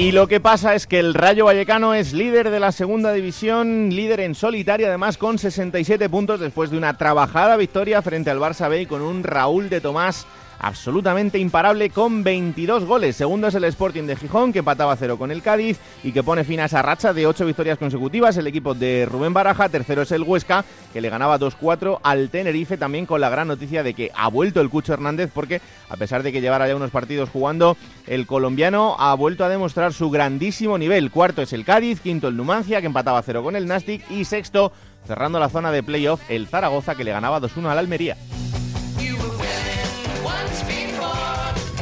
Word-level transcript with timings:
Y 0.00 0.12
lo 0.12 0.28
que 0.28 0.40
pasa 0.40 0.74
es 0.74 0.86
que 0.86 0.98
el 0.98 1.12
Rayo 1.12 1.44
Vallecano 1.44 1.92
es 1.92 2.14
líder 2.14 2.48
de 2.48 2.58
la 2.58 2.72
segunda 2.72 3.12
división, 3.12 3.90
líder 3.90 4.20
en 4.20 4.34
solitario 4.34 4.86
además 4.86 5.18
con 5.18 5.38
67 5.38 6.08
puntos 6.08 6.40
después 6.40 6.70
de 6.70 6.78
una 6.78 6.96
trabajada 6.96 7.58
victoria 7.58 8.00
frente 8.00 8.30
al 8.30 8.38
Barça 8.38 8.70
B 8.70 8.86
con 8.86 9.02
un 9.02 9.22
Raúl 9.22 9.68
de 9.68 9.82
Tomás 9.82 10.26
absolutamente 10.60 11.38
imparable 11.38 11.90
con 11.90 12.22
22 12.22 12.84
goles. 12.84 13.16
Segundo 13.16 13.48
es 13.48 13.54
el 13.54 13.64
Sporting 13.64 14.04
de 14.04 14.16
Gijón, 14.16 14.52
que 14.52 14.60
empataba 14.60 14.94
cero 14.96 15.18
con 15.18 15.30
el 15.30 15.42
Cádiz 15.42 15.78
y 16.04 16.12
que 16.12 16.22
pone 16.22 16.44
fin 16.44 16.60
a 16.60 16.66
esa 16.66 16.82
racha 16.82 17.12
de 17.12 17.26
ocho 17.26 17.46
victorias 17.46 17.78
consecutivas. 17.78 18.36
El 18.36 18.46
equipo 18.46 18.74
de 18.74 19.06
Rubén 19.10 19.32
Baraja. 19.32 19.68
Tercero 19.68 20.02
es 20.02 20.12
el 20.12 20.22
Huesca, 20.22 20.64
que 20.92 21.00
le 21.00 21.10
ganaba 21.10 21.38
2-4 21.38 22.00
al 22.02 22.28
Tenerife, 22.30 22.76
también 22.76 23.06
con 23.06 23.20
la 23.20 23.30
gran 23.30 23.48
noticia 23.48 23.82
de 23.82 23.94
que 23.94 24.12
ha 24.14 24.28
vuelto 24.28 24.60
el 24.60 24.70
Cucho 24.70 24.92
Hernández, 24.92 25.30
porque 25.32 25.60
a 25.88 25.96
pesar 25.96 26.22
de 26.22 26.32
que 26.32 26.40
llevara 26.40 26.68
ya 26.68 26.76
unos 26.76 26.90
partidos 26.90 27.30
jugando, 27.30 27.76
el 28.06 28.26
colombiano 28.26 28.96
ha 28.98 29.14
vuelto 29.14 29.44
a 29.44 29.48
demostrar 29.48 29.92
su 29.92 30.10
grandísimo 30.10 30.78
nivel. 30.78 31.10
Cuarto 31.10 31.42
es 31.42 31.52
el 31.52 31.64
Cádiz, 31.64 32.00
quinto 32.00 32.28
el 32.28 32.36
Numancia, 32.36 32.80
que 32.80 32.86
empataba 32.86 33.22
cero 33.22 33.42
con 33.42 33.56
el 33.56 33.66
Nastic, 33.66 34.08
y 34.10 34.24
sexto, 34.24 34.72
cerrando 35.06 35.38
la 35.38 35.48
zona 35.48 35.72
de 35.72 35.82
playoff, 35.82 36.20
el 36.28 36.46
Zaragoza, 36.46 36.94
que 36.94 37.04
le 37.04 37.12
ganaba 37.12 37.40
2-1 37.40 37.70
al 37.70 37.78
Almería. 37.78 38.16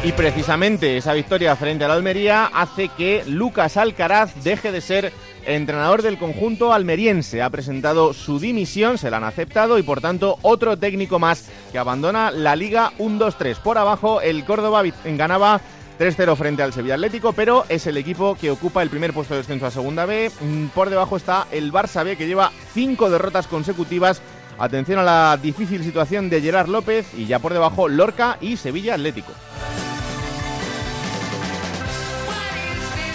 Y 0.09 0.12
precisamente 0.12 0.97
esa 0.97 1.12
victoria 1.12 1.55
frente 1.55 1.84
al 1.84 1.91
Almería 1.91 2.47
hace 2.47 2.89
que 2.89 3.25
Lucas 3.27 3.77
Alcaraz 3.77 4.42
deje 4.42 4.73
de 4.73 4.81
ser 4.81 5.12
entrenador 5.45 6.00
del 6.00 6.17
conjunto 6.17 6.73
almeriense. 6.73 7.42
Ha 7.42 7.50
presentado 7.50 8.15
su 8.15 8.41
dimisión, 8.41 8.97
se 8.97 9.11
la 9.11 9.19
han 9.19 9.25
aceptado 9.25 9.78
y 9.78 9.83
por 9.83 10.00
tanto 10.00 10.39
otro 10.41 10.78
técnico 10.78 11.19
más 11.19 11.50
que 11.73 11.78
abandona 11.78 12.31
la 12.31 12.56
Liga 12.56 12.92
1-2-3. 12.98 13.56
Por 13.56 13.77
abajo 13.77 14.23
el 14.23 14.47
Córdoba 14.47 14.83
ganaba 15.05 15.61
3-0 15.98 16.37
frente 16.37 16.62
al 16.62 16.72
Sevilla 16.72 16.95
Atlético, 16.95 17.34
pero 17.34 17.67
es 17.69 17.87
el 17.87 17.98
equipo 17.98 18.34
que 18.34 18.50
ocupa 18.50 18.83
el 18.83 18.89
primer 18.89 19.12
puesto 19.12 19.34
de 19.34 19.41
descenso 19.41 19.67
a 19.67 19.70
Segunda 19.70 20.06
B. 20.06 20.31
Por 20.75 20.89
debajo 20.89 21.19
está 21.19 21.48
el 21.53 21.70
Barça 21.70 22.03
B 22.03 22.17
que 22.17 22.27
lleva 22.27 22.50
cinco 22.72 23.11
derrotas 23.11 23.47
consecutivas. 23.47 24.22
Atención 24.59 25.00
a 25.00 25.03
la 25.03 25.37
difícil 25.37 25.84
situación 25.84 26.31
de 26.31 26.41
Gerard 26.41 26.69
López 26.69 27.06
y 27.15 27.27
ya 27.27 27.41
por 27.41 27.53
debajo 27.53 27.89
Lorca 27.89 28.39
y 28.41 28.56
Sevilla 28.56 28.95
Atlético. 28.95 29.34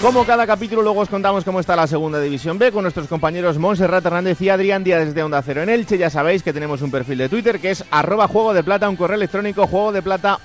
Como 0.03 0.25
cada 0.25 0.45
capítulo, 0.45 0.81
luego 0.81 0.99
os 0.99 1.07
contamos 1.07 1.45
cómo 1.45 1.61
está 1.61 1.77
la 1.77 1.87
segunda 1.87 2.19
división 2.19 2.59
B 2.59 2.73
con 2.73 2.81
nuestros 2.81 3.07
compañeros 3.07 3.57
Montserrat 3.57 4.05
Hernández 4.05 4.41
y 4.41 4.49
Adrián 4.49 4.83
Díaz 4.83 5.05
desde 5.05 5.23
Onda 5.23 5.41
Cero 5.41 5.63
en 5.63 5.69
Elche. 5.69 5.97
Ya 5.97 6.09
sabéis 6.09 6.43
que 6.43 6.51
tenemos 6.51 6.81
un 6.81 6.91
perfil 6.91 7.19
de 7.19 7.29
Twitter 7.29 7.57
que 7.61 7.71
es 7.71 7.85
arroba 7.89 8.27
juego 8.27 8.53
de 8.53 8.65
plata, 8.65 8.89
un 8.89 8.97
correo 8.97 9.15
electrónico 9.15 9.65
juego 9.65 9.93
de 9.93 10.01
plata. 10.01 10.39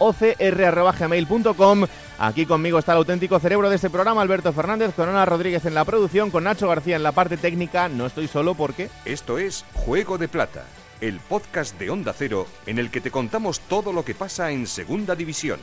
Aquí 2.20 2.47
conmigo 2.47 2.78
está 2.78 2.92
el 2.92 2.98
auténtico 2.98 3.41
cerebro 3.41 3.69
de 3.69 3.75
este 3.75 3.91
programa, 3.91 4.23
Alberto 4.23 4.53
Fernández, 4.53 4.95
con 4.95 5.09
Ana 5.09 5.25
Rodríguez 5.25 5.65
en 5.65 5.75
la 5.75 5.84
producción, 5.84 6.31
con 6.31 6.45
Nacho 6.45 6.69
García 6.69 6.95
en 6.95 7.03
la 7.03 7.11
parte 7.11 7.37
técnica. 7.37 7.89
No 7.89 8.06
estoy 8.06 8.28
solo 8.28 8.55
porque... 8.55 8.91
Esto 9.06 9.38
es 9.38 9.65
Juego 9.75 10.19
de 10.19 10.28
Plata, 10.28 10.66
el 11.00 11.19
podcast 11.19 11.77
de 11.81 11.91
Onda 11.91 12.15
Cero 12.16 12.47
en 12.66 12.78
el 12.78 12.93
que 12.93 13.00
te 13.00 13.10
contamos 13.10 13.59
todo 13.59 13.93
lo 13.93 14.04
que 14.04 14.15
pasa 14.15 14.53
en 14.53 14.69
Segunda 14.69 15.16
División. 15.16 15.59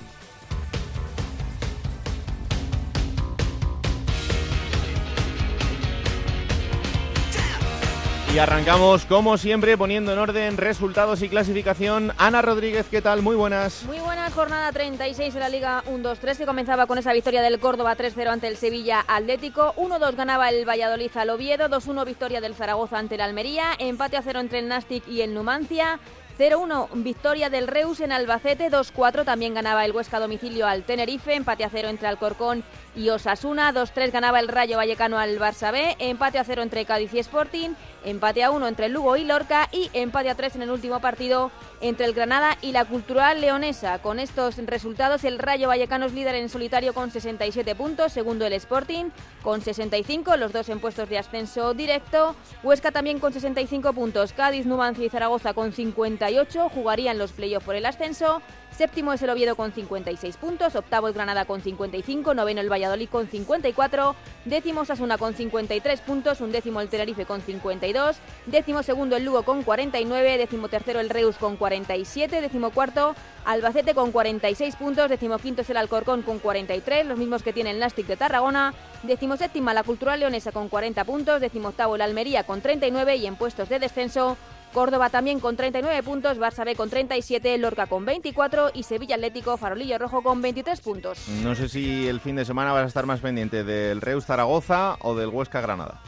Y 8.35 8.38
arrancamos, 8.38 9.06
como 9.06 9.38
siempre, 9.38 9.78
poniendo 9.78 10.12
en 10.12 10.19
orden 10.19 10.57
resultados 10.57 11.22
y 11.22 11.29
clasificación. 11.29 12.12
Ana 12.18 12.41
Rodríguez, 12.41 12.85
¿qué 12.91 13.01
tal? 13.01 13.22
Muy 13.22 13.38
buenas. 13.38 13.84
Muy 13.85 14.00
buenas, 14.00 14.34
jornada 14.34 14.73
36 14.73 15.34
de 15.34 15.40
la 15.40 15.47
Liga 15.47 15.85
1-2-3, 15.85 16.40
que 16.40 16.46
comenzaba 16.46 16.85
con 16.85 16.97
esa 16.97 17.13
victoria 17.13 17.41
del 17.41 17.62
Córdoba 17.62 17.96
3-0 17.96 18.28
ante 18.28 18.50
el 18.50 18.57
Sevilla 18.57 19.06
Atlético. 19.07 19.73
1-2 19.78 20.18
ganaba 20.18 20.50
el 20.50 20.68
Valladolid 20.68 21.12
al 21.16 21.29
Oviedo, 21.29 21.69
2-1 21.69 22.06
victoria 22.06 22.41
del 22.41 22.56
Zaragoza 22.56 23.00
ante 23.00 23.16
el 23.16 23.22
Almería, 23.22 23.68
empate 23.79 24.18
a 24.18 24.22
0 24.22 24.41
entre 24.41 24.59
el 24.59 24.67
Nastic 24.67 25.07
y 25.07 25.22
el 25.22 25.34
Numancia. 25.34 26.02
0-1 26.38 26.90
victoria 26.96 27.50
del 27.50 27.67
Reus 27.67 28.02
en 28.02 28.12
Albacete, 28.12 28.69
2-4 28.69 29.23
también 29.23 29.53
ganaba 29.53 29.85
el 29.85 29.94
Huesca 29.94 30.19
domicilio 30.19 30.67
al 30.67 30.84
Tenerife, 30.84 31.34
empate 31.34 31.63
a 31.63 31.69
0 31.69 31.88
entre 31.88 32.09
Alcorcón 32.09 32.63
y 32.96 33.09
Osasuna, 33.09 33.73
2-3 33.73 34.12
ganaba 34.12 34.40
el 34.40 34.50
Rayo 34.50 34.78
Vallecano 34.78 35.17
al 35.17 35.40
Barça 35.40 35.72
B, 35.72 35.96
empate 36.00 36.38
a 36.38 36.44
0 36.44 36.62
entre 36.63 36.85
Cádiz 36.85 37.13
y 37.13 37.19
Sporting, 37.19 37.69
empate 38.06 38.44
a 38.44 38.52
1 38.52 38.68
entre 38.68 38.90
Lugo 38.90 39.18
y 39.18 39.24
Lorca 39.24 39.68
y 39.72 39.90
empate 39.94 40.30
a 40.30 40.36
3 40.36 40.56
en 40.56 40.62
el 40.62 40.72
último 40.72 41.02
partido 41.02 41.52
entre 41.82 42.06
el 42.06 42.14
Granada 42.14 42.58
y 42.62 42.72
la 42.72 42.86
Cultural 42.86 43.42
Leonesa. 43.42 44.00
Con 44.00 44.20
estos 44.20 44.58
resultados 44.58 45.24
el 45.24 45.40
Rayo 45.40 45.68
Vallecano 45.68 46.06
es 46.06 46.14
líder 46.14 46.36
en 46.36 46.50
solitario 46.50 46.94
con 46.94 47.12
67 47.12 47.76
puntos, 47.76 48.14
segundo 48.14 48.46
el 48.46 48.54
Sporting 48.54 49.06
con 49.44 49.62
65, 49.62 50.38
los 50.38 50.54
dos 50.54 50.70
en 50.70 50.80
puestos 50.80 51.10
de 51.10 51.20
ascenso 51.20 51.74
directo, 51.74 52.36
Huesca 52.64 52.92
también 52.92 53.20
con 53.20 53.34
65 53.34 53.94
puntos, 53.94 54.34
Cádiz, 54.34 54.66
Numancia 54.66 55.06
y 55.06 55.10
Zaragoza 55.10 55.54
con 55.54 55.72
58, 55.72 56.70
jugarían 56.70 57.18
los 57.18 57.32
playoffs 57.32 57.66
por 57.66 57.76
el 57.76 57.86
ascenso. 57.86 58.42
Séptimo 58.78 59.13
es 59.13 59.22
el 59.22 59.30
Oviedo 59.30 59.56
con 59.56 59.72
56 59.72 60.36
puntos, 60.36 60.75
octavo 60.75 61.08
el 61.08 61.13
Granada 61.13 61.46
con 61.46 61.62
55, 61.62 62.34
noveno 62.34 62.59
el 62.59 62.69
Valladolid 62.69 63.08
con 63.08 63.30
54, 63.30 64.16
décimo 64.44 64.84
Sasuna 64.84 65.18
con 65.18 65.34
53 65.34 66.02
puntos, 66.02 66.41
un 66.41 66.52
décimo 66.52 66.81
el 66.81 66.90
Tenerife 66.90 67.25
con 67.25 67.41
52, 67.41 68.18
décimo 68.47 68.84
segundo 68.84 69.16
el 69.16 69.24
Lugo 69.24 69.44
con 69.44 69.64
49, 69.64 70.38
décimo 70.38 70.68
tercero 70.68 71.00
el 71.00 71.09
Reus 71.09 71.38
con 71.38 71.56
47, 71.56 72.41
décimo 72.41 72.72
cuarto 72.72 73.16
Albacete 73.46 73.96
con 73.96 74.12
46 74.12 74.75
puntos, 74.75 75.09
décimo 75.09 75.38
quinto 75.38 75.62
es 75.62 75.69
el 75.69 75.78
Alcorcón 75.78 76.22
con 76.22 76.40
43, 76.40 77.06
los 77.06 77.18
mismos 77.18 77.44
que 77.44 77.53
tiene 77.53 77.72
el 77.72 77.80
Nastic 77.80 78.08
de 78.08 78.18
Tarragona, 78.18 78.74
décimo 79.03 79.38
séptima 79.38 79.74
la 79.74 79.84
Cultural 79.84 80.19
Leonesa 80.19 80.52
con 80.52 80.68
40 80.68 81.06
puntos, 81.06 81.40
décimo 81.40 81.69
octavo 81.69 81.96
el 81.96 82.02
Almería 82.02 82.44
con 82.44 82.59
39 82.59 83.16
y 83.16 83.25
en 83.25 83.38
puestos 83.38 83.69
de 83.69 83.80
descenso 83.80 84.35
Córdoba 84.75 85.09
también 85.09 85.40
con 85.40 85.56
39 85.56 86.03
puntos, 86.03 86.38
Barça 86.38 86.66
B 86.66 86.75
con 86.75 86.90
37, 86.90 87.58
Lorca 87.58 87.88
con 87.88 88.03
24 88.03 88.72
y 88.74 88.84
Sevilla 88.84 89.16
Atlético 89.16 89.56
Farolillo 89.56 89.97
Rojo 89.97 90.22
con 90.22 90.41
23 90.41 90.81
puntos. 90.81 91.30
No 91.41 91.56
sé 91.56 91.69
si 91.69 92.06
el 92.09 92.19
fin 92.19 92.36
de 92.36 92.44
semana 92.44 92.74
vas 92.74 92.84
a 92.84 92.88
estar 92.88 93.06
más 93.06 93.22
pendiente 93.22 93.64
del 93.64 94.02
Reus 94.02 94.25
Zaragoza 94.25 94.97
o 95.00 95.16
del 95.16 95.30
Huesca 95.30 95.62
Granada. 95.62 96.02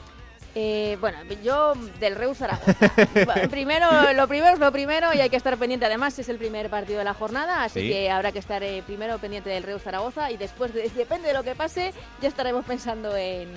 Eh, 0.53 0.97
bueno, 0.99 1.19
yo 1.43 1.75
del 1.99 2.15
Reus 2.15 2.39
Zaragoza. 2.39 2.73
primero, 3.49 3.87
lo 4.13 4.27
primero 4.27 4.53
es 4.53 4.59
lo 4.59 4.71
primero 4.73 5.13
y 5.13 5.21
hay 5.21 5.29
que 5.29 5.37
estar 5.37 5.55
pendiente. 5.55 5.85
Además, 5.85 6.19
es 6.19 6.27
el 6.27 6.37
primer 6.37 6.69
partido 6.69 6.99
de 6.99 7.05
la 7.05 7.13
jornada, 7.13 7.63
así 7.63 7.79
Sí. 7.81 7.87
que 7.89 8.09
habrá 8.11 8.31
que 8.33 8.39
estar 8.39 8.61
eh, 8.63 8.83
primero 8.85 9.17
pendiente 9.19 9.49
del 9.49 9.63
Reus 9.63 9.83
Zaragoza 9.83 10.29
y 10.31 10.35
después, 10.37 10.73
de- 10.73 10.89
depende 10.89 11.29
de 11.29 11.33
lo 11.35 11.43
que 11.43 11.55
pase, 11.55 11.93
ya 12.21 12.27
estaremos 12.27 12.65
pensando 12.65 13.15
en, 13.15 13.47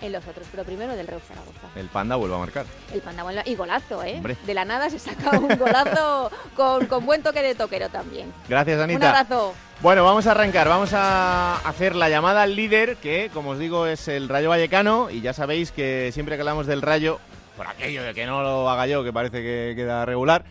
en 0.00 0.12
los 0.12 0.26
otros. 0.26 0.46
Pero 0.50 0.64
primero 0.64 0.94
del 0.96 1.06
Reus 1.06 1.22
Zaragoza. 1.24 1.68
El 1.76 1.86
Panda 1.88 2.16
vuelve 2.16 2.34
a 2.34 2.38
marcar. 2.38 2.66
El 2.92 3.00
Panda 3.00 3.24
vuelve- 3.24 3.42
y 3.46 3.54
golazo, 3.54 4.02
¿eh? 4.02 4.14
Hombre. 4.16 4.36
De 4.46 4.54
la 4.54 4.64
nada 4.64 4.88
se 4.90 4.98
saca 4.98 5.38
un 5.38 5.48
golazo 5.58 6.30
con, 6.56 6.86
con 6.86 7.04
buen 7.06 7.22
toque 7.22 7.42
de 7.42 7.54
toquero 7.54 7.88
también. 7.88 8.32
Gracias, 8.48 8.76
Un 8.76 8.84
Anita. 8.84 9.08
abrazo. 9.10 9.54
Bueno, 9.80 10.04
vamos 10.04 10.26
a 10.26 10.32
arrancar. 10.32 10.68
Vamos 10.68 10.92
a 10.92 11.56
hacer 11.58 11.94
la 11.94 12.08
llamada 12.08 12.42
al 12.42 12.56
líder, 12.56 12.96
que, 12.96 13.30
como 13.32 13.50
os 13.50 13.58
digo, 13.58 13.86
es 13.86 14.08
el 14.08 14.28
Rayo 14.28 14.48
Vallecano. 14.50 15.08
Y 15.10 15.20
ya 15.20 15.32
sabéis 15.32 15.70
que 15.72 16.10
siempre 16.12 16.34
que 16.36 16.42
hablamos 16.42 16.66
del 16.66 16.82
Rayo, 16.82 17.20
por 17.56 17.66
aquello 17.66 18.02
de 18.02 18.12
que 18.14 18.26
no 18.26 18.42
lo 18.42 18.68
haga 18.68 18.86
yo, 18.86 19.04
que 19.04 19.12
parece 19.12 19.40
que 19.42 19.74
queda 19.76 20.04
regular, 20.04 20.44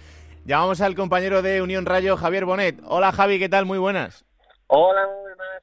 llamamos 0.46 0.80
al 0.80 0.96
compañero 0.96 1.42
de 1.42 1.62
Unión 1.62 1.86
Rayo, 1.86 2.16
Javier 2.16 2.46
Bonet. 2.46 2.80
Hola, 2.86 3.12
Javi, 3.12 3.38
¿qué 3.38 3.50
tal? 3.50 3.66
Muy 3.66 3.78
buenas. 3.78 4.24
Hola, 4.68 5.02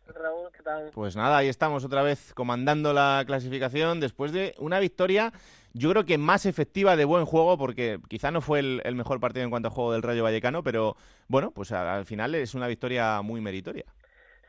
buenas, 0.02 0.23
Raúl, 0.23 0.49
¿qué 0.56 0.62
tal? 0.62 0.91
Pues 0.93 1.17
nada, 1.17 1.38
ahí 1.38 1.49
estamos 1.49 1.85
otra 1.85 2.02
vez 2.02 2.32
comandando 2.35 2.93
la 2.93 3.23
clasificación 3.26 4.00
después 4.00 4.32
de 4.32 4.55
una 4.58 4.79
victoria, 4.81 5.32
yo 5.73 5.91
creo 5.91 6.05
que 6.05 6.19
más 6.19 6.46
efectiva 6.46 6.96
de 6.96 7.05
buen 7.05 7.25
juego, 7.25 7.58
porque 7.58 7.99
quizá 8.08 8.31
no 8.31 8.41
fue 8.41 8.61
el, 8.61 8.81
el 8.85 8.94
mejor 8.94 9.20
partido 9.20 9.44
en 9.44 9.50
cuanto 9.50 9.69
a 9.69 9.73
juego 9.73 9.93
del 9.93 10.02
Rayo 10.02 10.23
Vallecano, 10.25 10.62
pero 10.62 10.96
bueno, 11.29 11.50
pues 11.50 11.73
al, 11.73 11.87
al 11.87 12.06
final 12.06 12.35
es 12.35 12.55
una 12.55 12.67
victoria 12.69 13.20
muy 13.23 13.41
meritoria. 13.41 13.85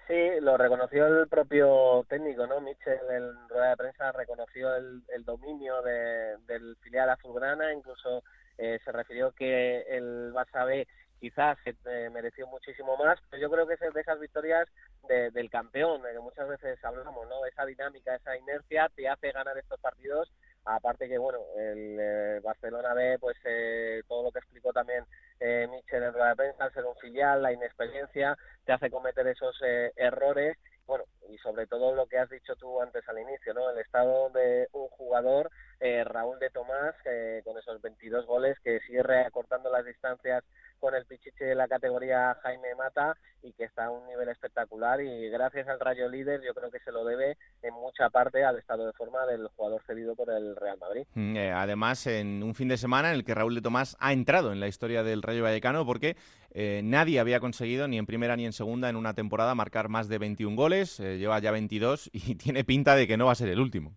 Sí, 0.08 0.14
lo 0.40 0.56
reconoció 0.56 1.08
el 1.08 1.28
propio 1.28 2.06
técnico, 2.08 2.46
¿no? 2.46 2.62
Michel 2.62 3.00
en 3.10 3.50
rueda 3.50 3.70
de 3.72 3.78
prensa 3.78 4.12
reconoció 4.12 4.76
el, 4.76 5.02
el 5.16 5.26
dominio 5.26 5.82
de- 5.82 6.38
del 6.46 6.78
filial 6.82 7.10
azulgrana, 7.10 7.74
incluso 7.74 8.24
eh, 8.60 8.78
se 8.86 8.92
refirió 8.92 9.32
que 9.32 9.82
el 9.90 10.32
Barça 10.32 10.64
B 10.64 10.88
quizás 11.20 11.58
se 11.64 12.10
mereció 12.10 12.48
muchísimo 12.48 12.98
más, 12.98 13.20
pero 13.30 13.42
yo 13.42 13.50
creo 13.50 13.68
que 13.68 13.74
es 13.74 13.94
de 13.94 14.02
esas 14.02 14.20
victorias 14.20 14.68
del 15.08 15.50
campeón, 15.50 16.02
de 16.02 16.14
que 16.14 16.20
muchas 16.20 16.48
veces 16.48 16.84
hablamos, 16.84 17.28
¿no? 17.30 17.46
Esa 17.46 17.66
dinámica, 17.66 18.16
esa 18.16 18.36
inercia 18.38 18.90
te 18.96 19.08
hace 19.08 19.32
ganar 19.32 19.58
estos 19.58 19.80
partidos. 19.80 20.32
Aparte 20.66 21.08
que 21.08 21.20
bueno 21.20 21.38
el 21.56 22.42
Barcelona 22.42 22.96
B 22.96 23.20
pues 23.20 23.38
eh, 23.46 24.02
todo 24.08 24.24
lo 24.24 24.32
que 24.32 24.40
explicó 24.40 24.74
también 24.74 25.06
eh, 25.40 25.68
Michel 25.70 26.02
en 26.02 26.14
rueda 26.14 26.30
de 26.30 26.36
prensa 26.38 26.72
ser 26.72 26.86
un 26.86 26.96
filial 26.96 27.44
la 27.44 27.54
inexperiencia 27.54 28.36
te 28.66 28.74
hace 28.74 28.90
cometer 28.90 29.28
esos 29.28 29.56
eh, 29.64 29.92
errores. 29.96 30.58
Bueno 30.88 31.04
y 31.30 31.38
sobre 31.38 31.68
todo 31.68 31.94
lo 31.94 32.08
que 32.08 32.18
has 32.18 32.32
dicho 32.32 32.56
tú 32.56 32.82
antes 32.82 33.08
al 33.08 33.20
inicio 33.20 33.54
no 33.54 33.70
el 33.70 33.78
estado 33.78 34.32
de 34.32 34.68
un 34.72 34.88
jugador 34.90 35.52
eh, 35.80 36.04
Raúl 36.04 36.40
de 36.40 36.50
Tomás 36.50 36.96
con 37.44 37.58
esos 37.58 37.82
22 37.82 38.26
goles 38.26 38.58
que 38.64 38.80
sigue 38.82 39.04
recortando 39.04 39.70
las 39.72 39.86
distancias 39.86 40.44
con 40.80 40.94
el 40.96 41.06
pichiche 41.06 41.46
de 41.46 41.56
la 41.56 41.68
categoría 41.68 42.38
Jaime 42.44 42.76
Mata 42.76 43.18
y 43.42 43.54
que 43.54 43.64
está 43.64 43.86
a 43.86 43.92
un 43.92 44.06
nivel 44.08 44.30
espectacular 44.30 45.02
y 45.02 45.30
gracias 45.30 45.68
al 45.68 45.80
Rayo 45.80 46.10
Líder 46.10 46.42
yo 46.44 46.54
creo 46.54 46.72
que 46.72 46.80
se 46.80 46.92
lo 46.92 47.06
debe 47.06 47.38
en 47.62 47.74
mucha 47.74 48.10
parte 48.10 48.44
al 48.44 48.58
estado 48.58 48.86
de 48.86 48.94
forma 48.94 49.26
del 49.26 49.48
jugador 49.56 49.82
cedido 49.86 50.16
por 50.16 50.30
el 50.30 50.56
Real 50.56 50.78
Madrid. 50.80 51.06
Mm, 51.14 51.36
eh, 51.38 51.52
además, 51.52 52.06
en 52.08 52.44
un 52.44 52.56
fin 52.56 52.68
de 52.68 52.78
semana 52.78 53.10
en 53.10 53.16
el 53.16 53.24
que 53.24 53.36
Raúl 53.36 53.56
de 53.56 53.62
Tomás 53.62 53.96
ha 54.00 54.14
entrado 54.14 54.52
en 54.52 54.60
la 54.60 54.68
historia 54.68 55.04
del 55.04 55.22
Rayo 55.22 55.44
Vallecano 55.44 55.86
porque 55.86 56.16
eh, 56.52 56.82
nadie 56.84 57.20
había 57.20 57.40
conseguido 57.40 57.88
ni 57.88 57.98
en 57.98 58.06
primera 58.06 58.36
ni 58.36 58.46
en 58.46 58.54
segunda 58.54 58.90
en 58.90 58.96
una 58.96 59.14
temporada 59.14 59.56
marcar 59.56 59.90
más 59.90 60.08
de 60.08 60.18
21 60.18 60.56
goles, 60.56 61.00
eh, 61.00 61.18
lleva 61.18 61.40
ya 61.40 61.52
22 61.52 62.10
y 62.14 62.36
tiene 62.36 62.64
pinta 62.64 62.96
de 62.96 63.08
que 63.08 63.18
no 63.18 63.26
va 63.26 63.34
a 63.34 63.36
ser 63.36 63.50
el 63.50 63.60
último. 63.60 63.96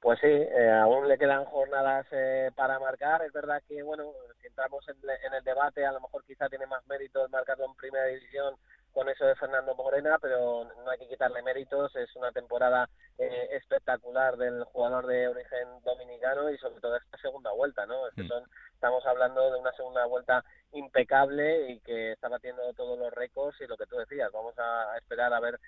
Pues 0.00 0.18
sí, 0.20 0.28
eh, 0.28 0.70
aún 0.70 1.08
le 1.08 1.18
quedan 1.18 1.44
jornadas 1.44 2.06
eh, 2.10 2.50
para 2.56 2.78
marcar. 2.78 3.22
Es 3.22 3.32
verdad 3.34 3.62
que, 3.68 3.82
bueno, 3.82 4.12
si 4.40 4.46
entramos 4.46 4.82
en, 4.88 5.34
el 5.34 5.44
debate, 5.44 5.84
a 5.84 5.92
lo 5.92 6.00
mejor 6.00 6.24
quizá 6.24 6.48
tiene 6.48 6.66
más 6.66 6.86
méritos 6.86 7.30
marcarlo 7.30 7.66
en 7.66 7.74
primera 7.74 8.06
división 8.06 8.54
con 8.94 9.08
eso 9.10 9.26
de 9.26 9.36
Fernando 9.36 9.74
Morena, 9.74 10.18
pero 10.20 10.64
no 10.64 10.90
hay 10.90 10.98
que 10.98 11.08
quitarle 11.08 11.42
méritos. 11.42 11.94
Es 11.96 12.16
una 12.16 12.32
temporada 12.32 12.88
eh, 13.18 13.48
espectacular 13.52 14.38
del 14.38 14.64
jugador 14.64 15.06
de 15.06 15.28
origen 15.28 15.68
dominicano 15.84 16.50
y 16.50 16.56
sobre 16.56 16.80
todo 16.80 16.96
esta 16.96 17.18
segunda 17.18 17.52
vuelta, 17.52 17.84
¿no? 17.84 18.08
Es 18.08 18.14
que 18.14 18.22
mm. 18.22 18.28
son, 18.28 18.44
estamos 18.72 19.04
hablando 19.04 19.52
de 19.52 19.58
una 19.60 19.72
segunda 19.72 20.06
vuelta 20.06 20.42
impecable 20.72 21.72
y 21.72 21.80
que 21.80 22.12
está 22.12 22.30
batiendo 22.30 22.72
todos 22.72 22.98
los 22.98 23.12
récords 23.12 23.60
y 23.60 23.66
lo 23.66 23.76
que 23.76 23.86
tú 23.86 23.96
decías, 23.96 24.32
vamos 24.32 24.54
a, 24.58 24.96
esperar 24.96 25.34
a 25.34 25.40
ver 25.40 25.60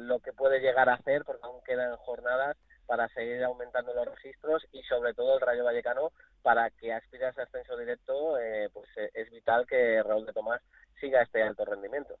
lo 0.00 0.20
que 0.20 0.32
puede 0.32 0.60
llegar 0.60 0.88
a 0.88 0.94
hacer 0.94 1.24
porque 1.24 1.44
aún 1.44 1.62
quedan 1.64 1.96
jornadas 1.96 2.56
para 2.90 3.06
seguir 3.10 3.40
aumentando 3.44 3.94
los 3.94 4.04
registros 4.04 4.66
y 4.72 4.82
sobre 4.82 5.14
todo 5.14 5.36
el 5.36 5.40
Rayo 5.40 5.62
Vallecano 5.62 6.10
para 6.42 6.70
que 6.70 6.92
aspire 6.92 7.26
a 7.26 7.28
ese 7.28 7.42
ascenso 7.42 7.76
directo, 7.76 8.36
eh, 8.36 8.68
pues 8.72 8.88
eh, 8.96 9.12
es 9.14 9.30
vital 9.30 9.64
que 9.64 10.02
Raúl 10.02 10.26
de 10.26 10.32
Tomás 10.32 10.60
siga 10.98 11.22
este 11.22 11.40
alto 11.40 11.64
rendimiento. 11.64 12.16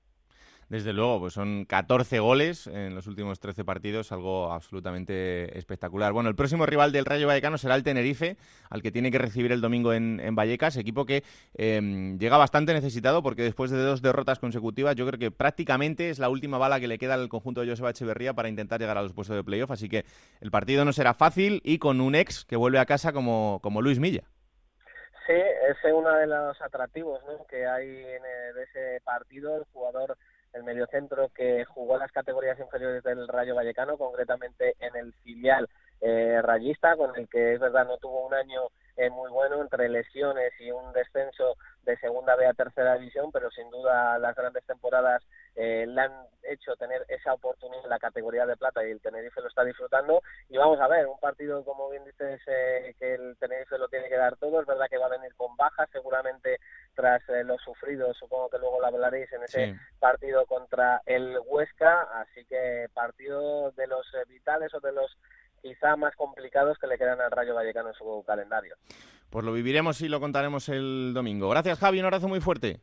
Desde 0.70 0.92
luego, 0.92 1.18
pues 1.18 1.34
son 1.34 1.64
14 1.64 2.20
goles 2.20 2.68
en 2.68 2.94
los 2.94 3.08
últimos 3.08 3.40
13 3.40 3.64
partidos, 3.64 4.12
algo 4.12 4.52
absolutamente 4.52 5.58
espectacular. 5.58 6.12
Bueno, 6.12 6.28
el 6.28 6.36
próximo 6.36 6.64
rival 6.64 6.92
del 6.92 7.06
Rayo 7.06 7.26
Vallecano 7.26 7.58
será 7.58 7.74
el 7.74 7.82
Tenerife, 7.82 8.36
al 8.70 8.80
que 8.80 8.92
tiene 8.92 9.10
que 9.10 9.18
recibir 9.18 9.50
el 9.50 9.60
domingo 9.60 9.92
en, 9.92 10.20
Vallecas, 10.36 10.76
equipo 10.76 11.04
que 11.06 11.24
em, 11.54 12.16
llega 12.20 12.36
bastante 12.36 12.72
necesitado 12.72 13.20
porque 13.20 13.42
después 13.42 13.72
de 13.72 13.82
dos 13.82 14.00
derrotas 14.00 14.38
consecutivas, 14.38 14.94
yo 14.94 15.08
creo 15.08 15.18
que 15.18 15.32
prácticamente 15.32 16.08
es 16.08 16.20
la 16.20 16.28
última 16.28 16.56
bala 16.56 16.78
que 16.78 16.86
le 16.86 16.98
queda 16.98 17.14
al 17.14 17.28
conjunto 17.28 17.62
de 17.62 17.68
Joseba 17.68 17.90
Echeverría 17.90 18.34
para 18.34 18.48
intentar 18.48 18.78
llegar 18.78 18.96
a 18.96 19.02
los 19.02 19.12
puestos 19.12 19.34
de 19.34 19.42
playoff, 19.42 19.72
así 19.72 19.88
que 19.88 20.04
el 20.40 20.52
partido 20.52 20.84
no 20.84 20.92
será 20.92 21.14
fácil 21.14 21.60
y 21.64 21.78
con 21.78 22.00
un 22.00 22.14
ex 22.14 22.44
que 22.44 22.54
vuelve 22.54 22.78
a 22.78 22.86
casa 22.86 23.12
como, 23.12 23.58
como 23.60 23.82
Luis 23.82 23.98
Milla. 23.98 24.22
Sí, 25.26 25.36
ese 25.36 25.88
es 25.88 25.94
uno 25.94 26.12
de 26.12 26.28
los 26.28 26.60
atractivos 26.62 27.20
que 27.48 27.66
hay 27.66 27.88
en 27.88 28.22
ese 28.62 29.00
partido. 29.04 29.56
El 29.56 29.64
jugador 29.72 30.16
el 30.52 30.64
mediocentro 30.64 31.28
que 31.34 31.64
jugó 31.64 31.96
las 31.98 32.12
categorías 32.12 32.58
inferiores 32.58 33.02
del 33.02 33.28
Rayo 33.28 33.54
Vallecano, 33.54 33.96
concretamente 33.96 34.74
en 34.80 34.96
el 34.96 35.12
filial 35.24 35.68
eh, 36.00 36.40
rayista, 36.42 36.96
con 36.96 37.16
el 37.16 37.28
que 37.28 37.54
es 37.54 37.60
verdad 37.60 37.86
no 37.86 37.98
tuvo 37.98 38.26
un 38.26 38.34
año 38.34 38.62
eh, 38.96 39.10
muy 39.10 39.30
bueno 39.30 39.60
entre 39.60 39.88
lesiones 39.88 40.52
y 40.60 40.70
un 40.70 40.92
descenso 40.92 41.56
de 41.84 41.96
segunda 41.98 42.36
B 42.36 42.46
a 42.46 42.54
tercera 42.54 42.94
división, 42.94 43.30
pero 43.32 43.50
sin 43.50 43.70
duda 43.70 44.18
las 44.18 44.34
grandes 44.34 44.64
temporadas 44.64 45.22
eh, 45.56 45.84
le 45.86 46.00
han 46.00 46.12
hecho 46.42 46.76
tener 46.76 47.04
esa 47.08 47.34
oportunidad 47.34 47.84
en 47.84 47.90
la 47.90 47.98
categoría 47.98 48.46
de 48.46 48.56
plata 48.56 48.86
y 48.86 48.90
el 48.90 49.00
Tenerife 49.00 49.40
lo 49.40 49.48
está 49.48 49.64
disfrutando. 49.64 50.22
Y 50.48 50.56
vamos 50.56 50.80
a 50.80 50.88
ver, 50.88 51.06
un 51.06 51.18
partido, 51.18 51.64
como 51.64 51.90
bien 51.90 52.04
dices, 52.04 52.40
eh, 52.46 52.94
que 52.98 53.14
el 53.14 53.36
Tenerife 53.38 53.78
lo 53.78 53.88
tiene 53.88 54.08
que 54.08 54.16
dar 54.16 54.36
todo. 54.36 54.60
Es 54.60 54.66
verdad 54.66 54.86
que 54.88 54.98
va 54.98 55.06
a 55.06 55.16
venir 55.16 55.34
con 55.34 55.56
bajas, 55.56 55.88
seguramente 55.92 56.58
tras 56.94 57.22
eh, 57.28 57.44
los 57.44 57.60
sufridos, 57.62 58.16
supongo 58.16 58.48
que 58.48 58.58
luego 58.58 58.80
lo 58.80 58.86
hablaréis 58.86 59.32
en 59.32 59.42
ese 59.42 59.76
partido 59.98 60.46
contra 60.46 61.02
el 61.06 61.38
Huesca. 61.46 62.02
Así 62.20 62.44
que 62.46 62.88
partido 62.94 63.72
de 63.72 63.86
los 63.86 64.06
vitales 64.28 64.72
o 64.74 64.80
de 64.80 64.92
los 64.92 65.16
quizá 65.60 65.96
más 65.96 66.14
complicados 66.16 66.78
que 66.78 66.86
le 66.86 66.98
quedan 66.98 67.20
al 67.20 67.30
Rayo 67.30 67.54
Vallecano 67.54 67.88
en 67.88 67.94
su 67.94 68.24
calendario. 68.26 68.76
Pues 69.30 69.44
lo 69.44 69.52
viviremos 69.52 70.00
y 70.00 70.08
lo 70.08 70.20
contaremos 70.20 70.68
el 70.68 71.12
domingo. 71.14 71.48
Gracias, 71.48 71.78
Javi. 71.78 72.00
Un 72.00 72.06
abrazo 72.06 72.28
muy 72.28 72.40
fuerte. 72.40 72.80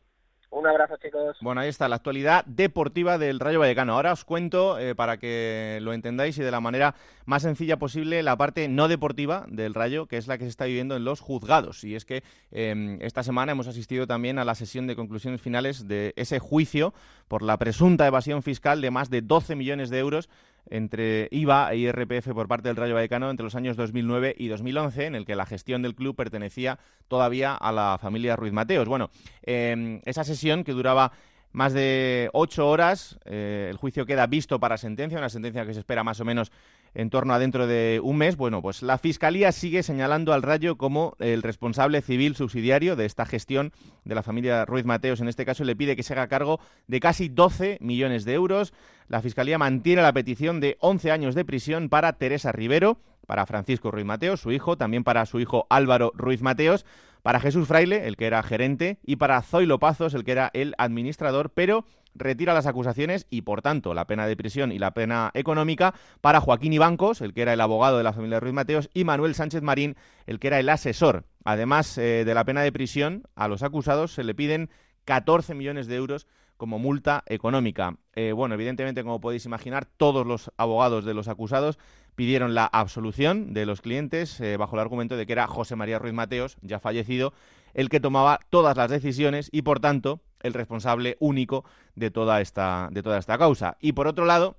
Un 0.50 0.66
abrazo, 0.66 0.96
chicos. 0.96 1.36
Bueno, 1.42 1.60
ahí 1.60 1.68
está 1.68 1.88
la 1.88 1.96
actualidad 1.96 2.42
deportiva 2.46 3.18
del 3.18 3.38
Rayo 3.38 3.60
Vallecano. 3.60 3.92
Ahora 3.92 4.12
os 4.12 4.24
cuento, 4.24 4.78
eh, 4.78 4.94
para 4.94 5.18
que 5.18 5.78
lo 5.82 5.92
entendáis 5.92 6.38
y 6.38 6.42
de 6.42 6.50
la 6.50 6.60
manera 6.60 6.94
más 7.26 7.42
sencilla 7.42 7.78
posible, 7.78 8.22
la 8.22 8.36
parte 8.38 8.66
no 8.66 8.88
deportiva 8.88 9.44
del 9.48 9.74
Rayo, 9.74 10.06
que 10.06 10.16
es 10.16 10.26
la 10.26 10.38
que 10.38 10.44
se 10.44 10.50
está 10.50 10.64
viviendo 10.64 10.96
en 10.96 11.04
los 11.04 11.20
juzgados. 11.20 11.84
Y 11.84 11.94
es 11.94 12.06
que 12.06 12.22
em, 12.50 12.98
esta 13.02 13.22
semana 13.22 13.52
hemos 13.52 13.68
asistido 13.68 14.06
también 14.06 14.38
a 14.38 14.44
la 14.46 14.54
sesión 14.54 14.86
de 14.86 14.96
conclusiones 14.96 15.42
finales 15.42 15.86
de 15.86 16.14
ese 16.16 16.38
juicio 16.38 16.94
por 17.28 17.42
la 17.42 17.58
presunta 17.58 18.06
evasión 18.06 18.42
fiscal 18.42 18.80
de 18.80 18.90
más 18.90 19.10
de 19.10 19.20
12 19.20 19.54
millones 19.54 19.90
de 19.90 19.98
euros 19.98 20.30
entre 20.70 21.28
IVA 21.30 21.72
e 21.72 21.78
IRPF 21.78 22.32
por 22.32 22.48
parte 22.48 22.68
del 22.68 22.76
Rayo 22.76 22.94
Vallecano 22.94 23.30
entre 23.30 23.44
los 23.44 23.54
años 23.54 23.76
2009 23.76 24.34
y 24.38 24.48
2011, 24.48 25.06
en 25.06 25.14
el 25.14 25.24
que 25.24 25.36
la 25.36 25.46
gestión 25.46 25.82
del 25.82 25.94
club 25.94 26.16
pertenecía 26.16 26.78
todavía 27.08 27.54
a 27.54 27.72
la 27.72 27.98
familia 28.00 28.36
Ruiz 28.36 28.52
Mateos. 28.52 28.88
Bueno, 28.88 29.10
em, 29.42 30.00
esa 30.04 30.24
sesión 30.24 30.64
que 30.64 30.72
duraba 30.72 31.12
más 31.52 31.72
de 31.72 32.30
ocho 32.32 32.68
horas. 32.68 33.18
Eh, 33.24 33.68
el 33.70 33.76
juicio 33.76 34.06
queda 34.06 34.26
visto 34.26 34.60
para 34.60 34.76
sentencia, 34.76 35.18
una 35.18 35.28
sentencia 35.28 35.64
que 35.66 35.74
se 35.74 35.80
espera 35.80 36.04
más 36.04 36.20
o 36.20 36.24
menos 36.24 36.52
en 36.94 37.10
torno 37.10 37.34
a 37.34 37.38
dentro 37.38 37.66
de 37.66 38.00
un 38.02 38.16
mes. 38.16 38.36
Bueno, 38.36 38.62
pues 38.62 38.82
la 38.82 38.98
Fiscalía 38.98 39.52
sigue 39.52 39.82
señalando 39.82 40.32
al 40.32 40.42
Rayo 40.42 40.76
como 40.76 41.16
el 41.18 41.42
responsable 41.42 42.02
civil 42.02 42.36
subsidiario 42.36 42.96
de 42.96 43.06
esta 43.06 43.26
gestión 43.26 43.72
de 44.04 44.14
la 44.14 44.22
familia 44.22 44.64
Ruiz 44.64 44.84
Mateos. 44.84 45.20
En 45.20 45.28
este 45.28 45.44
caso 45.44 45.64
le 45.64 45.76
pide 45.76 45.96
que 45.96 46.02
se 46.02 46.12
haga 46.14 46.28
cargo 46.28 46.60
de 46.86 47.00
casi 47.00 47.28
12 47.28 47.78
millones 47.80 48.24
de 48.24 48.34
euros. 48.34 48.72
La 49.08 49.22
Fiscalía 49.22 49.58
mantiene 49.58 50.02
la 50.02 50.12
petición 50.12 50.60
de 50.60 50.76
11 50.80 51.10
años 51.10 51.34
de 51.34 51.44
prisión 51.44 51.88
para 51.88 52.14
Teresa 52.14 52.52
Rivero, 52.52 53.00
para 53.26 53.46
Francisco 53.46 53.90
Ruiz 53.90 54.06
Mateos, 54.06 54.40
su 54.40 54.52
hijo, 54.52 54.76
también 54.76 55.04
para 55.04 55.26
su 55.26 55.40
hijo 55.40 55.66
Álvaro 55.68 56.12
Ruiz 56.14 56.42
Mateos 56.42 56.84
para 57.22 57.40
Jesús 57.40 57.68
Fraile, 57.68 58.06
el 58.06 58.16
que 58.16 58.26
era 58.26 58.42
gerente, 58.42 58.98
y 59.04 59.16
para 59.16 59.42
Zoilo 59.42 59.78
Pazos, 59.78 60.14
el 60.14 60.24
que 60.24 60.32
era 60.32 60.50
el 60.54 60.74
administrador, 60.78 61.50
pero 61.50 61.84
retira 62.14 62.54
las 62.54 62.66
acusaciones 62.66 63.26
y, 63.30 63.42
por 63.42 63.62
tanto, 63.62 63.94
la 63.94 64.06
pena 64.06 64.26
de 64.26 64.36
prisión 64.36 64.72
y 64.72 64.78
la 64.78 64.92
pena 64.92 65.30
económica 65.34 65.94
para 66.20 66.40
Joaquín 66.40 66.72
Ibancos, 66.72 67.20
el 67.20 67.34
que 67.34 67.42
era 67.42 67.52
el 67.52 67.60
abogado 67.60 67.98
de 67.98 68.04
la 68.04 68.12
familia 68.12 68.40
Ruiz 68.40 68.54
Mateos, 68.54 68.90
y 68.94 69.04
Manuel 69.04 69.34
Sánchez 69.34 69.62
Marín, 69.62 69.96
el 70.26 70.38
que 70.38 70.48
era 70.48 70.60
el 70.60 70.68
asesor. 70.68 71.24
Además 71.44 71.96
eh, 71.98 72.24
de 72.24 72.34
la 72.34 72.44
pena 72.44 72.62
de 72.62 72.72
prisión, 72.72 73.24
a 73.34 73.48
los 73.48 73.62
acusados 73.62 74.12
se 74.12 74.24
le 74.24 74.34
piden 74.34 74.70
14 75.04 75.54
millones 75.54 75.86
de 75.86 75.96
euros 75.96 76.26
como 76.58 76.78
multa 76.78 77.22
económica. 77.26 77.96
Eh, 78.14 78.32
bueno, 78.32 78.54
evidentemente, 78.54 79.02
como 79.02 79.20
podéis 79.20 79.46
imaginar, 79.46 79.86
todos 79.86 80.26
los 80.26 80.52
abogados 80.58 81.04
de 81.04 81.14
los 81.14 81.28
acusados 81.28 81.78
pidieron 82.16 82.54
la 82.54 82.66
absolución 82.66 83.54
de 83.54 83.64
los 83.64 83.80
clientes 83.80 84.40
eh, 84.40 84.56
bajo 84.56 84.74
el 84.74 84.80
argumento 84.80 85.16
de 85.16 85.24
que 85.24 85.32
era 85.32 85.46
José 85.46 85.76
María 85.76 86.00
Ruiz 86.00 86.12
Mateos, 86.12 86.58
ya 86.62 86.80
fallecido, 86.80 87.32
el 87.74 87.88
que 87.88 88.00
tomaba 88.00 88.40
todas 88.50 88.76
las 88.76 88.90
decisiones 88.90 89.48
y, 89.52 89.62
por 89.62 89.78
tanto, 89.78 90.20
el 90.42 90.54
responsable 90.54 91.16
único 91.20 91.64
de 91.94 92.10
toda 92.10 92.40
esta, 92.40 92.88
de 92.90 93.02
toda 93.02 93.18
esta 93.18 93.38
causa. 93.38 93.76
Y, 93.80 93.92
por 93.92 94.06
otro 94.06 94.24
lado, 94.24 94.56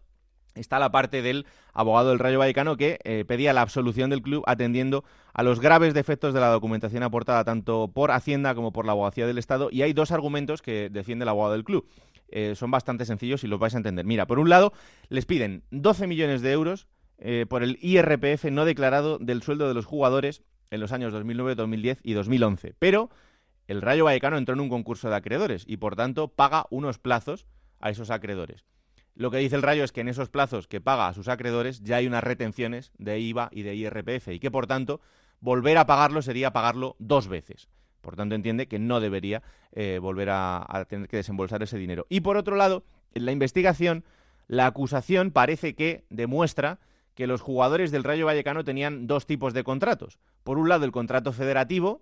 está 0.56 0.80
la 0.80 0.92
parte 0.92 1.22
del 1.22 1.46
abogado 1.74 2.10
del 2.10 2.20
Rayo 2.20 2.40
Vallecano 2.40 2.78
que 2.78 3.00
eh, 3.04 3.26
pedía 3.28 3.54
la 3.54 3.62
absolución 3.62 4.10
del 4.10 4.22
club 4.22 4.44
atendiendo 4.48 5.04
a 5.34 5.44
los 5.44 5.60
graves 5.60 5.94
defectos 5.94 6.34
de 6.34 6.40
la 6.40 6.50
documentación 6.50 7.04
aportada 7.04 7.44
tanto 7.44 7.92
por 7.94 8.12
Hacienda 8.12 8.56
como 8.56 8.74
por 8.74 8.86
la 8.86 8.92
abogacía 8.92 9.28
del 9.28 9.38
Estado. 9.38 9.70
Y 9.72 9.82
hay 9.82 9.94
dos 9.94 10.12
argumentos 10.12 10.62
que 10.62 10.90
defiende 10.90 11.24
el 11.24 11.30
abogado 11.30 11.54
del 11.54 11.64
club. 11.64 11.88
Eh, 12.32 12.54
son 12.56 12.72
bastante 12.72 13.06
sencillos 13.06 13.44
y 13.44 13.48
los 13.48 13.60
vais 13.60 13.74
a 13.74 13.78
entender. 13.78 14.06
Mira, 14.06 14.28
por 14.28 14.40
un 14.40 14.50
lado, 14.50 14.74
les 15.10 15.26
piden 15.26 15.64
12 15.72 16.08
millones 16.08 16.42
de 16.42 16.52
euros 16.52 16.88
eh, 17.18 17.46
por 17.50 17.64
el 17.64 17.78
IRPF 17.82 18.46
no 18.46 18.66
declarado 18.66 19.18
del 19.18 19.42
sueldo 19.42 19.68
de 19.68 19.74
los 19.74 19.86
jugadores 19.86 20.44
en 20.72 20.80
los 20.80 20.92
años 20.92 21.12
2009, 21.12 21.56
2010 21.56 22.00
y 22.04 22.14
2011. 22.14 22.76
Pero 22.78 23.10
el 23.70 23.84
Rayo 23.84 24.06
Vallecano 24.06 24.40
entró 24.40 24.56
en 24.56 24.62
un 24.62 24.70
concurso 24.70 25.12
de 25.12 25.16
acreedores 25.16 25.64
y, 25.68 25.78
por 25.78 25.96
tanto, 25.96 26.28
paga 26.28 26.66
unos 26.72 26.98
plazos 26.98 27.46
a 27.80 27.92
esos 27.92 28.10
acreedores. 28.10 28.66
Lo 29.14 29.30
que 29.30 29.38
dice 29.38 29.56
el 29.56 29.62
Rayo 29.62 29.84
es 29.84 29.92
que 29.92 30.02
en 30.02 30.08
esos 30.08 30.28
plazos 30.28 30.68
que 30.68 30.82
paga 30.82 31.08
a 31.08 31.14
sus 31.14 31.28
acreedores 31.28 31.84
ya 31.84 31.98
hay 31.98 32.08
unas 32.08 32.24
retenciones 32.24 32.92
de 32.98 33.20
IVA 33.20 33.50
y 33.52 33.62
de 33.62 33.76
IRPF 33.76 34.30
y 34.30 34.40
que, 34.40 34.50
por 34.50 34.66
tanto, 34.66 35.02
volver 35.40 35.78
a 35.78 35.86
pagarlo 35.86 36.24
sería 36.24 36.52
pagarlo 36.52 36.96
dos 36.98 37.28
veces. 37.28 37.70
Por 38.02 38.16
tanto, 38.16 38.34
entiende 38.34 38.68
que 38.68 38.80
no 38.80 39.00
debería 39.00 39.44
eh, 39.72 40.00
volver 40.02 40.32
a, 40.32 40.66
a 40.68 40.86
tener 40.86 41.08
que 41.08 41.18
desembolsar 41.18 41.62
ese 41.62 41.78
dinero. 41.78 42.08
Y 42.10 42.22
por 42.22 42.38
otro 42.38 42.56
lado, 42.56 42.86
en 43.14 43.26
la 43.26 43.34
investigación, 43.34 44.04
la 44.48 44.66
acusación 44.66 45.30
parece 45.30 45.76
que 45.76 46.06
demuestra 46.10 46.80
que 47.14 47.28
los 47.28 47.42
jugadores 47.42 47.92
del 47.92 48.04
Rayo 48.04 48.26
Vallecano 48.26 48.64
tenían 48.64 49.06
dos 49.06 49.28
tipos 49.28 49.54
de 49.54 49.64
contratos. 49.64 50.18
Por 50.44 50.58
un 50.58 50.70
lado, 50.70 50.86
el 50.86 50.92
contrato 50.92 51.34
federativo, 51.34 52.02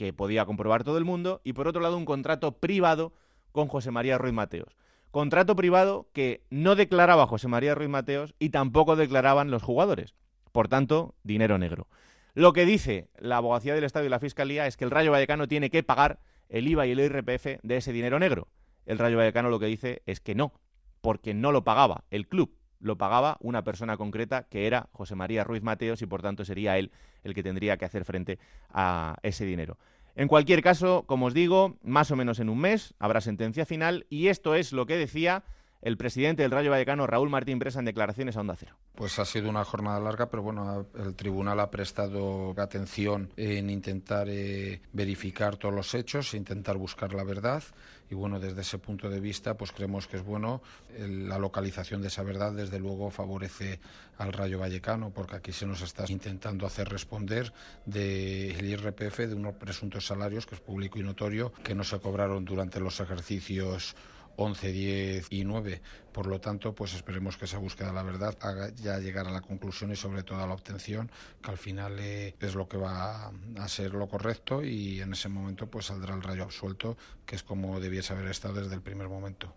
que 0.00 0.14
podía 0.14 0.46
comprobar 0.46 0.82
todo 0.82 0.96
el 0.96 1.04
mundo, 1.04 1.42
y 1.44 1.52
por 1.52 1.68
otro 1.68 1.82
lado, 1.82 1.98
un 1.98 2.06
contrato 2.06 2.52
privado 2.52 3.12
con 3.52 3.68
José 3.68 3.90
María 3.90 4.16
Ruiz 4.16 4.32
Mateos. 4.32 4.74
Contrato 5.10 5.54
privado 5.54 6.08
que 6.14 6.46
no 6.48 6.74
declaraba 6.74 7.26
José 7.26 7.48
María 7.48 7.74
Ruiz 7.74 7.90
Mateos 7.90 8.34
y 8.38 8.48
tampoco 8.48 8.96
declaraban 8.96 9.50
los 9.50 9.62
jugadores. 9.62 10.14
Por 10.52 10.68
tanto, 10.68 11.16
dinero 11.22 11.58
negro. 11.58 11.86
Lo 12.32 12.54
que 12.54 12.64
dice 12.64 13.10
la 13.18 13.36
abogacía 13.36 13.74
del 13.74 13.84
Estado 13.84 14.06
y 14.06 14.08
la 14.08 14.20
Fiscalía 14.20 14.66
es 14.66 14.78
que 14.78 14.84
el 14.84 14.90
Rayo 14.90 15.12
Vallecano 15.12 15.48
tiene 15.48 15.68
que 15.68 15.82
pagar 15.82 16.20
el 16.48 16.66
IVA 16.66 16.86
y 16.86 16.92
el 16.92 17.00
IRPF 17.00 17.60
de 17.62 17.76
ese 17.76 17.92
dinero 17.92 18.18
negro. 18.18 18.48
El 18.86 18.96
Rayo 18.96 19.18
Vallecano 19.18 19.50
lo 19.50 19.60
que 19.60 19.66
dice 19.66 20.00
es 20.06 20.20
que 20.20 20.34
no, 20.34 20.54
porque 21.02 21.34
no 21.34 21.52
lo 21.52 21.62
pagaba 21.62 22.04
el 22.10 22.26
club, 22.26 22.56
lo 22.80 22.96
pagaba 22.96 23.36
una 23.40 23.62
persona 23.62 23.96
concreta 23.96 24.46
que 24.48 24.66
era 24.66 24.88
José 24.92 25.14
María 25.14 25.44
Ruiz 25.44 25.62
Mateos 25.62 26.02
y 26.02 26.06
por 26.06 26.22
tanto 26.22 26.44
sería 26.44 26.78
él 26.78 26.90
el 27.22 27.34
que 27.34 27.42
tendría 27.42 27.76
que 27.76 27.84
hacer 27.84 28.04
frente 28.04 28.38
a 28.70 29.16
ese 29.22 29.44
dinero. 29.44 29.78
En 30.16 30.28
cualquier 30.28 30.62
caso, 30.62 31.04
como 31.06 31.26
os 31.26 31.34
digo, 31.34 31.76
más 31.82 32.10
o 32.10 32.16
menos 32.16 32.40
en 32.40 32.48
un 32.48 32.58
mes 32.58 32.94
habrá 32.98 33.20
sentencia 33.20 33.64
final 33.64 34.06
y 34.10 34.28
esto 34.28 34.54
es 34.54 34.72
lo 34.72 34.86
que 34.86 34.96
decía 34.96 35.44
el 35.82 35.96
presidente 35.96 36.42
del 36.42 36.50
Rayo 36.50 36.70
Vallecano, 36.70 37.06
Raúl 37.06 37.30
Martín 37.30 37.58
Presa, 37.58 37.78
en 37.78 37.86
declaraciones 37.86 38.36
a 38.36 38.40
Onda 38.40 38.54
Cero. 38.56 38.76
Pues 38.94 39.18
ha 39.18 39.24
sido 39.24 39.48
una 39.48 39.64
jornada 39.64 39.98
larga, 39.98 40.28
pero 40.28 40.42
bueno, 40.42 40.86
el 40.94 41.14
tribunal 41.14 41.58
ha 41.60 41.70
prestado 41.70 42.54
atención 42.58 43.32
en 43.36 43.70
intentar 43.70 44.28
eh, 44.28 44.82
verificar 44.92 45.56
todos 45.56 45.74
los 45.74 45.94
hechos, 45.94 46.34
e 46.34 46.36
intentar 46.36 46.76
buscar 46.76 47.14
la 47.14 47.24
verdad. 47.24 47.62
Y 48.10 48.14
bueno, 48.16 48.40
desde 48.40 48.62
ese 48.62 48.78
punto 48.78 49.08
de 49.08 49.20
vista, 49.20 49.56
pues 49.56 49.70
creemos 49.70 50.08
que 50.08 50.16
es 50.16 50.24
bueno. 50.24 50.62
la 50.98 51.38
localización 51.38 52.02
de 52.02 52.08
esa 52.08 52.24
verdad, 52.24 52.52
desde 52.52 52.80
luego, 52.80 53.10
favorece 53.10 53.78
al 54.18 54.32
Rayo 54.32 54.58
Vallecano, 54.58 55.10
porque 55.10 55.36
aquí 55.36 55.52
se 55.52 55.64
nos 55.64 55.80
está 55.80 56.04
intentando 56.08 56.66
hacer 56.66 56.88
responder 56.88 57.52
del 57.86 58.64
IRPF 58.64 59.18
de 59.20 59.34
unos 59.34 59.54
presuntos 59.54 60.06
salarios, 60.06 60.44
que 60.44 60.56
es 60.56 60.60
público 60.60 60.98
y 60.98 61.02
notorio, 61.02 61.52
que 61.62 61.74
no 61.74 61.84
se 61.84 62.00
cobraron 62.00 62.44
durante 62.44 62.80
los 62.80 62.98
ejercicios 62.98 63.94
11, 64.36 64.72
10 64.72 65.26
y 65.30 65.44
9. 65.44 65.82
Por 66.12 66.26
lo 66.26 66.40
tanto, 66.40 66.74
pues 66.74 66.94
esperemos 66.94 67.36
que 67.36 67.44
esa 67.44 67.58
búsqueda 67.58 67.88
de 67.88 67.94
la 67.94 68.02
verdad 68.02 68.36
haga 68.40 68.70
ya 68.74 68.98
llegar 68.98 69.26
a 69.26 69.30
la 69.30 69.40
conclusión 69.40 69.92
y 69.92 69.96
sobre 69.96 70.22
todo 70.22 70.42
a 70.42 70.46
la 70.46 70.54
obtención, 70.54 71.10
que 71.42 71.50
al 71.50 71.58
final 71.58 71.96
eh, 72.00 72.34
es 72.40 72.54
lo 72.54 72.68
que 72.68 72.76
va 72.76 73.32
a 73.58 73.68
ser 73.68 73.94
lo 73.94 74.08
correcto 74.08 74.62
y 74.64 75.00
en 75.00 75.12
ese 75.12 75.28
momento 75.28 75.68
pues 75.68 75.86
saldrá 75.86 76.14
el 76.14 76.22
rayo 76.22 76.44
absuelto, 76.44 76.96
que 77.26 77.36
es 77.36 77.42
como 77.42 77.80
debiese 77.80 78.12
haber 78.12 78.26
estado 78.26 78.54
desde 78.54 78.74
el 78.74 78.82
primer 78.82 79.08
momento. 79.08 79.54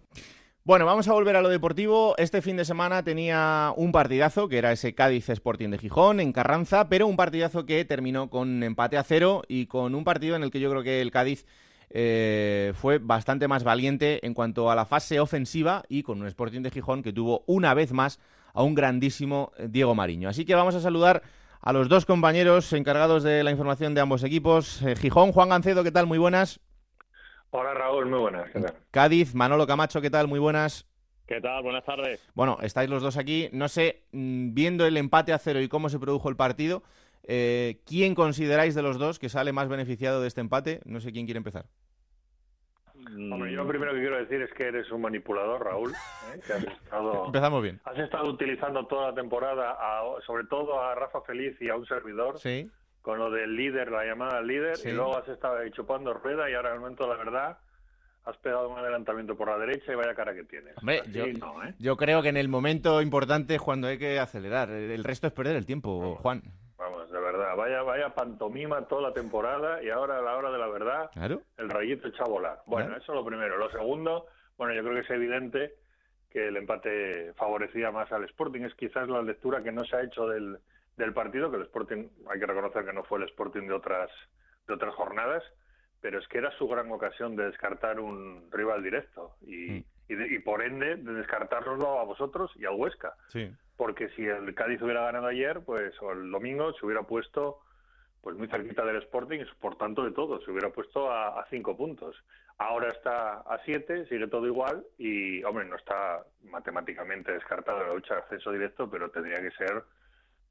Bueno, 0.65 0.86
vamos 0.86 1.10
a 1.10 1.13
volver 1.13 1.36
a 1.36 1.42
lo 1.42 1.50
deportivo. 1.50 2.15
Este 2.18 2.42
fin 2.42 2.56
de 2.56 2.63
semana 2.63 3.03
tenía 3.03 3.74
un 3.75 3.92
partidazo, 3.92 4.48
que 4.48 4.58
era 4.58 4.72
ese 4.72 4.96
Cádiz 4.96 5.27
Sporting 5.27 5.68
de 5.70 5.77
Gijón, 5.77 6.22
en 6.22 6.32
Carranza, 6.32 6.88
pero 6.88 7.06
un 7.06 7.18
partidazo 7.18 7.65
que 7.65 7.84
terminó 7.84 8.30
con 8.30 8.63
empate 8.63 8.98
a 8.98 9.03
cero 9.03 9.42
y 9.50 9.65
con 9.65 9.94
un 9.94 10.06
partido 10.06 10.38
en 10.38 10.44
el 10.44 10.51
que 10.51 10.62
yo 10.62 10.70
creo 10.70 10.82
que 10.82 11.01
el 11.01 11.12
Cádiz 11.12 11.46
eh, 11.96 12.74
fue 12.76 12.98
bastante 12.98 13.48
más 13.48 13.64
valiente 13.64 14.26
en 14.26 14.34
cuanto 14.34 14.72
a 14.72 14.76
la 14.76 14.86
fase 14.86 15.20
ofensiva 15.20 15.84
y 15.88 16.02
con 16.02 16.20
un 16.20 16.26
Sporting 16.28 16.62
de 16.62 16.72
Gijón 16.72 17.04
que 17.04 17.14
tuvo 17.14 17.44
una 17.46 17.76
vez 17.76 17.94
más 17.94 18.20
a 18.56 18.64
un 18.64 18.74
grandísimo 18.74 19.52
eh, 19.58 19.68
Diego 19.70 19.94
Mariño. 19.94 20.28
Así 20.28 20.44
que 20.44 20.56
vamos 20.56 20.74
a 20.74 20.80
saludar 20.80 21.22
a 21.62 21.72
los 21.72 21.90
dos 21.90 22.08
compañeros 22.08 22.74
encargados 22.74 23.22
de 23.22 23.44
la 23.44 23.52
información 23.52 23.94
de 23.94 24.02
ambos 24.02 24.24
equipos. 24.24 24.82
Eh, 24.82 24.96
Gijón, 24.96 25.32
Juan 25.32 25.50
Gancedo, 25.50 25.84
¿qué 25.84 25.92
tal? 25.92 26.08
Muy 26.08 26.18
buenas. 26.18 26.60
Hola 27.52 27.76
Raúl, 27.76 28.08
muy 28.08 28.20
buenas. 28.20 28.50
Cádiz, 28.90 29.36
Manolo 29.36 29.68
Camacho, 29.68 30.02
¿qué 30.02 30.10
tal? 30.10 30.28
Muy 30.28 30.40
buenas. 30.40 30.88
¿Qué 31.28 31.40
tal? 31.40 31.62
Buenas 31.62 31.86
tardes. 31.86 32.28
Bueno, 32.34 32.58
estáis 32.64 32.90
los 32.90 33.04
dos 33.04 33.18
aquí. 33.18 33.50
No 33.54 33.70
sé, 33.70 34.04
mm, 34.12 34.56
viendo 34.56 34.88
el 34.88 34.98
empate 34.98 35.32
a 35.32 35.38
cero 35.38 35.62
y 35.62 35.70
cómo 35.70 35.90
se 35.90 36.00
produjo 36.00 36.28
el 36.28 36.36
partido, 36.36 36.82
eh, 37.24 37.82
¿Quién 37.86 38.15
consideráis 38.15 38.75
de 38.75 38.82
los 38.82 39.00
dos 39.00 39.18
que 39.18 39.30
sale 39.30 39.53
más 39.53 39.70
beneficiado 39.70 40.22
de 40.22 40.27
este 40.27 40.42
empate? 40.42 40.82
No 40.86 41.00
sé 41.00 41.12
quién 41.12 41.25
quiere 41.25 41.38
empezar. 41.38 41.65
Hombre, 43.06 43.51
yo 43.51 43.63
lo 43.63 43.68
primero 43.68 43.94
que 43.94 44.00
quiero 44.00 44.18
decir 44.18 44.42
es 44.42 44.53
que 44.53 44.63
eres 44.63 44.89
un 44.92 45.01
manipulador, 45.01 45.63
Raúl. 45.63 45.92
¿eh? 45.92 46.39
Empezamos 47.25 47.62
bien. 47.62 47.80
Has 47.86 47.98
estado 48.00 48.30
utilizando 48.30 48.86
toda 48.88 49.10
la 49.10 49.15
temporada, 49.15 49.77
sobre 50.25 50.46
todo 50.46 50.82
a 50.82 50.96
Rafa 50.96 51.22
Feliz 51.22 51.56
y 51.62 51.70
a 51.70 51.75
un 51.75 51.86
servidor, 51.86 52.39
sí. 52.39 52.70
con 53.01 53.20
lo 53.20 53.30
del 53.30 53.56
líder, 53.56 53.92
la 53.92 54.06
llamada 54.06 54.42
líder, 54.42 54.77
y 54.86 54.92
luego 54.92 55.18
has 55.18 55.27
estado 55.27 55.58
chupando 55.70 56.13
rueda 56.13 56.50
y 56.50 56.53
ahora 56.53 56.70
en 56.70 56.75
el 56.75 56.82
momento 56.82 57.03
de 57.03 57.10
la 57.10 57.18
verdad 57.18 57.58
has 58.25 58.38
pegado 58.38 58.70
un 58.70 58.80
adelantamiento 58.80 59.36
por 59.36 59.50
la 59.50 59.58
derecha 59.58 59.92
y 59.92 59.96
vaya 59.96 60.15
cara 60.15 60.34
que 60.34 60.46
tienes. 60.46 60.77
Hombre, 60.77 61.03
yo, 61.12 61.25
¿eh? 61.25 61.75
yo, 61.77 61.98
creo 61.98 62.22
que 62.22 62.30
en 62.30 62.38
el 62.38 62.48
momento 62.48 63.01
importante 63.01 63.56
es 63.56 63.62
cuando 63.62 63.88
hay 63.88 63.98
que 63.98 64.18
acelerar. 64.18 64.70
El 64.70 65.03
resto 65.03 65.27
es 65.27 65.34
perder 65.34 65.58
el 65.58 65.65
tiempo, 65.65 66.15
Juan 66.22 66.42
Vaya, 67.56 67.82
vaya 67.84 68.14
pantomima 68.14 68.88
toda 68.88 69.10
la 69.10 69.14
temporada 69.14 69.82
y 69.84 69.90
ahora 69.90 70.20
a 70.20 70.22
la 70.22 70.36
hora 70.36 70.52
de 70.52 70.58
la 70.58 70.68
verdad 70.68 71.10
el 71.58 71.70
rayito 71.70 72.08
echa 72.08 72.24
a 72.24 72.30
volar. 72.30 72.62
Bueno, 72.66 72.96
eso 72.96 73.12
es 73.12 73.16
lo 73.16 73.26
primero. 73.26 73.58
Lo 73.58 73.70
segundo, 73.72 74.28
bueno, 74.58 74.74
yo 74.74 74.84
creo 74.84 74.96
que 74.96 75.02
es 75.02 75.10
evidente 75.10 75.76
que 76.30 76.48
el 76.48 76.58
empate 76.58 77.34
favorecía 77.34 77.92
más 77.92 78.12
al 78.12 78.24
Sporting. 78.26 78.62
Es 78.62 78.74
quizás 78.76 79.08
la 79.08 79.22
lectura 79.22 79.62
que 79.62 79.72
no 79.72 79.84
se 79.86 79.96
ha 79.96 80.04
hecho 80.04 80.28
del, 80.28 80.58
del 80.98 81.14
partido, 81.14 81.52
que 81.52 81.58
el 81.58 81.64
Sporting, 81.64 82.08
hay 82.30 82.40
que 82.40 82.46
reconocer 82.46 82.86
que 82.86 82.94
no 82.94 83.04
fue 83.04 83.20
el 83.20 83.26
Sporting 83.26 83.68
de 83.68 83.74
otras, 83.74 84.10
de 84.68 84.74
otras 84.74 84.94
jornadas, 84.96 85.44
pero 86.02 86.20
es 86.20 86.28
que 86.28 86.40
era 86.40 86.52
su 86.58 86.68
gran 86.68 86.92
ocasión 86.92 87.36
de 87.36 87.46
descartar 87.46 88.00
un 88.00 88.50
rival 88.52 88.84
directo 88.84 89.36
y, 89.42 89.70
mm. 89.70 89.86
y, 90.10 90.40
por 90.40 90.64
ende 90.64 90.96
de 90.96 91.14
descartarlo 91.14 92.00
a 92.00 92.04
vosotros 92.04 92.52
y 92.56 92.66
al 92.66 92.74
Huesca. 92.76 93.14
Sí 93.28 93.52
porque 93.77 94.10
si 94.10 94.25
el 94.25 94.53
Cádiz 94.53 94.82
hubiera 94.82 95.03
ganado 95.03 95.27
ayer, 95.27 95.62
pues 95.65 95.94
o 96.01 96.12
el 96.12 96.30
domingo 96.30 96.74
se 96.74 96.86
hubiera 96.86 97.03
puesto 97.03 97.60
pues 98.22 98.38
muy 98.38 98.48
cerquita 98.48 98.86
del 98.86 98.98
Sporting 99.03 99.39
y 99.42 99.46
por 99.60 99.77
tanto 99.77 100.06
de 100.06 100.12
todo, 100.12 100.39
se 100.42 100.50
hubiera 100.50 100.70
puesto 100.70 101.12
a, 101.12 101.46
cinco 101.50 101.75
puntos. 101.75 102.15
Ahora 102.58 102.89
está 102.89 103.42
a 103.42 103.60
siete, 103.65 104.06
sigue 104.08 104.27
todo 104.27 104.48
igual 104.48 104.86
y, 104.98 105.44
hombre, 105.44 105.65
no 105.65 105.75
está 105.75 106.25
matemáticamente 106.44 107.34
descartado 107.34 107.86
la 107.86 107.94
lucha 107.94 108.13
de 108.13 108.22
acceso 108.22 108.51
directo, 108.51 108.89
pero 108.89 109.12
tendría 109.12 109.42
que 109.42 109.51
ser 109.51 109.84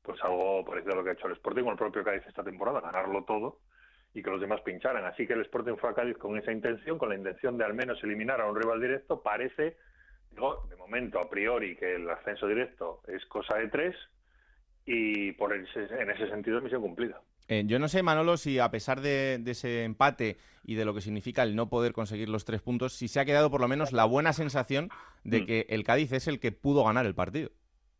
pues 0.02 0.22
algo 0.22 0.64
parecido 0.64 0.92
a 0.92 0.96
lo 0.96 1.04
que 1.04 1.10
ha 1.10 1.12
hecho 1.14 1.28
el 1.28 1.32
Sporting 1.34 1.62
o 1.62 1.70
el 1.70 1.78
propio 1.78 2.04
Cádiz 2.04 2.26
esta 2.26 2.44
temporada, 2.44 2.80
ganarlo 2.80 3.24
todo 3.24 3.60
y 4.12 4.22
que 4.22 4.30
los 4.30 4.40
demás 4.40 4.60
pincharan. 4.60 5.06
Así 5.06 5.26
que 5.26 5.32
el 5.32 5.40
Sporting 5.42 5.76
fue 5.76 5.90
a 5.90 5.94
Cádiz 5.94 6.18
con 6.18 6.36
esa 6.36 6.52
intención, 6.52 6.98
con 6.98 7.08
la 7.08 7.14
intención 7.14 7.56
de 7.56 7.64
al 7.64 7.72
menos 7.72 8.02
eliminar 8.04 8.40
a 8.42 8.50
un 8.50 8.56
rival 8.60 8.80
directo. 8.80 9.22
Parece 9.22 9.78
de 10.68 10.76
momento, 10.76 11.20
a 11.20 11.28
priori, 11.28 11.76
que 11.76 11.96
el 11.96 12.08
ascenso 12.10 12.46
directo 12.46 13.02
es 13.08 13.24
cosa 13.26 13.56
de 13.56 13.68
tres 13.68 13.96
y 14.84 15.32
por 15.32 15.54
en 15.54 15.64
ese 16.10 16.28
sentido 16.28 16.58
es 16.58 16.64
misión 16.64 16.82
cumplida. 16.82 17.20
Eh, 17.48 17.64
yo 17.66 17.78
no 17.78 17.88
sé, 17.88 18.02
Manolo, 18.02 18.36
si 18.36 18.58
a 18.58 18.70
pesar 18.70 19.00
de, 19.00 19.42
ese 19.46 19.84
empate 19.84 20.36
y 20.64 20.74
de 20.74 20.84
lo 20.84 20.94
que 20.94 21.00
significa 21.00 21.42
el 21.42 21.54
no 21.54 21.68
poder 21.68 21.92
conseguir 21.92 22.28
los 22.28 22.44
tres 22.44 22.62
puntos, 22.62 22.94
si 22.94 23.08
se 23.08 23.20
ha 23.20 23.24
quedado 23.24 23.50
por 23.50 23.60
lo 23.60 23.68
menos 23.68 23.92
la 23.92 24.04
buena 24.04 24.32
sensación 24.32 24.88
de 25.24 25.42
mm. 25.42 25.46
que 25.46 25.66
el 25.68 25.84
Cádiz 25.84 26.12
es 26.12 26.28
el 26.28 26.40
que 26.40 26.52
pudo 26.52 26.84
ganar 26.84 27.06
el 27.06 27.14
partido. 27.14 27.50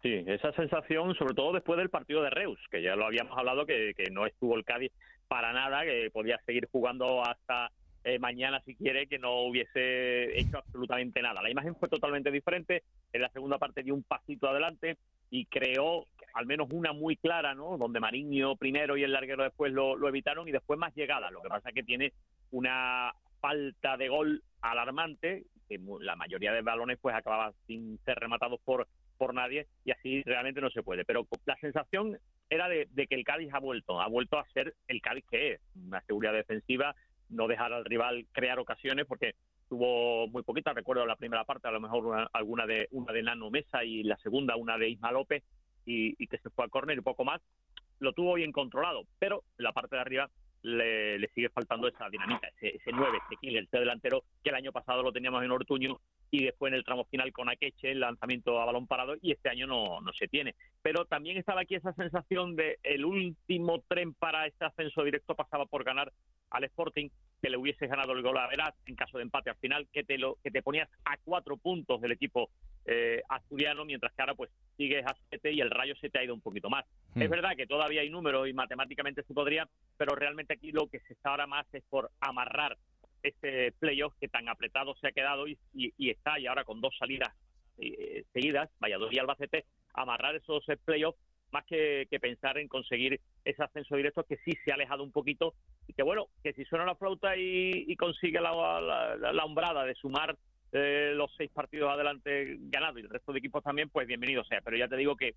Sí, 0.02 0.24
esa 0.26 0.52
sensación, 0.52 1.14
sobre 1.14 1.34
todo 1.34 1.52
después 1.52 1.78
del 1.78 1.90
partido 1.90 2.22
de 2.22 2.30
Reus, 2.30 2.58
que 2.70 2.82
ya 2.82 2.96
lo 2.96 3.06
habíamos 3.06 3.38
hablado, 3.38 3.66
que, 3.66 3.92
que 3.96 4.10
no 4.10 4.26
estuvo 4.26 4.56
el 4.56 4.64
Cádiz 4.64 4.90
para 5.28 5.52
nada, 5.52 5.84
que 5.84 6.10
podía 6.12 6.40
seguir 6.44 6.68
jugando 6.72 7.22
hasta 7.22 7.70
eh, 8.04 8.18
mañana 8.18 8.60
si 8.64 8.74
quiere 8.74 9.06
que 9.06 9.18
no 9.18 9.42
hubiese 9.42 10.38
hecho 10.38 10.58
absolutamente 10.58 11.22
nada. 11.22 11.42
La 11.42 11.50
imagen 11.50 11.76
fue 11.76 11.88
totalmente 11.88 12.30
diferente. 12.30 12.82
En 13.12 13.22
la 13.22 13.30
segunda 13.30 13.58
parte 13.58 13.82
dio 13.82 13.94
un 13.94 14.02
pasito 14.02 14.48
adelante 14.48 14.98
y 15.30 15.46
creó 15.46 16.06
al 16.34 16.46
menos 16.46 16.68
una 16.72 16.92
muy 16.92 17.16
clara, 17.16 17.54
¿no? 17.54 17.76
Donde 17.78 18.00
Mariño 18.00 18.56
primero 18.56 18.96
y 18.96 19.04
el 19.04 19.12
larguero 19.12 19.44
después 19.44 19.72
lo, 19.72 20.08
evitaron 20.08 20.48
y 20.48 20.52
después 20.52 20.78
más 20.78 20.94
llegada. 20.94 21.30
Lo 21.30 21.42
que 21.42 21.48
pasa 21.48 21.68
es 21.68 21.74
que 21.74 21.82
tiene 21.82 22.12
una 22.50 23.12
falta 23.40 23.96
de 23.96 24.08
gol 24.08 24.42
alarmante, 24.60 25.44
que 25.68 25.80
la 26.00 26.16
mayoría 26.16 26.52
de 26.52 26.62
balones 26.62 26.98
pues 27.00 27.14
acababa 27.14 27.52
sin 27.66 27.98
ser 28.04 28.18
rematados 28.18 28.60
por 28.64 28.86
por 29.22 29.34
nadie 29.34 29.68
y 29.84 29.92
así 29.92 30.20
realmente 30.24 30.60
no 30.60 30.68
se 30.70 30.82
puede. 30.82 31.04
Pero 31.04 31.28
la 31.44 31.56
sensación 31.58 32.18
era 32.50 32.68
de, 32.68 32.88
que 33.08 33.14
el 33.14 33.22
Cádiz 33.22 33.50
ha 33.52 33.60
vuelto, 33.60 34.00
ha 34.00 34.08
vuelto 34.08 34.36
a 34.36 34.44
ser 34.48 34.74
el 34.88 35.00
Cádiz 35.00 35.24
que 35.30 35.52
es, 35.52 35.60
una 35.76 36.00
seguridad 36.02 36.32
defensiva 36.32 36.96
no 37.32 37.48
dejar 37.48 37.72
al 37.72 37.84
rival 37.84 38.26
crear 38.32 38.58
ocasiones 38.58 39.06
porque 39.06 39.34
tuvo 39.68 40.28
muy 40.28 40.42
poquitas, 40.42 40.74
recuerdo 40.74 41.06
la 41.06 41.16
primera 41.16 41.44
parte, 41.44 41.68
a 41.68 41.70
lo 41.70 41.80
mejor 41.80 42.28
alguna 42.32 42.66
de 42.66 42.88
una 42.90 43.12
de 43.12 43.22
Nano 43.22 43.50
Mesa 43.50 43.84
y 43.84 44.02
la 44.02 44.16
segunda 44.18 44.56
una 44.56 44.76
de 44.76 44.90
Isma 44.90 45.12
López 45.12 45.42
y, 45.86 46.26
que 46.26 46.38
se 46.38 46.50
fue 46.50 46.64
a 46.64 46.68
córner 46.68 46.98
y 46.98 47.00
poco 47.00 47.24
más. 47.24 47.40
Lo 47.98 48.12
tuvo 48.12 48.34
bien 48.34 48.52
controlado, 48.52 49.04
pero 49.18 49.44
la 49.56 49.72
parte 49.72 49.96
de 49.96 50.02
arriba 50.02 50.30
le, 50.62 51.26
sigue 51.34 51.48
faltando 51.48 51.88
esa 51.88 52.08
dinámica, 52.10 52.48
ese, 52.48 52.76
ese 52.76 52.90
9, 52.92 53.18
ese 53.26 53.40
killer, 53.40 53.64
ese 53.64 53.78
delantero 53.78 54.24
que 54.42 54.50
el 54.50 54.56
año 54.56 54.72
pasado 54.72 55.02
lo 55.02 55.12
teníamos 55.12 55.42
en 55.42 55.50
Ortuño 55.50 55.98
y 56.30 56.44
después 56.44 56.72
en 56.72 56.78
el 56.78 56.84
tramo 56.84 57.04
final 57.04 57.30
con 57.32 57.48
Akeche, 57.48 57.92
el 57.92 58.00
lanzamiento 58.00 58.60
a 58.60 58.64
balón 58.64 58.86
parado, 58.86 59.16
y 59.20 59.32
este 59.32 59.50
año 59.50 59.66
no, 59.66 60.00
no 60.00 60.12
se 60.14 60.28
tiene. 60.28 60.54
Pero 60.80 61.04
también 61.04 61.36
estaba 61.36 61.60
aquí 61.60 61.74
esa 61.74 61.92
sensación 61.92 62.56
de 62.56 62.78
el 62.82 63.04
último 63.04 63.82
tren 63.86 64.14
para 64.14 64.46
este 64.46 64.64
ascenso 64.64 65.04
directo 65.04 65.34
pasaba 65.34 65.66
por 65.66 65.84
ganar 65.84 66.10
al 66.52 66.64
Sporting, 66.64 67.08
que 67.40 67.50
le 67.50 67.56
hubiese 67.56 67.86
ganado 67.86 68.12
el 68.12 68.22
gol 68.22 68.38
a 68.38 68.46
Veraz 68.46 68.74
en 68.86 68.94
caso 68.94 69.18
de 69.18 69.24
empate 69.24 69.50
al 69.50 69.56
final, 69.56 69.88
que 69.92 70.04
te, 70.04 70.16
lo, 70.16 70.36
que 70.42 70.50
te 70.50 70.62
ponías 70.62 70.88
a 71.04 71.16
cuatro 71.24 71.56
puntos 71.56 72.00
del 72.00 72.12
equipo 72.12 72.50
eh, 72.86 73.22
asturiano, 73.28 73.84
mientras 73.84 74.12
que 74.12 74.22
ahora 74.22 74.34
pues 74.34 74.50
sigues 74.76 75.04
a 75.04 75.16
siete 75.28 75.52
y 75.52 75.60
el 75.60 75.70
rayo 75.70 75.94
se 75.96 76.08
te 76.08 76.18
ha 76.18 76.24
ido 76.24 76.34
un 76.34 76.40
poquito 76.40 76.70
más. 76.70 76.84
Es 77.16 77.28
hmm. 77.28 77.30
verdad 77.30 77.56
que 77.56 77.66
todavía 77.66 78.02
hay 78.02 78.10
números 78.10 78.48
y 78.48 78.52
matemáticamente 78.52 79.24
se 79.24 79.34
podría, 79.34 79.68
pero 79.96 80.14
realmente 80.14 80.54
aquí 80.54 80.70
lo 80.70 80.86
que 80.88 81.00
se 81.00 81.14
está 81.14 81.30
ahora 81.30 81.46
más 81.46 81.66
es 81.72 81.82
por 81.90 82.10
amarrar 82.20 82.76
ese 83.22 83.72
playoff 83.78 84.14
que 84.20 84.28
tan 84.28 84.48
apretado 84.48 84.94
se 84.96 85.08
ha 85.08 85.12
quedado 85.12 85.46
y, 85.46 85.58
está 85.98 86.38
y 86.38 86.46
ahora 86.46 86.64
con 86.64 86.80
dos 86.80 86.96
salidas 86.98 87.30
eh, 87.78 88.24
seguidas, 88.32 88.70
Valladolid 88.80 89.16
y 89.16 89.18
Albacete, 89.18 89.64
amarrar 89.94 90.36
esos 90.36 90.64
playoffs 90.84 91.18
más 91.52 91.64
que, 91.66 92.06
pensar 92.20 92.58
en 92.58 92.68
conseguir 92.68 93.20
ese 93.44 93.62
ascenso 93.62 93.96
directo 93.96 94.24
que 94.24 94.38
sí 94.38 94.52
se 94.64 94.70
ha 94.70 94.74
alejado 94.74 95.02
un 95.04 95.12
poquito 95.12 95.54
y 95.86 95.92
que 95.92 96.02
bueno, 96.02 96.26
que 96.42 96.52
si 96.54 96.64
suena 96.64 96.84
la 96.84 96.96
flauta 96.96 97.36
y, 97.36 97.94
consigue 97.96 98.40
la, 98.40 99.20
la, 99.32 99.44
umbrada 99.44 99.84
de 99.84 99.94
sumar 99.94 100.36
eh, 100.72 101.12
los 101.14 101.30
seis 101.36 101.50
partidos 101.52 101.90
adelante 101.90 102.56
ganados 102.58 102.98
y 102.98 103.02
el 103.02 103.10
resto 103.10 103.32
de 103.32 103.38
equipos 103.38 103.62
también, 103.62 103.90
pues 103.90 104.06
bienvenido 104.06 104.42
sea. 104.44 104.60
Pero 104.62 104.76
ya 104.76 104.88
te 104.88 104.96
digo 104.96 105.16
que, 105.16 105.34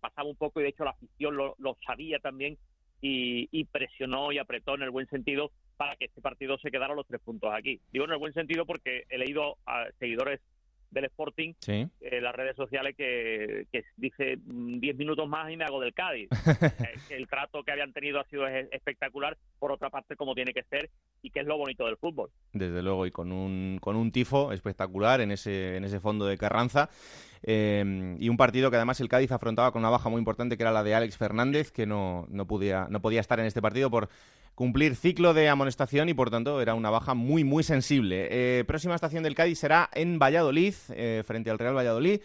pasaba 0.00 0.28
un 0.28 0.36
poco 0.36 0.58
y 0.58 0.62
de 0.62 0.70
hecho 0.70 0.84
la 0.84 0.92
afición 0.92 1.36
lo, 1.36 1.78
sabía 1.86 2.18
también 2.18 2.56
y, 3.00 3.64
presionó 3.66 4.32
y 4.32 4.38
apretó 4.38 4.74
en 4.74 4.82
el 4.82 4.90
buen 4.90 5.06
sentido 5.08 5.52
para 5.76 5.96
que 5.96 6.06
este 6.06 6.22
partido 6.22 6.56
se 6.58 6.70
quedara 6.70 6.94
los 6.94 7.06
tres 7.06 7.20
puntos 7.20 7.52
aquí. 7.54 7.80
Digo 7.92 8.06
en 8.06 8.12
el 8.12 8.18
buen 8.18 8.32
sentido 8.32 8.64
porque 8.64 9.04
he 9.10 9.18
leído 9.18 9.58
a 9.66 9.86
seguidores 9.98 10.40
del 10.96 11.04
Sporting 11.04 11.52
en 11.66 12.22
las 12.22 12.34
redes 12.34 12.56
sociales 12.56 12.96
que, 12.96 13.66
dice 13.96 14.38
10 14.44 14.44
mm, 14.46 14.98
minutos 14.98 15.28
más 15.28 15.50
y 15.52 15.56
me 15.56 15.64
hago 15.64 15.80
del 15.80 15.94
Cádiz. 15.94 16.28
Eh, 16.76 16.94
el 17.10 17.28
trato 17.28 17.62
que 17.62 17.72
habían 17.72 17.92
tenido 17.92 18.18
ha 18.18 18.24
sido 18.24 18.46
espectacular, 18.46 19.36
por 19.58 19.72
otra 19.72 19.88
parte 19.90 20.16
como 20.16 20.34
tiene 20.34 20.52
que 20.52 20.62
ser 20.64 20.90
y 21.22 21.30
que 21.30 21.40
es 21.40 21.46
lo 21.46 21.56
bonito 21.56 21.86
del 21.86 21.96
fútbol. 21.96 22.30
Desde 22.52 22.82
luego, 22.82 23.06
y 23.06 23.10
con 23.10 23.32
un, 23.32 23.78
con 23.80 23.96
un 23.96 24.10
tifo 24.10 24.52
espectacular 24.52 25.20
en 25.20 25.30
ese, 25.30 25.76
en 25.76 25.84
ese 25.84 26.00
fondo 26.00 26.26
de 26.26 26.36
Carranza. 26.36 26.90
Eh, 27.42 28.16
y 28.18 28.28
un 28.28 28.36
partido 28.36 28.70
que 28.70 28.76
además 28.76 29.00
el 29.00 29.08
Cádiz 29.08 29.32
afrontaba 29.32 29.72
con 29.72 29.80
una 29.80 29.90
baja 29.90 30.08
muy 30.08 30.18
importante 30.18 30.56
que 30.56 30.62
era 30.62 30.72
la 30.72 30.82
de 30.82 30.94
Alex 30.94 31.16
Fernández, 31.16 31.70
que 31.70 31.86
no, 31.86 32.26
no, 32.30 32.46
podía, 32.46 32.86
no 32.90 33.00
podía 33.00 33.20
estar 33.20 33.40
en 33.40 33.46
este 33.46 33.62
partido 33.62 33.90
por 33.90 34.08
cumplir 34.54 34.96
ciclo 34.96 35.34
de 35.34 35.48
amonestación 35.50 36.08
y 36.08 36.14
por 36.14 36.30
tanto 36.30 36.60
era 36.62 36.74
una 36.74 36.90
baja 36.90 37.14
muy 37.14 37.44
muy 37.44 37.62
sensible. 37.62 38.28
Eh, 38.30 38.64
próxima 38.64 38.94
estación 38.94 39.22
del 39.22 39.34
Cádiz 39.34 39.58
será 39.58 39.90
en 39.92 40.18
Valladolid, 40.18 40.74
eh, 40.90 41.22
frente 41.26 41.50
al 41.50 41.58
Real 41.58 41.76
Valladolid. 41.76 42.20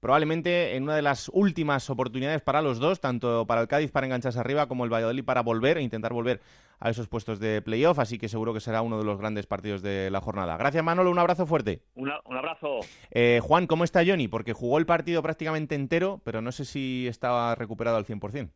Probablemente 0.00 0.76
en 0.76 0.84
una 0.84 0.96
de 0.96 1.02
las 1.02 1.28
últimas 1.32 1.90
oportunidades 1.90 2.40
para 2.40 2.62
los 2.62 2.78
dos, 2.78 3.00
tanto 3.00 3.46
para 3.46 3.60
el 3.60 3.68
Cádiz 3.68 3.90
para 3.90 4.06
engancharse 4.06 4.38
arriba 4.38 4.66
como 4.66 4.84
el 4.84 4.92
Valladolid 4.92 5.24
para 5.24 5.42
volver 5.42 5.78
e 5.78 5.82
intentar 5.82 6.12
volver 6.12 6.40
a 6.80 6.88
esos 6.88 7.08
puestos 7.08 7.38
de 7.38 7.60
playoff, 7.60 7.98
así 7.98 8.18
que 8.18 8.28
seguro 8.28 8.54
que 8.54 8.60
será 8.60 8.80
uno 8.80 8.98
de 8.98 9.04
los 9.04 9.18
grandes 9.18 9.46
partidos 9.46 9.82
de 9.82 10.10
la 10.10 10.20
jornada. 10.20 10.56
Gracias 10.56 10.82
Manolo, 10.82 11.10
un 11.10 11.18
abrazo 11.18 11.46
fuerte. 11.46 11.82
un 11.94 12.10
abrazo. 12.10 12.80
Eh, 13.10 13.40
Juan, 13.42 13.66
¿cómo 13.66 13.84
está 13.84 14.02
Johnny? 14.04 14.28
Porque 14.28 14.54
jugó 14.54 14.78
el 14.78 14.86
partido 14.86 15.22
prácticamente 15.22 15.74
entero, 15.74 16.20
pero 16.24 16.40
no 16.40 16.52
sé 16.52 16.64
si 16.64 17.06
estaba 17.06 17.54
recuperado 17.54 17.98
al 17.98 18.06
100%. 18.06 18.50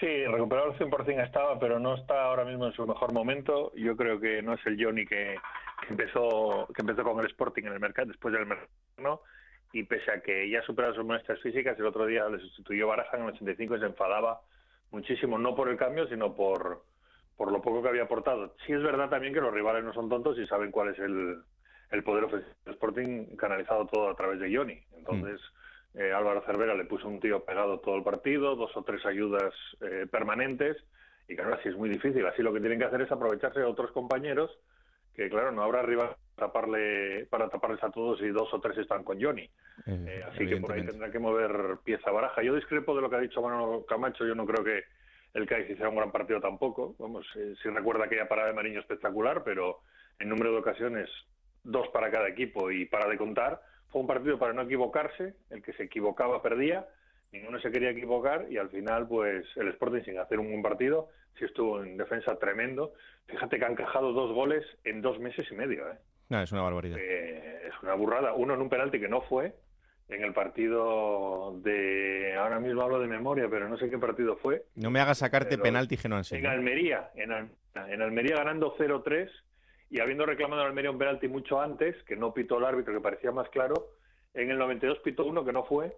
Sí, 0.00 0.26
recuperado 0.26 0.72
al 0.72 0.78
100% 0.78 1.24
estaba, 1.24 1.58
pero 1.58 1.78
no 1.78 1.94
está 1.94 2.24
ahora 2.24 2.44
mismo 2.44 2.66
en 2.66 2.72
su 2.72 2.86
mejor 2.86 3.14
momento. 3.14 3.72
Yo 3.76 3.96
creo 3.96 4.20
que 4.20 4.42
no 4.42 4.52
es 4.54 4.60
el 4.66 4.82
Johnny 4.82 5.06
que, 5.06 5.36
empezó 5.88 6.68
que 6.74 6.82
empezó 6.82 7.02
con 7.02 7.20
el 7.20 7.26
Sporting 7.30 7.62
en 7.64 7.72
el 7.72 7.80
mercado 7.80 8.08
después 8.08 8.34
del 8.34 8.44
mercado, 8.44 9.22
y 9.78 9.82
pese 9.84 10.10
a 10.10 10.20
que 10.20 10.48
ya 10.48 10.62
superado 10.62 10.94
sus 10.94 11.04
muestras 11.04 11.38
físicas, 11.40 11.78
el 11.78 11.86
otro 11.86 12.06
día 12.06 12.26
le 12.28 12.38
sustituyó 12.38 12.88
Baraja 12.88 13.16
en 13.16 13.24
el 13.24 13.28
85 13.30 13.76
y 13.76 13.80
se 13.80 13.86
enfadaba 13.86 14.40
muchísimo, 14.90 15.38
no 15.38 15.54
por 15.54 15.68
el 15.68 15.76
cambio, 15.76 16.08
sino 16.08 16.34
por, 16.34 16.82
por 17.36 17.52
lo 17.52 17.60
poco 17.60 17.82
que 17.82 17.88
había 17.88 18.04
aportado. 18.04 18.54
Sí 18.64 18.72
es 18.72 18.82
verdad 18.82 19.10
también 19.10 19.34
que 19.34 19.40
los 19.42 19.52
rivales 19.52 19.84
no 19.84 19.92
son 19.92 20.08
tontos 20.08 20.38
y 20.38 20.46
saben 20.46 20.70
cuál 20.70 20.94
es 20.94 20.98
el, 20.98 21.42
el 21.90 22.02
poder 22.02 22.24
ofensivo 22.24 22.54
del 22.64 22.74
Sporting 22.74 23.36
canalizado 23.36 23.86
todo 23.86 24.08
a 24.08 24.16
través 24.16 24.40
de 24.40 24.54
Johnny. 24.54 24.80
Entonces... 24.96 25.40
Eh, 25.98 26.12
Álvaro 26.12 26.42
Cervera 26.44 26.74
le 26.74 26.84
puso 26.84 27.08
un 27.08 27.20
tío 27.20 27.42
pegado 27.42 27.80
todo 27.80 27.96
el 27.96 28.02
partido, 28.02 28.54
dos 28.54 28.70
o 28.76 28.82
tres 28.82 29.06
ayudas 29.06 29.54
eh, 29.80 30.06
permanentes, 30.10 30.76
y 31.26 31.34
claro, 31.34 31.54
así 31.54 31.70
es 31.70 31.74
muy 31.74 31.88
difícil. 31.88 32.26
Así 32.26 32.42
lo 32.42 32.52
que 32.52 32.60
tienen 32.60 32.78
que 32.78 32.84
hacer 32.84 33.00
es 33.00 33.10
aprovecharse 33.10 33.60
de 33.60 33.64
otros 33.64 33.92
compañeros, 33.92 34.50
que 35.14 35.30
claro, 35.30 35.52
no 35.52 35.62
habrá 35.62 35.80
arriba 35.80 36.18
taparle, 36.36 37.26
para 37.26 37.48
taparles 37.48 37.82
a 37.82 37.90
todos 37.90 38.20
y 38.20 38.28
dos 38.28 38.52
o 38.52 38.60
tres 38.60 38.78
están 38.78 39.02
con 39.02 39.20
Johnny. 39.20 39.48
Eh, 39.86 40.24
así 40.30 40.46
que 40.46 40.58
por 40.58 40.72
ahí 40.72 40.84
tendrá 40.84 41.10
que 41.10 41.18
mover 41.18 41.78
pieza 41.82 42.10
baraja. 42.10 42.42
Yo 42.42 42.54
discrepo 42.54 42.94
de 42.94 43.02
lo 43.02 43.10
que 43.10 43.16
ha 43.16 43.20
dicho 43.20 43.42
Manuel 43.42 43.84
Camacho, 43.88 44.26
yo 44.26 44.34
no 44.34 44.46
creo 44.46 44.62
que 44.62 44.84
el 45.34 45.46
Cádiz 45.46 45.70
hiciera 45.70 45.88
un 45.88 45.96
gran 45.96 46.12
partido 46.12 46.40
tampoco. 46.40 46.94
Vamos, 46.98 47.26
si 47.32 47.68
recuerda 47.68 48.04
aquella 48.04 48.28
parada 48.28 48.48
de 48.48 48.54
Mariño 48.54 48.80
espectacular, 48.80 49.42
pero 49.44 49.80
en 50.18 50.28
número 50.28 50.52
de 50.52 50.58
ocasiones, 50.58 51.10
dos 51.62 51.88
para 51.88 52.10
cada 52.10 52.28
equipo 52.28 52.70
y 52.70 52.86
para 52.86 53.08
de 53.08 53.16
contar 53.16 53.60
fue 53.88 54.00
un 54.00 54.06
partido 54.06 54.38
para 54.38 54.52
no 54.52 54.62
equivocarse, 54.62 55.34
el 55.50 55.62
que 55.62 55.72
se 55.72 55.84
equivocaba 55.84 56.42
perdía, 56.42 56.86
ninguno 57.32 57.58
se 57.60 57.70
quería 57.70 57.90
equivocar 57.90 58.46
y 58.50 58.56
al 58.56 58.68
final 58.70 59.08
pues 59.08 59.44
el 59.56 59.68
Sporting 59.68 60.02
sin 60.04 60.18
hacer 60.18 60.38
un 60.38 60.48
buen 60.48 60.62
partido 60.62 61.08
sí 61.38 61.44
estuvo 61.44 61.82
en 61.82 61.96
defensa 61.96 62.36
tremendo. 62.38 62.92
Fíjate 63.26 63.58
que 63.58 63.64
han 63.64 63.72
encajado 63.72 64.12
dos 64.12 64.32
goles 64.32 64.64
en 64.84 65.02
dos 65.02 65.18
meses 65.18 65.46
y 65.50 65.54
medio. 65.54 65.90
¿eh? 65.90 65.96
No, 66.28 66.42
es 66.42 66.52
una 66.52 66.62
barbaridad. 66.62 66.98
Eh, 66.98 67.68
es 67.68 67.82
una 67.82 67.94
burrada. 67.94 68.32
Uno 68.34 68.54
en 68.54 68.60
un 68.60 68.68
penalti 68.68 68.98
que 68.98 69.08
no 69.08 69.22
fue, 69.22 69.54
en 70.08 70.22
el 70.22 70.32
partido 70.32 71.58
de 71.62 72.34
ahora 72.36 72.60
mismo 72.60 72.82
hablo 72.82 73.00
de 73.00 73.08
memoria 73.08 73.48
pero 73.50 73.68
no 73.68 73.76
sé 73.76 73.90
qué 73.90 73.98
partido 73.98 74.36
fue 74.36 74.62
no 74.76 74.88
me 74.88 75.00
hagas 75.00 75.18
sacarte 75.18 75.58
penalti 75.58 75.96
que 75.96 76.08
no 76.08 76.20
en 76.30 76.46
Almería 76.46 77.10
en, 77.16 77.32
en 77.32 78.02
Almería 78.02 78.36
ganando 78.36 78.76
0-3 78.76 79.28
y 79.90 80.00
habiendo 80.00 80.26
reclamado 80.26 80.62
al 80.62 80.68
Almería 80.68 80.90
un 80.90 80.98
penalti 80.98 81.28
mucho 81.28 81.60
antes, 81.60 81.96
que 82.04 82.16
no 82.16 82.34
pitó 82.34 82.58
el 82.58 82.64
árbitro, 82.64 82.92
que 82.92 83.00
parecía 83.00 83.30
más 83.30 83.48
claro, 83.50 83.90
en 84.34 84.50
el 84.50 84.58
92 84.58 84.98
pitó 85.00 85.24
uno 85.24 85.44
que 85.44 85.52
no 85.52 85.64
fue, 85.64 85.96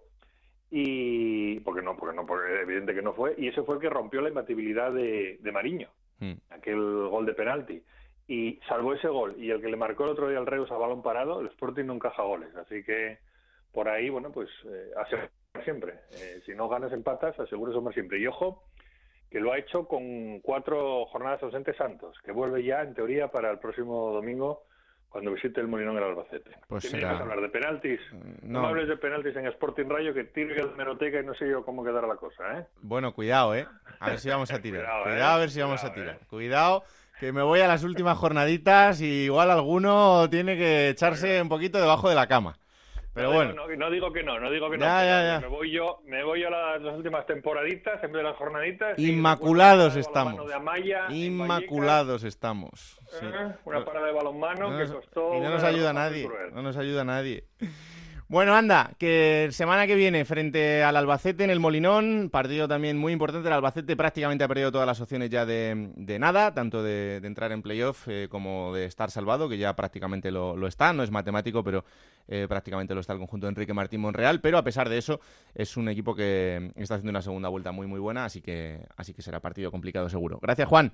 y 0.71 1.59
porque 1.61 1.81
no, 1.81 1.97
porque 1.97 2.15
no, 2.15 2.25
porque 2.25 2.61
evidente 2.61 2.93
que 2.93 3.01
no 3.01 3.13
fue, 3.13 3.33
y 3.37 3.47
ese 3.47 3.63
fue 3.63 3.75
el 3.75 3.81
que 3.81 3.89
rompió 3.89 4.21
la 4.21 4.29
imbatibilidad 4.29 4.91
de, 4.91 5.39
Mariño, 5.51 5.89
hmm. 6.19 6.33
aquel 6.51 6.79
gol 7.09 7.25
de 7.25 7.33
penalti. 7.33 7.81
Y 8.29 8.59
salvo 8.67 8.93
ese 8.93 9.07
gol 9.07 9.33
y 9.39 9.49
el 9.49 9.59
que 9.59 9.69
le 9.69 9.75
marcó 9.75 10.03
el 10.03 10.11
otro 10.11 10.29
día 10.29 10.37
al 10.37 10.45
Reus 10.45 10.69
a 10.69 10.77
balón 10.77 11.01
parado, 11.01 11.41
el 11.41 11.47
Sporting 11.47 11.85
no 11.85 11.95
encaja 11.95 12.21
goles. 12.21 12.55
Así 12.55 12.83
que 12.83 13.17
por 13.71 13.89
ahí, 13.89 14.09
bueno, 14.09 14.31
pues 14.31 14.47
eh, 14.65 14.91
siempre. 15.63 15.95
Eh, 16.11 16.39
si 16.45 16.53
no 16.53 16.69
ganas 16.69 16.93
empatas, 16.93 17.39
aseguro 17.39 17.81
más 17.81 17.95
siempre. 17.95 18.19
Y 18.19 18.27
ojo, 18.27 18.65
que 19.31 19.39
lo 19.39 19.51
ha 19.51 19.57
hecho 19.57 19.87
con 19.87 20.41
cuatro 20.41 21.07
jornadas 21.07 21.41
ausentes 21.41 21.75
Santos, 21.75 22.19
que 22.23 22.31
vuelve 22.31 22.63
ya 22.63 22.83
en 22.83 22.93
teoría 22.93 23.29
para 23.29 23.49
el 23.49 23.57
próximo 23.57 24.11
domingo 24.11 24.61
cuando 25.09 25.33
visite 25.33 25.59
el 25.59 25.67
Molinón 25.67 25.97
el 25.97 26.03
Albacete. 26.03 26.51
Pues 26.67 26.83
será... 26.83 27.17
que 27.17 27.23
hablar 27.23 27.41
de 27.41 27.49
penaltis. 27.49 27.99
Mm, 28.11 28.51
no. 28.51 28.67
hables 28.67 28.87
de 28.87 28.97
penaltis 28.97 29.35
en 29.35 29.47
Sporting 29.47 29.89
Rayo 29.89 30.13
que 30.13 30.25
tire 30.25 30.63
la 30.63 30.71
meroteca 30.73 31.19
y 31.19 31.25
no 31.25 31.33
sé 31.33 31.49
yo 31.49 31.65
cómo 31.65 31.83
quedará 31.83 32.07
la 32.07 32.15
cosa, 32.15 32.59
¿eh? 32.59 32.65
Bueno, 32.81 33.11
cuidado, 33.11 33.55
¿eh? 33.55 33.65
A 33.99 34.11
ver 34.11 34.19
si 34.19 34.29
vamos 34.29 34.51
a 34.51 34.61
tirar. 34.61 34.83
cuidado, 35.03 35.17
¿eh? 35.17 35.21
a 35.23 35.37
ver 35.37 35.49
si 35.49 35.61
vamos 35.61 35.83
a 35.83 35.91
tirar. 35.93 36.15
¿eh? 36.15 36.25
Cuidado 36.29 36.83
que 37.19 37.33
me 37.33 37.41
voy 37.41 37.59
a 37.59 37.67
las 37.67 37.83
últimas 37.83 38.17
jornaditas 38.17 39.01
y 39.01 39.25
igual 39.25 39.51
alguno 39.51 40.29
tiene 40.29 40.55
que 40.55 40.89
echarse 40.89 41.41
un 41.41 41.49
poquito 41.49 41.77
debajo 41.79 42.07
de 42.07 42.15
la 42.15 42.27
cama. 42.27 42.57
Pero 43.13 43.33
bueno. 43.33 43.53
No, 43.77 43.89
digo 43.89 44.13
que 44.13 44.23
no, 44.23 44.39
no 44.39 44.49
digo 44.49 44.69
que 44.69 44.77
no. 44.77 44.85
Me 45.41 45.47
voy 45.47 45.71
yo, 45.71 45.99
me 46.05 46.23
voy 46.23 46.43
a 46.43 46.49
las, 46.49 46.95
últimas 46.95 47.25
temporaditas 47.25 48.01
de 48.01 48.23
las 48.23 48.37
jornaditas. 48.37 48.97
Inmaculados 48.97 49.97
estamos. 49.97 50.39
Inmaculados 51.09 52.23
estamos. 52.23 52.97
Eh, 53.21 53.53
una 53.65 53.83
parada 53.83 54.05
de 54.05 54.13
balonmano 54.13 54.77
que 54.77 54.87
costó. 54.87 55.35
Y 55.35 55.41
no 55.41 55.49
nos 55.49 55.63
ayuda 55.63 55.91
nadie. 55.91 56.29
No 56.53 56.61
nos 56.61 56.77
ayuda 56.77 57.03
nadie. 57.03 57.43
Bueno, 58.29 58.53
anda, 58.53 58.91
que 58.99 59.49
semana 59.51 59.87
que 59.87 59.95
viene 59.95 60.23
frente 60.23 60.83
al 60.83 60.95
Albacete 60.95 61.43
en 61.43 61.49
el 61.49 61.59
Molinón, 61.59 62.29
partido 62.31 62.67
también 62.67 62.95
muy 62.95 63.11
importante. 63.11 63.47
El 63.47 63.53
Albacete 63.53 63.95
prácticamente 63.95 64.43
ha 64.43 64.47
perdido 64.47 64.71
todas 64.71 64.85
las 64.85 65.01
opciones 65.01 65.31
ya 65.31 65.47
de, 65.47 66.17
nada, 66.19 66.53
tanto 66.53 66.83
de, 66.83 67.15
entrar 67.23 67.51
en 67.51 67.63
playoff 67.63 68.07
eh, 68.07 68.27
como 68.29 68.71
de 68.75 68.85
estar 68.85 69.09
salvado, 69.09 69.49
que 69.49 69.57
ya 69.57 69.75
prácticamente 69.75 70.29
lo, 70.29 70.67
está. 70.67 70.93
No 70.93 71.01
es 71.01 71.09
matemático, 71.09 71.63
pero 71.63 71.83
eh, 72.27 72.45
prácticamente 72.47 72.93
lo 72.93 73.01
está 73.01 73.13
el 73.13 73.19
conjunto 73.19 73.47
de 73.47 73.49
Enrique 73.49 73.73
Martín 73.73 74.01
Monreal. 74.01 74.41
Pero 74.41 74.59
a 74.59 74.63
pesar 74.63 74.89
de 74.89 74.99
eso, 74.99 75.19
es 75.55 75.75
un 75.75 75.89
equipo 75.89 76.13
que 76.13 76.71
está 76.75 76.93
haciendo 76.93 77.09
una 77.09 77.23
segunda 77.23 77.49
vuelta 77.49 77.71
muy, 77.71 77.87
muy 77.87 77.99
buena, 77.99 78.25
así 78.25 78.41
que, 78.41 78.85
así 78.95 79.11
que 79.11 79.23
será 79.23 79.39
partido 79.39 79.71
complicado 79.71 80.07
seguro. 80.07 80.37
Gracias, 80.39 80.69
Juan. 80.69 80.93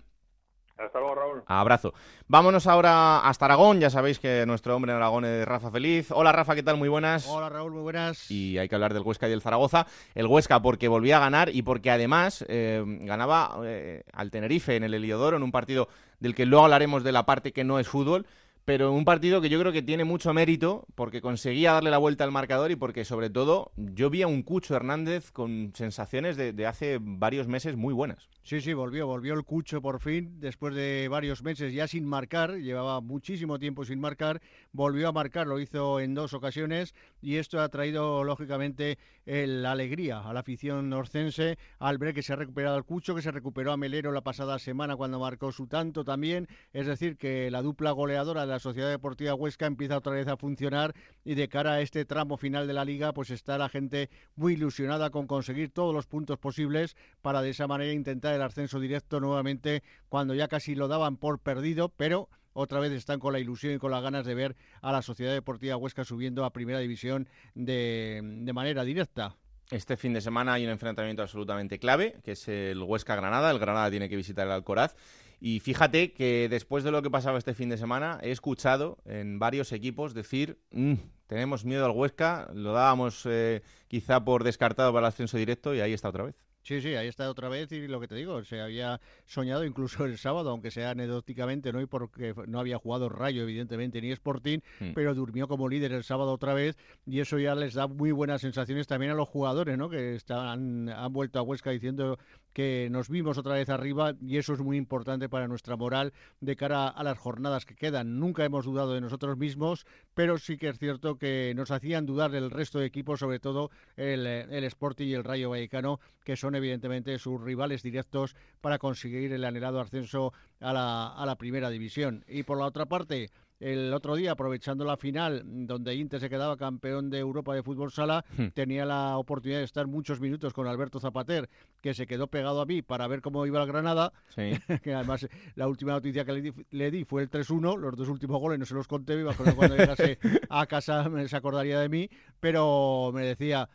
Hasta 0.77 0.99
luego, 0.99 1.15
Raúl. 1.15 1.43
Abrazo. 1.47 1.93
Vámonos 2.27 2.67
ahora 2.67 3.19
hasta 3.19 3.45
Aragón. 3.45 3.79
Ya 3.79 3.89
sabéis 3.89 4.19
que 4.19 4.45
nuestro 4.45 4.75
hombre 4.75 4.91
en 4.91 4.97
Aragón 4.97 5.23
es 5.23 5.45
Rafa 5.45 5.71
Feliz. 5.71 6.11
Hola, 6.11 6.33
Rafa, 6.33 6.53
¿qué 6.53 6.63
tal? 6.63 6.77
Muy 6.77 6.89
buenas. 6.89 7.27
Hola, 7.27 7.47
Raúl, 7.47 7.71
muy 7.71 7.81
buenas. 7.81 8.29
Y 8.29 8.57
hay 8.57 8.67
que 8.67 8.75
hablar 8.75 8.93
del 8.93 9.03
Huesca 9.03 9.27
y 9.27 9.29
del 9.29 9.41
Zaragoza. 9.41 9.87
El 10.15 10.27
Huesca 10.27 10.61
porque 10.61 10.89
volvía 10.89 11.17
a 11.17 11.21
ganar 11.21 11.49
y 11.49 11.61
porque 11.61 11.91
además 11.91 12.43
eh, 12.49 12.83
ganaba 12.85 13.57
eh, 13.63 14.03
al 14.11 14.31
Tenerife 14.31 14.75
en 14.75 14.83
el 14.83 14.93
Heliodoro 14.93 15.37
en 15.37 15.43
un 15.43 15.51
partido 15.51 15.87
del 16.19 16.35
que 16.35 16.45
luego 16.45 16.65
hablaremos 16.65 17.03
de 17.03 17.11
la 17.13 17.25
parte 17.25 17.53
que 17.53 17.63
no 17.63 17.79
es 17.79 17.87
fútbol 17.87 18.25
pero 18.65 18.91
un 18.91 19.05
partido 19.05 19.41
que 19.41 19.49
yo 19.49 19.59
creo 19.59 19.71
que 19.71 19.83
tiene 19.83 20.03
mucho 20.03 20.33
mérito 20.33 20.87
porque 20.95 21.21
conseguía 21.21 21.73
darle 21.73 21.91
la 21.91 21.99
vuelta 21.99 22.23
al 22.23 22.31
marcador 22.31 22.71
y 22.71 22.75
porque 22.75 23.05
sobre 23.05 23.29
todo 23.29 23.71
yo 23.77 24.09
vi 24.09 24.23
a 24.23 24.27
un 24.27 24.41
Cucho 24.41 24.75
Hernández 24.75 25.31
con 25.31 25.71
sensaciones 25.75 26.35
de, 26.35 26.65
hace 26.65 26.97
varios 26.99 27.47
meses 27.47 27.75
muy 27.75 27.93
buenas. 27.93 28.27
Sí, 28.41 28.61
sí, 28.61 28.73
volvió, 28.73 29.05
volvió 29.05 29.35
el 29.35 29.43
Cucho 29.43 29.81
por 29.81 29.99
fin, 29.99 30.39
después 30.39 30.73
de 30.73 31.07
varios 31.09 31.43
meses 31.43 31.73
ya 31.73 31.87
sin 31.87 32.05
marcar, 32.05 32.55
llevaba 32.55 33.01
muchísimo 33.01 33.59
tiempo 33.59 33.85
sin 33.85 33.99
marcar, 33.99 34.41
volvió 34.71 35.09
a 35.09 35.11
marcar, 35.11 35.45
lo 35.45 35.59
hizo 35.59 35.99
en 35.99 36.15
dos 36.15 36.33
ocasiones 36.33 36.95
y 37.21 37.35
esto 37.35 37.61
ha 37.61 37.69
traído 37.69 38.23
lógicamente 38.23 38.97
la 39.25 39.71
alegría 39.71 40.21
a 40.21 40.33
la 40.33 40.39
afición 40.39 40.89
norcense 40.89 41.57
al 41.77 41.99
ver 41.99 42.15
que 42.15 42.23
se 42.23 42.33
ha 42.33 42.35
recuperado 42.35 42.77
el 42.77 42.83
Cucho, 42.83 43.13
que 43.13 43.21
se 43.21 43.31
recuperó 43.31 43.71
a 43.71 43.77
Melero 43.77 44.11
la 44.11 44.21
pasada 44.21 44.57
semana 44.57 44.95
cuando 44.95 45.19
marcó 45.19 45.51
su 45.51 45.67
tanto 45.67 46.03
también, 46.03 46.47
es 46.73 46.87
decir, 46.87 47.17
que 47.17 47.51
la 47.51 47.61
dupla 47.61 47.91
goleadora 47.91 48.47
de 48.47 48.54
la 48.55 48.59
Sociedad 48.59 48.89
Deportiva 48.89 49.35
Huesca 49.35 49.65
empieza 49.65 49.97
otra 49.97 50.13
vez 50.13 50.29
a 50.29 50.37
funcionar 50.37 50.95
y 51.25 51.35
de 51.35 51.49
cara 51.49 51.73
a 51.73 51.81
este 51.81 52.05
tramo 52.05 52.37
final 52.37 52.67
de 52.67 52.73
la 52.73 52.85
liga, 52.85 53.11
pues 53.11 53.29
está 53.29 53.57
la 53.57 53.67
gente 53.67 54.09
muy 54.37 54.53
ilusionada 54.53 55.09
con 55.09 55.27
conseguir 55.27 55.71
todos 55.71 55.93
los 55.93 56.07
puntos 56.07 56.39
posibles 56.39 56.95
para 57.21 57.41
de 57.41 57.49
esa 57.49 57.67
manera 57.67 57.91
intentar 57.91 58.33
el 58.33 58.41
ascenso 58.41 58.79
directo 58.79 59.19
nuevamente 59.19 59.83
cuando 60.07 60.33
ya 60.35 60.47
casi 60.47 60.73
lo 60.73 60.87
daban 60.87 61.17
por 61.17 61.39
perdido, 61.39 61.89
pero 61.89 62.29
otra 62.53 62.79
vez 62.79 62.93
están 62.93 63.19
con 63.19 63.33
la 63.33 63.39
ilusión 63.39 63.73
y 63.73 63.77
con 63.77 63.91
las 63.91 64.01
ganas 64.01 64.25
de 64.25 64.35
ver 64.35 64.55
a 64.81 64.93
la 64.93 65.01
Sociedad 65.01 65.33
Deportiva 65.33 65.75
Huesca 65.75 66.05
subiendo 66.05 66.45
a 66.45 66.53
Primera 66.53 66.79
División 66.79 67.27
de, 67.55 68.21
manera 68.53 68.85
directa. 68.85 69.35
Este 69.69 69.97
fin 69.97 70.13
de 70.13 70.21
semana 70.21 70.53
hay 70.53 70.63
un 70.63 70.71
enfrentamiento 70.71 71.23
absolutamente 71.23 71.77
clave, 71.77 72.15
que 72.23 72.31
es 72.33 72.47
el 72.47 72.81
Huesca-Granada. 72.81 73.51
El 73.51 73.59
Granada 73.59 73.89
tiene 73.89 74.07
que 74.07 74.15
visitar 74.15 74.47
el 74.47 74.53
Alcoraz 74.53 74.95
y 75.39 75.59
fíjate 75.59 76.13
que 76.13 76.47
después 76.49 76.83
de 76.83 76.91
lo 76.91 77.01
que 77.01 77.09
pasaba 77.09 77.37
este 77.37 77.53
fin 77.53 77.69
de 77.69 77.77
semana, 77.77 78.19
he 78.21 78.31
escuchado 78.31 78.97
en 79.05 79.39
varios 79.39 79.71
equipos 79.71 80.13
decir, 80.13 80.59
mm, 80.71 80.93
tenemos 81.27 81.65
miedo 81.65 81.85
al 81.85 81.91
Huesca, 81.91 82.49
lo 82.53 82.73
dábamos 82.73 83.25
eh, 83.25 83.61
quizá 83.87 84.23
por 84.23 84.43
descartado 84.43 84.93
para 84.93 85.07
el 85.07 85.09
ascenso 85.09 85.37
directo 85.37 85.73
y 85.73 85.81
ahí 85.81 85.93
está 85.93 86.09
otra 86.09 86.25
vez. 86.25 86.35
Sí, 86.65 86.81
sí, 86.81 86.95
ahí 86.95 87.07
está 87.07 87.29
otra 87.29 87.47
vez 87.47 87.71
y 87.71 87.87
lo 87.87 87.99
que 87.99 88.07
te 88.07 88.15
digo, 88.15 88.43
se 88.43 88.59
había 88.59 88.99
soñado 89.25 89.65
incluso 89.65 90.03
el 90.05 90.17
sábado, 90.17 90.49
aunque 90.49 90.71
sea 90.71 90.89
anecdóticamente, 90.89 91.71
no 91.71 91.79
y 91.79 91.85
porque 91.85 92.33
no 92.47 92.59
había 92.59 92.79
jugado 92.79 93.07
Rayo, 93.07 93.43
evidentemente, 93.43 94.01
ni 94.01 94.11
Sporting, 94.11 94.57
mm. 94.79 94.93
pero 94.95 95.13
durmió 95.13 95.47
como 95.47 95.69
líder 95.69 95.91
el 95.91 96.03
sábado 96.03 96.31
otra 96.31 96.55
vez 96.55 96.75
y 97.05 97.19
eso 97.19 97.37
ya 97.37 97.53
les 97.53 97.75
da 97.75 97.85
muy 97.85 98.11
buenas 98.11 98.41
sensaciones 98.41 98.87
también 98.87 99.11
a 99.11 99.15
los 99.15 99.29
jugadores, 99.29 99.77
¿no? 99.77 99.91
Que 99.91 100.15
están, 100.15 100.89
han 100.89 101.13
vuelto 101.13 101.37
a 101.37 101.43
Huesca 101.43 101.69
diciendo 101.69 102.17
que 102.55 102.87
nos 102.89 103.09
vimos 103.09 103.37
otra 103.37 103.55
vez 103.55 103.67
arriba 103.67 104.15
y 104.21 104.37
eso 104.37 104.53
es 104.53 104.61
muy 104.61 104.77
importante 104.77 105.27
para 105.27 105.49
nuestra 105.49 105.75
moral 105.75 106.13
de 106.39 106.55
cara 106.55 106.87
a 106.87 107.03
las 107.03 107.17
jornadas 107.17 107.65
que 107.65 107.75
quedan. 107.75 108.17
Nunca 108.17 108.45
hemos 108.45 108.63
dudado 108.63 108.93
de 108.93 109.01
nosotros 109.01 109.37
mismos, 109.37 109.85
pero 110.13 110.37
sí 110.37 110.57
que 110.57 110.69
es 110.69 110.79
cierto 110.79 111.17
que 111.17 111.51
nos 111.53 111.69
hacían 111.69 112.05
dudar 112.05 112.33
el 112.33 112.49
resto 112.49 112.79
de 112.79 112.85
equipos, 112.85 113.19
sobre 113.19 113.39
todo 113.39 113.71
el, 113.97 114.25
el 114.25 114.63
Sporting 114.63 115.07
y 115.07 115.13
el 115.15 115.25
Rayo 115.25 115.49
Vallecano, 115.49 115.99
que 116.23 116.37
son 116.37 116.55
evidentemente 116.55 117.19
sus 117.19 117.41
rivales 117.41 117.83
directos 117.83 118.37
para 118.61 118.79
conseguir 118.79 119.33
el 119.33 119.43
anhelado 119.43 119.81
ascenso 119.81 120.31
a 120.61 120.71
la, 120.71 121.09
a 121.09 121.25
la 121.25 121.35
primera 121.35 121.69
división. 121.69 122.23
Y 122.25 122.43
por 122.43 122.57
la 122.57 122.67
otra 122.67 122.85
parte, 122.85 123.31
el 123.59 123.93
otro 123.93 124.15
día, 124.15 124.31
aprovechando 124.31 124.83
la 124.83 124.97
final, 124.97 125.43
donde 125.45 125.95
Inter 125.95 126.19
se 126.19 126.29
quedaba 126.29 126.57
campeón 126.57 127.09
de 127.09 127.19
Europa 127.19 127.53
de 127.53 127.63
fútbol 127.63 127.91
sala, 127.91 128.25
hmm. 128.37 128.47
tenía 128.53 128.85
la 128.85 129.17
oportunidad 129.17 129.59
de 129.59 129.65
estar 129.65 129.87
muchos 129.87 130.19
minutos 130.19 130.53
con 130.53 130.67
Alberto 130.67 130.99
Zapater, 130.99 131.49
que 131.81 131.93
se 131.93 132.05
quedó 132.05 132.27
pegado 132.27 132.61
a 132.61 132.65
mí 132.65 132.81
para 132.81 133.07
ver 133.07 133.21
cómo 133.21 133.45
iba 133.45 133.59
la 133.59 133.65
Granada. 133.65 134.11
que 134.83 134.93
además 134.93 135.27
la 135.55 135.67
última 135.67 135.93
noticia 135.93 136.25
que 136.25 136.53
le 136.69 136.91
di, 136.91 137.05
fue 137.05 137.23
el 137.23 137.29
3-1, 137.29 137.77
los 137.77 137.95
dos 137.95 138.09
últimos 138.09 138.39
goles 138.39 138.59
no 138.59 138.65
se 138.65 138.75
los 138.75 138.87
conté, 138.87 139.23
cuando 139.55 139.77
llegase 139.77 140.19
a 140.49 140.65
casa 140.65 141.09
se 141.27 141.35
acordaría 141.35 141.79
de 141.79 141.89
mí, 141.89 142.09
pero 142.39 143.11
me 143.13 143.25
decía. 143.25 143.69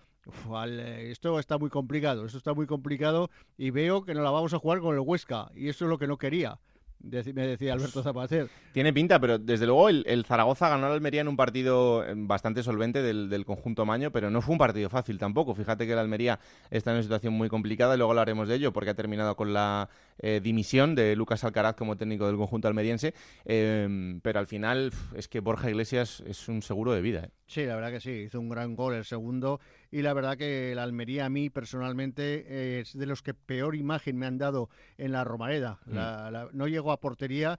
esto 1.09 1.39
está 1.39 1.57
muy 1.57 1.71
complicado, 1.71 2.27
esto 2.27 2.37
está 2.37 2.53
muy 2.53 2.67
complicado 2.67 3.31
y 3.57 3.71
veo 3.71 4.05
que 4.05 4.13
no 4.13 4.23
la 4.23 4.31
vamos 4.31 4.53
a 4.53 4.59
jugar 4.59 4.81
con 4.81 4.95
el 4.95 5.01
Huesca 5.01 5.51
y 5.55 5.69
eso 5.69 5.87
es 5.87 5.89
lo 5.89 5.99
que 5.99 6.07
no 6.07 6.19
quería 6.19 6.59
me 7.03 7.47
decía 7.47 7.73
Alberto 7.73 8.03
Zapater. 8.03 8.49
Tiene 8.73 8.93
pinta, 8.93 9.19
pero 9.19 9.39
desde 9.39 9.67
luego 9.67 9.89
el, 9.89 10.25
Zaragoza 10.27 10.69
ganó 10.69 10.87
al 10.87 10.93
Almería 10.93 11.23
en 11.23 11.29
un 11.29 11.37
partido 11.37 12.05
eh, 12.05 12.13
bastante 12.17 12.63
solvente 12.63 13.03
del, 13.03 13.45
conjunto 13.45 13.87
Maño, 13.87 14.11
pero 14.11 14.31
no 14.31 14.43
fue 14.43 14.53
un 14.53 14.59
partido 14.59 14.89
fácil 14.91 15.19
tampoco. 15.19 15.55
Fíjate 15.55 15.87
que 15.87 15.93
el 15.93 15.99
Almería 15.99 16.39
está 16.71 16.91
en 16.91 16.97
una 16.97 17.03
situación 17.03 17.35
muy 17.35 17.49
complicada 17.49 17.95
y 17.95 17.99
luego 17.99 18.13
hablaremos 18.13 18.49
de 18.49 18.57
ello 18.57 18.73
porque 18.73 18.91
ha 18.91 18.95
terminado 18.95 19.35
con 19.35 19.53
la 19.53 19.89
eh, 20.19 20.41
dimisión 20.43 20.95
de 20.95 21.17
Lucas 21.17 21.43
Alcaraz 21.45 21.75
como 21.75 21.97
técnico 21.97 22.27
del 22.27 22.37
conjunto 22.37 22.69
almeriense, 22.69 23.15
em, 23.45 24.21
pero 24.21 24.39
al 24.39 24.47
final 24.47 24.93
es 25.15 25.29
que 25.29 25.41
Borja 25.41 25.71
Iglesias 25.71 26.23
es 26.27 26.49
un 26.49 26.63
seguro 26.63 26.93
de 26.93 27.01
vida. 27.01 27.21
¿eh? 27.25 27.31
Sí, 27.47 27.65
la 27.65 27.75
verdad 27.75 27.91
que 27.91 28.01
sí, 28.01 28.11
hizo 28.11 28.39
un 28.39 28.49
gran 28.49 28.77
gol 28.77 28.95
el 28.95 29.05
segundo 29.05 29.61
y 29.91 30.03
la 30.03 30.13
verdad 30.13 30.37
que 30.37 30.73
el 30.73 30.79
Almería 30.79 31.27
a 31.27 31.31
mí 31.31 31.51
personalmente 31.51 32.81
es 32.81 32.97
de 32.97 33.07
los 33.07 33.23
que 33.23 33.35
peor 33.35 33.75
imagen 33.75 34.17
me 34.17 34.27
han 34.27 34.39
dado 34.39 34.69
en 34.99 35.13
la 35.13 35.25
Romareda. 35.25 35.81
Mm. 35.87 36.57
no 36.57 36.69
llegó 36.69 36.93
a 36.93 37.01
portería 37.01 37.59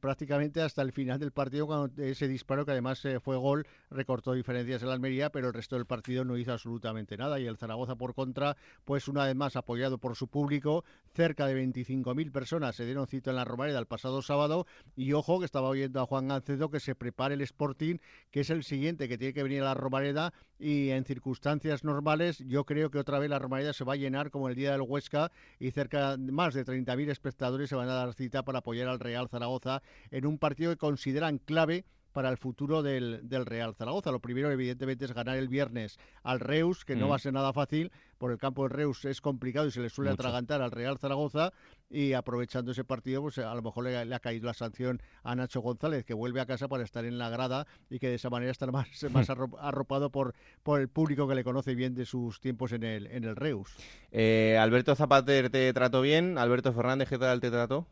prácticamente 0.00 0.62
hasta 0.62 0.82
el 0.82 0.92
final 0.92 1.18
del 1.18 1.32
partido 1.32 1.66
cuando 1.66 2.02
ese 2.02 2.28
disparo 2.28 2.64
que 2.64 2.72
además 2.72 3.04
eh, 3.04 3.20
fue 3.20 3.36
gol 3.36 3.66
recortó 3.90 4.32
diferencias 4.32 4.82
en 4.82 4.88
la 4.88 4.94
Almería 4.94 5.30
pero 5.30 5.48
el 5.48 5.54
resto 5.54 5.76
del 5.76 5.86
partido 5.86 6.24
no 6.24 6.36
hizo 6.36 6.52
absolutamente 6.52 7.16
nada. 7.16 7.38
Y 7.38 7.46
el 7.46 7.58
Zaragoza 7.58 7.96
por 7.96 8.14
contra 8.14 8.56
pues 8.84 9.08
una 9.08 9.26
vez 9.26 9.34
más 9.34 9.56
apoyado 9.56 9.98
por 9.98 10.16
su 10.16 10.28
público 10.28 10.84
cerca 11.14 11.46
de 11.46 11.62
25.000 11.62 12.32
personas 12.32 12.76
se 12.76 12.84
dieron 12.84 13.06
cita 13.06 13.30
en 13.30 13.36
la 13.36 13.44
Romareda 13.44 13.78
el 13.78 13.86
pasado 13.86 14.22
sábado. 14.22 14.66
Y 14.96 15.12
ojo 15.12 15.38
que 15.38 15.44
estaba 15.44 15.68
oyendo 15.68 16.00
a 16.00 16.06
Juan 16.06 16.28
Gancedo 16.28 16.70
que 16.70 16.80
se 16.80 16.94
prepare 16.94 17.34
el 17.34 17.42
Sporting 17.42 17.98
que 18.30 18.40
es 18.40 18.50
el 18.50 18.64
siguiente 18.64 19.08
que 19.08 19.18
tiene 19.18 19.34
que 19.34 19.42
venir 19.42 19.62
a 19.62 19.66
la 19.66 19.74
Romareda. 19.74 20.32
Y 20.58 20.88
en 20.90 21.04
circunstancias 21.04 21.84
normales 21.84 22.38
yo 22.46 22.64
creo 22.64 22.90
que 22.90 22.98
otra 22.98 23.18
vez 23.18 23.28
la 23.28 23.38
Romareda 23.38 23.74
se 23.74 23.84
va 23.84 23.92
a 23.92 23.96
llenar 23.96 24.30
como 24.30 24.48
el 24.48 24.54
día 24.54 24.72
del 24.72 24.80
Huesca 24.80 25.30
y 25.58 25.70
cerca 25.70 26.16
de 26.16 26.32
más 26.32 26.54
de 26.54 26.64
30.000 26.64 27.10
espectadores 27.10 27.68
se 27.68 27.76
van 27.76 27.90
a 27.90 27.94
dar 27.94 28.14
cita 28.14 28.42
para 28.42 28.60
apoyar 28.60 28.88
al 28.88 29.00
Real 29.00 29.28
Zaragoza 29.28 29.65
en 30.10 30.26
un 30.26 30.38
partido 30.38 30.70
que 30.72 30.78
consideran 30.78 31.38
clave 31.38 31.84
para 32.16 32.30
el 32.30 32.38
futuro 32.38 32.82
del, 32.82 33.20
Real 33.44 33.74
Zaragoza. 33.74 34.10
Lo 34.10 34.20
primero, 34.20 34.50
evidentemente, 34.50 35.04
es 35.04 35.12
ganar 35.12 35.36
el 35.36 35.48
viernes 35.48 35.98
al 36.22 36.40
Reus, 36.40 36.86
que 36.86 36.96
no 36.96 37.08
mm. 37.08 37.10
va 37.10 37.16
a 37.16 37.18
ser 37.18 37.34
nada 37.34 37.52
fácil, 37.52 37.92
por 38.16 38.32
el 38.32 38.38
campo 38.38 38.62
del 38.62 38.70
Reus 38.70 39.04
es 39.04 39.20
complicado 39.20 39.66
y 39.66 39.70
se 39.70 39.82
le 39.82 39.90
suele 39.90 40.12
atragantar 40.12 40.62
al 40.62 40.70
Real 40.70 40.96
Zaragoza, 40.96 41.52
y 41.90 42.14
aprovechando 42.14 42.72
ese 42.72 42.84
partido, 42.84 43.20
pues 43.20 43.36
a 43.36 43.54
lo 43.54 43.60
mejor 43.60 43.84
le, 43.84 44.14
ha 44.14 44.20
caído 44.20 44.46
la 44.46 44.54
sanción 44.54 45.02
a 45.24 45.34
Nacho 45.34 45.60
González, 45.60 46.06
que 46.06 46.14
vuelve 46.14 46.40
a 46.40 46.46
casa 46.46 46.68
para 46.68 46.84
estar 46.84 47.04
en 47.04 47.18
la 47.18 47.28
grada 47.28 47.66
y 47.90 47.98
que 47.98 48.08
de 48.08 48.14
esa 48.14 48.30
manera 48.30 48.50
estará 48.50 48.72
más, 48.72 48.88
más 49.12 49.28
arropado 49.28 50.08
por, 50.08 50.34
por 50.62 50.80
el 50.80 50.88
público 50.88 51.28
que 51.28 51.34
le 51.34 51.44
conoce 51.44 51.74
bien 51.74 51.94
de 51.94 52.06
sus 52.06 52.40
tiempos 52.40 52.72
en 52.72 52.82
el, 52.82 53.08
en 53.08 53.24
el 53.24 53.36
Reus. 53.36 53.76
Eh, 54.10 54.56
Alberto 54.58 54.94
Zapater 54.94 55.50
te 55.50 55.70
trató 55.74 56.00
bien, 56.00 56.38
Alberto 56.38 56.72
Fernández, 56.72 57.10
¿qué 57.10 57.18
tal 57.18 57.42
te 57.42 57.50
trató? 57.50 57.86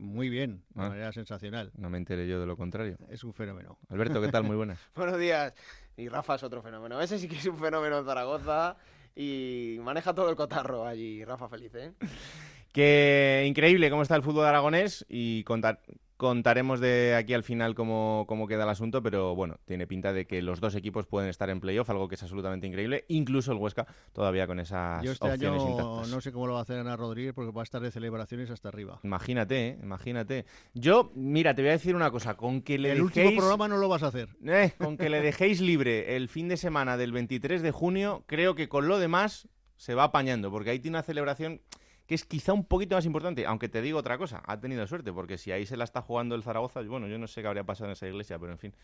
Muy 0.00 0.30
bien, 0.30 0.62
de 0.70 0.82
ah. 0.82 0.88
manera 0.88 1.12
sensacional. 1.12 1.72
No 1.76 1.90
me 1.90 1.98
enteré 1.98 2.26
yo 2.26 2.40
de 2.40 2.46
lo 2.46 2.56
contrario. 2.56 2.96
Es 3.10 3.22
un 3.22 3.34
fenómeno. 3.34 3.78
Alberto, 3.90 4.20
¿qué 4.22 4.28
tal? 4.28 4.44
Muy 4.44 4.56
buenas. 4.56 4.80
Buenos 4.96 5.18
días. 5.18 5.52
Y 5.96 6.08
Rafa 6.08 6.36
es 6.36 6.42
otro 6.42 6.62
fenómeno. 6.62 7.00
Ese 7.02 7.18
sí 7.18 7.28
que 7.28 7.36
es 7.36 7.44
un 7.44 7.58
fenómeno 7.58 7.98
en 7.98 8.06
Zaragoza 8.06 8.76
y 9.14 9.76
maneja 9.82 10.14
todo 10.14 10.30
el 10.30 10.36
cotarro 10.36 10.86
allí. 10.86 11.22
Rafa 11.24 11.48
feliz, 11.48 11.74
¿eh? 11.74 11.92
Que 12.72 13.44
increíble 13.48 13.90
cómo 13.90 14.02
está 14.02 14.14
el 14.14 14.22
fútbol 14.22 14.46
aragonés 14.46 15.04
y 15.08 15.42
contar, 15.42 15.80
Contaremos 16.20 16.80
de 16.80 17.14
aquí 17.14 17.32
al 17.32 17.44
final 17.44 17.74
cómo, 17.74 18.26
queda 18.46 18.64
el 18.64 18.68
asunto, 18.68 19.02
pero 19.02 19.34
bueno, 19.34 19.56
tiene 19.64 19.86
pinta 19.86 20.12
de 20.12 20.26
que 20.26 20.42
los 20.42 20.60
dos 20.60 20.74
equipos 20.74 21.06
pueden 21.06 21.30
estar 21.30 21.48
en 21.48 21.60
playoff, 21.60 21.88
algo 21.88 22.08
que 22.08 22.16
es 22.16 22.22
absolutamente 22.22 22.66
increíble, 22.66 23.06
incluso 23.08 23.52
el 23.52 23.58
Huesca 23.58 23.86
todavía 24.12 24.46
con 24.46 24.60
esas 24.60 25.02
Yo 25.02 25.12
este 25.12 25.30
año 25.30 25.54
no 25.56 26.20
sé 26.20 26.30
cómo 26.30 26.46
lo 26.46 26.52
va 26.52 26.58
a 26.58 26.62
hacer 26.64 26.78
Ana 26.78 26.94
Rodríguez 26.94 27.32
porque 27.32 27.52
va 27.52 27.62
a 27.62 27.64
estar 27.64 27.80
de 27.80 27.90
celebraciones 27.90 28.50
hasta 28.50 28.68
arriba. 28.68 29.00
Imagínate, 29.02 29.68
¿eh? 29.68 29.78
imagínate. 29.82 30.44
Yo, 30.74 31.10
mira, 31.14 31.54
te 31.54 31.62
voy 31.62 31.70
a 31.70 31.72
decir 31.72 31.96
una 31.96 32.10
cosa, 32.10 32.36
con 32.36 32.60
que 32.60 32.76
le 32.76 32.92
El 32.92 33.00
último 33.00 33.30
programa 33.34 33.68
no 33.68 33.78
lo 33.78 33.88
vas 33.88 34.02
a 34.02 34.08
hacer. 34.08 34.28
Eh, 34.44 34.72
con 34.78 34.98
que 34.98 35.08
le 35.08 35.22
dejéis 35.22 35.62
libre 35.62 36.16
el 36.16 36.28
fin 36.28 36.48
de 36.48 36.58
semana 36.58 36.98
del 36.98 37.12
23 37.12 37.62
de 37.62 37.70
junio, 37.70 38.24
creo 38.26 38.54
que 38.54 38.68
con 38.68 38.88
lo 38.88 38.98
demás 38.98 39.48
se 39.78 39.94
va 39.94 40.04
apañando, 40.04 40.50
porque 40.50 40.68
ahí 40.68 40.80
tiene 40.80 40.98
una 40.98 41.02
celebración 41.02 41.62
que 42.10 42.16
es 42.16 42.24
quizá 42.24 42.52
un 42.52 42.64
poquito 42.64 42.96
más 42.96 43.06
importante, 43.06 43.46
aunque 43.46 43.68
te 43.68 43.80
digo 43.80 43.96
otra 43.96 44.18
cosa, 44.18 44.42
ha 44.44 44.58
tenido 44.58 44.84
suerte, 44.88 45.12
porque 45.12 45.38
si 45.38 45.52
ahí 45.52 45.64
se 45.64 45.76
la 45.76 45.84
está 45.84 46.02
jugando 46.02 46.34
el 46.34 46.42
Zaragoza, 46.42 46.82
bueno, 46.82 47.06
yo 47.06 47.18
no 47.18 47.28
sé 47.28 47.40
qué 47.40 47.46
habría 47.46 47.62
pasado 47.62 47.86
en 47.86 47.92
esa 47.92 48.08
iglesia, 48.08 48.36
pero 48.36 48.50
en 48.50 48.58
fin. 48.58 48.74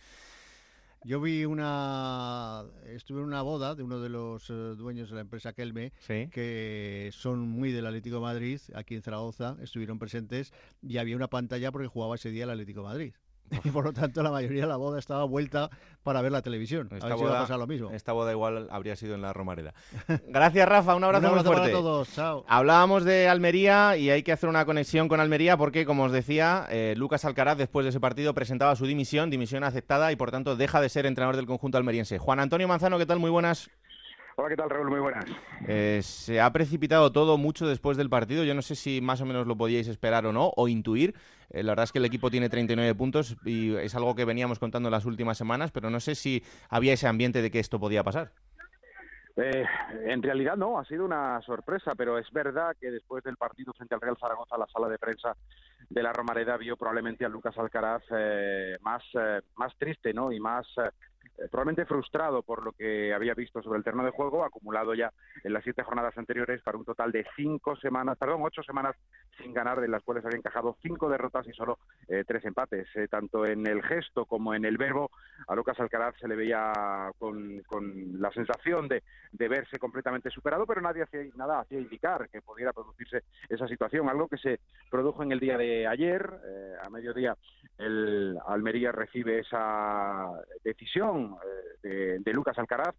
Yo 1.02 1.20
vi 1.20 1.44
una 1.44 2.62
estuve 2.84 3.18
en 3.22 3.26
una 3.26 3.42
boda 3.42 3.74
de 3.74 3.82
uno 3.82 3.98
de 3.98 4.10
los 4.10 4.46
dueños 4.46 5.08
de 5.08 5.16
la 5.16 5.22
empresa 5.22 5.52
Kelme, 5.54 5.92
que 6.06 7.10
son 7.12 7.40
muy 7.40 7.72
del 7.72 7.86
Atlético 7.86 8.20
Madrid, 8.20 8.60
aquí 8.76 8.94
en 8.94 9.02
Zaragoza, 9.02 9.56
estuvieron 9.60 9.98
presentes 9.98 10.52
y 10.80 10.98
había 10.98 11.16
una 11.16 11.26
pantalla 11.26 11.72
porque 11.72 11.88
jugaba 11.88 12.14
ese 12.14 12.30
día 12.30 12.44
el 12.44 12.50
Atlético 12.50 12.84
Madrid. 12.84 13.12
y 13.64 13.70
por 13.70 13.84
lo 13.84 13.92
tanto 13.92 14.22
la 14.22 14.30
mayoría 14.30 14.62
de 14.62 14.68
la 14.68 14.76
boda 14.76 14.98
estaba 14.98 15.24
vuelta 15.24 15.70
para 16.02 16.22
ver 16.22 16.32
la 16.32 16.42
televisión. 16.42 16.88
Esta 16.92 17.12
a 17.12 17.14
boda, 17.14 17.44
a 17.44 17.56
lo 17.56 17.66
mismo. 17.66 17.90
Esta 17.90 18.12
boda 18.12 18.32
igual 18.32 18.68
habría 18.70 18.96
sido 18.96 19.14
en 19.14 19.22
la 19.22 19.32
Romareda. 19.32 19.74
Gracias, 20.28 20.68
Rafa. 20.68 20.94
Un 20.94 21.04
abrazo, 21.04 21.28
muy 21.28 21.42
fuerte. 21.42 21.62
Para 21.62 21.72
todos. 21.72 22.12
Chao. 22.14 22.44
Hablábamos 22.48 23.04
de 23.04 23.28
Almería 23.28 23.96
y 23.96 24.10
hay 24.10 24.22
que 24.22 24.32
hacer 24.32 24.48
una 24.48 24.64
conexión 24.64 25.08
con 25.08 25.20
Almería 25.20 25.56
porque, 25.56 25.84
como 25.84 26.04
os 26.04 26.12
decía, 26.12 26.66
eh, 26.70 26.94
Lucas 26.96 27.24
Alcaraz 27.24 27.58
después 27.58 27.84
de 27.84 27.90
ese 27.90 28.00
partido 28.00 28.34
presentaba 28.34 28.76
su 28.76 28.86
dimisión, 28.86 29.30
dimisión 29.30 29.64
aceptada 29.64 30.12
y 30.12 30.16
por 30.16 30.30
tanto 30.30 30.56
deja 30.56 30.80
de 30.80 30.88
ser 30.88 31.06
entrenador 31.06 31.36
del 31.36 31.46
conjunto 31.46 31.78
almeriense. 31.78 32.18
Juan 32.18 32.40
Antonio 32.40 32.68
Manzano, 32.68 32.98
¿qué 32.98 33.06
tal? 33.06 33.18
Muy 33.18 33.30
buenas. 33.30 33.70
Hola, 34.38 34.50
¿qué 34.50 34.56
tal, 34.56 34.68
Raúl? 34.68 34.90
Muy 34.90 35.00
buenas. 35.00 35.24
Eh, 35.66 36.00
se 36.02 36.42
ha 36.42 36.52
precipitado 36.52 37.10
todo 37.10 37.38
mucho 37.38 37.66
después 37.66 37.96
del 37.96 38.10
partido. 38.10 38.44
Yo 38.44 38.52
no 38.52 38.60
sé 38.60 38.74
si 38.74 39.00
más 39.00 39.22
o 39.22 39.24
menos 39.24 39.46
lo 39.46 39.56
podíais 39.56 39.88
esperar 39.88 40.26
o 40.26 40.32
no, 40.34 40.52
o 40.56 40.68
intuir. 40.68 41.14
Eh, 41.48 41.62
la 41.62 41.72
verdad 41.72 41.84
es 41.84 41.92
que 41.92 42.00
el 42.00 42.04
equipo 42.04 42.30
tiene 42.30 42.50
39 42.50 42.94
puntos 42.96 43.34
y 43.46 43.74
es 43.76 43.94
algo 43.94 44.14
que 44.14 44.26
veníamos 44.26 44.58
contando 44.58 44.88
en 44.88 44.92
las 44.92 45.06
últimas 45.06 45.38
semanas, 45.38 45.72
pero 45.72 45.88
no 45.88 46.00
sé 46.00 46.14
si 46.14 46.44
había 46.68 46.92
ese 46.92 47.08
ambiente 47.08 47.40
de 47.40 47.50
que 47.50 47.60
esto 47.60 47.80
podía 47.80 48.04
pasar. 48.04 48.30
Eh, 49.36 49.64
en 50.04 50.22
realidad 50.22 50.56
no, 50.58 50.78
ha 50.78 50.84
sido 50.84 51.06
una 51.06 51.40
sorpresa, 51.40 51.94
pero 51.94 52.18
es 52.18 52.30
verdad 52.30 52.76
que 52.78 52.90
después 52.90 53.24
del 53.24 53.38
partido 53.38 53.72
frente 53.72 53.94
al 53.94 54.02
Real 54.02 54.18
Zaragoza, 54.20 54.58
la 54.58 54.66
sala 54.66 54.88
de 54.88 54.98
prensa 54.98 55.34
de 55.88 56.02
la 56.02 56.12
Romareda 56.12 56.58
vio 56.58 56.76
probablemente 56.76 57.24
a 57.24 57.30
Lucas 57.30 57.56
Alcaraz 57.56 58.02
más, 58.82 59.02
más 59.54 59.74
triste 59.78 60.12
¿no? 60.12 60.30
y 60.30 60.40
más 60.40 60.66
eh, 60.76 60.90
probablemente 61.50 61.86
frustrado 61.86 62.42
por 62.42 62.64
lo 62.64 62.72
que 62.72 63.12
había 63.12 63.34
visto 63.34 63.62
sobre 63.62 63.78
el 63.78 63.84
terreno 63.84 64.04
de 64.04 64.10
juego, 64.10 64.44
acumulado 64.44 64.94
ya 64.94 65.12
en 65.44 65.52
las 65.52 65.62
siete 65.62 65.82
jornadas 65.82 66.16
anteriores 66.16 66.62
para 66.62 66.78
un 66.78 66.84
total 66.84 67.12
de 67.12 67.26
cinco 67.36 67.76
semanas, 67.76 68.16
perdón, 68.18 68.42
ocho 68.42 68.62
semanas 68.62 68.96
sin 69.38 69.52
ganar, 69.52 69.80
de 69.80 69.88
las 69.88 70.02
cuales 70.02 70.24
había 70.24 70.38
encajado 70.38 70.76
cinco 70.82 71.08
derrotas 71.08 71.46
y 71.46 71.52
solo 71.52 71.78
eh, 72.08 72.24
tres 72.26 72.44
empates. 72.44 72.88
Eh, 72.94 73.08
tanto 73.08 73.44
en 73.44 73.66
el 73.66 73.82
gesto 73.82 74.24
como 74.24 74.54
en 74.54 74.64
el 74.64 74.78
verbo, 74.78 75.10
a 75.46 75.54
Lucas 75.54 75.78
Alcaraz 75.78 76.14
se 76.18 76.28
le 76.28 76.36
veía 76.36 76.72
con, 77.18 77.60
con 77.66 78.20
la 78.20 78.30
sensación 78.32 78.88
de, 78.88 79.02
de, 79.32 79.48
verse 79.48 79.78
completamente 79.78 80.30
superado, 80.30 80.66
pero 80.66 80.80
nadie 80.80 81.02
hacía 81.02 81.20
nada 81.36 81.60
hacía 81.60 81.78
indicar 81.78 82.28
que 82.28 82.42
pudiera 82.42 82.72
producirse 82.72 83.22
esa 83.48 83.68
situación, 83.68 84.08
algo 84.08 84.28
que 84.28 84.38
se 84.38 84.60
produjo 84.90 85.22
en 85.22 85.32
el 85.32 85.40
día 85.40 85.56
de 85.56 85.86
ayer, 85.86 86.30
a 86.82 86.90
mediodía 86.90 87.36
el 87.78 88.38
Almería 88.46 88.92
recibe 88.92 89.40
esa 89.40 90.30
decisión 90.64 91.25
eh, 91.82 92.18
de, 92.20 92.32
Lucas 92.32 92.58
Alcaraz. 92.58 92.94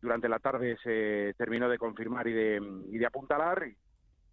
Durante 0.00 0.28
la 0.28 0.38
tarde 0.38 0.76
se 0.82 1.34
terminó 1.36 1.68
de 1.68 1.78
confirmar 1.78 2.26
y 2.28 2.32
de, 2.32 2.60
y 2.90 2.98
de 2.98 3.06
apuntalar. 3.06 3.66
Y, 3.66 3.76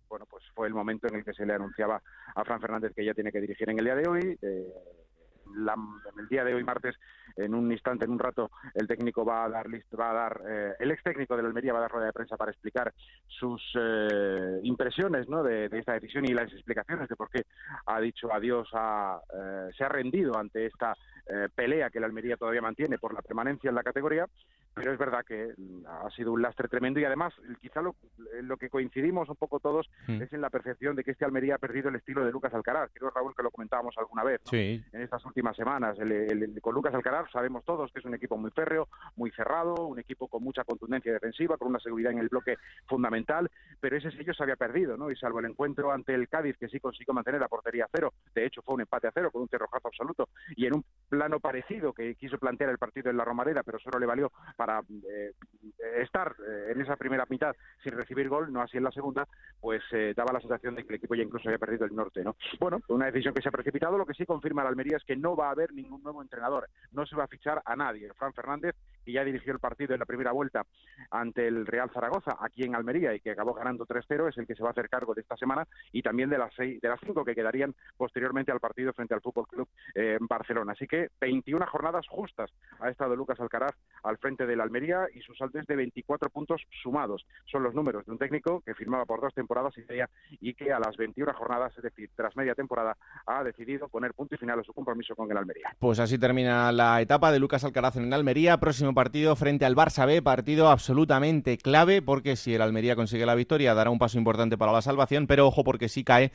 bueno, 0.07 0.25
pues 0.29 0.43
fue 0.53 0.67
el 0.67 0.73
momento 0.73 1.07
en 1.07 1.15
el 1.15 1.25
que 1.25 1.33
se 1.33 1.45
le 1.45 1.53
anunciaba 1.53 2.01
a 2.35 2.43
Fran 2.43 2.61
Fernández 2.61 2.93
que 2.95 3.05
ya 3.05 3.13
tiene 3.13 3.31
que 3.31 3.41
dirigir 3.41 3.69
en 3.69 3.79
el 3.79 3.85
día 3.85 3.95
de 3.95 4.09
hoy. 4.09 4.37
Eh, 4.41 4.73
en 5.55 6.19
el 6.19 6.27
día 6.27 6.43
de 6.43 6.53
hoy, 6.53 6.63
martes, 6.63 6.95
en 7.35 7.53
un 7.53 7.71
instante, 7.71 8.05
en 8.05 8.11
un 8.11 8.19
rato, 8.19 8.51
el 8.73 8.87
técnico 8.87 9.25
va 9.25 9.45
a 9.45 9.49
dar 9.49 9.67
va 9.99 10.11
a 10.11 10.13
dar, 10.13 10.41
eh, 10.47 10.73
el 10.79 10.91
ex 10.91 11.03
técnico 11.03 11.35
de 11.35 11.43
la 11.43 11.47
Almería 11.47 11.73
va 11.73 11.79
a 11.79 11.81
dar 11.83 11.91
rueda 11.91 12.07
de 12.07 12.13
prensa 12.13 12.37
para 12.37 12.51
explicar 12.51 12.93
sus 13.27 13.61
eh, 13.79 14.59
impresiones 14.63 15.27
¿no? 15.29 15.43
de, 15.43 15.69
esta 15.71 15.93
decisión 15.93 16.25
y 16.25 16.33
las 16.33 16.51
explicaciones 16.51 17.07
de 17.07 17.15
por 17.15 17.29
qué 17.29 17.43
ha 17.85 17.99
dicho 17.99 18.31
adiós, 18.33 18.67
a, 18.73 19.19
eh, 19.33 19.69
se 19.77 19.83
ha 19.83 19.89
rendido 19.89 20.37
ante 20.37 20.65
esta 20.65 20.95
pelea 21.53 21.91
que 21.91 21.99
la 21.99 22.07
Almería 22.07 22.37
todavía 22.37 22.59
mantiene 22.59 22.97
por 22.97 23.13
la 23.13 23.21
permanencia 23.21 23.69
en 23.69 23.75
la 23.75 23.83
categoría, 23.83 24.25
pero 24.73 24.91
es 24.91 24.97
verdad 24.97 25.23
que 25.23 25.53
ha 25.87 26.09
sido 26.09 26.31
un 26.31 26.41
lastre 26.41 26.67
tremendo 26.67 26.99
y 26.99 27.05
además 27.05 27.35
quizá 27.61 27.83
lo, 27.83 27.95
lo 28.41 28.57
que 28.57 28.67
coincidimos 28.67 29.29
un 29.29 29.35
poco 29.35 29.59
todos 29.59 29.87
mm. 30.07 30.23
es 30.23 30.33
en 30.33 30.41
la 30.41 30.49
percepción 30.49 30.95
de 30.95 31.03
que 31.03 31.11
este 31.11 31.25
Almería 31.25 31.53
ha 31.53 31.59
perdido 31.59 31.89
el 31.89 31.97
estilo 31.97 32.25
de 32.25 32.31
Lucas 32.31 32.51
Alcaraz. 32.55 32.89
Creo, 32.95 33.11
Raúl, 33.11 33.35
que 33.35 33.43
lo 33.43 33.51
comentábamos 33.51 33.95
alguna 33.99 34.23
vez 34.23 34.41
en 34.51 34.83
estas 34.91 35.23
últimas 35.23 35.38
semanas. 35.55 35.97
con 36.61 36.73
Lucas 36.73 36.93
Alcaraz 36.93 37.31
sabemos 37.31 37.63
todos 37.65 37.91
que 37.91 37.99
es 37.99 38.05
un 38.05 38.13
equipo 38.13 38.37
muy 38.37 38.51
férreo, 38.51 38.87
muy 39.15 39.31
cerrado, 39.31 39.87
un 39.87 39.99
equipo 39.99 40.27
con 40.27 40.43
mucha 40.43 40.63
contundencia 40.63 41.13
defensiva, 41.13 41.57
con 41.57 41.69
una 41.69 41.79
seguridad 41.79 42.11
en 42.11 42.19
el 42.19 42.29
bloque 42.29 42.57
fundamental, 42.87 43.49
pero 43.79 43.97
ese 43.97 44.11
sello 44.11 44.33
se 44.33 44.43
había 44.43 44.55
perdido, 44.55 44.97
¿no? 44.97 45.11
Y 45.11 45.15
salvo 45.15 45.39
el 45.39 45.45
encuentro 45.45 45.91
ante 45.91 46.13
el 46.13 46.27
Cádiz, 46.27 46.57
que 46.57 46.67
sí 46.67 46.79
consiguió 46.79 47.13
mantener 47.13 47.41
la 47.41 47.47
portería 47.47 47.85
a 47.85 47.89
cero, 47.91 48.13
de 48.33 48.45
hecho 48.45 48.61
fue 48.61 48.75
un 48.75 48.81
empate 48.81 49.07
a 49.07 49.11
cero 49.13 49.31
con 49.31 49.41
un 49.41 49.49
cerrojazo 49.49 49.87
absoluto, 49.87 50.29
y 50.55 50.65
en 50.65 50.75
un 50.75 50.85
plano 51.07 51.39
parecido 51.39 51.93
que 51.93 52.15
quiso 52.15 52.37
plantear 52.37 52.69
el 52.69 52.77
partido 52.77 53.09
en 53.09 53.17
la 53.17 53.25
Romareda, 53.25 53.63
pero 53.63 53.79
solo 53.79 53.99
le 53.99 54.05
valió 54.05 54.31
para 54.55 54.81
eh, 54.81 55.33
estar 56.01 56.35
eh, 56.47 56.71
en 56.71 56.81
esa 56.81 56.95
primera 56.95 57.25
mitad 57.29 57.55
sin 57.83 57.93
recibir 57.93 58.29
gol, 58.29 58.51
no 58.51 58.61
así 58.61 58.77
en 58.77 58.83
la 58.83 58.91
segunda, 58.91 59.27
pues 59.59 59.81
eh, 59.91 60.13
daba 60.15 60.33
la 60.33 60.39
sensación 60.39 60.75
de 60.75 60.83
que 60.83 60.89
el 60.89 60.95
equipo 60.95 61.15
ya 61.15 61.23
incluso 61.23 61.49
había 61.49 61.59
perdido 61.59 61.85
el 61.85 61.95
norte, 61.95 62.23
¿no? 62.23 62.35
Bueno, 62.59 62.79
una 62.89 63.07
decisión 63.07 63.33
que 63.33 63.41
se 63.41 63.49
ha 63.49 63.51
precipitado, 63.51 63.97
lo 63.97 64.05
que 64.05 64.13
sí 64.13 64.25
confirma 64.25 64.63
la 64.63 64.69
Almería 64.69 64.97
es 64.97 65.03
que 65.03 65.15
no 65.15 65.28
va 65.35 65.47
a 65.47 65.51
haber 65.51 65.73
ningún 65.73 66.03
nuevo 66.03 66.21
entrenador, 66.21 66.69
no 66.91 67.05
se 67.05 67.15
va 67.15 67.25
a 67.25 67.27
fichar 67.27 67.61
a 67.65 67.75
nadie. 67.75 68.13
Fran 68.13 68.33
Fernández, 68.33 68.75
que 69.03 69.11
ya 69.11 69.23
dirigió 69.23 69.53
el 69.53 69.59
partido 69.59 69.93
en 69.93 69.99
la 69.99 70.05
primera 70.05 70.31
vuelta 70.31 70.65
ante 71.11 71.47
el 71.47 71.65
Real 71.65 71.89
Zaragoza, 71.93 72.37
aquí 72.39 72.63
en 72.63 72.75
Almería, 72.75 73.13
y 73.13 73.19
que 73.19 73.31
acabó 73.31 73.53
ganando 73.53 73.85
3-0, 73.85 74.29
es 74.29 74.37
el 74.37 74.47
que 74.47 74.55
se 74.55 74.63
va 74.63 74.69
a 74.69 74.71
hacer 74.71 74.89
cargo 74.89 75.13
de 75.13 75.21
esta 75.21 75.37
semana 75.37 75.67
y 75.91 76.01
también 76.01 76.29
de 76.29 76.37
las 76.37 76.53
seis, 76.55 76.81
de 76.81 76.89
las 76.89 76.99
cinco 76.99 77.23
que 77.23 77.35
quedarían 77.35 77.73
posteriormente 77.97 78.51
al 78.51 78.59
partido 78.59 78.93
frente 78.93 79.13
al 79.13 79.21
Fútbol 79.21 79.47
Club 79.47 79.67
eh, 79.95 80.17
Barcelona. 80.21 80.73
Así 80.73 80.87
que 80.87 81.09
21 81.19 81.65
jornadas 81.67 82.05
justas 82.07 82.51
ha 82.79 82.89
estado 82.89 83.15
Lucas 83.15 83.39
Alcaraz 83.39 83.75
al 84.03 84.17
frente 84.17 84.45
del 84.45 84.61
Almería 84.61 85.07
y 85.13 85.21
sus 85.21 85.37
saltos 85.37 85.65
de 85.65 85.75
24 85.75 86.29
puntos 86.29 86.61
sumados. 86.81 87.25
Son 87.45 87.63
los 87.63 87.73
números 87.73 88.05
de 88.05 88.11
un 88.11 88.17
técnico 88.17 88.61
que 88.61 88.75
firmaba 88.75 89.05
por 89.05 89.21
dos 89.21 89.33
temporadas 89.33 89.77
y 89.77 89.81
media 89.81 90.09
y 90.39 90.53
que 90.53 90.71
a 90.71 90.79
las 90.79 90.95
21 90.97 91.33
jornadas, 91.33 91.73
es 91.77 91.83
decir, 91.83 92.09
tras 92.15 92.35
media 92.35 92.55
temporada, 92.55 92.95
ha 93.25 93.43
decidido 93.43 93.87
poner 93.87 94.13
punto 94.13 94.35
y 94.35 94.37
final 94.37 94.59
a 94.59 94.63
su 94.63 94.73
compromiso 94.73 95.15
con 95.15 95.29
el 95.31 95.37
Almería. 95.37 95.75
Pues 95.79 95.99
así 95.99 96.17
termina 96.17 96.71
la 96.71 97.01
etapa 97.01 97.31
de 97.31 97.39
Lucas 97.39 97.63
Alcaraz 97.63 97.95
en 97.97 98.13
Almería. 98.13 98.57
Próximo 98.57 98.88
partido 98.95 99.35
frente 99.35 99.65
al 99.65 99.75
Barça 99.75 100.05
B, 100.05 100.21
partido 100.21 100.69
absolutamente 100.69 101.57
clave 101.57 102.01
porque 102.01 102.35
si 102.35 102.53
el 102.53 102.61
Almería 102.61 102.95
consigue 102.95 103.25
la 103.25 103.35
victoria 103.35 103.73
dará 103.73 103.89
un 103.89 103.99
paso 103.99 104.17
importante 104.17 104.57
para 104.57 104.71
la 104.71 104.81
salvación, 104.81 105.27
pero 105.27 105.47
ojo 105.47 105.63
porque 105.63 105.89
si 105.89 106.03
cae 106.03 106.31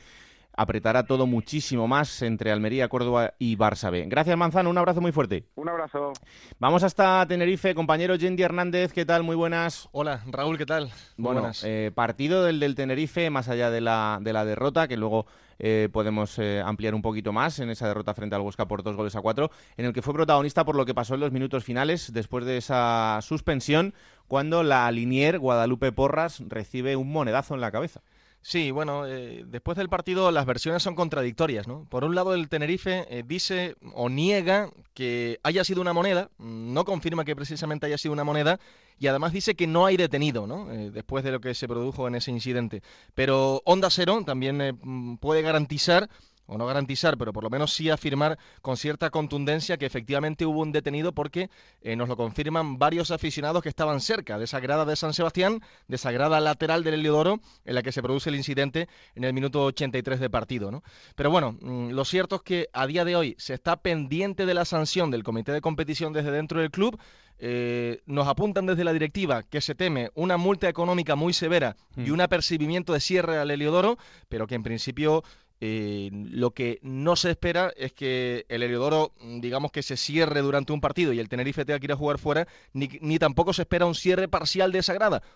apretará 0.57 1.05
todo 1.05 1.27
muchísimo 1.27 1.87
más 1.87 2.21
entre 2.21 2.51
Almería, 2.51 2.87
Córdoba 2.89 3.33
y 3.39 3.57
Barça 3.57 3.91
B. 3.91 4.05
Gracias, 4.07 4.37
Manzano. 4.37 4.69
Un 4.69 4.77
abrazo 4.77 5.01
muy 5.01 5.11
fuerte. 5.11 5.45
Un 5.55 5.69
abrazo. 5.69 6.13
Vamos 6.59 6.83
hasta 6.83 7.25
Tenerife. 7.27 7.75
Compañero 7.75 8.15
Yendi 8.15 8.43
Hernández, 8.43 8.93
¿qué 8.93 9.05
tal? 9.05 9.23
Muy 9.23 9.35
buenas. 9.35 9.89
Hola, 9.91 10.23
Raúl, 10.27 10.57
¿qué 10.57 10.65
tal? 10.65 10.91
bueno, 11.17 11.51
eh, 11.63 11.91
partido 11.93 12.43
del 12.43 12.59
del 12.59 12.75
Tenerife, 12.75 13.29
más 13.29 13.49
allá 13.49 13.69
de 13.69 13.81
la, 13.81 14.19
de 14.21 14.33
la 14.33 14.45
derrota, 14.45 14.87
que 14.87 14.97
luego 14.97 15.25
eh, 15.59 15.89
podemos 15.91 16.37
eh, 16.39 16.61
ampliar 16.63 16.95
un 16.95 17.01
poquito 17.01 17.31
más 17.31 17.59
en 17.59 17.69
esa 17.69 17.87
derrota 17.87 18.13
frente 18.13 18.35
al 18.35 18.41
Huesca 18.41 18.67
por 18.67 18.83
dos 18.83 18.95
goles 18.95 19.15
a 19.15 19.21
cuatro, 19.21 19.51
en 19.77 19.85
el 19.85 19.93
que 19.93 20.01
fue 20.01 20.13
protagonista 20.13 20.65
por 20.65 20.75
lo 20.75 20.85
que 20.85 20.93
pasó 20.93 21.15
en 21.15 21.21
los 21.21 21.31
minutos 21.31 21.63
finales 21.63 22.11
después 22.13 22.45
de 22.45 22.57
esa 22.57 23.19
suspensión, 23.21 23.93
cuando 24.27 24.63
la 24.63 24.89
Linier 24.91 25.39
Guadalupe 25.39 25.91
Porras 25.91 26.43
recibe 26.47 26.95
un 26.95 27.11
monedazo 27.11 27.55
en 27.55 27.61
la 27.61 27.71
cabeza. 27.71 28.01
Sí, 28.47 28.69
bueno, 28.69 29.07
eh, 29.07 29.43
después 29.47 29.75
del 29.75 29.89
partido 29.89 30.29
las 30.29 30.45
versiones 30.45 30.83
son 30.83 30.93
contradictorias, 30.93 31.67
¿no? 31.67 31.87
Por 31.89 32.03
un 32.03 32.13
lado 32.13 32.35
el 32.35 32.47
Tenerife 32.47 33.07
eh, 33.09 33.23
dice 33.25 33.75
o 33.95 34.07
niega 34.07 34.69
que 34.93 35.39
haya 35.41 35.63
sido 35.63 35.81
una 35.81 35.93
moneda, 35.93 36.29
no 36.37 36.85
confirma 36.85 37.25
que 37.25 37.35
precisamente 37.35 37.87
haya 37.87 37.97
sido 37.97 38.13
una 38.13 38.23
moneda 38.23 38.59
y 38.99 39.07
además 39.07 39.33
dice 39.33 39.55
que 39.55 39.65
no 39.65 39.87
hay 39.87 39.97
detenido, 39.97 40.45
¿no? 40.45 40.71
Eh, 40.71 40.91
después 40.91 41.23
de 41.23 41.31
lo 41.31 41.41
que 41.41 41.55
se 41.55 41.67
produjo 41.67 42.07
en 42.07 42.13
ese 42.13 42.29
incidente. 42.29 42.83
Pero 43.15 43.63
Onda 43.65 43.89
Cero 43.89 44.21
también 44.23 45.17
puede 45.19 45.41
garantizar 45.41 46.07
o 46.47 46.57
no 46.57 46.65
garantizar, 46.65 47.17
pero 47.17 47.33
por 47.33 47.43
lo 47.43 47.49
menos 47.49 47.73
sí 47.73 47.89
afirmar 47.89 48.37
con 48.61 48.77
cierta 48.77 49.09
contundencia 49.09 49.77
que 49.77 49.85
efectivamente 49.85 50.45
hubo 50.45 50.61
un 50.61 50.71
detenido 50.71 51.11
porque 51.11 51.49
eh, 51.81 51.95
nos 51.95 52.09
lo 52.09 52.17
confirman 52.17 52.77
varios 52.77 53.11
aficionados 53.11 53.63
que 53.63 53.69
estaban 53.69 54.01
cerca 54.01 54.37
de 54.37 54.45
esa 54.45 54.59
grada 54.59 54.85
de 54.85 54.95
San 54.95 55.13
Sebastián, 55.13 55.61
de 55.87 55.95
esa 55.95 56.11
grada 56.11 56.39
lateral 56.39 56.83
del 56.83 56.95
Heliodoro 56.95 57.39
en 57.65 57.75
la 57.75 57.83
que 57.83 57.91
se 57.91 58.01
produce 58.01 58.29
el 58.29 58.35
incidente 58.35 58.87
en 59.15 59.23
el 59.23 59.33
minuto 59.33 59.63
83 59.63 60.19
de 60.19 60.29
partido. 60.29 60.71
¿no? 60.71 60.83
Pero 61.15 61.31
bueno, 61.31 61.57
mm, 61.59 61.89
lo 61.89 62.05
cierto 62.05 62.37
es 62.37 62.41
que 62.41 62.69
a 62.73 62.87
día 62.87 63.05
de 63.05 63.15
hoy 63.15 63.35
se 63.37 63.53
está 63.53 63.77
pendiente 63.77 64.45
de 64.45 64.53
la 64.53 64.65
sanción 64.65 65.11
del 65.11 65.23
comité 65.23 65.51
de 65.51 65.61
competición 65.61 66.13
desde 66.13 66.31
dentro 66.31 66.59
del 66.59 66.71
club. 66.71 66.99
Eh, 67.37 68.01
nos 68.05 68.27
apuntan 68.29 68.65
desde 68.65 68.85
la 68.85 68.93
directiva 68.93 69.43
que 69.43 69.59
se 69.59 69.75
teme 69.75 70.09
una 70.15 70.37
multa 70.37 70.69
económica 70.69 71.15
muy 71.15 71.33
severa 71.33 71.75
y 71.97 72.09
mm. 72.09 72.13
un 72.13 72.21
apercibimiento 72.21 72.93
de 72.93 73.01
cierre 73.01 73.37
al 73.37 73.51
Heliodoro, 73.51 73.97
pero 74.29 74.47
que 74.47 74.55
en 74.55 74.63
principio 74.63 75.23
eh, 75.61 76.09
lo 76.11 76.51
que 76.51 76.79
no 76.81 77.15
se 77.15 77.31
espera 77.31 77.71
es 77.77 77.93
que 77.93 78.45
el 78.49 78.63
Heliodoro, 78.63 79.13
digamos 79.39 79.71
que 79.71 79.83
se 79.83 79.95
cierre 79.95 80.41
durante 80.41 80.73
un 80.73 80.81
partido 80.81 81.13
y 81.13 81.19
el 81.19 81.29
Tenerife 81.29 81.63
tenga 81.65 81.79
que 81.79 81.85
ir 81.85 81.91
a 81.93 81.95
jugar 81.95 82.17
fuera, 82.17 82.47
ni, 82.73 83.19
tampoco 83.19 83.53
se 83.53 83.61
espera 83.61 83.85
un 83.85 83.95
cierre 83.95 84.27
parcial 84.27 84.71
de 84.71 84.81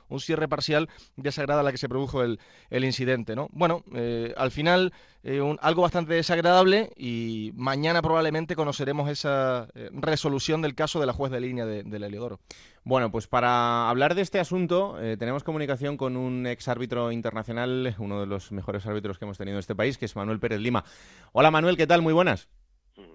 un 0.10 0.19
cierre 0.19 0.47
parcial 0.47 0.89
de 1.15 1.29
a 1.39 1.63
la 1.63 1.71
que 1.71 1.77
se 1.77 1.88
produjo 1.88 2.21
el, 2.21 2.39
incidente. 2.71 3.36
¿no? 3.36 3.47
Bueno, 3.51 3.84
eh, 3.93 4.34
al 4.36 4.51
final 4.51 4.93
eh, 5.23 5.41
algo 5.62 5.82
bastante 5.84 6.13
desagradable 6.13 6.91
y 6.97 7.51
mañana 7.55 8.01
probablemente 8.01 8.55
conoceremos 8.55 9.10
esa 9.10 9.67
resolución 9.91 10.62
del 10.62 10.75
caso 10.75 10.99
de 10.99 11.05
la 11.05 11.13
juez 11.13 11.32
de 11.32 11.39
línea 11.39 11.65
del 11.65 12.03
Heliodoro. 12.03 12.39
Bueno, 12.89 13.12
pues 13.12 13.28
para 13.28 13.88
hablar 13.88 14.15
de 14.15 14.23
este 14.23 14.39
asunto 14.39 14.99
eh, 14.99 15.15
tenemos 15.15 15.43
comunicación 15.43 15.95
con 15.95 16.17
un 16.17 16.47
ex 16.47 16.67
árbitro 16.67 17.12
internacional, 17.12 17.93
uno 17.99 18.19
de 18.19 18.25
los 18.25 18.52
mejores 18.52 18.84
árbitros 18.88 19.19
que 19.19 19.25
hemos 19.25 19.38
tenido 19.38 19.58
en 19.58 19.60
este 19.60 19.75
país, 19.75 19.99
que 19.99 20.06
es 20.06 20.15
Manuel 20.15 20.39
Pérez 20.39 20.60
Lima. 20.60 20.84
Hola 21.32 21.52
Manuel, 21.52 21.78
¿qué 21.78 21.86
tal? 21.86 22.02
Muy 22.02 22.13
buenas. 22.13 22.49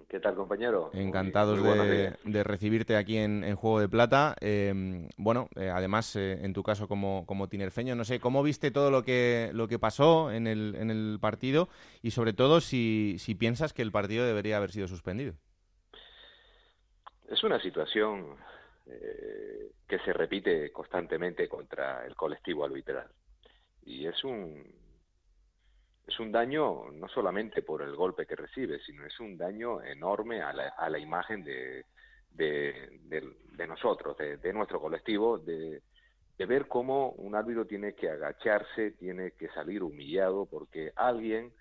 ¿Qué 0.07 0.21
tal, 0.21 0.33
compañero? 0.33 0.91
Encantados 0.93 1.61
de, 1.61 2.43
recibirte 2.45 2.95
aquí 2.95 3.17
en, 3.17 3.53
Juego 3.57 3.81
de 3.81 3.89
Plata. 3.89 4.37
Em, 4.39 5.09
bueno, 5.17 5.49
eh, 5.57 5.69
además, 5.69 6.15
eh, 6.15 6.39
en 6.41 6.53
tu 6.53 6.63
caso 6.63 6.87
como, 6.87 7.25
como 7.25 7.49
tinerfeño, 7.49 7.95
no 7.95 8.05
sé, 8.05 8.21
¿cómo 8.21 8.43
viste 8.43 8.71
todo 8.71 8.91
lo 8.91 9.03
que, 9.03 9.49
lo 9.51 9.67
que 9.67 9.77
pasó 9.77 10.31
en 10.31 10.47
el, 10.47 10.75
en 10.79 10.89
el 10.89 11.17
partido? 11.19 11.67
Y 12.01 12.11
sobre 12.11 12.31
todo, 12.31 12.61
si, 12.61 13.17
si 13.19 13.35
piensas 13.35 13.73
que 13.73 13.81
el 13.81 13.91
partido 13.91 14.25
debería 14.25 14.55
haber 14.55 14.71
sido 14.71 14.87
suspendido. 14.87 15.33
Es 17.29 17.43
una 17.43 17.59
situación 17.59 18.37
que 18.85 19.99
se 19.99 20.13
repite 20.13 20.71
constantemente 20.71 21.47
contra 21.47 22.05
el 22.05 22.15
colectivo 22.15 22.65
arbitral. 22.65 23.07
Y 23.83 24.05
es 24.07 24.23
un, 24.23 24.63
es 26.07 26.19
un 26.19 26.31
daño 26.31 26.91
no 26.91 27.07
solamente 27.07 27.61
por 27.61 27.81
el 27.81 27.95
golpe 27.95 28.25
que 28.25 28.35
recibe, 28.35 28.79
sino 28.79 29.05
es 29.05 29.19
un 29.19 29.37
daño 29.37 29.81
enorme 29.83 30.41
a 30.41 30.53
la, 30.53 30.69
a 30.69 30.89
la 30.89 30.99
imagen 30.99 31.43
de, 31.43 31.85
de, 32.31 32.89
de, 33.03 33.67
nosotros, 33.67 34.15
de, 34.17 34.53
nuestro 34.53 34.79
colectivo, 34.79 35.37
de, 35.37 35.81
de 36.37 36.45
ver 36.45 36.67
cómo 36.67 37.11
un 37.11 37.35
árbitro 37.35 37.65
tiene 37.65 37.93
que 37.93 38.09
agacharse, 38.09 38.91
tiene 38.91 39.31
que 39.31 39.49
salir 39.49 39.81
humillado 39.81 40.45
porque 40.45 40.91
alguien 40.95 41.51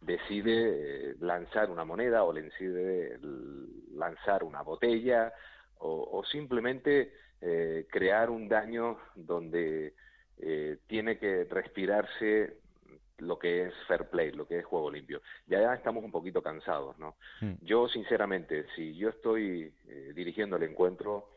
decide 0.00 1.10
eh, 1.10 1.14
lanzar 1.20 1.70
una 1.70 1.84
moneda 1.84 2.22
o 2.22 2.32
le 2.32 2.42
decide 2.42 3.18
lanzar 3.94 4.44
una 4.44 4.62
botella 4.62 5.32
o, 5.80 6.22
simplemente 6.30 7.12
eh, 7.40 7.86
crear 7.90 8.30
un 8.30 8.48
daño 8.48 8.98
donde 9.14 9.94
eh, 10.38 10.78
tiene 10.86 11.18
que 11.18 11.44
respirarse 11.44 12.58
lo 13.18 13.38
que 13.38 13.66
es 13.66 13.74
fair 13.86 14.08
play, 14.08 14.30
lo 14.32 14.46
que 14.46 14.58
es 14.58 14.64
juego 14.64 14.90
limpio. 14.90 15.20
Ya 15.46 15.74
estamos 15.74 16.04
un 16.04 16.12
poquito 16.12 16.42
cansados, 16.42 16.98
¿no? 16.98 17.16
Hmm. 17.40 17.54
Yo, 17.62 17.88
sinceramente, 17.88 18.66
si 18.76 18.96
yo 18.96 19.08
estoy 19.08 19.72
eh, 19.88 20.12
dirigiendo 20.14 20.56
el 20.56 20.62
encuentro, 20.62 21.30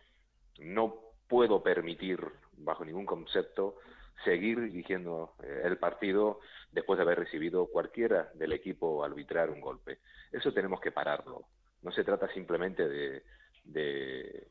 no 0.60 0.96
puedo 1.28 1.64
permitir, 1.64 2.20
bajo 2.58 2.86
ningún 2.86 3.06
concepto, 3.06 3.78
seguir 4.24 4.62
dirigiendo 4.62 5.34
eh, 5.42 5.62
el 5.64 5.78
partido 5.78 6.40
después 6.72 6.98
de 6.98 7.04
haber 7.04 7.20
recibido 7.20 7.66
cualquiera 7.68 8.30
del 8.36 8.54
equipo 8.54 9.04
arbitrar 9.04 9.50
un 9.50 9.62
golpe. 9.62 10.00
Eso 10.32 10.54
tenemos 10.54 10.80
que 10.80 10.92
pararlo. 10.92 11.46
No 11.82 11.92
se 11.92 12.04
trata 12.04 12.32
simplemente 12.34 12.88
de, 12.88 13.24
de 13.64 14.48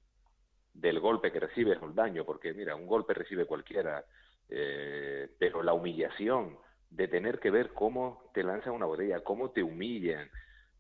del 0.75 1.01
golpe 1.01 1.33
que 1.33 1.41
recibe 1.41 1.73
es 1.73 1.83
un 1.83 1.95
daño, 1.95 2.25
porque 2.25 2.55
mira, 2.55 2.75
un 2.75 2.87
golpe 2.87 3.13
recibe 3.13 3.45
cualquiera, 3.45 4.05
eh, 4.49 5.29
pero 5.39 5.63
la 5.63 5.75
humillación 5.75 6.57
de 6.91 7.09
tener 7.09 7.39
que 7.39 7.51
ver 7.51 7.73
cómo 7.73 8.31
te 8.35 8.43
lanzan 8.43 8.73
una 8.73 8.87
botella, 8.87 9.21
cómo 9.21 9.51
te 9.51 9.63
humillan. 9.63 10.29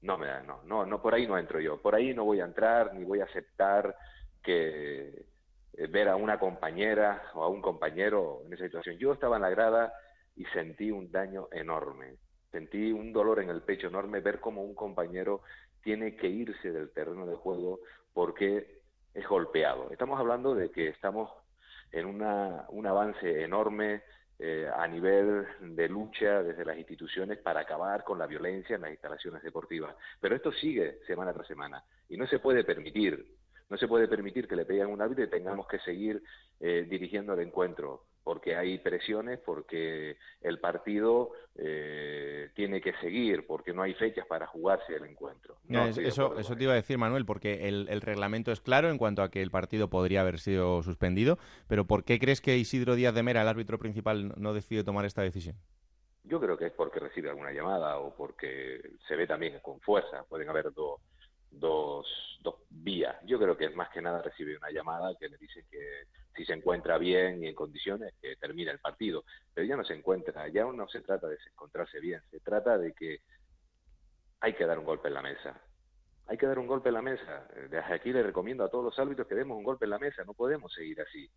No, 0.03 0.17
no, 0.17 0.63
no, 0.65 0.87
no, 0.87 1.03
por 1.03 1.15
ahí 1.15 1.27
no 1.27 1.39
entro 1.39 1.61
yo. 1.61 1.81
Por 1.81 1.95
ahí 1.95 2.15
no 2.15 2.25
voy 2.25 2.41
a 2.41 2.45
entrar 2.45 2.95
ni 2.95 3.05
voy 3.05 3.21
a 3.21 3.25
aceptar 3.25 3.95
que 4.43 5.27
eh, 5.75 5.87
ver 5.89 6.09
a 6.09 6.17
una 6.17 6.39
compañera 6.39 7.23
o 7.35 7.45
a 7.45 7.49
un 7.49 7.61
compañero 7.61 8.43
en 8.47 8.55
esa 8.55 8.65
situación. 8.65 8.97
Yo 8.97 9.13
estaba 9.13 9.37
en 9.37 9.43
la 9.43 9.51
grada 9.51 9.93
y 10.37 10.45
sentí 10.47 10.91
un 10.91 11.13
daño 11.13 11.49
enorme. 11.53 12.17
Sentí 12.51 12.91
un 12.91 13.13
dolor 13.13 13.41
en 13.41 13.51
el 13.51 13.63
pecho 13.63 13.89
enorme 13.89 14.21
ver 14.21 14.41
cómo 14.41 14.63
un 14.63 14.75
compañero 14.75 15.43
tiene 15.83 16.17
que 16.17 16.29
irse 16.29 16.73
del 16.73 16.91
terreno 16.91 17.27
de 17.27 17.37
juego 17.37 17.81
porque 18.13 18.81
es 19.15 19.27
golpeado. 19.27 19.91
Estamos 19.91 20.19
hablando 20.19 20.55
de 20.55 20.71
que 20.71 20.89
estamos 20.89 21.31
en 21.93 22.07
una, 22.07 22.67
un 22.69 22.87
avance 22.87 23.43
enorme 23.43 24.03
eh, 24.39 24.69
a 24.75 24.87
nivel 24.87 25.47
de 25.61 25.89
lucha 25.89 26.43
desde 26.43 26.65
las 26.65 26.79
instituciones 26.79 27.39
para 27.39 27.61
acabar 27.61 28.05
con 28.05 28.19
la 28.19 28.27
violencia 28.27 28.77
en 28.77 28.83
las 28.83 28.91
instalaciones 28.91 29.43
deportivas. 29.43 29.95
Pero 30.21 30.35
esto 30.35 30.53
sigue 30.53 31.01
semana 31.07 31.33
tras 31.35 31.47
semana 31.47 31.85
y 32.09 32.17
no 32.17 32.27
se 32.27 32.39
puede 32.39 32.65
permitir, 32.65 33.37
no 33.69 33.77
se 33.77 33.87
puede 33.87 34.09
permitir 34.09 34.49
que 34.49 34.57
le 34.57 34.65
peguen 34.65 34.87
un 34.87 35.03
árbitro 35.03 35.25
y 35.25 35.31
tengamos 35.31 35.67
que 35.67 35.79
seguir 35.81 36.23
eh, 36.59 36.87
dirigiendo 36.89 37.35
el 37.35 37.41
encuentro 37.41 38.05
porque 38.25 38.57
hay 38.57 38.79
presiones, 38.79 39.39
porque 39.39 40.17
el 40.41 40.59
partido 40.59 41.31
eh, 41.57 42.51
tiene 42.55 42.81
que 42.81 42.93
seguir, 43.01 43.47
porque 43.47 43.73
no 43.73 43.83
hay 43.83 43.95
fechas 43.95 44.27
para 44.27 44.47
jugarse 44.47 44.95
el 44.95 45.05
encuentro. 45.05 45.57
eso, 45.69 46.39
eso 46.39 46.57
te 46.57 46.65
iba 46.65 46.73
a 46.73 46.77
decir, 46.77 46.99
Manuel, 46.99 47.25
porque 47.25 47.69
el, 47.69 48.01
reglamento 48.01 48.53
es 48.53 48.61
claro 48.61 48.91
en 48.91 48.99
cuanto 48.99 49.23
a 49.23 49.31
que 49.31 49.43
el 49.43 49.51
partido 49.51 49.89
podría 49.89 50.21
haber 50.21 50.39
sido 50.39 50.83
suspendido, 50.83 51.39
pero 51.69 51.85
¿por 51.87 52.05
qué 52.05 52.19
crees 52.19 52.41
que 52.41 52.57
Isidro 52.57 52.95
Díaz 52.95 53.15
de 53.15 53.23
Mera, 53.23 53.43
el 53.43 53.49
árbitro 53.49 53.79
principal, 53.79 54.33
no 54.37 54.53
decide 54.53 54.85
tomar 54.85 55.05
esta 55.05 55.23
decisión? 55.23 55.57
Yo 56.25 56.39
creo 56.41 56.57
que 56.57 56.67
es 56.67 56.73
porque 56.73 57.01
recibe 57.01 57.31
alguna 57.31 57.53
llamada 57.53 57.99
o 57.99 58.15
porque 58.15 58.81
se 59.09 59.17
ve 59.17 59.27
también 59.27 59.59
con 59.61 59.81
fuerza. 59.81 60.25
Pueden 60.29 60.49
haber 60.49 60.73
dos 60.73 61.01
dos, 61.51 62.07
dos 62.43 62.57
vías. 62.71 63.17
Yo 63.25 63.39
creo 63.39 63.57
que 63.57 63.67
es 63.67 63.75
más 63.75 63.91
que 63.91 64.03
nada 64.03 64.23
recibir 64.23 64.57
una 64.59 64.71
llamada 64.71 65.15
que 65.19 65.29
le 65.29 65.37
dice 65.39 65.65
que 65.71 66.05
si 66.35 66.45
se 66.45 66.53
encuentra 66.53 66.99
bien 66.99 67.43
y 67.43 67.49
en 67.49 67.55
condiciones, 67.55 68.15
que 68.21 68.37
termina 68.37 68.71
el 68.73 68.79
partido. 68.79 69.25
Pero 69.53 69.67
ya 69.67 69.77
no 69.77 69.85
se 69.85 69.95
encuentra, 69.95 70.49
ya 70.49 70.65
no 70.65 70.89
se 70.89 71.01
trata 71.01 71.29
de 71.29 71.37
encontrarse 71.53 72.01
bien, 72.01 72.23
se 72.31 72.41
trata 72.41 72.79
de 72.79 72.93
que 72.93 73.21
hay 74.41 74.55
que 74.55 74.67
dar 74.67 74.79
un 74.79 74.85
golpe 74.85 75.09
en 75.09 75.15
la 75.15 75.23
mesa. 75.23 75.61
Hay 76.27 76.39
que 76.39 76.47
dar 76.47 76.59
un 76.59 76.69
golpe 76.69 76.89
en 76.89 76.95
la 76.95 77.03
mesa. 77.03 77.49
Desde 77.55 77.79
aquí 77.79 78.13
le 78.13 78.23
recomiendo 78.23 78.65
a 78.65 78.71
todos 78.71 78.85
los 78.85 78.99
árbitros 78.99 79.27
que 79.27 79.35
demos 79.35 79.59
un 79.59 79.65
golpe 79.65 79.85
en 79.87 79.91
la 79.91 79.99
mesa. 79.99 80.25
No 80.25 80.35
podemos 80.35 80.73
seguir 80.73 81.01
así. 81.01 81.29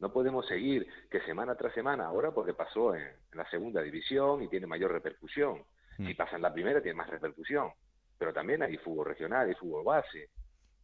No 0.00 0.12
podemos 0.12 0.46
seguir 0.48 0.88
que 1.10 1.20
semana 1.20 1.54
tras 1.54 1.74
semana, 1.74 2.06
ahora 2.06 2.32
porque 2.32 2.54
pasó 2.54 2.94
en, 2.94 3.06
la 3.32 3.48
segunda 3.50 3.82
división 3.82 4.42
y 4.42 4.48
tiene 4.48 4.66
mayor 4.66 4.92
repercusión. 4.92 5.62
Si 5.96 6.14
mm. 6.14 6.16
pasa 6.16 6.36
en 6.36 6.42
la 6.42 6.52
primera, 6.52 6.82
tiene 6.82 6.96
más 6.96 7.08
repercusión 7.08 7.70
pero 8.20 8.34
también 8.34 8.62
hay 8.62 8.76
fútbol 8.76 9.06
regional, 9.06 9.50
y 9.50 9.54
fútbol 9.54 9.82
base, 9.82 10.28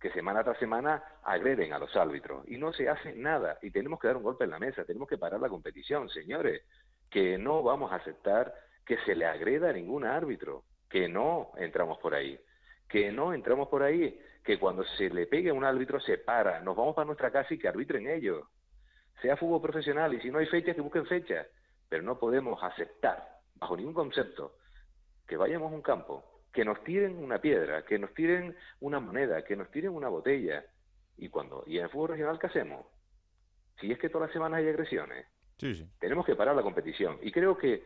que 0.01 0.11
semana 0.11 0.42
tras 0.42 0.59
semana 0.59 1.05
agreden 1.22 1.75
a 1.75 1.79
los 1.79 1.94
árbitros. 1.94 2.49
Y 2.49 2.57
no 2.57 2.72
se 2.72 2.88
hace 2.88 3.14
nada 3.14 3.59
y 3.61 3.70
tenemos 3.70 4.01
que 4.01 4.07
dar 4.07 4.16
un 4.16 4.22
golpe 4.22 4.44
en 4.44 4.51
la 4.53 4.59
mesa, 4.59 4.87
tenemos 4.87 5.07
que 5.07 5.18
parar 5.18 5.38
la 5.38 5.51
competición, 5.51 6.09
señores, 6.09 6.62
que 7.11 7.37
no 7.37 7.62
vamos 7.62 7.92
a 7.92 7.96
aceptar 7.96 8.55
que 8.87 8.96
se 9.05 9.14
le 9.14 9.27
agreda 9.27 9.68
a 9.68 9.75
ningún 9.75 10.07
árbitro, 10.07 10.64
que 10.88 11.11
no 11.11 11.53
entramos 11.59 11.99
por 11.99 12.14
ahí, 12.14 12.40
que 12.88 13.12
no 13.12 13.35
entramos 13.35 13.68
por 13.68 13.83
ahí, 13.83 14.18
que 14.42 14.59
cuando 14.59 14.83
se 14.96 15.11
le 15.11 15.27
pegue 15.27 15.51
a 15.51 15.55
un 15.55 15.64
árbitro 15.64 16.01
se 16.01 16.16
para, 16.16 16.62
nos 16.62 16.75
vamos 16.75 16.94
para 16.94 17.05
nuestra 17.05 17.31
casa 17.31 17.53
y 17.53 17.59
que 17.59 17.68
arbitren 17.68 18.09
ellos, 18.09 18.49
sea 19.20 19.37
fútbol 19.37 19.61
profesional 19.61 20.14
y 20.14 20.22
si 20.22 20.31
no 20.31 20.38
hay 20.38 20.46
fechas 20.46 20.75
que 20.75 20.81
busquen 20.81 21.05
fechas, 21.05 21.46
pero 21.87 22.03
no 22.03 22.18
podemos 22.18 22.62
aceptar 22.62 23.29
bajo 23.57 23.77
ningún 23.77 23.92
concepto 23.92 24.55
que 25.27 25.37
vayamos 25.37 25.70
a 25.70 25.75
un 25.75 25.83
campo 25.83 26.36
que 26.57 26.64
nos 26.64 26.83
tiren 26.85 27.23
una 27.23 27.38
piedra, 27.38 27.85
que 27.85 27.99
nos 27.99 28.14
tiren 28.14 28.57
una 28.81 28.99
moneda, 28.99 29.45
que 29.45 29.57
nos 29.57 29.71
tiren 29.71 29.90
una 29.90 30.09
botella. 30.09 30.64
¿Y 31.19 31.29
cuando 31.29 31.62
¿Y 31.66 31.77
en 31.77 31.85
el 31.85 31.90
fútbol 31.90 32.09
regional 32.09 32.38
qué 32.38 32.47
hacemos? 32.47 32.87
Si 33.79 33.92
es 33.92 33.99
que 33.99 34.09
todas 34.09 34.29
las 34.29 34.33
semanas 34.33 34.61
hay 34.61 34.69
agresiones, 34.69 35.27
tenemos 36.01 36.25
que 36.25 36.35
parar 36.35 36.57
la 36.57 36.62
competición. 36.62 37.19
Y 37.21 37.31
creo 37.31 37.59
que 37.59 37.85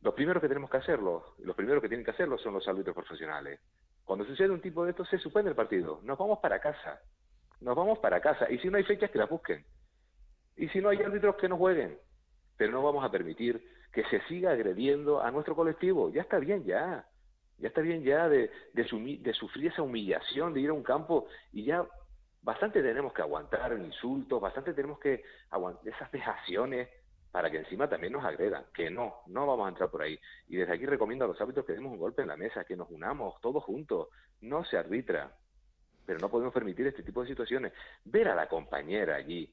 los 0.00 0.14
primeros 0.14 0.42
que 0.42 0.48
tenemos 0.48 0.68
que 0.68 0.78
hacerlo, 0.78 1.36
los 1.38 1.54
primeros 1.54 1.80
que 1.80 1.88
tienen 1.88 2.04
que 2.04 2.10
hacerlo 2.10 2.38
son 2.38 2.54
los 2.54 2.66
árbitros 2.66 2.96
profesionales. 2.96 3.60
Cuando 4.04 4.24
sucede 4.24 4.50
un 4.50 4.60
tipo 4.60 4.84
de 4.84 4.90
esto, 4.90 5.04
se 5.04 5.18
suspende 5.18 5.50
el 5.50 5.56
partido. 5.56 6.00
Nos 6.02 6.18
vamos 6.18 6.40
para 6.40 6.58
casa. 6.58 7.00
Nos 7.60 7.76
vamos 7.76 8.00
para 8.00 8.20
casa. 8.20 8.50
Y 8.50 8.58
si 8.58 8.68
no 8.68 8.78
hay 8.78 8.82
fechas, 8.82 9.12
que 9.12 9.18
las 9.18 9.30
busquen. 9.30 9.64
Y 10.56 10.68
si 10.70 10.80
no 10.80 10.88
hay 10.88 10.98
árbitros, 10.98 11.36
que 11.36 11.48
no 11.48 11.56
jueguen. 11.56 11.96
Pero 12.56 12.72
no 12.72 12.82
vamos 12.82 13.04
a 13.04 13.12
permitir 13.12 13.64
que 13.92 14.02
se 14.06 14.20
siga 14.22 14.50
agrediendo 14.50 15.22
a 15.22 15.30
nuestro 15.30 15.54
colectivo. 15.54 16.10
Ya 16.12 16.22
está 16.22 16.40
bien, 16.40 16.64
ya. 16.64 17.06
Ya 17.62 17.68
está 17.68 17.80
bien 17.80 18.02
ya 18.02 18.28
de, 18.28 18.50
sufrir 19.38 19.68
esa 19.68 19.82
humillación, 19.82 20.52
de 20.52 20.60
ir 20.60 20.70
a 20.70 20.72
un 20.72 20.82
campo 20.82 21.28
y 21.52 21.62
ya 21.62 21.86
bastante 22.42 22.82
tenemos 22.82 23.12
que 23.12 23.22
aguantar 23.22 23.78
insultos, 23.78 24.40
bastante 24.40 24.74
tenemos 24.74 24.98
que 24.98 25.22
aguantar 25.48 25.86
esas 25.86 26.10
vejaciones 26.10 26.88
para 27.30 27.52
que 27.52 27.58
encima 27.58 27.88
también 27.88 28.14
nos 28.14 28.24
agredan, 28.24 28.64
que 28.74 28.90
no, 28.90 29.22
no 29.28 29.46
vamos 29.46 29.66
a 29.66 29.68
entrar 29.68 29.88
por 29.90 30.02
ahí. 30.02 30.18
Y 30.48 30.56
desde 30.56 30.72
aquí 30.72 30.86
recomiendo 30.86 31.24
a 31.24 31.28
los 31.28 31.40
hábitos 31.40 31.64
que 31.64 31.74
demos 31.74 31.92
un 31.92 32.00
golpe 32.00 32.22
en 32.22 32.28
la 32.28 32.36
mesa, 32.36 32.64
que 32.64 32.74
nos 32.74 32.90
unamos 32.90 33.40
todos 33.40 33.62
juntos, 33.62 34.08
no 34.40 34.64
se 34.64 34.76
arbitra, 34.76 35.32
pero 36.04 36.18
no 36.18 36.28
podemos 36.28 36.52
permitir 36.52 36.88
este 36.88 37.04
tipo 37.04 37.22
de 37.22 37.28
situaciones. 37.28 37.72
Ver 38.04 38.26
a 38.26 38.34
la 38.34 38.48
compañera 38.48 39.14
allí, 39.14 39.48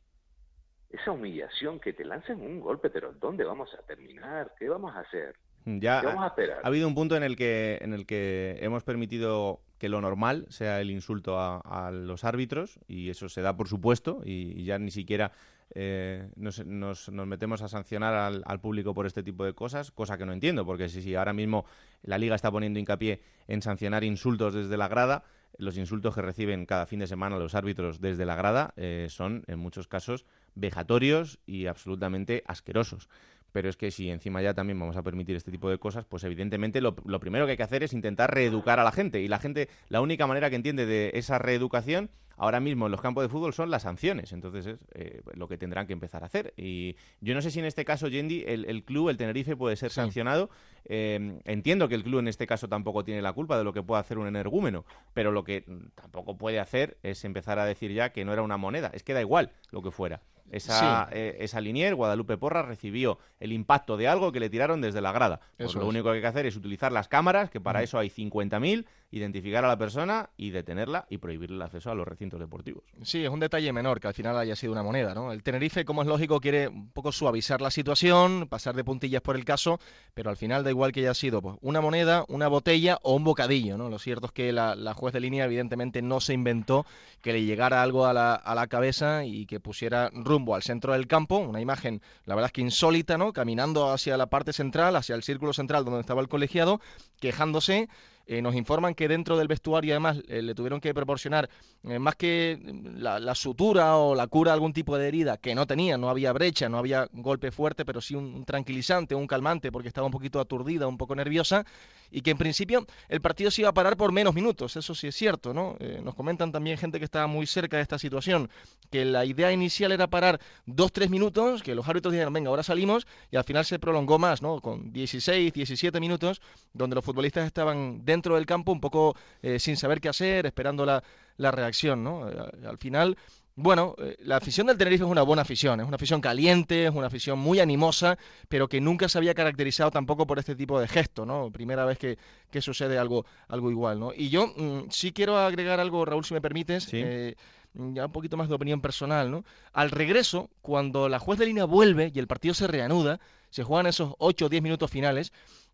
esa 0.90 1.12
humillación, 1.12 1.80
que 1.80 1.94
te 1.94 2.04
lancen 2.04 2.42
un 2.42 2.60
golpe, 2.60 2.90
pero 2.90 3.14
¿dónde 3.14 3.46
vamos 3.46 3.72
a 3.76 3.86
terminar? 3.86 4.56
¿Qué 4.58 4.68
vamos 4.68 4.96
a 4.96 5.02
hacer? 5.02 5.36
Ya 5.80 6.00
ha, 6.00 6.34
habido 6.64 6.88
un 6.88 6.96
punto 6.96 7.16
en 7.16 7.24
el 7.24 7.36
que 7.36 7.78
en 7.82 7.94
el 7.94 8.06
que 8.06 8.58
hemos 8.62 8.84
permitido 8.84 9.62
que 9.78 9.90
lo 9.90 10.02
normal 10.02 10.46
sea 10.50 10.82
el 10.82 10.92
insulto 10.92 11.40
a, 11.40 11.92
los 11.92 12.24
árbitros 12.24 12.80
y 12.88 13.10
eso 13.10 13.30
se 13.30 13.42
da 13.42 13.56
por 13.56 13.68
supuesto 13.68 14.22
y, 14.26 14.64
ya 14.66 14.78
ni 14.78 14.92
siquiera 14.92 15.32
eh, 15.74 16.30
nos, 16.36 16.66
nos, 16.66 17.10
metemos 17.10 17.62
a 17.62 17.68
sancionar 17.68 18.14
al, 18.14 18.60
público 18.60 18.94
por 18.94 19.06
este 19.06 19.24
tipo 19.24 19.46
de 19.46 19.54
cosas, 19.54 19.92
cosa 19.92 20.18
que 20.18 20.26
no 20.26 20.34
entiendo, 20.34 20.66
porque 20.66 20.90
si, 20.90 21.02
si 21.02 21.16
ahora 21.16 21.32
mismo 21.32 21.66
la 22.04 22.18
liga 22.18 22.36
está 22.36 22.52
poniendo 22.52 22.80
hincapié 22.80 23.22
en 23.48 23.62
sancionar 23.62 24.04
insultos 24.04 24.54
desde 24.54 24.76
la 24.76 24.88
grada, 24.88 25.24
los 25.58 25.78
insultos 25.78 26.16
que 26.16 26.22
reciben 26.22 26.66
cada 26.66 26.86
fin 26.86 27.00
de 27.00 27.08
semana 27.08 27.38
los 27.38 27.54
árbitros 27.54 28.00
desde 28.00 28.26
la 28.26 28.36
grada 28.36 28.74
eh, 28.78 29.08
son, 29.10 29.44
en 29.48 29.60
muchos 29.60 29.88
casos, 29.88 30.26
vejatorios 30.56 31.40
y 31.46 31.68
absolutamente 31.68 32.44
asquerosos. 32.48 33.10
Pero 33.52 33.70
es 33.70 33.78
que 33.78 33.92
si 33.92 34.10
encima 34.10 34.42
ya 34.42 34.54
también 34.54 34.80
vamos 34.80 34.98
a 34.98 35.04
permitir 35.04 35.36
este 35.36 35.52
tipo 35.52 35.70
de 35.70 35.78
cosas, 35.78 36.06
pues 36.06 36.24
evidentemente 36.24 36.82
lo, 36.82 36.96
lo 37.06 37.20
primero 37.20 37.46
que 37.46 37.52
hay 37.52 37.58
que 37.58 37.64
hacer 37.64 37.84
es 37.84 37.94
intentar 37.94 38.34
reeducar 38.34 38.80
a 38.80 38.84
la 38.84 38.92
gente. 38.92 39.22
Y 39.22 39.28
la 39.28 39.40
gente, 39.40 39.70
la 39.90 40.02
única 40.02 40.28
manera 40.28 40.50
que 40.50 40.56
entiende 40.56 40.86
de 40.86 41.12
esa 41.16 41.40
reeducación 41.40 42.10
ahora 42.40 42.62
mismo 42.62 42.86
en 42.86 42.92
los 42.92 43.02
campos 43.02 43.22
de 43.24 43.30
fútbol 43.30 43.54
son 43.54 43.70
las 43.70 43.84
sanciones. 43.84 44.32
Entonces 44.32 44.66
es 44.66 44.80
eh, 44.94 45.22
lo 45.34 45.48
que 45.48 45.58
tendrán 45.58 45.86
que 45.86 45.94
empezar 45.94 46.24
a 46.24 46.26
hacer. 46.26 46.54
Y 46.58 46.96
yo 47.22 47.36
no 47.36 47.42
sé 47.42 47.52
si 47.52 47.60
en 47.60 47.66
este 47.66 47.86
caso, 47.86 48.08
Yendi, 48.08 48.44
el, 48.48 48.84
club, 48.84 49.10
el 49.10 49.18
Tenerife, 49.18 49.56
puede 49.56 49.76
ser 49.76 49.92
sancionado. 49.92 50.50
Eh, 50.86 51.40
entiendo 51.46 51.88
que 51.88 51.96
el 51.96 52.04
club 52.04 52.20
en 52.20 52.30
este 52.30 52.48
caso 52.48 52.68
tampoco 52.68 53.04
tiene 53.04 53.22
la 53.22 53.34
culpa 53.34 53.58
de 53.58 53.64
lo 53.64 53.74
que 53.74 53.84
puede 53.84 54.00
hacer 54.00 54.18
un 54.18 54.28
energúmeno, 54.28 54.86
pero 55.14 55.32
lo 55.32 55.44
que 55.44 55.66
tampoco 55.96 56.38
puede 56.38 56.60
hacer 56.60 56.98
es 57.04 57.24
empezar 57.26 57.60
a 57.60 57.66
decir 57.66 57.92
ya 57.92 58.12
que 58.12 58.26
no 58.26 58.34
era 58.34 58.42
una 58.42 58.58
moneda. 58.58 58.90
Es 58.94 59.04
que 59.04 59.14
da 59.14 59.22
igual 59.22 59.52
lo 59.72 59.84
que 59.84 59.92
fuera. 59.92 60.22
Esa, 60.52 61.08
eh, 61.12 61.38
esa 61.40 61.62
linier, 61.62 61.96
Guadalupe 61.96 62.38
Porra, 62.38 62.62
recibió 62.62 63.20
el 63.40 63.52
impacto 63.52 63.98
de 63.98 64.08
algo 64.08 64.32
que 64.32 64.40
le 64.40 64.50
tiraron 64.50 64.82
desde 64.82 65.02
la 65.02 65.12
grada. 65.12 65.40
Pues 65.58 65.76
lo 65.76 65.88
único 65.88 66.10
que 66.10 66.16
hay 66.16 66.22
que 66.22 66.28
hacer 66.28 66.46
es 66.46 66.56
utilizar 66.56 66.92
las 66.92 67.08
cámaras, 67.08 67.50
que 67.50 67.62
para 67.62 67.84
eso 67.84 67.98
hay 67.98 68.10
50.000, 68.10 68.86
identificar 69.12 69.66
a 69.66 69.68
la 69.68 69.78
persona 69.78 70.30
y 70.38 70.52
detenerla 70.52 71.06
y 71.10 71.18
prohibirle 71.18 71.56
el 71.56 71.62
acceso 71.62 71.90
a 71.90 71.96
los 71.96 72.08
recintos 72.08 72.40
deportivos. 72.40 72.84
Sí, 73.04 73.24
es 73.24 73.30
un 73.30 73.40
detalle 73.40 73.72
menor 73.74 74.00
que 74.00 74.08
al 74.08 74.14
final 74.14 74.38
haya 74.38 74.56
sido 74.56 74.74
una 74.74 74.84
moneda, 74.84 75.14
¿no? 75.14 75.32
El 75.32 75.44
Tenerife, 75.44 75.86
como 75.86 76.02
es 76.02 76.08
lógico, 76.08 76.40
quiere 76.40 76.68
un 76.68 76.90
poco 76.92 77.12
suavizar 77.12 77.62
la 77.62 77.72
situación, 77.72 78.48
pasar 78.48 78.76
de 78.76 78.84
puntillas 78.84 79.22
por 79.22 79.36
el 79.36 79.46
caso, 79.46 79.80
pero 80.14 80.30
al 80.30 80.38
final 80.38 80.64
da 80.64 80.70
igual 80.70 80.92
que 80.92 81.02
haya 81.02 81.14
sido 81.14 81.42
pues, 81.42 81.56
una 81.62 81.82
moneda, 81.82 82.26
una 82.28 82.48
botella 82.48 83.00
o 83.02 83.16
un 83.16 83.24
bocadillo, 83.24 83.78
¿no? 83.78 83.90
Lo 83.90 84.00
cierto 84.00 84.28
es 84.28 84.32
que 84.32 84.52
la, 84.52 84.94
juez 84.94 85.14
de 85.14 85.20
línea 85.20 85.46
evidentemente 85.46 86.02
no 86.02 86.20
se 86.20 86.34
inventó 86.34 86.86
que 87.22 87.34
le 87.34 87.44
llegara 87.44 87.82
algo 87.82 88.06
a 88.06 88.14
la, 88.14 88.36
a 88.36 88.56
la 88.56 88.68
cabeza 88.68 89.26
y 89.26 89.46
que 89.46 89.60
pusiera 89.60 90.10
rumbo 90.14 90.39
al 90.56 90.64
centro 90.64 90.94
del 90.94 91.08
campo, 91.08 91.38
una 91.38 91.62
imagen, 91.62 92.02
la 92.26 92.36
verdad 92.36 92.48
es 92.48 92.54
que 92.54 92.62
insólita, 92.62 93.18
¿no? 93.18 93.34
Caminando 93.34 93.92
hacia 93.92 94.18
la 94.18 94.30
parte 94.30 94.54
central, 94.54 94.96
hacia 94.96 95.16
el 95.16 95.24
círculo 95.24 95.54
central 95.54 95.86
donde 95.86 96.02
estaba 96.02 96.22
el 96.22 96.28
colegiado, 96.28 96.82
quejándose 97.20 97.90
eh, 98.32 98.44
nos 98.44 98.54
informan 98.54 98.94
que 98.94 99.08
dentro 99.08 99.40
del 99.40 99.48
vestuario 99.48 99.92
además 99.94 100.22
eh, 100.28 100.44
le 100.44 100.54
tuvieron 100.54 100.80
que 100.80 100.94
proporcionar 100.94 101.50
eh, 101.82 101.98
más 101.98 102.16
que 102.16 102.60
la, 102.96 103.34
sutura 103.34 103.98
o 103.98 104.14
la 104.14 104.28
cura 104.28 104.52
de 104.52 104.54
algún 104.54 104.72
tipo 104.72 105.00
de 105.00 105.08
herida 105.08 105.38
que 105.38 105.56
no 105.56 105.66
tenía, 105.66 105.98
no 105.98 106.12
había 106.12 106.32
brecha, 106.32 106.70
no 106.70 106.78
había 106.78 107.10
golpe 107.12 107.50
fuerte, 107.50 107.86
pero 107.86 108.02
sí 108.02 108.14
un, 108.14 108.46
tranquilizante, 108.46 109.16
un 109.16 109.26
calmante 109.26 109.72
porque 109.72 109.88
estaba 109.88 110.06
un 110.06 110.12
poquito 110.12 110.40
aturdida, 110.40 110.86
un 110.86 111.00
poco 111.00 111.16
nerviosa 111.16 111.66
y 112.12 112.22
que 112.22 112.30
en 112.30 112.38
principio 112.38 112.86
el 113.08 113.20
partido 113.20 113.50
se 113.50 113.64
iba 113.64 113.72
a 113.72 113.74
parar 113.74 113.98
por 113.98 114.12
menos 114.12 114.36
minutos, 114.36 114.76
eso 114.76 114.94
sí 114.94 115.08
es 115.08 115.16
cierto, 115.16 115.52
¿no? 115.54 115.78
nos 116.04 116.14
comentan 116.14 116.52
también 116.52 116.78
gente 116.78 117.00
que 117.00 117.06
estaba 117.06 117.26
muy 117.26 117.48
cerca 117.48 117.78
de 117.78 117.84
esta 117.84 117.98
situación, 117.98 118.50
que 118.92 119.06
la 119.06 119.26
idea 119.26 119.52
inicial 119.52 119.92
era 119.92 120.08
parar 120.08 120.40
dos, 120.66 120.92
tres 120.92 121.10
minutos, 121.10 121.64
que 121.64 121.74
los 121.74 121.88
árbitros 121.88 122.12
dijeron, 122.12 122.34
venga, 122.34 122.50
ahora 122.50 122.64
salimos, 122.64 123.08
y 123.32 123.38
al 123.38 123.44
final 123.44 123.66
se 123.66 123.80
prolongó 123.80 124.18
más, 124.18 124.42
¿no? 124.42 124.60
Con 124.60 124.92
16, 124.92 125.54
17 125.54 126.00
minutos, 126.00 126.42
donde 126.74 126.96
los 126.96 127.06
futbolistas 127.06 127.46
estaban 127.46 128.04
dentro 128.06 128.19
dentro 128.20 128.36
del 128.36 128.46
campo 128.46 128.74
un 128.74 128.82
poco 128.82 129.16
eh, 129.42 129.60
sin 129.60 129.78
saber 129.78 130.02
qué 130.02 130.10
hacer, 130.10 130.46
esperando 130.46 130.86
la, 130.86 131.02
la 131.38 131.52
reacción, 131.52 132.04
¿no? 132.04 132.30
Eh, 132.30 132.36
al 132.68 132.78
final, 132.78 133.18
bueno, 133.56 133.96
eh, 133.98 134.18
la 134.20 134.36
afición 134.36 134.68
del 134.68 134.78
Tenerife 134.78 135.06
es 135.06 135.10
una 135.10 135.22
buena 135.22 135.44
afición, 135.44 135.80
es 135.80 135.88
una 135.88 135.96
afición 135.96 136.20
caliente, 136.20 136.86
es 136.86 136.92
una 136.94 137.08
afición 137.08 137.40
muy 137.40 137.62
animosa, 137.62 138.18
pero 138.50 138.68
que 138.68 138.82
nunca 138.82 139.08
se 139.08 139.18
había 139.18 139.34
caracterizado 139.34 139.90
tampoco 139.90 140.28
por 140.28 140.38
este 140.38 140.54
tipo 140.54 140.80
de 140.82 140.90
gesto, 140.90 141.26
¿no? 141.26 141.50
Primera 141.50 141.86
vez 141.86 141.98
que, 141.98 142.18
que 142.52 142.62
sucede 142.62 142.98
algo, 142.98 143.26
algo 143.48 143.72
igual, 143.72 144.00
¿no? 144.00 144.12
Y 144.14 144.30
yo 144.30 144.48
mm, 144.48 144.90
sí 144.90 145.14
quiero 145.14 145.38
agregar 145.38 145.80
algo, 145.80 146.04
Raúl, 146.04 146.26
si 146.26 146.34
me 146.34 146.42
permites. 146.42 146.92
ya 146.92 148.06
un 148.06 148.12
poquito 148.12 148.36
más 148.36 148.50
de 148.50 148.56
opinión 148.56 148.82
personal, 148.82 149.32
¿no? 149.32 149.46
Al 149.72 149.92
regreso, 149.92 150.50
cuando 150.62 151.08
la 151.08 151.20
juez 151.20 151.40
de 151.40 151.46
línea 151.46 151.66
vuelve 151.66 152.12
y 152.14 152.20
el 152.20 152.28
partido 152.28 152.54
se 152.54 152.68
reanuda, 152.68 153.20
se 153.50 153.64
juegan 153.64 153.88
esos 153.88 154.14
8 154.18 154.46
o 154.46 154.50
10 154.50 154.62
minutos 154.62 154.90
finales, 154.90 155.32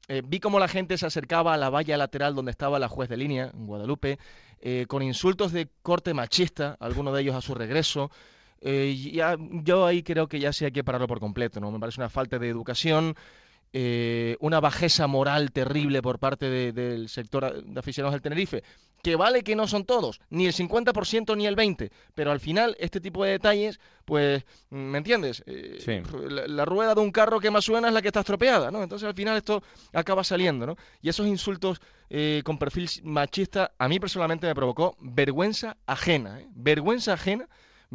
eh, 0.07 0.21
vi 0.23 0.39
cómo 0.39 0.59
la 0.59 0.67
gente 0.67 0.97
se 0.97 1.05
acercaba 1.05 1.53
a 1.53 1.57
la 1.57 1.69
valla 1.69 1.97
lateral 1.97 2.35
donde 2.35 2.51
estaba 2.51 2.77
la 2.77 2.87
juez 2.87 3.09
de 3.09 3.17
línea, 3.17 3.51
en 3.53 3.65
Guadalupe, 3.65 4.19
eh, 4.61 4.85
con 4.87 5.01
insultos 5.01 5.51
de 5.51 5.67
corte 5.81 6.13
machista, 6.13 6.77
algunos 6.79 7.13
de 7.15 7.21
ellos 7.21 7.35
a 7.35 7.41
su 7.41 7.55
regreso. 7.55 8.11
Eh, 8.61 8.95
ya, 9.13 9.35
yo 9.39 9.85
ahí 9.85 10.03
creo 10.03 10.27
que 10.27 10.39
ya 10.39 10.53
sí 10.53 10.65
hay 10.65 10.71
que 10.71 10.83
pararlo 10.83 11.07
por 11.07 11.19
completo, 11.19 11.59
¿no? 11.59 11.71
Me 11.71 11.79
parece 11.79 12.01
una 12.01 12.09
falta 12.09 12.39
de 12.39 12.49
educación, 12.49 13.15
una 14.39 14.61
bajeza 14.61 15.05
moral 15.05 15.51
terrible 15.51 16.01
por 16.01 16.17
parte 16.17 16.71
del 16.71 17.09
sector 17.09 17.61
de 17.61 17.77
aficionados 17.77 18.13
del 18.13 18.21
Tenerife, 18.21 18.63
que 19.05 19.15
vale 19.15 19.43
que 19.43 19.55
no 19.55 19.67
son 19.67 19.85
todos, 19.85 20.19
ni 20.31 20.47
el 20.47 20.53
50% 20.53 21.37
ni 21.37 21.45
el 21.45 21.55
20%, 21.55 21.91
pero 22.15 22.31
al 22.31 22.39
final 22.39 22.75
este 22.79 22.99
tipo 22.99 23.23
de 23.23 23.33
detalles, 23.33 23.79
pues, 24.03 24.43
¿me 24.71 24.97
entiendes? 24.97 25.43
Eh, 25.45 26.01
la, 26.47 26.65
rueda 26.65 26.95
de 26.95 27.01
un 27.01 27.11
carro 27.11 27.39
que 27.39 27.51
más 27.51 27.65
suena 27.65 27.89
es 27.89 27.93
la 27.93 28.01
que 28.01 28.07
está 28.07 28.21
estropeada, 28.21 28.71
¿no? 28.71 28.81
Entonces 28.81 29.07
al 29.07 29.13
final 29.13 29.37
esto 29.37 29.61
acaba 29.93 30.23
saliendo, 30.23 30.65
¿no? 30.65 30.75
Y 31.03 31.09
esos 31.09 31.27
insultos 31.27 31.81
eh, 32.09 32.41
con 32.43 32.57
perfil 32.57 32.89
machista 33.03 33.73
a 33.77 33.87
mí 33.87 33.99
personalmente 33.99 34.47
me 34.47 34.55
provocó 34.55 34.97
vergüenza 34.99 35.77
ajena, 35.85 36.39
vergüenza 36.55 37.13
ajena 37.13 37.47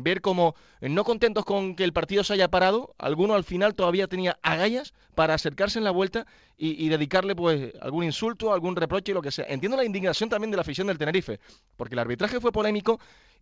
ver 0.03 0.20
cómo, 0.20 0.55
eh, 0.80 0.88
no 0.88 1.05
contentos 1.05 1.44
con 1.44 1.74
que 1.74 1.84
el 1.84 1.92
partido 1.92 2.24
se 2.24 2.34
haya 2.34 2.48
parado, 2.48 2.94
alguno 2.98 3.34
al 3.34 3.44
final 3.44 3.74
todavía 3.74 4.07
tenía 4.07 4.38
agallas 4.42 4.94
para 5.14 5.34
acercarse 5.34 5.78
en 5.78 5.84
la 5.84 5.90
vuelta 5.90 6.26
y, 6.57 6.88
dedicarle 6.90 7.34
pues 7.34 7.72
algún 7.80 8.05
insulto, 8.05 8.53
algún 8.53 8.76
reproche, 8.76 9.14
lo 9.14 9.22
que 9.22 9.30
sea. 9.30 9.46
Entiendo 9.48 9.78
la 9.78 9.84
indignación 9.84 10.28
también 10.28 10.51
de 10.51 10.59
la 10.59 10.61
afición 10.61 10.86
del 10.86 10.98
Tenerife, 10.98 11.40
porque 11.76 11.94
el 11.94 12.01
arbitraje 12.01 12.38
fue 12.38 12.53
polémico 12.53 13.01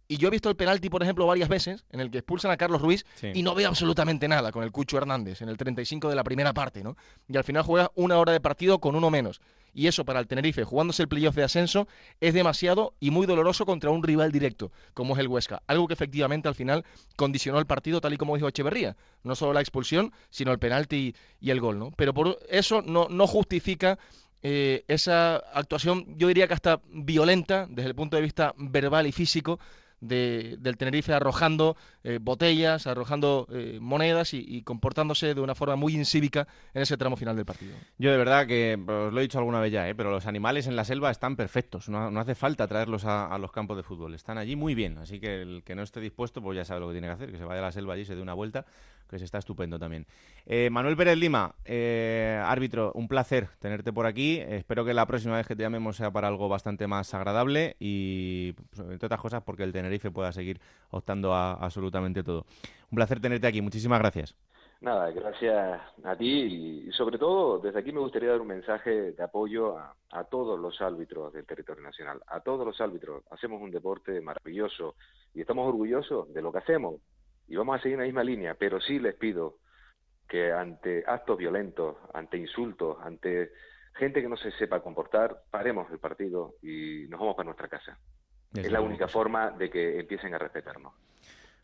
y 0.08 0.16
yo 0.16 0.28
he 0.28 0.30
visto 0.30 0.48
el 0.48 0.56
penalti, 0.56 0.88
por 0.88 1.02
ejemplo, 1.02 1.26
varias 1.26 1.50
veces 1.50 1.84
en 1.90 2.00
el 2.00 2.10
que 2.10 2.18
expulsan 2.18 2.50
a 2.50 2.56
Carlos 2.56 2.80
Ruiz 2.80 3.04
y 3.34 3.42
no 3.42 3.54
veo 3.54 3.68
absolutamente 3.68 4.26
nada 4.26 4.50
con 4.50 4.64
el 4.64 4.72
Cucho 4.72 4.96
Hernández 4.96 5.42
en 5.42 5.50
el 5.50 5.58
35 5.58 6.08
de 6.08 6.16
la 6.16 6.24
primera 6.24 6.54
parte, 6.54 6.82
¿no? 6.82 6.96
Y 7.28 7.36
al 7.36 7.44
final 7.44 7.62
juega 7.62 7.92
una 7.94 8.16
hora 8.18 8.32
de 8.32 8.40
partido 8.40 8.78
con 8.78 8.96
uno 8.96 9.10
menos. 9.10 9.42
Y 9.74 9.86
eso 9.86 10.06
para 10.06 10.18
el 10.18 10.26
Tenerife, 10.26 10.64
jugándose 10.64 11.02
el 11.02 11.08
playoff 11.08 11.36
de 11.36 11.44
ascenso, 11.44 11.86
es 12.20 12.32
demasiado 12.32 12.94
y 13.00 13.10
muy 13.10 13.26
doloroso 13.26 13.66
contra 13.66 13.90
un 13.90 14.02
rival 14.02 14.32
directo, 14.32 14.72
como 14.94 15.14
es 15.14 15.20
el 15.20 15.28
Huesca. 15.28 15.62
Algo 15.66 15.86
que 15.86 15.92
efectivamente 15.92 16.48
al 16.48 16.54
final 16.54 16.84
condicionó 17.16 17.58
el 17.58 17.66
partido, 17.66 18.00
tal 18.00 18.14
y 18.14 18.16
como 18.16 18.34
dijo 18.34 18.48
Echeverría. 18.48 18.96
No 19.22 19.34
solo 19.34 19.52
la 19.52 19.60
expulsión, 19.60 20.12
sino 20.30 20.52
el 20.52 20.58
penalti 20.58 21.14
y, 21.38 21.50
el 21.50 21.60
gol, 21.60 21.78
¿no? 21.78 21.92
Pero 21.96 22.14
por 22.14 22.38
eso 22.48 22.80
no, 22.80 23.08
no 23.10 23.26
justifica 23.26 23.98
eh, 24.42 24.84
esa 24.88 25.36
actuación, 25.36 26.16
yo 26.16 26.28
diría 26.28 26.48
que 26.48 26.54
hasta 26.54 26.80
violenta 26.90 27.66
desde 27.68 27.90
el 27.90 27.94
punto 27.94 28.16
de 28.16 28.22
vista 28.22 28.54
verbal 28.56 29.06
y 29.06 29.12
físico 29.12 29.58
del 30.00 30.76
Tenerife 30.76 31.12
arrojando 31.12 31.76
eh, 32.04 32.18
botellas, 32.20 32.86
arrojando 32.86 33.46
eh, 33.50 33.78
monedas 33.80 34.34
y, 34.34 34.62
comportándose 34.62 35.34
de 35.34 35.40
una 35.40 35.54
forma 35.54 35.76
muy 35.76 35.94
incívica 35.94 36.46
en 36.74 36.82
ese 36.82 36.96
tramo 36.96 37.16
final 37.16 37.36
del 37.36 37.44
partido. 37.44 37.74
Yo 37.98 38.10
de 38.10 38.16
verdad 38.16 38.46
que, 38.46 38.74
os 38.74 39.12
lo 39.12 39.18
he 39.18 39.22
dicho 39.22 39.38
alguna 39.38 39.60
vez 39.60 39.72
ya, 39.72 39.88
¿eh? 39.88 39.94
pero 39.94 40.10
los 40.10 40.26
animales 40.26 40.66
en 40.66 40.76
la 40.76 40.84
selva 40.84 41.10
están 41.10 41.36
perfectos, 41.36 41.88
no, 41.88 42.18
hace 42.20 42.34
falta 42.34 42.66
traerlos 42.66 43.04
a, 43.04 43.36
los 43.38 43.52
campos 43.52 43.76
de 43.76 43.82
fútbol, 43.82 44.14
están 44.14 44.38
allí 44.38 44.56
muy 44.56 44.74
bien, 44.74 44.98
así 44.98 45.20
que 45.20 45.42
el 45.42 45.62
que 45.64 45.74
no 45.74 45.82
esté 45.82 46.00
dispuesto 46.00 46.42
pues 46.42 46.56
ya 46.56 46.64
sabe 46.64 46.80
lo 46.80 46.88
que 46.88 46.94
tiene 46.94 47.06
que 47.08 47.12
hacer, 47.12 47.30
que 47.30 47.38
se 47.38 47.44
vaya 47.44 47.60
a 47.60 47.64
la 47.64 47.72
selva 47.72 47.94
allí, 47.94 48.04
se 48.04 48.16
dé 48.16 48.22
una 48.22 48.34
vuelta, 48.34 48.66
que 49.08 49.18
se 49.18 49.24
está 49.24 49.38
estupendo 49.38 49.78
también. 49.78 50.06
Manuel 50.70 50.96
Pérez 50.96 51.16
Lima, 51.18 51.54
árbitro, 52.44 52.92
un 52.94 53.08
placer 53.08 53.48
tenerte 53.58 53.92
por 53.92 54.06
aquí, 54.06 54.38
espero 54.38 54.84
que 54.84 54.94
la 54.94 55.06
próxima 55.06 55.36
vez 55.36 55.46
que 55.46 55.56
te 55.56 55.62
llamemos 55.62 55.96
sea 55.96 56.10
para 56.10 56.28
algo 56.28 56.48
bastante 56.48 56.86
más 56.86 57.12
agradable 57.14 57.76
y, 57.78 58.52
pues, 58.52 58.88
entre 58.88 59.06
otras 59.06 59.20
cosas, 59.20 59.42
porque 59.42 59.64
el 59.64 59.72
tener 59.72 59.88
Tenerife 59.88 60.10
pueda 60.10 60.32
seguir 60.32 60.60
optando 60.90 61.32
a, 61.32 61.54
absolutamente 61.54 62.22
todo. 62.22 62.44
Un 62.90 62.96
placer 62.96 63.20
tenerte 63.20 63.46
aquí, 63.46 63.62
muchísimas 63.62 63.98
gracias. 63.98 64.36
Nada, 64.80 65.10
gracias 65.10 65.80
a 66.04 66.16
ti 66.16 66.84
y 66.86 66.92
sobre 66.92 67.18
todo 67.18 67.58
desde 67.58 67.80
aquí 67.80 67.90
me 67.90 67.98
gustaría 67.98 68.30
dar 68.30 68.40
un 68.40 68.46
mensaje 68.46 69.10
de 69.10 69.22
apoyo 69.24 69.76
a, 69.76 70.24
todos 70.30 70.58
los 70.58 70.80
árbitros 70.80 71.32
del 71.32 71.46
territorio 71.46 71.82
nacional, 71.82 72.20
a 72.26 72.40
todos 72.40 72.64
los 72.64 72.80
árbitros. 72.80 73.24
Hacemos 73.30 73.60
un 73.60 73.72
deporte 73.72 74.20
maravilloso 74.20 74.94
y 75.34 75.40
estamos 75.40 75.66
orgullosos 75.66 76.32
de 76.32 76.42
lo 76.42 76.52
que 76.52 76.58
hacemos 76.58 77.00
y 77.48 77.56
vamos 77.56 77.78
a 77.78 77.82
seguir 77.82 77.94
en 77.94 78.00
la 78.00 78.06
misma 78.06 78.24
línea, 78.24 78.54
pero 78.54 78.80
sí 78.80 78.98
les 78.98 79.14
pido 79.14 79.58
que 80.28 80.52
ante 80.52 81.04
actos 81.06 81.38
violentos, 81.38 81.96
ante 82.12 82.36
insultos, 82.36 82.98
ante 83.02 83.50
gente 83.94 84.22
que 84.22 84.28
no 84.28 84.36
se 84.36 84.52
sepa 84.52 84.80
comportar, 84.80 85.42
paremos 85.50 85.90
el 85.90 85.98
partido 85.98 86.54
y 86.62 87.06
nos 87.08 87.18
vamos 87.18 87.34
para 87.34 87.46
nuestra 87.46 87.68
casa 87.68 87.98
es 88.54 88.72
la 88.72 88.80
única 88.80 89.08
forma 89.08 89.50
de 89.50 89.70
que 89.70 90.00
empiecen 90.00 90.34
a 90.34 90.38
respetarnos. 90.38 90.92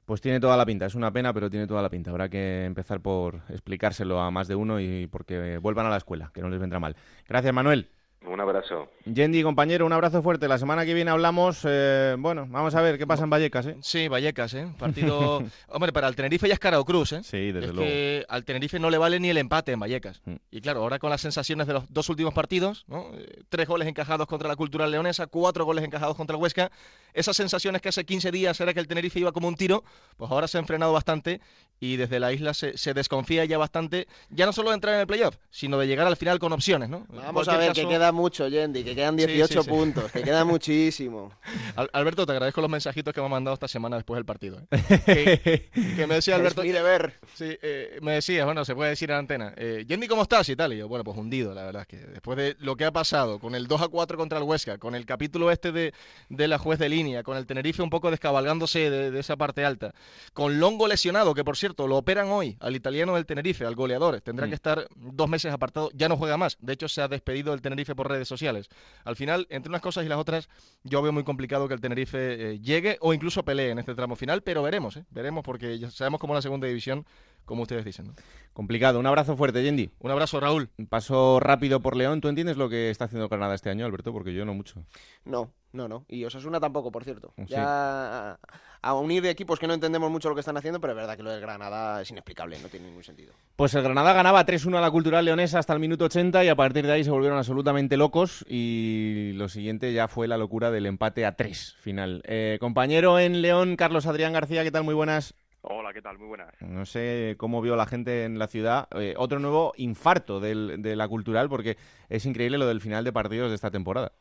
Pues 0.05 0.20
tiene 0.20 0.39
toda 0.39 0.57
la 0.57 0.66
pinta, 0.66 0.85
es 0.85 0.95
una 0.95 1.11
pena, 1.11 1.32
pero 1.32 1.49
tiene 1.49 1.66
toda 1.66 1.80
la 1.80 1.89
pinta. 1.89 2.11
Habrá 2.11 2.28
que 2.28 2.64
empezar 2.64 3.01
por 3.01 3.37
explicárselo 3.49 4.20
a 4.20 4.30
más 4.30 4.49
de 4.49 4.55
uno 4.55 4.78
y 4.78 5.07
porque 5.07 5.57
vuelvan 5.59 5.87
a 5.87 5.91
la 5.91 5.97
escuela, 5.97 6.30
que 6.35 6.43
no 6.43 6.51
les 6.51 6.61
vendrá 6.61 6.78
mal. 6.78 6.95
Gracias, 7.26 7.55
Manuel. 7.55 7.89
Un 8.27 8.41
abrazo. 8.41 8.89
Yendi, 9.05 9.43
compañero, 9.43 9.85
un 9.85 9.93
abrazo 9.93 10.22
fuerte. 10.22 10.49
La 10.49 10.57
semana 10.59 10.87
que 10.87 10.95
viene 10.95 11.11
hablamos, 11.11 11.61
eh, 11.64 12.16
bueno, 12.18 12.47
vamos 12.49 12.75
a 12.75 12.81
ver 12.81 12.97
qué 12.97 13.07
pasa 13.07 13.25
en 13.25 13.31
Vallecas, 13.31 13.66
¿eh? 13.66 13.77
Sí, 13.83 14.09
Vallecas, 14.09 14.55
¿eh? 14.55 14.66
Partido... 14.79 15.43
Hombre, 15.68 15.93
para 15.93 16.09
el 16.09 16.16
Tenerife 16.16 16.49
ya 16.49 16.55
es 16.55 16.59
cara 16.61 16.81
o 16.81 16.85
cruz, 16.87 17.12
¿eh? 17.12 17.22
Sí, 17.22 17.53
desde 17.53 17.66
es 17.68 17.75
luego. 17.75 17.81
que 17.83 18.25
al 18.29 18.45
Tenerife 18.45 18.79
no 18.79 18.89
le 18.89 18.97
vale 18.97 19.20
ni 19.20 19.29
el 19.29 19.37
empate 19.37 19.72
en 19.72 19.81
Vallecas. 19.81 20.22
Mm. 20.25 20.37
Y 20.51 20.61
claro, 20.62 20.81
ahora 20.81 20.99
con 20.99 21.11
las 21.11 21.20
sensaciones 21.20 21.66
de 21.66 21.75
los 21.75 21.85
dos 21.93 22.09
últimos 22.09 22.33
partidos, 22.33 22.85
¿no? 22.89 23.11
Eh, 23.14 23.43
tres 23.51 23.68
goles 23.68 23.87
encajados 23.89 24.27
contra 24.27 24.49
la 24.49 24.57
Cultural 24.57 24.91
Leonesa, 24.91 25.27
cuatro 25.27 25.66
goles 25.66 25.85
encajados 25.85 26.16
contra 26.16 26.37
el 26.37 26.43
Huesca, 26.43 26.70
esas 27.12 27.37
sensaciones 27.37 27.83
que 27.83 27.91
hace 27.91 28.05
15 28.07 28.31
días 28.31 28.59
era 28.61 28.72
que 28.72 28.81
el 28.81 28.89
Tenerife 28.89 29.20
iba 29.20 29.33
como 29.33 29.49
un 29.49 29.55
tiro, 29.57 29.85
pues 30.16 30.31
ahora 30.31 30.49
se 30.49 30.57
han 30.57 30.66
frenado 30.66 30.93
bastante 30.95 31.41
y 31.79 31.97
desde 31.97 32.18
la 32.20 32.33
isla 32.33 32.55
se, 32.55 32.79
se 32.79 32.95
desconfía 32.95 33.45
ya 33.45 33.59
bastante, 33.59 34.07
ya 34.31 34.47
no 34.47 34.53
solo 34.53 34.70
de 34.70 34.77
entrar 34.77 34.95
en 34.95 35.01
el 35.03 35.07
playoff, 35.07 35.37
sino 35.51 35.77
de 35.79 35.87
llegar 35.87 36.07
al 36.07 36.16
final 36.16 36.39
con 36.39 36.53
opciones, 36.53 36.89
¿no? 36.89 37.05
Vamos 37.11 37.47
a 37.49 37.57
ver, 37.59 37.68
caso- 37.68 37.83
que 37.83 37.89
queda 37.89 38.11
mucho, 38.15 38.49
Yendi, 38.49 38.83
que 38.85 38.95
quedan 38.95 39.19
Sí, 39.19 39.27
18 39.27 39.62
sí, 39.62 39.65
sí. 39.65 39.71
puntos, 39.71 40.11
que 40.12 40.23
queda 40.23 40.45
muchísimo. 40.45 41.33
Al- 41.77 41.91
Alberto, 41.93 42.25
te 42.25 42.33
agradezco 42.33 42.61
los 42.61 42.71
mensajitos 42.71 43.12
que 43.12 43.21
me 43.21 43.27
han 43.27 43.31
mandado 43.33 43.55
esta 43.55 43.69
semana 43.69 43.97
después 43.97 44.17
del 44.17 44.25
partido. 44.25 44.61
¿eh? 44.71 44.79
que, 45.75 45.95
que 45.97 46.07
me 46.07 46.15
decía 46.17 46.37
Alberto. 46.37 46.62
Es 46.62 46.67
mi 46.69 46.73
deber. 46.73 47.19
Sí, 47.35 47.57
eh, 47.62 47.99
me 48.01 48.12
decía, 48.12 48.45
bueno, 48.45 48.65
se 48.65 48.75
puede 48.75 48.91
decir 48.91 49.11
en 49.11 49.17
antena. 49.17 49.53
Eh, 49.57 49.85
Yendi, 49.87 50.09
¿cómo 50.09 50.23
estás? 50.23 50.49
Y 50.49 50.57
tal. 50.57 50.73
Y 50.73 50.79
yo, 50.79 50.89
bueno, 50.89 51.05
pues 51.05 51.17
hundido, 51.19 51.53
la 51.55 51.65
verdad 51.65 51.83
es 51.83 51.89
que 51.89 51.97
después 52.07 52.37
de 52.39 52.57
lo 52.61 52.77
que 52.77 52.85
ha 52.85 52.93
pasado 52.93 53.39
con 53.39 53.55
el 53.55 53.67
2 53.67 53.83
a 53.83 53.89
4 53.89 54.17
contra 54.17 54.39
el 54.39 54.45
Huesca, 54.45 54.79
con 54.79 54.95
el 54.95 55.05
capítulo 55.07 55.51
este 55.51 55.73
de, 55.73 55.93
de 56.29 56.49
la 56.49 56.59
juez 56.59 56.79
de 56.79 56.89
línea, 56.89 57.23
con 57.23 57.37
el 57.37 57.47
Tenerife 57.47 57.83
un 57.83 57.91
poco 57.91 58.11
descabalgándose 58.11 58.91
de, 58.91 59.11
de 59.11 59.21
esa 59.21 59.37
parte 59.37 59.65
alta, 59.65 59.93
con 60.33 60.61
Longo 60.61 60.87
lesionado, 60.89 61.35
que 61.35 61.45
por 61.45 61.57
cierto 61.57 61.87
lo 61.87 61.97
operan 61.97 62.29
hoy 62.29 62.57
al 62.61 62.77
italiano 62.77 63.15
del 63.15 63.27
Tenerife, 63.27 63.65
al 63.67 63.75
goleador, 63.75 64.21
tendrá 64.21 64.47
Mm. 64.47 64.51
que 64.51 64.55
estar 64.55 64.87
dos 64.95 65.29
meses 65.29 65.53
apartado, 65.53 65.91
ya 65.95 66.09
no 66.09 66.17
juega 66.17 66.37
más. 66.37 66.57
De 66.61 66.73
hecho, 66.75 66.87
se 66.89 67.01
ha 67.01 67.09
despedido 67.09 67.53
del 67.53 67.62
Tenerife 67.62 67.95
por 68.05 68.13
redes 68.13 68.29
sociales. 68.29 68.69
Al 69.05 69.17
final, 69.17 69.47
entre 69.49 69.71
unas 69.71 69.81
cosas 69.81 70.05
y 70.05 70.09
las 70.09 70.19
otras, 70.19 70.49
yo 70.83 71.01
veo 71.01 71.13
muy 71.13 71.25
complicado 71.25 71.67
que 71.67 71.75
el 71.75 71.81
Tenerife 71.81 72.53
eh, 72.53 72.61
llegue 72.61 72.99
o 73.01 73.15
incluso 73.15 73.45
pelee 73.45 73.71
en 73.71 73.79
este 73.79 73.95
tramo 73.95 74.15
final, 74.15 74.43
pero 74.43 74.63
veremos, 74.63 74.99
¿eh? 74.99 75.05
veremos 75.11 75.43
porque 75.43 75.79
ya 75.79 75.91
sabemos 75.91 76.21
cómo 76.21 76.35
la 76.35 76.43
segunda 76.43 76.67
división, 76.67 77.07
como 77.47 77.63
ustedes 77.63 77.85
dicen. 77.85 78.09
¿no? 78.09 78.15
Complicado. 78.53 79.01
Un 79.01 79.07
abrazo 79.07 79.37
fuerte, 79.37 79.63
Yendi. 79.63 79.91
Un 80.01 80.11
abrazo, 80.11 80.39
Raúl. 80.39 80.69
Paso 80.89 81.41
rápido 81.41 81.81
por 81.81 81.97
León. 81.97 82.21
¿Tú 82.21 82.29
entiendes 82.29 82.57
lo 82.59 82.69
que 82.69 82.91
está 82.91 83.07
haciendo 83.07 83.29
Granada 83.29 83.55
este 83.55 83.71
año, 83.71 83.87
Alberto? 83.87 84.13
Porque 84.13 84.35
yo 84.35 84.45
no 84.45 84.53
mucho. 84.53 84.85
No, 85.25 85.51
no, 85.73 85.89
no. 85.89 86.05
Y 86.09 86.25
Osasuna 86.25 86.61
tampoco, 86.61 86.93
por 86.93 87.05
cierto. 87.05 87.33
Sí. 87.39 87.45
Ya 87.49 88.39
a 88.85 88.95
unir 88.95 89.22
de 89.22 89.30
equipos 89.30 89.59
que 89.59 89.66
no 89.66 89.74
entendemos 89.74 90.11
mucho 90.11 90.28
lo 90.28 90.35
que 90.35 90.41
están 90.41 90.57
haciendo, 90.57 90.80
pero 90.80 90.93
es 90.93 90.97
verdad 90.97 91.16
que 91.16 91.22
lo 91.22 91.30
del 91.30 91.41
Granada 91.41 92.03
es 92.03 92.11
inexplicable, 92.11 92.59
no 92.62 92.68
tiene 92.68 92.87
ningún 92.87 93.03
sentido. 93.03 93.32
Pues 93.57 93.74
el 93.74 93.82
Granada 93.82 94.12
ganaba 94.12 94.45
3-1 94.45 94.76
a 94.76 94.80
la 94.80 94.91
Cultural 94.91 95.24
Leonesa 95.24 95.59
hasta 95.59 95.72
el 95.72 95.80
minuto 95.80 96.05
80 96.05 96.45
y 96.45 96.49
a 96.49 96.57
partir 96.57 96.87
de 96.87 96.93
ahí 96.93 97.05
se 97.05 97.11
volvieron 97.11 97.39
absolutamente 97.39 97.97
locos 97.97 98.45
y 98.49 99.32
lo 99.35 99.49
siguiente 99.49 99.93
ya 99.93 100.09
fue 100.09 100.28
la 100.28 100.37
locura 100.37 100.70
del 100.70 100.87
empate 100.87 101.24
a 101.26 101.37
3 101.37 101.76
final. 101.80 102.22
Eh, 102.26 102.59
compañero 102.61 103.18
en 103.18 103.43
León, 103.43 103.76
Carlos 103.76 104.07
Adrián 104.07 104.32
García, 104.32 104.62
¿qué 104.64 104.70
tal? 104.70 104.85
Muy 104.85 104.95
buenas. 104.95 105.35
Hola, 105.62 105.95
¿qué 105.95 106.03
tal? 106.03 106.18
Muy 106.18 106.28
buenas. 106.28 106.53
No 106.61 106.85
sé 106.85 107.37
cómo 107.39 107.62
vio 107.62 107.74
la 107.74 107.87
gente 107.87 108.24
en 108.24 108.39
la 108.39 108.49
ciudad. 108.49 108.87
Eh, 109.01 109.14
otro 109.16 109.39
nuevo 109.39 109.72
infarto 109.78 110.39
del- 110.39 110.82
de 110.82 110.95
la 110.95 111.09
Cultural 111.09 111.49
porque 111.49 111.78
es 112.11 112.26
increíble 112.26 112.59
lo 112.59 112.66
del 112.66 112.82
final 112.82 113.03
de 113.03 113.12
partidos 113.14 113.49
de 113.49 113.55
esta 113.55 113.70
temporada. 113.70 114.12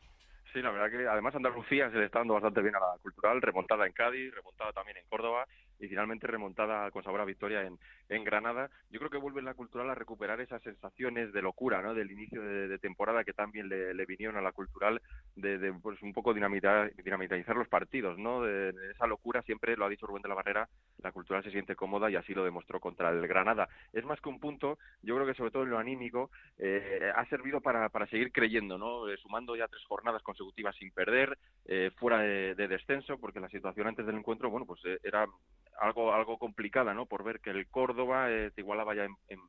Sí, 0.54 0.62
la 0.62 0.70
verdad 0.70 0.88
que 0.88 1.08
además 1.08 1.34
Andalucía 1.34 1.90
se 1.90 1.96
le 1.96 2.04
está 2.04 2.20
dando 2.20 2.34
bastante 2.34 2.62
bien 2.62 2.76
a 2.76 2.78
la 2.78 2.98
cultural, 3.02 3.42
remontada 3.42 3.88
en 3.88 3.92
Cádiz, 3.92 4.32
remontada 4.32 4.72
también 4.72 4.98
en 4.98 5.08
Córdoba 5.08 5.48
y 5.78 5.88
finalmente 5.88 6.26
remontada 6.26 6.90
con 6.90 7.02
sabor 7.02 7.20
a 7.20 7.24
victoria 7.24 7.62
en, 7.62 7.78
en 8.08 8.24
Granada. 8.24 8.70
Yo 8.90 8.98
creo 8.98 9.10
que 9.10 9.18
vuelve 9.18 9.42
la 9.42 9.54
cultural 9.54 9.90
a 9.90 9.94
recuperar 9.94 10.40
esas 10.40 10.62
sensaciones 10.62 11.32
de 11.32 11.42
locura, 11.42 11.82
¿no? 11.82 11.94
Del 11.94 12.10
inicio 12.10 12.42
de, 12.42 12.78
temporada 12.78 13.24
que 13.24 13.32
también 13.32 13.68
le, 13.68 14.06
vinieron 14.06 14.36
a 14.36 14.42
la 14.42 14.52
cultural 14.52 15.00
de, 15.36 15.58
de, 15.58 15.72
pues 15.72 16.02
un 16.02 16.12
poco 16.12 16.34
dinamitar, 16.34 16.92
dinamitizar 17.02 17.56
los 17.56 17.68
partidos, 17.68 18.18
¿no? 18.18 18.42
De, 18.42 18.72
de 18.72 18.90
esa 18.90 19.06
locura 19.06 19.42
siempre 19.42 19.76
lo 19.76 19.84
ha 19.84 19.88
dicho 19.88 20.06
Rubén 20.06 20.22
de 20.22 20.28
la 20.28 20.34
Barrera, 20.34 20.68
la 21.02 21.12
cultural 21.12 21.42
se 21.42 21.50
siente 21.50 21.76
cómoda 21.76 22.10
y 22.10 22.16
así 22.16 22.34
lo 22.34 22.44
demostró 22.44 22.80
contra 22.80 23.10
el 23.10 23.26
Granada. 23.26 23.68
Es 23.92 24.04
más 24.04 24.20
que 24.20 24.28
un 24.28 24.40
punto, 24.40 24.78
yo 25.02 25.14
creo 25.14 25.26
que 25.26 25.34
sobre 25.34 25.50
todo 25.50 25.62
en 25.62 25.70
lo 25.70 25.78
anímico 25.78 26.30
eh, 26.58 27.10
ha 27.14 27.24
servido 27.26 27.60
para, 27.60 27.88
para 27.88 28.06
seguir 28.06 28.32
creyendo, 28.32 28.78
¿no? 28.78 29.08
Eh, 29.08 29.16
sumando 29.18 29.56
ya 29.56 29.68
tres 29.68 29.84
jornadas 29.84 30.22
consecutivas 30.22 30.76
sin 30.76 30.90
perder, 30.92 31.38
eh, 31.66 31.90
fuera 31.96 32.18
de, 32.18 32.54
de 32.54 32.68
descenso, 32.68 33.18
porque 33.18 33.40
la 33.40 33.48
situación 33.48 33.86
antes 33.86 34.06
del 34.06 34.16
encuentro, 34.16 34.50
bueno, 34.50 34.66
pues 34.66 34.80
eh, 34.84 34.98
era 35.02 35.26
algo 35.80 36.12
algo 36.14 36.38
complicada, 36.38 36.94
¿no? 36.94 37.06
Por 37.06 37.24
ver 37.24 37.40
que 37.40 37.50
el 37.50 37.68
Córdoba 37.68 38.30
eh, 38.30 38.50
igualaba 38.56 38.94
ya 38.94 39.04
en, 39.04 39.16
en, 39.28 39.40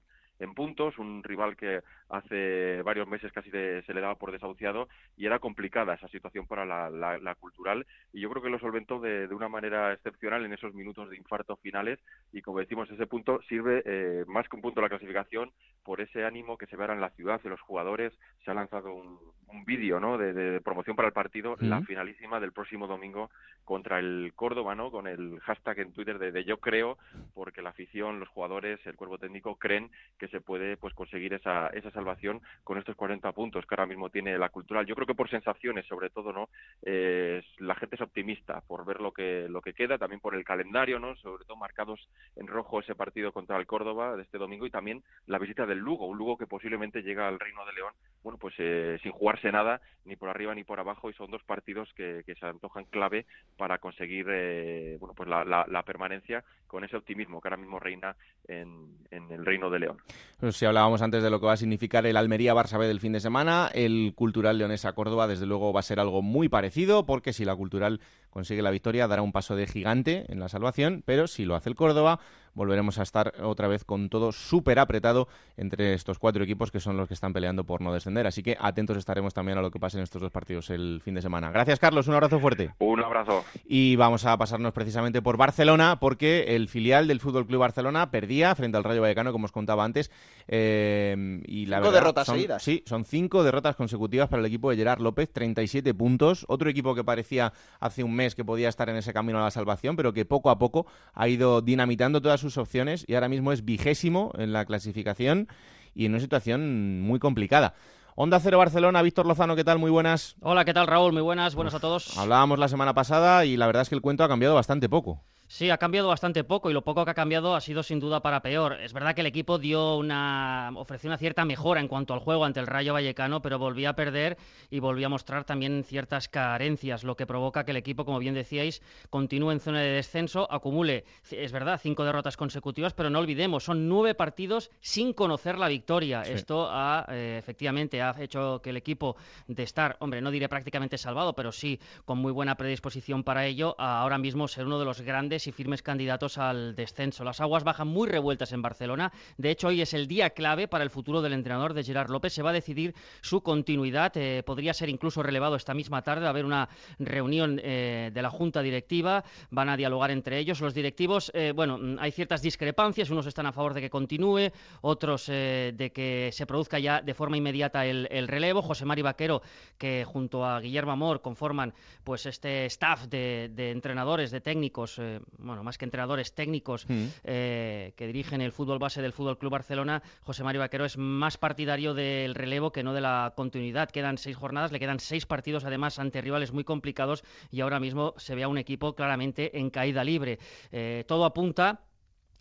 puntos, 0.53 0.97
un 0.97 1.23
rival 1.23 1.55
que 1.55 1.81
hace 2.09 2.81
varios 2.83 3.07
meses 3.07 3.31
casi 3.31 3.49
de- 3.49 3.83
se 3.85 3.93
le 3.93 4.01
daba 4.01 4.15
por 4.15 4.31
desahuciado 4.31 4.87
y 5.15 5.25
era 5.25 5.39
complicada 5.39 5.93
esa 5.95 6.07
situación 6.09 6.45
para 6.47 6.65
la, 6.65 6.89
la- 6.89 7.17
cultural 7.35 7.85
y 8.13 8.21
yo 8.21 8.29
creo 8.29 8.41
que 8.43 8.49
lo 8.49 8.59
solventó 8.59 8.99
de, 8.99 9.27
de 9.27 9.35
una 9.35 9.49
manera 9.49 9.93
excepcional 9.93 10.45
en 10.45 10.53
esos 10.53 10.73
minutos 10.73 11.09
de 11.09 11.17
infarto 11.17 11.55
finales 11.57 11.99
y 12.31 12.41
como 12.41 12.59
decimos 12.59 12.89
ese 12.91 13.07
punto 13.07 13.39
sirve 13.47 13.81
eh, 13.85 14.25
más 14.27 14.47
que 14.49 14.55
un 14.57 14.61
punto 14.61 14.79
de 14.81 14.85
la 14.85 14.89
clasificación 14.89 15.51
por 15.83 16.01
ese 16.01 16.25
ánimo 16.25 16.57
que 16.57 16.67
se 16.67 16.75
ve 16.75 16.83
ahora 16.83 16.95
en 16.95 17.01
la 17.01 17.11
ciudad 17.11 17.41
de 17.41 17.49
los 17.49 17.61
jugadores 17.61 18.13
se 18.43 18.51
ha 18.51 18.53
lanzado 18.53 18.93
un, 18.93 19.19
un 19.55 19.65
vídeo 19.65 19.99
¿no? 19.99 20.17
de, 20.17 20.33
de 20.33 20.61
promoción 20.61 20.95
para 20.95 21.07
el 21.07 21.13
partido 21.13 21.55
la 21.59 21.81
finalísima 21.81 22.39
del 22.39 22.51
próximo 22.51 22.87
domingo 22.87 23.29
contra 23.63 23.99
el 23.99 24.33
Córdoba 24.35 24.75
¿no? 24.75 24.91
con 24.91 25.07
el 25.07 25.39
hashtag 25.41 25.79
en 25.79 25.93
Twitter 25.93 26.19
de, 26.19 26.31
de 26.31 26.43
yo 26.43 26.57
creo 26.57 26.97
porque 27.33 27.61
la 27.61 27.69
afición 27.69 28.19
los 28.19 28.29
jugadores 28.29 28.79
el 28.85 28.95
cuerpo 28.95 29.17
técnico 29.17 29.55
creen 29.55 29.89
que 30.17 30.27
se 30.27 30.41
puede 30.41 30.77
pues 30.77 30.93
conseguir 30.93 31.33
esa, 31.33 31.67
esa 31.67 31.91
salvación 31.91 32.41
con 32.63 32.77
estos 32.77 32.95
40 32.95 33.31
puntos 33.31 33.65
que 33.65 33.75
ahora 33.75 33.85
mismo 33.85 34.09
tiene 34.09 34.37
la 34.37 34.49
cultural. 34.49 34.85
Yo 34.85 34.95
creo 34.95 35.07
que 35.07 35.15
por 35.15 35.29
sensaciones, 35.29 35.85
sobre 35.87 36.09
todo, 36.09 36.31
¿no? 36.33 36.49
Eh, 36.83 37.43
la 37.59 37.75
gente 37.75 37.95
es 37.95 38.01
optimista 38.01 38.61
por 38.61 38.85
ver 38.85 39.01
lo 39.01 39.11
que 39.11 39.47
lo 39.49 39.61
que 39.61 39.73
queda, 39.73 39.97
también 39.97 40.19
por 40.19 40.35
el 40.35 40.43
calendario, 40.43 40.99
¿no? 40.99 41.15
Sobre 41.17 41.45
todo 41.45 41.57
marcados 41.57 42.07
en 42.35 42.47
rojo 42.47 42.79
ese 42.79 42.95
partido 42.95 43.31
contra 43.31 43.57
el 43.57 43.65
Córdoba 43.65 44.15
de 44.15 44.23
este 44.23 44.37
domingo 44.37 44.65
y 44.65 44.71
también 44.71 45.03
la 45.27 45.39
visita 45.39 45.65
del 45.65 45.79
Lugo, 45.79 46.07
un 46.07 46.17
Lugo 46.17 46.37
que 46.37 46.47
posiblemente 46.47 47.01
llega 47.01 47.27
al 47.27 47.39
Reino 47.39 47.65
de 47.65 47.73
León, 47.73 47.93
bueno, 48.25 48.39
pues 48.39 48.55
eh, 48.57 48.97
sin 49.03 49.11
jugarse 49.11 49.51
nada 49.51 49.79
ni 50.03 50.15
por 50.15 50.29
arriba 50.29 50.55
ni 50.55 50.63
por 50.63 50.79
abajo 50.79 51.11
y 51.11 51.13
son 51.13 51.29
dos 51.29 51.43
partidos 51.43 51.87
que, 51.95 52.23
que 52.25 52.33
se 52.33 52.47
antojan 52.47 52.85
clave 52.85 53.27
para 53.55 53.77
conseguir, 53.77 54.25
eh, 54.31 54.97
bueno, 54.99 55.13
pues 55.15 55.29
la, 55.29 55.45
la, 55.45 55.83
permanencia 55.83 56.43
con 56.65 56.83
ese 56.83 56.97
optimismo 56.97 57.39
que 57.39 57.49
ahora 57.49 57.57
mismo 57.57 57.79
reina 57.79 58.15
en, 58.47 58.97
en 59.11 59.31
el 59.31 59.45
Reino 59.45 59.69
de 59.69 59.77
León. 59.77 59.97
Pues 60.39 60.57
si 60.57 60.65
hablábamos 60.65 61.03
antes 61.03 61.21
de 61.21 61.29
lo 61.29 61.39
que 61.39 61.45
va 61.45 61.53
a 61.53 61.57
significar 61.57 62.07
el 62.07 62.17
Almería-Barça 62.17 62.79
del 62.79 62.99
fin 62.99 63.13
de 63.13 63.19
semana, 63.19 63.69
el 63.75 64.13
Cultural 64.15 64.57
Leonesa-Córdoba 64.57 65.27
desde 65.27 65.45
luego 65.45 65.71
va 65.71 65.81
a 65.81 65.83
ser 65.83 65.99
algo 65.99 66.23
muy 66.23 66.49
parecido, 66.49 67.05
porque 67.05 67.31
si 67.31 67.45
la 67.45 67.55
Cultural 67.55 68.01
consigue 68.35 68.61
la 68.61 68.69
victoria 68.69 69.07
dará 69.07 69.21
un 69.21 69.31
paso 69.31 69.55
de 69.55 69.65
gigante 69.65 70.25
en 70.27 70.41
la 70.41 70.49
salvación, 70.49 71.03
pero 71.05 71.25
si 71.25 71.45
lo 71.45 71.55
hace 71.55 71.69
el 71.69 71.75
Córdoba 71.75 72.19
volveremos 72.53 72.99
a 72.99 73.03
estar 73.03 73.33
otra 73.43 73.67
vez 73.67 73.83
con 73.83 74.07
todo 74.09 74.31
súper 74.31 74.79
apretado 74.79 75.27
entre 75.57 75.93
estos 75.93 76.19
cuatro 76.19 76.41
equipos 76.41 76.71
que 76.71 76.79
son 76.79 76.95
los 76.95 77.07
que 77.09 77.13
están 77.13 77.33
peleando 77.33 77.65
por 77.65 77.81
no 77.81 77.91
descender. 77.93 78.27
Así 78.27 78.43
que 78.43 78.55
atentos 78.59 78.95
estaremos 78.95 79.33
también 79.33 79.57
a 79.57 79.61
lo 79.61 79.71
que 79.71 79.79
pase 79.79 79.97
en 79.97 80.03
estos 80.03 80.21
dos 80.21 80.31
partidos 80.31 80.69
el 80.69 81.01
fin 81.03 81.15
de 81.15 81.21
semana. 81.21 81.51
Gracias 81.51 81.79
Carlos, 81.79 82.07
un 82.07 82.13
abrazo 82.13 82.39
fuerte. 82.39 82.71
Un 82.79 83.03
abrazo. 83.03 83.43
Y 83.65 83.97
vamos 83.97 84.25
a 84.25 84.37
pasarnos 84.37 84.71
precisamente 84.71 85.21
por 85.21 85.35
Barcelona, 85.35 85.97
porque 85.99 86.55
el 86.55 86.69
filial 86.69 87.09
del 87.09 87.19
Fútbol 87.19 87.45
Club 87.45 87.59
Barcelona 87.59 88.09
perdía 88.09 88.55
frente 88.55 88.77
al 88.77 88.85
Rayo 88.85 89.01
Vallecano, 89.01 89.33
como 89.33 89.45
os 89.45 89.51
contaba 89.51 89.83
antes. 89.83 90.09
eh, 90.47 91.41
y 91.47 91.65
la 91.65 91.77
Cinco 91.77 91.89
verdad, 91.89 91.99
derrotas 92.01 92.25
son- 92.27 92.35
seguidas. 92.35 92.63
Sí, 92.63 92.83
son 92.85 93.03
cinco 93.03 93.43
derrotas 93.43 93.75
consecutivas 93.75 94.29
para 94.29 94.39
el 94.39 94.45
equipo 94.45 94.69
de 94.69 94.77
Gerard 94.77 95.01
López, 95.01 95.29
37 95.33 95.93
puntos. 95.93 96.45
Otro 96.47 96.69
equipo 96.69 96.95
que 96.95 97.03
parecía 97.03 97.51
hace 97.81 98.01
un 98.03 98.15
mes 98.15 98.24
que 98.33 98.43
podía 98.43 98.69
estar 98.69 98.89
en 98.89 98.95
ese 98.95 99.13
camino 99.13 99.37
a 99.37 99.43
la 99.43 99.51
salvación, 99.51 99.95
pero 99.95 100.13
que 100.13 100.25
poco 100.25 100.49
a 100.49 100.57
poco 100.57 100.87
ha 101.13 101.27
ido 101.27 101.61
dinamitando 101.61 102.21
todas 102.21 102.41
sus 102.41 102.57
opciones 102.57 103.05
y 103.07 103.13
ahora 103.13 103.29
mismo 103.29 103.51
es 103.51 103.63
vigésimo 103.63 104.31
en 104.37 104.53
la 104.53 104.65
clasificación 104.65 105.47
y 105.93 106.05
en 106.05 106.13
una 106.13 106.21
situación 106.21 107.01
muy 107.01 107.19
complicada. 107.19 107.75
Onda 108.15 108.39
Cero 108.39 108.57
Barcelona, 108.57 109.01
Víctor 109.01 109.25
Lozano, 109.25 109.57
¿qué 109.57 109.65
tal? 109.65 109.77
Muy 109.77 109.91
buenas. 109.91 110.37
Hola, 110.39 110.63
¿qué 110.63 110.73
tal 110.73 110.87
Raúl? 110.87 111.11
Muy 111.11 111.21
buenas, 111.21 111.53
buenas 111.53 111.73
a 111.73 111.81
todos. 111.81 112.17
Hablábamos 112.17 112.57
la 112.57 112.69
semana 112.69 112.93
pasada 112.93 113.43
y 113.45 113.57
la 113.57 113.67
verdad 113.67 113.81
es 113.81 113.89
que 113.89 113.95
el 113.95 114.01
cuento 114.01 114.23
ha 114.23 114.29
cambiado 114.29 114.55
bastante 114.55 114.87
poco. 114.87 115.21
Sí, 115.47 115.69
ha 115.69 115.77
cambiado 115.77 116.07
bastante 116.07 116.43
poco 116.43 116.71
y 116.71 116.73
lo 116.73 116.83
poco 116.83 117.05
que 117.05 117.11
ha 117.11 117.13
cambiado 117.13 117.55
ha 117.55 117.61
sido 117.61 117.83
sin 117.83 117.99
duda 117.99 118.19
para 118.21 118.41
peor. 118.41 118.81
Es 118.81 118.93
verdad 118.93 119.13
que 119.13 119.21
el 119.21 119.27
equipo 119.27 119.59
dio 119.59 119.95
una 119.95 120.71
ofreció 120.75 121.07
una 121.07 121.19
cierta 121.19 121.45
mejora 121.45 121.79
en 121.79 121.87
cuanto 121.87 122.15
al 122.15 122.19
juego 122.19 122.45
ante 122.45 122.59
el 122.59 122.65
Rayo 122.65 122.93
Vallecano, 122.93 123.43
pero 123.43 123.59
volvía 123.59 123.89
a 123.89 123.95
perder 123.95 124.37
y 124.71 124.79
volvía 124.79 125.05
a 125.05 125.09
mostrar 125.09 125.43
también 125.43 125.83
ciertas 125.83 126.29
carencias, 126.29 127.03
lo 127.03 127.15
que 127.15 127.27
provoca 127.27 127.63
que 127.63 127.71
el 127.71 127.77
equipo, 127.77 128.05
como 128.05 128.17
bien 128.17 128.33
decíais, 128.33 128.81
continúe 129.11 129.51
en 129.51 129.59
zona 129.59 129.81
de 129.81 129.91
descenso, 129.91 130.51
acumule, 130.51 131.05
es 131.29 131.51
verdad, 131.51 131.79
cinco 131.81 132.03
derrotas 132.05 132.37
consecutivas, 132.37 132.93
pero 132.93 133.11
no 133.11 133.19
olvidemos, 133.19 133.63
son 133.63 133.87
nueve 133.87 134.15
partidos 134.15 134.71
sin 134.81 135.13
conocer 135.13 135.59
la 135.59 135.67
victoria. 135.67 136.25
Sí. 136.25 136.33
Esto 136.33 136.67
ha 136.71 137.05
eh, 137.09 137.37
efectivamente 137.37 138.01
ha 138.01 138.15
hecho 138.19 138.61
que 138.63 138.71
el 138.71 138.77
equipo 138.77 139.15
de 139.47 139.61
estar, 139.61 139.95
hombre, 139.99 140.21
no 140.21 140.31
diré 140.31 140.49
prácticamente 140.49 140.97
salvado, 140.97 141.33
pero 141.33 141.51
sí 141.51 141.79
con 142.03 142.17
muy 142.17 142.31
buena 142.31 142.55
predisposición 142.55 143.23
para 143.23 143.45
ello, 143.45 143.75
a 143.77 144.01
ahora 144.01 144.17
mismo 144.17 144.47
ser 144.47 144.65
uno 144.65 144.79
de 144.79 144.85
los 144.85 145.01
grandes 145.01 145.34
y 145.35 145.51
firmes 145.51 145.83
candidatos 145.83 146.37
al 146.37 146.75
descenso. 146.75 147.23
Las 147.23 147.41
aguas 147.41 147.63
bajan 147.63 147.87
muy 147.87 148.07
revueltas 148.07 148.53
en 148.53 148.61
Barcelona. 148.61 149.11
De 149.37 149.51
hecho, 149.51 149.67
hoy 149.67 149.81
es 149.81 149.93
el 149.93 150.07
día 150.07 150.29
clave 150.29 150.67
para 150.67 150.83
el 150.83 150.89
futuro 150.89 151.21
del 151.21 151.33
entrenador 151.33 151.73
de 151.73 151.83
Gerard 151.83 152.09
López. 152.09 152.33
Se 152.33 152.41
va 152.41 152.51
a 152.51 152.53
decidir 152.53 152.95
su 153.21 153.41
continuidad. 153.41 154.15
Eh, 154.15 154.43
podría 154.45 154.73
ser 154.73 154.89
incluso 154.89 155.21
relevado 155.21 155.55
esta 155.55 155.73
misma 155.73 156.01
tarde. 156.01 156.21
Va 156.21 156.27
a 156.27 156.29
haber 156.29 156.45
una 156.45 156.69
reunión 156.99 157.59
eh, 157.61 158.11
de 158.13 158.21
la 158.21 158.29
Junta 158.29 158.61
Directiva. 158.61 159.23
Van 159.49 159.69
a 159.69 159.77
dialogar 159.77 160.11
entre 160.11 160.39
ellos. 160.39 160.61
Los 160.61 160.73
directivos, 160.73 161.31
eh, 161.33 161.51
bueno, 161.53 161.77
mm, 161.77 161.97
hay 161.99 162.11
ciertas 162.11 162.41
discrepancias. 162.41 163.09
Unos 163.09 163.25
están 163.25 163.45
a 163.45 163.51
favor 163.51 163.73
de 163.73 163.81
que 163.81 163.89
continúe, 163.89 164.51
otros 164.81 165.27
de 165.27 165.91
que 165.93 166.29
se 166.31 166.45
produzca 166.45 166.79
ya 166.79 167.01
de 167.01 167.13
forma 167.13 167.37
inmediata 167.37 167.85
el, 167.85 168.27
relevo. 168.27 168.61
José 168.61 168.85
Mari 168.85 169.01
Vaquero, 169.01 169.41
que 169.77 170.05
junto 170.05 170.45
a 170.45 170.59
Guillermo 170.59 170.91
Amor 170.91 171.21
conforman 171.21 171.73
pues 172.03 172.25
este 172.25 172.65
staff 172.65 173.05
de, 173.05 173.51
entrenadores, 173.71 174.31
de 174.31 174.41
técnicos, 174.41 174.99
bueno, 175.37 175.63
más 175.63 175.77
que 175.77 175.85
entrenadores 175.85 176.33
técnicos 176.33 176.85
mm. 176.87 177.05
que 177.23 177.93
dirigen 177.97 178.41
el 178.41 178.51
fútbol 178.51 178.79
base 178.79 179.01
del 179.01 179.13
Fútbol 179.13 179.37
Club 179.37 179.51
Barcelona, 179.51 180.01
José 180.21 180.43
Mario 180.43 180.61
Vaquero 180.61 180.85
es 180.85 180.97
más 180.97 181.37
partidario 181.37 181.93
del 181.93 182.35
relevo 182.35 182.71
que 182.71 182.83
no 182.83 182.93
de 182.93 183.01
la 183.01 183.33
continuidad. 183.35 183.89
Quedan 183.89 184.17
seis 184.17 184.35
jornadas, 184.35 184.71
le 184.71 184.79
quedan 184.79 184.99
seis 184.99 185.25
partidos 185.25 185.65
además 185.65 185.99
ante 185.99 186.21
rivales 186.21 186.51
muy 186.51 186.63
complicados 186.63 187.23
y 187.51 187.61
ahora 187.61 187.79
mismo 187.79 188.13
se 188.17 188.35
ve 188.35 188.43
a 188.43 188.47
un 188.47 188.57
equipo 188.57 188.95
claramente 188.95 189.59
en 189.59 189.69
caída 189.69 190.03
libre. 190.03 190.39
Eh, 190.71 191.03
todo 191.07 191.25
apunta 191.25 191.81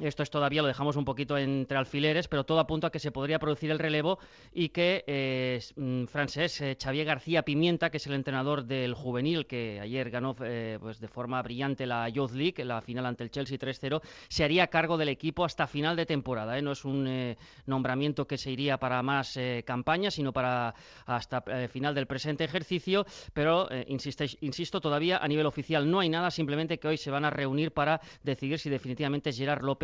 esto 0.00 0.22
es 0.22 0.30
todavía 0.30 0.62
lo 0.62 0.68
dejamos 0.68 0.96
un 0.96 1.04
poquito 1.04 1.38
entre 1.38 1.78
alfileres, 1.78 2.26
pero 2.28 2.44
todo 2.44 2.58
apunta 2.58 2.88
a 2.88 2.90
que 2.90 2.98
se 2.98 3.12
podría 3.12 3.38
producir 3.38 3.70
el 3.70 3.78
relevo 3.78 4.18
y 4.52 4.70
que 4.70 5.04
eh, 5.06 5.60
mm, 5.76 6.06
francés 6.06 6.60
eh, 6.60 6.76
Xavier 6.80 7.06
García 7.06 7.42
Pimienta, 7.42 7.90
que 7.90 7.98
es 7.98 8.06
el 8.06 8.14
entrenador 8.14 8.64
del 8.64 8.94
juvenil, 8.94 9.46
que 9.46 9.78
ayer 9.80 10.10
ganó 10.10 10.34
eh, 10.44 10.78
pues 10.80 10.98
de 10.98 11.08
forma 11.08 11.40
brillante 11.42 11.86
la 11.86 12.08
Youth 12.08 12.32
League, 12.32 12.64
la 12.64 12.80
final 12.80 13.06
ante 13.06 13.22
el 13.22 13.30
Chelsea 13.30 13.58
3-0, 13.58 14.00
se 14.28 14.44
haría 14.44 14.66
cargo 14.66 14.96
del 14.96 15.08
equipo 15.08 15.44
hasta 15.44 15.66
final 15.66 15.96
de 15.96 16.06
temporada. 16.06 16.60
No 16.60 16.72
es 16.72 16.84
un 16.84 17.36
nombramiento 17.66 18.26
que 18.26 18.38
se 18.38 18.50
iría 18.50 18.78
para 18.78 19.02
más 19.02 19.38
campañas, 19.64 20.14
sino 20.14 20.32
para 20.32 20.74
hasta 21.06 21.42
final 21.68 21.94
del 21.94 22.06
presente 22.06 22.44
ejercicio, 22.44 23.04
pero 23.32 23.68
insisto, 23.86 24.80
todavía 24.80 25.18
a 25.18 25.28
nivel 25.28 25.46
oficial 25.46 25.90
no 25.90 26.00
hay 26.00 26.08
nada, 26.08 26.30
simplemente 26.30 26.78
que 26.78 26.88
hoy 26.88 26.96
se 26.96 27.10
van 27.10 27.24
a 27.24 27.30
reunir 27.30 27.72
para 27.72 28.00
decidir 28.22 28.58
si 28.58 28.70
definitivamente 28.70 29.32
Gerard 29.32 29.62
López 29.62 29.83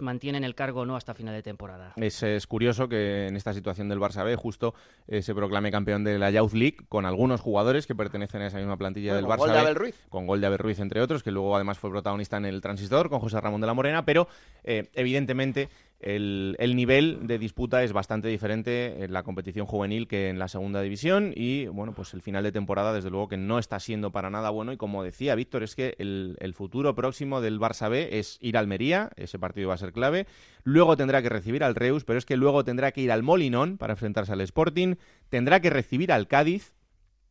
mantienen 0.00 0.44
el 0.44 0.54
cargo 0.54 0.80
o 0.80 0.86
no 0.86 0.96
hasta 0.96 1.14
final 1.14 1.34
de 1.34 1.42
temporada. 1.42 1.94
Es, 1.96 2.46
curioso 2.46 2.88
que 2.88 3.26
en 3.26 3.36
esta 3.36 3.52
situación 3.52 3.88
del 3.88 3.98
Barça 3.98 4.24
B 4.24 4.36
justo 4.36 4.74
eh, 5.06 5.22
se 5.22 5.34
proclame 5.34 5.70
campeón 5.70 6.04
de 6.04 6.18
la 6.18 6.30
Youth 6.30 6.52
League 6.52 6.76
con 6.88 7.06
algunos 7.06 7.40
jugadores 7.40 7.86
que 7.86 7.94
pertenecen 7.94 8.42
a 8.42 8.46
esa 8.46 8.58
misma 8.58 8.76
plantilla 8.76 9.14
del 9.14 9.26
Barça 9.26 9.38
gol 9.38 9.52
de 9.52 9.94
con 10.08 10.26
gol 10.26 10.40
de 10.40 10.46
Abel 10.46 10.58
Ruiz 10.58 10.78
entre 10.80 11.00
otros, 11.00 11.22
que 11.22 11.30
luego 11.30 11.54
además 11.54 11.78
fue 11.78 11.90
protagonista 11.90 12.36
en 12.36 12.46
el 12.46 12.60
Transistor 12.60 13.08
con 13.08 13.20
José 13.20 13.40
Ramón 13.40 13.60
de 13.60 13.66
la 13.66 13.74
Morena, 13.74 14.04
pero 14.04 14.28
eh, 14.64 14.88
evidentemente 14.94 15.68
el, 16.00 16.76
nivel 16.76 17.26
de 17.26 17.38
disputa 17.38 17.82
es 17.82 17.92
bastante 17.92 18.28
diferente 18.28 19.04
en 19.04 19.12
la 19.12 19.24
competición 19.24 19.66
juvenil 19.66 20.06
que 20.06 20.28
en 20.28 20.38
la 20.38 20.46
segunda 20.46 20.80
división 20.80 21.32
y 21.34 21.66
bueno, 21.66 21.92
pues 21.92 22.14
el 22.14 22.22
final 22.22 22.44
de 22.44 22.52
temporada 22.52 22.92
desde 22.92 23.10
luego 23.10 23.28
que 23.28 23.36
no 23.36 23.58
está 23.58 23.80
siendo 23.80 24.12
para 24.12 24.30
nada 24.30 24.50
bueno. 24.50 24.72
Y 24.72 24.76
como 24.76 25.02
decía 25.02 25.34
Víctor 25.34 25.64
es 25.64 25.74
que 25.74 25.96
el, 25.98 26.36
el 26.38 26.54
futuro 26.54 26.94
próximo 26.94 27.40
del 27.40 27.58
Barça 27.58 27.90
B 27.90 28.18
es 28.18 28.38
ir 28.40 28.56
a 28.56 28.60
Almería, 28.60 29.10
ese 29.16 29.38
partido 29.38 29.68
va 29.68 29.74
a 29.74 29.78
ser 29.78 29.92
clave, 29.92 30.26
luego 30.62 30.96
tendrá 30.96 31.20
que 31.20 31.28
recibir 31.28 31.64
al 31.64 31.74
Reus, 31.74 32.04
pero 32.04 32.18
es 32.18 32.24
que 32.24 32.36
luego 32.36 32.64
tendrá 32.64 32.92
que 32.92 33.00
ir 33.00 33.10
al 33.10 33.24
Molinón 33.24 33.76
para 33.76 33.94
enfrentarse 33.94 34.32
al 34.32 34.40
Sporting, 34.42 34.94
tendrá 35.28 35.60
que 35.60 35.70
recibir 35.70 36.12
al 36.12 36.28
Cádiz, 36.28 36.74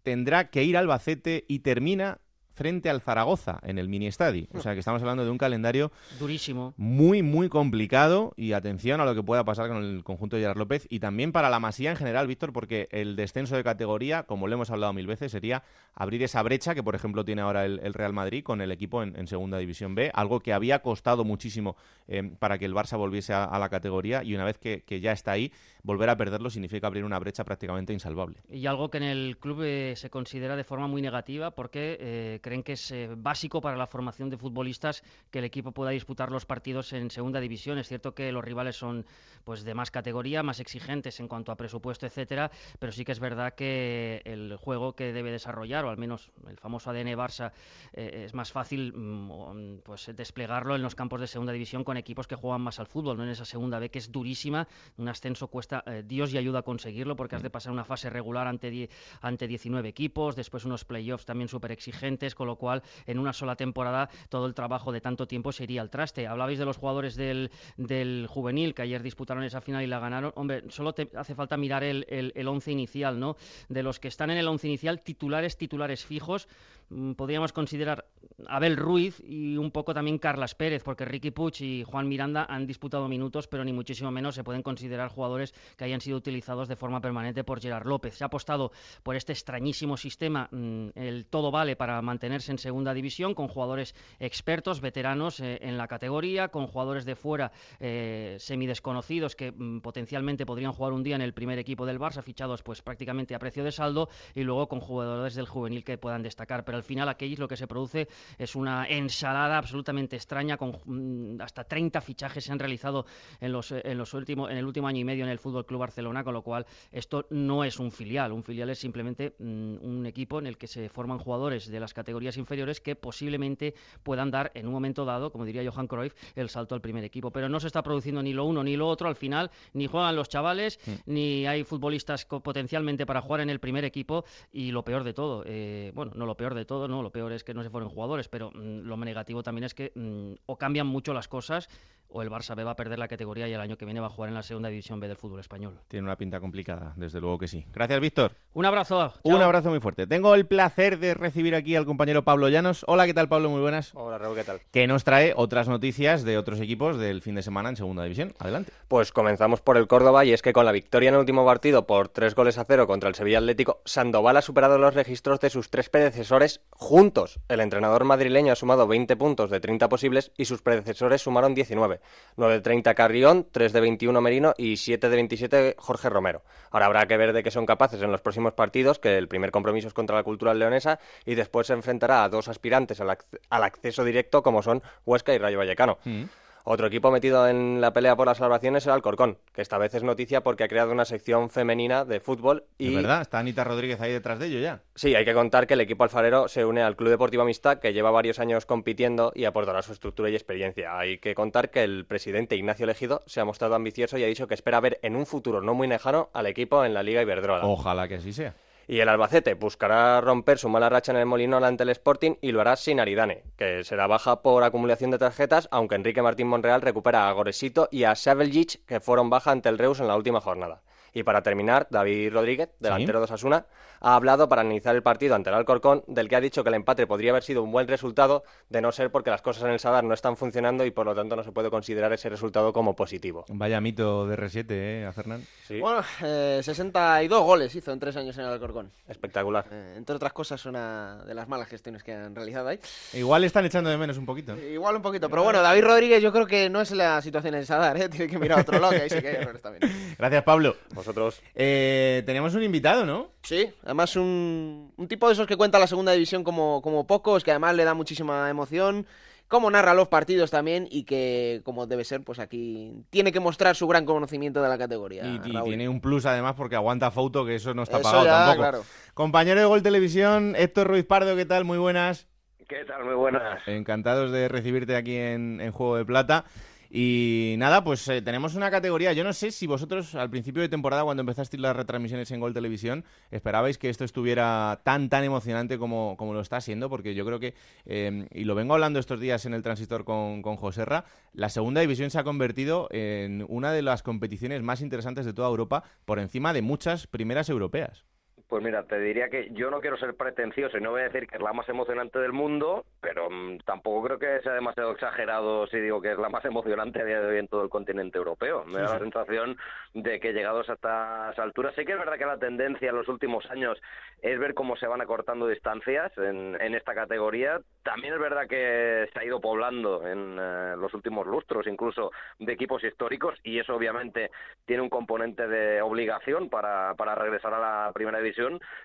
tendrá 0.03 0.49
que 0.49 0.63
ir 0.63 0.76
al 0.76 0.84
Albacete 0.84 1.45
y 1.47 1.59
termina 1.59 2.20
frente 2.58 2.89
al 2.89 3.01
Zaragoza 3.01 3.60
en 3.62 3.78
el 3.78 3.88
mini 3.88 4.08
estadio. 4.08 4.47
O 4.53 4.62
sea 4.62 4.74
que 4.74 4.80
estamos 4.80 5.01
hablando 5.01 5.24
de 5.24 5.30
un 5.30 5.38
calendario 5.38 5.91
durísimo, 6.20 6.74
muy 6.76 7.22
muy 7.22 7.49
complicado 7.49 8.34
y 8.36 8.53
atención 8.53 8.99
a 8.99 9.05
lo 9.05 9.14
que 9.14 9.22
pueda 9.22 9.45
pasar 9.45 9.68
con 9.68 9.84
el 9.84 10.03
conjunto 10.03 10.36
de 10.36 10.41
Gerard 10.41 10.58
López 10.58 10.88
y 10.89 10.99
también 10.99 11.32
para 11.32 11.51
la 11.51 11.60
Masía 11.60 11.91
en 11.91 11.97
general, 11.97 12.26
Víctor, 12.26 12.53
porque 12.53 12.89
el 12.91 13.16
descenso 13.16 13.55
de 13.55 13.64
categoría, 13.64 14.24
como 14.24 14.47
lo 14.47 14.55
hemos 14.55 14.72
hablado 14.72 14.91
mil 14.91 15.05
veces, 15.05 15.32
sería 15.32 15.62
abrir 15.93 16.24
esa 16.24 16.41
brecha 16.41 16.74
que 16.74 16.82
por 16.82 16.95
ejemplo 16.95 17.24
tiene 17.24 17.43
ahora 17.43 17.66
el, 17.66 17.93
Real 17.93 18.14
Madrid 18.14 18.43
con 18.43 18.62
el 18.62 18.72
equipo 18.72 19.03
en, 19.03 19.28
segunda 19.28 19.60
división 19.60 19.93
B, 19.93 20.10
algo 20.14 20.39
que 20.39 20.53
había 20.53 20.80
costado 20.82 21.24
muchísimo 21.24 21.76
eh, 22.08 22.32
para 22.39 22.58
que 22.58 22.66
el 22.66 22.74
Barça 22.74 22.97
volviese 22.97 23.34
a, 23.34 23.58
la 23.60 23.70
categoría 23.70 24.24
y 24.24 24.34
una 24.34 24.45
vez 24.45 24.58
que, 24.58 24.84
ya 24.99 25.12
está 25.12 25.32
ahí, 25.32 25.51
volver 25.84 26.09
a 26.09 26.17
perderlo 26.17 26.49
significa 26.49 26.88
abrir 26.88 27.03
una 27.03 27.19
brecha 27.19 27.43
prácticamente 27.43 27.93
insalvable. 27.93 28.41
Y 28.49 28.65
algo 28.65 28.89
que 28.89 28.97
en 28.97 29.03
el 29.03 29.38
club 29.38 29.61
eh, 29.63 29.93
se 29.95 30.09
considera 30.09 30.55
de 30.55 30.63
forma 30.63 30.88
muy 30.88 31.01
negativa 31.01 31.51
porque 31.51 31.97
eh, 31.99 32.39
creen 32.41 32.63
que 32.63 32.73
es 32.73 32.91
eh, 32.91 33.09
básico 33.15 33.61
para 33.61 33.78
la 33.78 33.88
formación 33.88 34.30
de 34.30 34.38
futbolistas 34.38 35.03
que 35.32 35.39
el 35.39 35.45
equipo 35.45 35.71
pueda 35.71 35.91
disputar 35.91 36.32
los 36.32 36.45
partidos 36.45 36.93
en 36.93 37.11
segunda 37.11 37.39
división. 37.39 37.78
Es 37.78 37.88
cierto 37.88 38.13
que 38.13 38.32
los 38.32 38.43
rivales 38.43 38.75
son 38.75 39.05
pues 39.43 39.63
de 39.63 39.73
más 39.73 39.91
categoría, 39.91 40.43
más 40.43 40.59
exigentes 40.59 41.19
en 41.19 41.28
cuanto 41.28 41.51
a 41.51 41.55
presupuesto, 41.55 42.05
etcétera, 42.05 42.51
pero 42.80 42.91
sí 42.91 43.05
que 43.05 43.11
es 43.11 43.19
verdad 43.19 43.53
que 43.53 44.21
el 44.25 44.57
juego 44.57 44.93
que 44.93 45.13
debe 45.13 45.32
desarrollar, 45.32 45.86
o 45.86 45.89
al 45.89 45.97
menos 45.97 46.32
el 46.47 46.57
famoso 46.57 46.89
ADN 46.89 47.15
Barça, 47.17 47.51
eh, 47.93 48.23
es 48.25 48.34
más 48.34 48.51
fácil 48.51 48.93
mm, 48.93 49.80
pues 49.84 50.11
desplegarlo 50.15 50.75
en 50.75 50.82
los 50.82 50.95
campos 50.95 51.21
de 51.21 51.28
segunda 51.28 51.53
división 51.53 51.84
con 51.84 51.97
equipos 51.97 52.28
que 52.28 52.36
juegan 52.36 52.61
más 52.61 52.80
al 52.80 52.88
fútbol, 52.88 53.17
no 53.17 53.23
en 53.23 53.30
esa 53.30 53.45
segunda 53.45 53.80
B 53.80 53.89
que 53.89 53.99
es 53.99 54.11
durísima. 54.11 54.67
Un 54.97 55.07
ascenso 55.09 55.47
cuesta 55.47 55.66
eh, 55.86 56.03
Dios 56.05 56.34
y 56.34 56.38
ayuda 56.38 56.59
a 56.59 56.61
conseguirlo 56.63 57.15
porque 57.15 57.36
has 57.36 57.43
de 57.43 57.49
pasar 57.49 57.72
una 57.72 57.86
fase 57.86 58.09
regular 58.09 58.47
ante, 58.47 58.89
ante 59.22 59.47
19 59.47 59.88
equipos, 59.89 60.36
después 60.36 60.65
unos 60.65 60.86
playoffs 60.86 61.26
también 61.26 61.47
súper 61.47 61.72
exigentes, 61.72 62.36
con 62.36 62.47
lo 62.47 62.55
cual 62.55 62.84
en 63.05 63.20
una 63.20 63.34
sola 63.34 63.55
temporada 63.55 64.09
todo 64.30 64.45
el 64.45 64.53
trabajo 64.53 64.91
de 64.91 65.01
tanto 65.01 65.28
tiempo 65.28 65.51
se 65.51 65.63
iría 65.63 65.82
al 65.82 65.89
traste. 65.89 66.28
Hablabais 66.28 66.59
de 66.59 66.65
los 66.65 66.78
jugadores 66.78 67.15
del, 67.15 67.51
del 67.78 68.28
juvenil 68.28 68.74
que 68.74 68.82
ayer 68.82 69.03
disputaron 69.03 69.43
esa 69.43 69.61
final 69.61 69.84
y 69.84 69.88
la 69.88 69.99
ganaron. 69.99 70.32
Hombre, 70.36 70.63
solo 70.70 70.93
te 70.93 71.09
hace 71.15 71.36
falta 71.36 71.57
mirar 71.57 71.84
el, 71.84 72.05
el, 72.09 72.32
el 72.36 72.47
once 72.47 72.72
inicial, 72.72 73.20
¿no? 73.20 73.38
De 73.70 73.84
los 73.84 73.99
que 73.99 74.07
están 74.07 74.30
en 74.32 74.38
el 74.38 74.47
once 74.47 74.68
inicial, 74.68 75.01
titulares, 75.01 75.57
titulares 75.57 76.05
fijos, 76.05 76.47
Mm, 76.89 77.13
podríamos 77.13 77.51
considerar 77.51 78.05
Abel 78.47 78.78
Ruiz 78.78 79.22
y 79.28 79.57
un 79.57 79.72
poco 79.72 79.93
también 79.93 80.20
Carlas 80.20 80.55
Pérez, 80.55 80.84
porque 80.84 81.03
Ricky 81.03 81.32
Puch 81.32 81.61
y 81.61 81.84
Juan 81.84 82.07
Miranda 82.07 82.45
han 82.45 82.65
disputado 82.65 83.09
minutos, 83.09 83.47
pero 83.47 83.65
ni 83.65 83.74
muchísimo 83.74 84.09
menos 84.09 84.36
se 84.36 84.43
pueden 84.43 84.63
considerar 84.63 85.09
jugadores 85.09 85.53
que 85.78 85.86
hayan 85.86 86.01
sido 86.01 86.18
utilizados 86.18 86.68
de 86.68 86.76
forma 86.76 87.01
permanente 87.01 87.43
por 87.43 87.60
Gerard 87.60 87.86
López. 87.86 88.16
Se 88.16 88.24
ha 88.24 88.28
apostado 88.28 88.72
por 89.03 89.16
este 89.16 89.34
extrañísimo 89.34 89.97
sistema, 89.97 90.47
mm, 90.51 90.89
el 90.95 91.26
todo 91.26 91.51
vale 91.51 91.76
para 91.76 92.01
mantenerse 92.01 92.51
en 92.51 92.58
segunda 92.58 92.93
división, 92.93 93.34
con 93.34 93.47
jugadores 93.47 93.95
expertos, 94.20 94.82
veteranos 94.82 95.39
eh, 95.39 95.60
en 95.62 95.78
la 95.78 95.88
categoría, 95.88 96.49
con 96.49 96.68
jugadores 96.68 97.05
de 97.05 97.16
fuera 97.16 97.51
eh, 97.80 98.38
semidesconocidos 98.39 99.36
que 99.36 99.51
mm, 99.51 99.80
potencialmente 99.80 100.45
podrían 100.45 100.74
jugar 100.74 100.93
un 100.93 101.03
día 101.03 101.16
en 101.16 101.22
el 101.22 101.34
primer 101.34 101.60
equipo 101.60 101.86
del 101.86 101.99
Barça, 101.99 102.22
fichados 102.22 102.64
pues 102.64 102.82
prácticamente 102.82 103.36
a 103.36 103.39
precio 103.39 103.64
de 103.64 103.72
saldo, 103.72 104.10
y 104.34 104.43
luego 104.43 104.68
con 104.68 104.80
jugadores 104.80 105.36
del 105.36 105.47
juvenil 105.47 105.84
que 105.84 105.97
puedan 105.97 106.24
destacar. 106.24 106.64
Pero 106.66 106.78
al 106.78 106.84
final 106.84 107.10
aquí 107.10 107.36
lo 107.36 107.47
que 107.47 107.58
se 107.58 107.68
produce 107.68 108.08
es 108.38 108.55
una 108.55 108.86
ensalada 108.88 109.58
absolutamente 109.58 110.16
extraña 110.16 110.58
con 110.58 110.78
mm, 110.86 111.41
hasta 111.41 111.64
30 111.64 112.01
fichajes 112.01 112.43
se 112.43 112.51
han 112.51 112.60
realizado 112.60 113.05
en 113.39 113.51
los, 113.51 113.72
en 113.72 113.97
los 113.97 114.14
últimos 114.14 114.49
en 114.51 114.58
el 114.58 114.66
último 114.66 114.88
año 114.88 114.99
y 114.99 115.03
medio 115.03 115.24
en 115.24 115.30
el 115.30 115.39
Fútbol 115.48 115.66
Club 115.66 115.80
Barcelona, 115.80 116.24
con 116.24 116.34
lo 116.34 116.41
cual 116.41 116.66
esto 116.91 117.26
no 117.30 117.64
es 117.64 117.80
un 117.80 117.91
filial, 117.91 118.34
un 118.34 118.43
filial 118.43 118.70
es 118.70 118.80
simplemente 118.80 119.36
mm, 119.39 119.78
un 119.82 120.06
equipo 120.06 120.39
en 120.39 120.48
el 120.48 120.58
que 120.58 120.68
se 120.68 120.89
forman 120.89 121.20
jugadores 121.20 121.72
de 121.72 121.80
las 121.80 121.93
categorías 121.93 122.36
inferiores 122.36 122.82
que 122.82 122.95
posiblemente 122.95 123.74
puedan 124.04 124.30
dar 124.30 124.52
en 124.56 124.68
un 124.68 124.74
momento 124.74 125.06
dado, 125.06 125.32
como 125.32 125.45
diría 125.45 125.70
Johan 125.70 125.88
Cruyff, 125.88 126.14
el 126.36 126.50
salto 126.50 126.76
al 126.76 126.82
primer 126.82 127.04
equipo, 127.06 127.32
pero 127.32 127.48
no 127.48 127.60
se 127.60 127.68
está 127.68 127.82
produciendo 127.82 128.22
ni 128.22 128.34
lo 128.34 128.43
uno 128.43 128.64
ni 128.64 128.76
lo 128.76 128.88
otro. 128.88 129.08
Al 129.08 129.16
final, 129.16 129.52
ni 129.74 129.88
juegan 129.88 130.16
los 130.16 130.28
chavales, 130.28 130.80
ni 131.06 131.45
hay 131.48 131.64
futbolistas 131.64 132.26
potencialmente 132.26 133.06
para 133.06 133.22
jugar 133.22 133.41
en 133.41 133.50
el 133.50 133.60
primer 133.60 133.86
equipo. 133.86 134.26
Y 134.52 134.72
lo 134.72 134.84
peor 134.84 135.04
de 135.04 135.14
todo, 135.14 135.43
eh, 135.45 135.91
bueno, 135.95 136.12
no 136.16 136.26
lo 136.26 136.36
peor 136.36 136.56
de 136.56 136.66
todo, 136.66 136.88
no, 136.88 137.02
lo 137.02 137.12
peor 137.12 137.32
es 137.32 137.43
que 137.43 137.54
no 137.54 137.64
se 137.64 137.70
fueron 137.70 137.89
jugadores, 137.89 138.28
pero 138.28 138.52
mm, 138.52 138.82
lo 138.82 138.98
negativo 138.98 139.43
también 139.43 139.64
es 139.64 139.74
que 139.74 139.91
mm, 139.95 140.34
o 140.45 140.58
cambian 140.58 140.88
mucho 140.88 141.14
las 141.14 141.28
cosas 141.28 141.70
o 142.10 142.22
el 142.22 142.30
Barça 142.30 142.55
B 142.55 142.64
va 142.64 142.72
a 142.72 142.76
perder 142.76 142.99
la 142.99 143.08
categoría 143.08 143.47
y 143.47 143.53
el 143.53 143.62
año 143.62 143.78
que 143.78 143.86
viene 143.86 143.99
va 143.99 144.08
a 144.08 144.10
jugar 144.10 144.30
en 144.30 144.36
la 144.36 144.43
segunda 144.43 144.70
división 144.70 144.99
B 144.99 145.08
del 145.08 145.18
fútbol 145.18 145.39
español. 145.39 145.80
Tiene 145.88 146.05
una 146.05 146.18
pinta 146.18 146.39
complicada, 146.39 146.93
desde 146.95 147.20
luego 147.20 147.38
que 147.38 147.47
sí. 147.47 147.66
Gracias, 147.74 147.99
Víctor. 147.99 148.32
Un 148.53 148.66
abrazo. 148.66 149.14
Un 149.24 149.41
abrazo 149.41 149.70
muy 149.70 149.80
fuerte. 149.80 150.08
Tengo 150.08 150.34
el 150.36 150.45
placer 150.45 150.99
de 150.99 151.14
recibir 151.14 151.55
aquí 151.55 151.76
al 151.76 151.86
compañero 151.86 152.24
Pablo 152.24 152.49
Llanos. 152.49 152.84
Hola, 152.88 153.05
¿qué 153.05 153.14
tal, 153.14 153.28
Pablo? 153.28 153.49
Muy 153.49 153.62
buenas. 153.62 153.91
Hola, 153.93 154.18
Raúl, 154.18 154.36
¿qué 154.36 154.43
tal? 154.43 154.62
Que 154.72 154.88
nos 154.88 155.03
trae 155.03 155.34
otras 155.36 155.68
noticias 155.68 156.24
de 156.24 156.38
otros 156.38 156.60
equipos 156.60 156.97
del 156.97 157.22
fin 157.22 157.36
de 157.36 157.43
semana 157.43 157.70
en 157.70 157.76
segunda 157.76 158.03
división. 158.03 158.34
Adelante. 158.39 158.72
Pues 158.88 159.12
comenzamos 159.12 159.62
por 159.62 159.78
el 159.78 159.88
Córdoba 159.88 160.26
y 160.26 160.34
es 160.34 160.41
que 160.41 160.53
con 160.53 160.66
la 160.66 160.72
victoria 160.72 161.10
en 161.10 161.16
el 161.16 161.20
último 161.20 161.45
partido 161.45 161.86
por 161.86 162.10
tres 162.10 162.36
goles 162.36 162.58
a 162.58 162.66
cero 162.66 162.88
contra 162.88 163.10
el 163.10 163.16
Sevilla 163.16 163.39
Atlético, 163.39 163.82
Sandoval 163.86 164.38
ha 164.38 164.41
superado 164.41 164.78
los 164.78 164.93
registros 164.93 165.39
de 165.39 165.49
sus 165.49 165.70
tres 165.70 165.89
predecesores 165.89 166.62
juntos. 166.72 167.39
El 167.47 167.60
entrenador 167.60 168.05
madrileño 168.05 168.53
ha 168.53 168.55
sumado 168.55 168.88
20 168.88 169.16
puntos 169.18 169.49
de 169.49 169.60
30 169.60 169.89
posibles 169.89 170.32
y 170.38 170.45
sus 170.45 170.62
predecesores 170.62 171.22
sumaron 171.22 171.53
19. 171.53 171.97
19. 171.98 172.28
9 172.38 172.54
de 172.54 172.62
30 172.62 172.93
Carrión, 172.93 173.48
3 173.52 173.74
de 173.74 173.82
21 173.82 174.22
Merino 174.22 174.54
y 174.58 174.78
7 174.78 175.10
de 175.10 175.16
27 175.16 175.76
Jorge 175.78 176.10
Romero. 176.10 176.43
Ahora 176.70 176.86
habrá 176.86 177.08
que 177.08 177.18
ver 177.18 177.34
de 177.34 177.43
qué 177.43 177.52
son 177.52 177.66
capaces 177.66 178.02
en 178.02 178.12
los 178.12 178.22
próximos 178.22 178.54
partidos, 178.54 179.00
que 179.00 179.18
el 179.18 179.28
primer 179.28 179.52
compromiso 179.52 179.88
es 179.88 179.93
contra 179.93 180.16
la 180.16 180.24
Cultural 180.24 180.58
Leonesa 180.58 181.00
y 181.26 181.36
después 181.36 181.68
se 181.68 181.74
enfrentará 181.74 182.24
a 182.24 182.30
dos 182.30 182.48
aspirantes 182.48 183.02
al, 183.02 183.18
acceso 183.50 184.04
directo 184.04 184.43
como 184.43 184.62
son 184.62 184.84
Huesca 185.06 185.34
y 185.34 185.39
Rayo 185.39 185.58
Vallecano. 185.58 185.98
Mm. 186.06 186.24
Otro 186.70 186.88
equipo 186.88 187.11
metido 187.11 187.47
en 187.47 187.80
la 187.80 187.93
pelea 187.93 188.18
por 188.18 188.28
las 188.28 188.39
salvaciones 188.39 188.86
era 188.86 188.93
el 188.93 189.01
Corcón, 189.01 189.38
que 189.53 189.61
esta 189.61 189.78
vez 189.78 189.95
es 189.95 190.03
noticia 190.03 190.43
porque 190.43 190.65
ha 190.65 190.68
creado 190.68 190.91
una 190.91 191.05
sección 191.05 191.49
femenina 191.49 192.03
de 192.03 192.20
fútbol. 192.20 192.65
Y... 192.78 192.89
Es 192.89 192.95
verdad, 192.95 193.22
está 193.22 193.39
Anita 193.39 193.63
Rodríguez 193.63 194.01
ahí 194.01 194.11
detrás 194.11 194.38
de 194.38 194.47
ello 194.47 194.59
ya. 194.59 194.82
Sí, 194.93 195.15
hay 195.15 195.24
que 195.24 195.34
contar 195.34 195.65
que 195.65 195.76
el 195.76 195.80
equipo 195.80 196.03
alfarero 196.03 196.49
se 196.49 196.65
une 196.65 196.82
al 196.82 196.97
Club 196.97 197.11
Deportivo 197.11 197.43
Amistad, 197.43 197.80
que 197.80 197.93
lleva 197.93 198.11
varios 198.11 198.39
años 198.39 198.65
compitiendo 198.65 199.32
y 199.34 199.45
aportará 199.45 199.82
su 199.82 199.93
estructura 199.93 200.30
y 200.30 200.34
experiencia. 200.34 200.99
Hay 200.99 201.20
que 201.20 201.36
contar 201.36 201.72
que 201.72 201.86
el 201.86 202.05
presidente 202.05 202.57
Ignacio 202.57 202.84
Elegido 202.84 203.22
se 203.28 203.39
ha 203.39 203.45
mostrado 203.45 203.76
ambicioso 203.76 204.18
y 204.18 204.26
ha 204.26 204.28
dicho 204.28 204.49
que 204.49 204.53
espera 204.53 204.82
ver 204.82 204.99
en 205.03 205.15
un 205.15 205.26
futuro 205.26 205.61
no 205.61 205.74
muy 205.74 205.88
lejano 205.88 206.30
al 206.34 206.47
equipo 206.47 206.84
en 206.84 206.93
la 206.93 207.01
Liga 207.01 207.22
Iberdrola. 207.22 207.65
Ojalá 207.65 208.09
que 208.09 208.15
así 208.15 208.34
sea. 208.34 208.53
Y 208.89 209.01
el 209.01 209.09
Albacete 209.09 209.53
buscará 209.55 210.21
romper 210.21 210.57
su 210.57 210.69
mala 210.69 210.88
racha 210.88 211.11
en 211.11 211.17
el 211.17 211.25
Molinón 211.25 211.65
ante 211.65 211.83
el 211.83 211.89
Sporting 211.89 212.35
y 212.39 212.53
lo 212.53 212.61
hará 212.61 212.77
sin 212.77 213.01
Aridane, 213.01 213.43
que 213.57 213.83
será 213.83 214.07
baja 214.07 214.41
por 214.41 214.63
acumulación 214.63 215.11
de 215.11 215.17
tarjetas, 215.17 215.67
aunque 215.71 215.95
Enrique 215.95 216.21
Martín 216.21 216.47
Monreal 216.47 216.81
recupera 216.81 217.27
a 217.27 217.31
Goresito 217.33 217.89
y 217.91 218.05
a 218.05 218.15
Saveljic, 218.15 218.85
que 218.85 219.01
fueron 219.01 219.29
baja 219.29 219.51
ante 219.51 219.67
el 219.67 219.77
Reus 219.77 219.99
en 219.99 220.07
la 220.07 220.15
última 220.15 220.39
jornada. 220.39 220.83
Y 221.11 221.23
para 221.23 221.43
terminar, 221.43 221.88
David 221.89 222.31
Rodríguez, 222.31 222.69
delantero 222.79 223.19
de 223.19 223.25
Osasuna, 223.25 223.65
ha 224.02 224.16
hablado 224.16 224.48
para 224.50 224.62
analizar 224.62 224.95
el 224.95 225.04
partido 225.04 225.36
ante 225.36 225.50
el 225.50 225.56
Alcorcón, 225.56 226.04
del 226.08 226.30
que 226.30 226.36
ha 226.36 226.41
dicho 226.41 226.64
que 226.64 226.70
el 226.70 226.76
empate 226.76 227.08
podría 227.08 227.32
haber 227.32 227.43
sido 227.43 227.64
un 227.64 227.72
buen 227.72 227.88
resultado, 227.88 228.43
de 228.70 228.82
no 228.82 228.91
ser 228.91 229.12
porque 229.12 229.30
las 229.30 229.41
cosas 229.41 229.64
en 229.64 229.72
el 229.72 229.80
Sadar 229.80 230.04
no 230.04 230.14
están 230.14 230.38
funcionando 230.38 230.86
y 230.86 230.91
por 230.91 231.06
lo 231.06 231.16
tanto 231.16 231.36
no 231.36 231.43
se 231.43 231.52
puede 231.52 231.70
considerar 231.70 232.12
ese 232.14 232.30
resultado 232.30 232.74
como 232.74 232.95
positivo. 232.95 233.45
Vaya 233.50 233.82
mito 233.82 234.28
de 234.28 234.38
R7, 234.38 234.66
¿eh, 234.70 235.06
a 235.08 235.12
Fernán? 235.12 235.43
Sí. 235.68 235.80
Bueno, 235.80 236.04
62 236.20 237.39
eh, 237.39 237.43
goles 237.43 237.76
hizo 237.76 237.91
en 237.91 238.00
tres 238.00 238.16
años 238.18 238.38
en 238.38 238.45
el 238.45 238.52
Alcorcón. 238.52 238.91
Espectacular. 239.08 239.66
Eh, 239.72 239.95
entre 239.98 240.16
otras 240.16 240.34
cosas, 240.34 240.66
una 240.66 241.24
de 241.26 241.34
las 241.34 241.48
malas 241.48 241.68
gestiones 241.68 242.04
que 242.04 242.14
han 242.14 242.36
realizado 242.36 242.70
ahí. 242.70 242.80
Igual 243.14 243.43
están 243.43 243.66
echando 243.66 243.89
de 243.89 243.98
menos 243.98 244.18
un 244.18 244.26
poquito. 244.26 244.58
Igual 244.58 244.95
un 244.95 245.02
poquito, 245.02 245.30
pero 245.30 245.43
bueno, 245.43 245.62
David 245.62 245.84
Rodríguez 245.84 246.22
yo 246.22 246.32
creo 246.32 246.45
que 246.45 246.70
no 246.70 246.82
es 246.82 246.91
la 246.91 247.22
situación 247.22 247.54
en 247.54 247.62
el 247.62 247.66
Sadar, 247.66 247.98
¿eh? 247.98 248.10
tiene 248.10 248.28
que 248.28 248.38
mirar 248.38 248.60
a 248.60 248.62
otro 248.62 248.80
lado, 248.80 248.91
que 248.91 249.02
ahí 249.02 249.10
sí 249.10 249.22
que 249.22 249.28
hay 249.30 249.36
errores 249.36 249.62
también. 249.62 249.91
Gracias, 250.18 250.43
Pablo. 250.43 250.76
Vosotros. 250.93 251.41
Eh, 251.56 252.24
tenemos 252.26 252.54
un 252.56 252.64
invitado, 252.64 253.06
¿no? 253.06 253.32
Sí, 253.43 253.72
además 253.88 254.17
un, 254.17 254.91
un 254.97 255.07
tipo 255.07 255.27
de 255.27 255.33
esos 255.33 255.47
que 255.47 255.55
cuenta 255.55 255.79
la 255.79 255.88
segunda 255.88 256.11
división 256.11 256.43
como, 256.43 256.81
como 256.81 257.07
pocos, 257.07 257.45
que 257.45 257.51
además 257.51 257.73
le 257.73 257.85
da 257.85 257.93
muchísima 257.93 258.49
emoción, 258.49 259.07
cómo 259.47 259.71
narra 259.71 259.93
los 259.93 260.09
partidos 260.09 260.51
también 260.51 260.89
y 260.91 261.03
que, 261.03 261.61
como 261.63 261.88
debe 261.88 262.03
ser, 262.03 262.21
pues 262.21 262.39
aquí 262.39 263.05
tiene 263.09 263.31
que 263.31 263.39
mostrar 263.39 263.77
su 263.77 263.88
gran 263.88 264.05
conocimiento 264.05 264.61
de 264.61 264.67
la 264.67 264.77
categoría. 264.77 265.23
Y, 265.25 265.39
tiene 265.63 265.88
un 265.88 266.01
plus 266.01 266.25
además 266.25 266.55
porque 266.55 266.75
aguanta 266.75 267.11
foto, 267.11 267.45
que 267.45 267.55
eso 267.55 267.73
no 267.73 267.83
está 267.83 268.01
pagado 268.01 268.25
tampoco. 268.25 268.85
Compañero 269.13 269.61
de 269.61 269.65
Gol 269.65 269.81
Televisión, 269.81 270.53
Héctor 270.57 270.88
Ruiz 270.88 271.05
Pardo, 271.05 271.38
¿qué 271.38 271.45
tal? 271.45 271.63
Muy 271.63 271.77
buenas. 271.77 272.27
¿Qué 272.67 272.83
tal? 272.83 273.05
Muy 273.05 273.15
buenas. 273.15 273.65
Encantados 273.67 274.33
de 274.33 274.49
recibirte 274.49 274.97
aquí 274.97 275.15
en, 275.15 275.61
en 275.61 275.71
Juego 275.71 275.95
de 275.95 276.03
Plata. 276.03 276.43
Y 276.89 277.55
nada, 277.57 277.83
pues 277.83 278.07
eh, 278.07 278.21
tenemos 278.21 278.55
una 278.55 278.71
categoría. 278.71 279.13
Yo 279.13 279.23
no 279.23 279.33
sé 279.33 279.51
si 279.51 279.67
vosotros 279.67 280.15
al 280.15 280.29
principio 280.29 280.61
de 280.61 280.69
temporada, 280.69 281.03
cuando 281.03 281.21
empezasteis 281.21 281.61
las 281.61 281.75
retransmisiones 281.75 282.31
en 282.31 282.39
Gol 282.39 282.53
Televisión, 282.53 283.03
esperabais 283.31 283.77
que 283.77 283.89
esto 283.89 284.03
estuviera 284.03 284.81
tan, 284.83 285.09
tan 285.09 285.23
emocionante 285.23 285.77
como, 285.77 286.15
como 286.17 286.33
lo 286.33 286.41
está 286.41 286.61
siendo, 286.61 286.89
porque 286.89 287.15
yo 287.15 287.25
creo 287.25 287.39
que, 287.39 287.55
eh, 287.85 288.27
y 288.31 288.43
lo 288.45 288.55
vengo 288.55 288.73
hablando 288.73 288.99
estos 288.99 289.19
días 289.19 289.45
en 289.45 289.53
el 289.53 289.63
transistor 289.63 290.05
con, 290.05 290.41
con 290.41 290.55
Joserra, 290.55 291.05
la 291.33 291.49
segunda 291.49 291.81
división 291.81 292.09
se 292.09 292.19
ha 292.19 292.23
convertido 292.23 292.88
en 292.91 293.45
una 293.49 293.71
de 293.71 293.81
las 293.81 294.03
competiciones 294.03 294.61
más 294.63 294.81
interesantes 294.81 295.25
de 295.25 295.33
toda 295.33 295.49
Europa, 295.49 295.83
por 296.05 296.19
encima 296.19 296.53
de 296.53 296.61
muchas 296.61 297.07
primeras 297.07 297.49
europeas. 297.49 298.05
Pues 298.48 298.64
mira, 298.64 298.84
te 298.84 298.98
diría 298.98 299.28
que 299.28 299.50
yo 299.52 299.70
no 299.70 299.82
quiero 299.82 299.98
ser 299.98 300.16
pretencioso 300.16 300.78
y 300.78 300.82
no 300.82 300.91
voy 300.91 301.02
a 301.02 301.10
decir 301.10 301.28
que 301.28 301.36
es 301.36 301.43
la 301.43 301.52
más 301.52 301.68
emocionante 301.68 302.18
del 302.18 302.32
mundo, 302.32 302.86
pero 303.02 303.30
mm, 303.30 303.58
tampoco 303.66 304.06
creo 304.06 304.20
que 304.20 304.41
sea 304.41 304.54
demasiado 304.54 304.91
exagerado 304.91 305.68
si 305.68 305.78
digo 305.82 306.02
que 306.02 306.14
es 306.14 306.18
la 306.18 306.30
más 306.30 306.45
emocionante 306.45 307.02
a 307.02 307.06
día 307.06 307.20
de 307.20 307.28
hoy 307.28 307.39
en 307.39 307.50
todo 307.50 307.64
el 307.64 307.70
continente 307.70 308.18
europeo. 308.18 308.64
Me 308.64 308.80
da 308.80 308.93
la 308.93 309.00
sensación 309.00 309.58
de 309.93 310.22
que 310.22 310.32
llegados 310.32 310.70
a 310.70 310.74
estas 310.76 311.38
alturas, 311.38 311.76
sí 311.76 311.84
que 311.84 311.91
es 311.91 312.00
verdad 312.00 312.18
que 312.18 312.26
la 312.26 312.38
tendencia 312.38 312.89
en 312.89 312.95
los 312.95 313.10
últimos 313.10 313.45
años 313.52 313.82
es 314.22 314.39
ver 314.39 314.54
cómo 314.54 314.78
se 314.78 314.88
van 314.88 315.02
acortando 315.02 315.48
distancias 315.48 316.14
en, 316.18 316.56
esta 316.74 316.93
categoría. 316.93 317.60
También 317.84 318.14
es 318.14 318.20
verdad 318.20 318.48
que 318.48 319.10
se 319.12 319.20
ha 319.20 319.26
ido 319.26 319.41
poblando 319.41 320.08
en 320.08 320.38
eh, 320.39 320.76
los 320.78 320.93
últimos 320.93 321.28
lustros, 321.28 321.68
incluso 321.68 322.12
de 322.39 322.54
equipos 322.54 322.84
históricos, 322.84 323.38
y 323.43 323.60
eso 323.60 323.76
obviamente 323.76 324.32
tiene 324.66 324.84
un 324.84 324.89
componente 324.89 325.48
de 325.48 325.82
obligación 325.82 326.50
para, 326.50 326.93
para 326.95 327.16
regresar 327.16 327.54
a 327.54 327.60
la 327.60 327.91
primera 327.93 328.20
división 328.20 328.36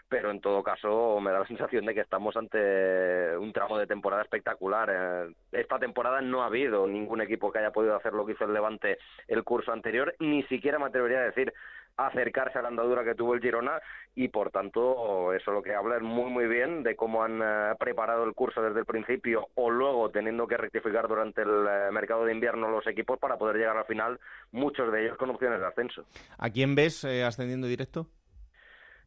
pero 0.08 0.30
en 0.30 0.40
todo 0.40 0.62
caso 0.62 1.20
me 1.20 1.30
da 1.30 1.40
la 1.40 1.46
sensación 1.46 1.84
de 1.86 1.94
que 1.94 2.00
estamos 2.00 2.36
ante 2.36 3.36
un 3.36 3.52
tramo 3.52 3.78
de 3.78 3.86
temporada 3.86 4.22
espectacular. 4.22 4.90
Eh, 4.90 5.34
esta 5.52 5.78
temporada 5.78 6.20
no 6.20 6.42
ha 6.42 6.46
habido 6.46 6.86
ningún 6.86 7.20
equipo 7.20 7.52
que 7.52 7.58
haya 7.58 7.70
podido 7.70 7.96
hacer 7.96 8.12
lo 8.12 8.26
que 8.26 8.32
hizo 8.32 8.44
el 8.44 8.52
Levante 8.52 8.98
el 9.28 9.44
curso 9.44 9.72
anterior, 9.72 10.14
ni 10.18 10.42
siquiera 10.44 10.78
me 10.78 10.86
atrevería 10.86 11.18
a 11.18 11.24
decir 11.24 11.52
acercarse 11.96 12.58
a 12.58 12.62
la 12.62 12.68
andadura 12.68 13.04
que 13.04 13.14
tuvo 13.14 13.34
el 13.34 13.42
Girona 13.42 13.80
y 14.14 14.28
por 14.28 14.50
tanto 14.50 15.32
eso 15.34 15.52
lo 15.52 15.62
que 15.62 15.74
habla 15.74 15.98
muy 16.00 16.30
muy 16.30 16.46
bien 16.46 16.82
de 16.82 16.96
cómo 16.96 17.22
han 17.22 17.40
eh, 17.42 17.74
preparado 17.78 18.24
el 18.24 18.32
curso 18.32 18.62
desde 18.62 18.80
el 18.80 18.86
principio 18.86 19.48
o 19.56 19.70
luego 19.70 20.10
teniendo 20.10 20.46
que 20.46 20.56
rectificar 20.56 21.06
durante 21.06 21.42
el 21.42 21.66
eh, 21.68 21.92
mercado 21.92 22.24
de 22.24 22.32
invierno 22.32 22.70
los 22.70 22.86
equipos 22.86 23.18
para 23.18 23.36
poder 23.36 23.56
llegar 23.56 23.76
al 23.76 23.84
final 23.84 24.18
muchos 24.52 24.90
de 24.90 25.04
ellos 25.04 25.18
con 25.18 25.30
opciones 25.30 25.60
de 25.60 25.66
ascenso. 25.66 26.04
¿A 26.38 26.48
quién 26.48 26.74
ves 26.74 27.04
ascendiendo 27.04 27.66
directo? 27.66 28.08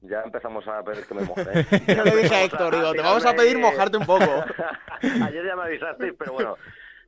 Ya 0.02 0.22
empezamos 0.22 0.68
a 0.68 0.84
pedir 0.84 1.06
que 1.06 1.14
me 1.14 1.24
moje. 1.24 1.44
Yo 1.96 2.04
le 2.04 2.16
dije 2.16 2.36
a 2.36 2.44
Héctor, 2.44 2.76
digo, 2.76 2.94
te 2.94 3.02
vamos 3.02 3.26
a 3.26 3.34
pedir 3.34 3.58
mojarte 3.58 3.98
un 3.98 4.06
poco. 4.06 4.24
Ayer 5.02 5.46
ya 5.46 5.56
me 5.56 5.64
avisasteis, 5.64 6.14
pero 6.18 6.34
bueno, 6.34 6.58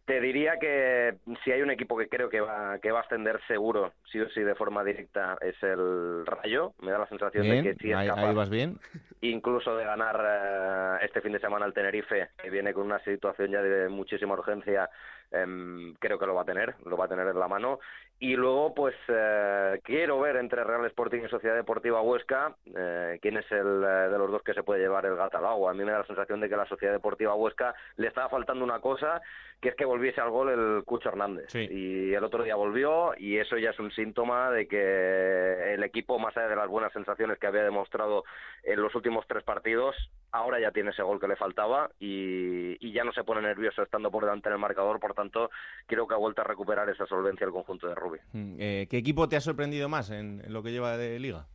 te 0.06 0.22
diría 0.22 0.58
que 0.60 1.16
si 1.44 1.52
hay 1.52 1.62
un 1.62 1.70
equipo 1.70 1.98
que 1.98 2.08
creo 2.08 2.30
que 2.30 2.40
va, 2.40 2.80
que 2.80 2.92
va 2.92 3.00
a 3.00 3.04
ascender 3.04 3.40
seguro, 3.48 3.94
sí 4.12 4.20
o 4.20 4.30
sí 4.30 4.42
de 4.42 4.56
forma 4.56 4.84
directa, 4.84 5.38
es 5.42 5.62
el 5.62 6.26
Rayo. 6.26 6.74
Me 6.82 6.92
da 6.92 7.00
la 7.00 7.08
sensación 7.08 7.48
de 7.50 7.62
que 7.62 7.76
sí 7.76 7.92
es 7.92 8.08
capaz. 8.08 8.30
Ahí 8.30 8.36
vas 8.36 8.50
bien. 8.50 8.80
Incluso 9.22 9.76
de 9.76 9.84
ganar 9.84 10.20
eh, 10.24 11.06
este 11.06 11.22
fin 11.22 11.34
de 11.34 11.40
semana 11.40 11.66
al 11.66 11.74
Tenerife, 11.74 12.30
que 12.42 12.50
viene 12.50 12.74
con 12.74 12.86
una 12.86 13.00
situación 13.04 13.52
ya 13.52 13.62
de 13.62 13.90
muchísima 13.90 14.34
urgencia 14.34 14.90
Em, 15.32 15.94
creo 15.96 16.18
que 16.18 16.26
lo 16.26 16.36
va 16.36 16.44
a 16.44 16.46
tener, 16.46 16.76
lo 16.86 16.96
va 16.96 17.06
a 17.06 17.10
tener 17.10 17.28
en 17.28 17.40
la 17.40 17.48
mano. 17.48 17.80
Y 18.20 18.36
luego, 18.36 18.74
pues 18.74 18.96
eh, 19.10 19.80
quiero 19.84 20.20
ver 20.20 20.38
entre 20.38 20.64
Real 20.64 20.86
Sporting 20.88 21.22
y 21.24 21.30
Sociedad 21.30 21.56
Deportiva 21.56 22.02
Huesca 22.02 22.56
eh, 22.66 23.20
quién 23.22 23.38
es 23.38 23.46
el 23.52 23.84
eh, 23.84 24.10
de 24.10 24.18
los 24.18 24.32
dos 24.32 24.42
que 24.42 24.56
se 24.56 24.64
puede 24.64 24.82
llevar 24.82 25.06
el 25.06 25.16
gato 25.16 25.38
al 25.38 25.46
agua. 25.46 25.70
A 25.70 25.74
mí 25.76 25.86
me 25.86 25.92
da 25.92 26.00
la 26.00 26.08
sensación 26.08 26.40
de 26.40 26.50
que 26.50 26.56
a 26.56 26.58
la 26.58 26.66
Sociedad 26.66 26.94
Deportiva 26.94 27.36
Huesca 27.36 27.76
le 27.98 28.08
estaba 28.08 28.28
faltando 28.28 28.64
una 28.64 28.80
cosa, 28.80 29.22
que 29.62 29.70
es 29.70 29.76
que 29.76 29.86
volviese 29.86 30.20
al 30.20 30.32
gol 30.32 30.50
el 30.50 30.84
Cucho 30.84 31.10
Hernández. 31.10 31.54
Y 31.54 32.12
el 32.12 32.24
otro 32.24 32.44
día 32.44 32.56
volvió 32.56 33.14
y 33.18 33.38
eso 33.38 33.56
ya 33.58 33.70
es 33.70 33.80
un 33.80 33.92
síntoma 33.92 34.50
de 34.50 34.68
que 34.68 35.74
el 35.76 35.84
equipo, 35.84 36.18
más 36.18 36.36
allá 36.38 36.48
de 36.48 36.56
las 36.56 36.70
buenas 36.70 36.94
sensaciones 36.94 37.38
que 37.38 37.46
había 37.46 37.64
demostrado 37.64 38.24
en 38.64 38.82
los 38.82 38.96
últimos 38.96 39.28
tres 39.28 39.44
partidos, 39.44 39.96
ahora 40.32 40.60
ya 40.60 40.72
tiene 40.72 40.90
ese 40.90 41.04
gol 41.04 41.20
que 41.20 41.28
le 41.28 41.36
faltaba 41.36 41.92
y, 42.00 42.78
y 42.86 42.92
ya 42.94 43.04
no 43.04 43.14
se 43.14 43.24
pone 43.24 43.42
nervioso 43.42 43.84
estando 43.84 44.10
por 44.10 44.24
delante 44.24 44.50
en 44.50 44.54
el 44.54 44.60
marcador. 44.60 45.00
Por 45.00 45.14
tanto, 45.14 45.52
creo 45.86 46.08
que 46.08 46.16
ha 46.16 46.18
vuelto 46.18 46.42
a 46.42 46.46
recuperar 46.46 46.90
esa 46.90 47.06
solvencia 47.06 47.46
el 47.46 47.54
conjunto 47.54 47.88
de 47.88 47.96
Rubí. 48.08 48.20
Mm, 48.34 48.56
eh, 48.60 48.88
¿Qué 48.90 48.98
equipo 48.98 49.28
te 49.28 49.36
ha 49.36 49.42
sorprendido 49.42 49.90
más 49.90 50.10
en, 50.10 50.42
lo 50.48 50.64
que 50.64 50.72
lleva 50.72 50.98
de 50.98 51.20
liga? 51.20 51.46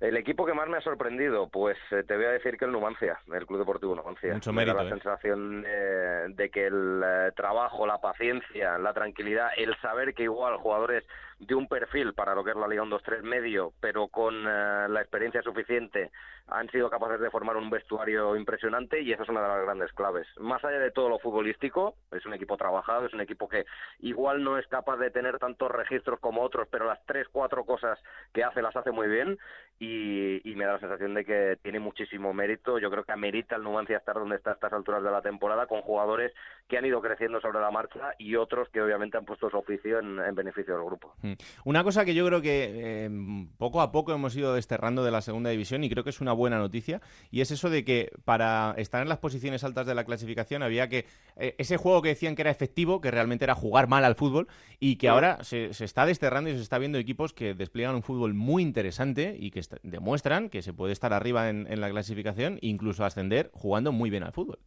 El 0.00 0.16
equipo 0.16 0.44
que 0.44 0.52
más 0.52 0.68
me 0.68 0.76
ha 0.76 0.80
sorprendido, 0.80 1.48
pues 1.48 1.78
eh, 1.90 2.02
te 2.02 2.16
voy 2.16 2.26
a 2.26 2.30
decir 2.32 2.58
que 2.58 2.64
el 2.64 2.72
Numancia, 2.72 3.18
el 3.32 3.46
Club 3.46 3.60
Deportivo 3.60 3.94
Numancia. 3.94 4.34
Mucho 4.34 4.52
mérito. 4.52 4.76
Me 4.76 4.78
da 4.78 4.84
la 4.84 4.90
sensación 4.90 5.62
de 5.62 6.50
que 6.50 6.66
el 6.66 7.02
eh, 7.04 7.32
trabajo, 7.36 7.86
la 7.86 7.98
paciencia, 7.98 8.76
la 8.78 8.92
tranquilidad, 8.92 9.48
el 9.56 9.74
saber 9.80 10.12
que 10.12 10.24
igual 10.24 10.56
jugadores 10.58 11.04
de 11.46 11.54
un 11.54 11.66
perfil 11.68 12.14
para 12.14 12.34
lo 12.34 12.42
que 12.44 12.50
es 12.50 12.56
la 12.56 12.68
Liga 12.68 12.82
1-2-3 12.82 13.22
medio, 13.22 13.72
pero 13.80 14.08
con 14.08 14.44
la 14.44 15.00
experiencia 15.00 15.42
suficiente 15.42 16.10
han 16.46 16.68
sido 16.70 16.90
capaces 16.90 17.20
de 17.20 17.30
formar 17.30 17.56
un 17.56 17.70
vestuario 17.70 18.36
impresionante 18.36 19.00
y 19.00 19.12
esa 19.12 19.22
es 19.22 19.28
una 19.28 19.42
de 19.42 19.48
las 19.48 19.62
grandes 19.64 19.92
claves. 19.92 20.26
Más 20.38 20.62
allá 20.64 20.78
de 20.78 20.90
todo 20.90 21.08
lo 21.08 21.18
futbolístico, 21.18 21.96
es 22.12 22.24
un 22.26 22.34
equipo 22.34 22.56
trabajado, 22.56 23.06
es 23.06 23.14
un 23.14 23.22
equipo 23.22 23.48
que 23.48 23.64
igual 24.00 24.44
no 24.44 24.58
es 24.58 24.66
capaz 24.68 24.98
de 24.98 25.10
tener 25.10 25.38
tantos 25.38 25.70
registros 25.70 26.20
como 26.20 26.42
otros, 26.42 26.68
pero 26.70 26.86
las 26.86 27.04
tres, 27.06 27.26
cuatro 27.32 27.64
cosas 27.64 27.98
que 28.32 28.44
hace 28.44 28.60
las 28.60 28.76
hace 28.76 28.90
muy 28.90 29.08
bien 29.08 29.38
y, 29.78 30.54
me 30.54 30.66
da 30.66 30.74
la 30.74 30.78
sensación 30.78 31.14
de 31.14 31.24
que 31.24 31.58
tiene 31.62 31.80
muchísimo 31.80 32.32
mérito. 32.32 32.78
Yo 32.78 32.88
creo 32.88 33.02
que 33.02 33.10
amerita 33.10 33.56
el 33.56 33.64
Numancia 33.64 33.96
estar 33.96 34.14
donde 34.14 34.36
está 34.36 34.50
a 34.50 34.54
estas 34.54 34.72
alturas 34.72 35.02
de 35.02 35.10
la 35.10 35.20
temporada 35.20 35.66
con 35.66 35.82
jugadores 35.82 36.32
que 36.68 36.78
han 36.78 36.86
ido 36.86 37.00
creciendo 37.02 37.40
sobre 37.40 37.60
la 37.60 37.70
marcha 37.70 38.14
y 38.18 38.36
otros 38.36 38.68
que 38.70 38.80
obviamente 38.80 39.18
han 39.18 39.24
puesto 39.24 39.50
su 39.50 39.56
oficio 39.56 39.98
en, 39.98 40.34
beneficio 40.34 40.74
del 40.74 40.84
grupo. 40.84 41.14
Mm. 41.22 41.34
Una 41.64 41.84
cosa 41.84 42.04
que 42.04 42.14
yo 42.14 42.26
creo 42.26 42.40
que 42.40 42.70
eh, 42.74 43.10
poco 43.58 43.82
a 43.82 43.92
poco 43.92 44.12
hemos 44.12 44.34
ido 44.34 44.54
desterrando 44.54 45.04
de 45.04 45.10
la 45.10 45.20
segunda 45.20 45.50
división 45.50 45.84
y 45.84 45.90
creo 45.90 46.04
que 46.04 46.10
es 46.10 46.20
una 46.20 46.32
buena 46.32 46.58
noticia 46.58 47.00
y 47.30 47.42
es 47.42 47.50
eso 47.50 47.68
de 47.68 47.84
que 47.84 48.10
para 48.24 48.74
estar 48.78 49.02
en 49.02 49.08
las 49.08 49.18
posiciones 49.18 49.62
altas 49.62 49.86
de 49.86 49.94
la 49.94 50.04
clasificación 50.04 50.62
había 50.62 50.88
que 50.88 51.06
eh, 51.36 51.54
ese 51.58 51.76
juego 51.76 52.00
que 52.00 52.08
decían 52.08 52.34
que 52.34 52.42
era 52.42 52.50
efectivo, 52.50 53.00
que 53.00 53.10
realmente 53.10 53.44
era 53.44 53.54
jugar 53.54 53.86
mal 53.86 54.04
al 54.04 54.14
fútbol 54.14 54.48
y 54.80 54.96
que 54.96 55.08
ahora 55.08 55.44
se, 55.44 55.66
está 55.66 56.06
desterrando 56.06 56.50
y 56.50 56.54
se 56.54 56.62
está 56.62 56.78
viendo 56.78 56.98
equipos 56.98 57.34
que 57.34 57.54
despliegan 57.54 57.94
un 57.94 58.02
fútbol 58.02 58.32
muy 58.32 58.62
interesante 58.62 59.36
y 59.38 59.50
que 59.50 59.60
demuestran 59.82 60.48
que 60.48 60.62
se 60.62 60.72
puede 60.72 60.92
estar 60.92 61.12
arriba 61.12 61.50
en, 61.50 61.66
en 61.70 61.80
la 61.80 61.90
clasificación 61.90 62.58
incluso 62.62 63.04
ascender 63.04 63.50
jugando 63.52 63.92
muy 63.92 64.08
bien 64.08 64.22
al 64.22 64.32
fútbol. 64.32 64.58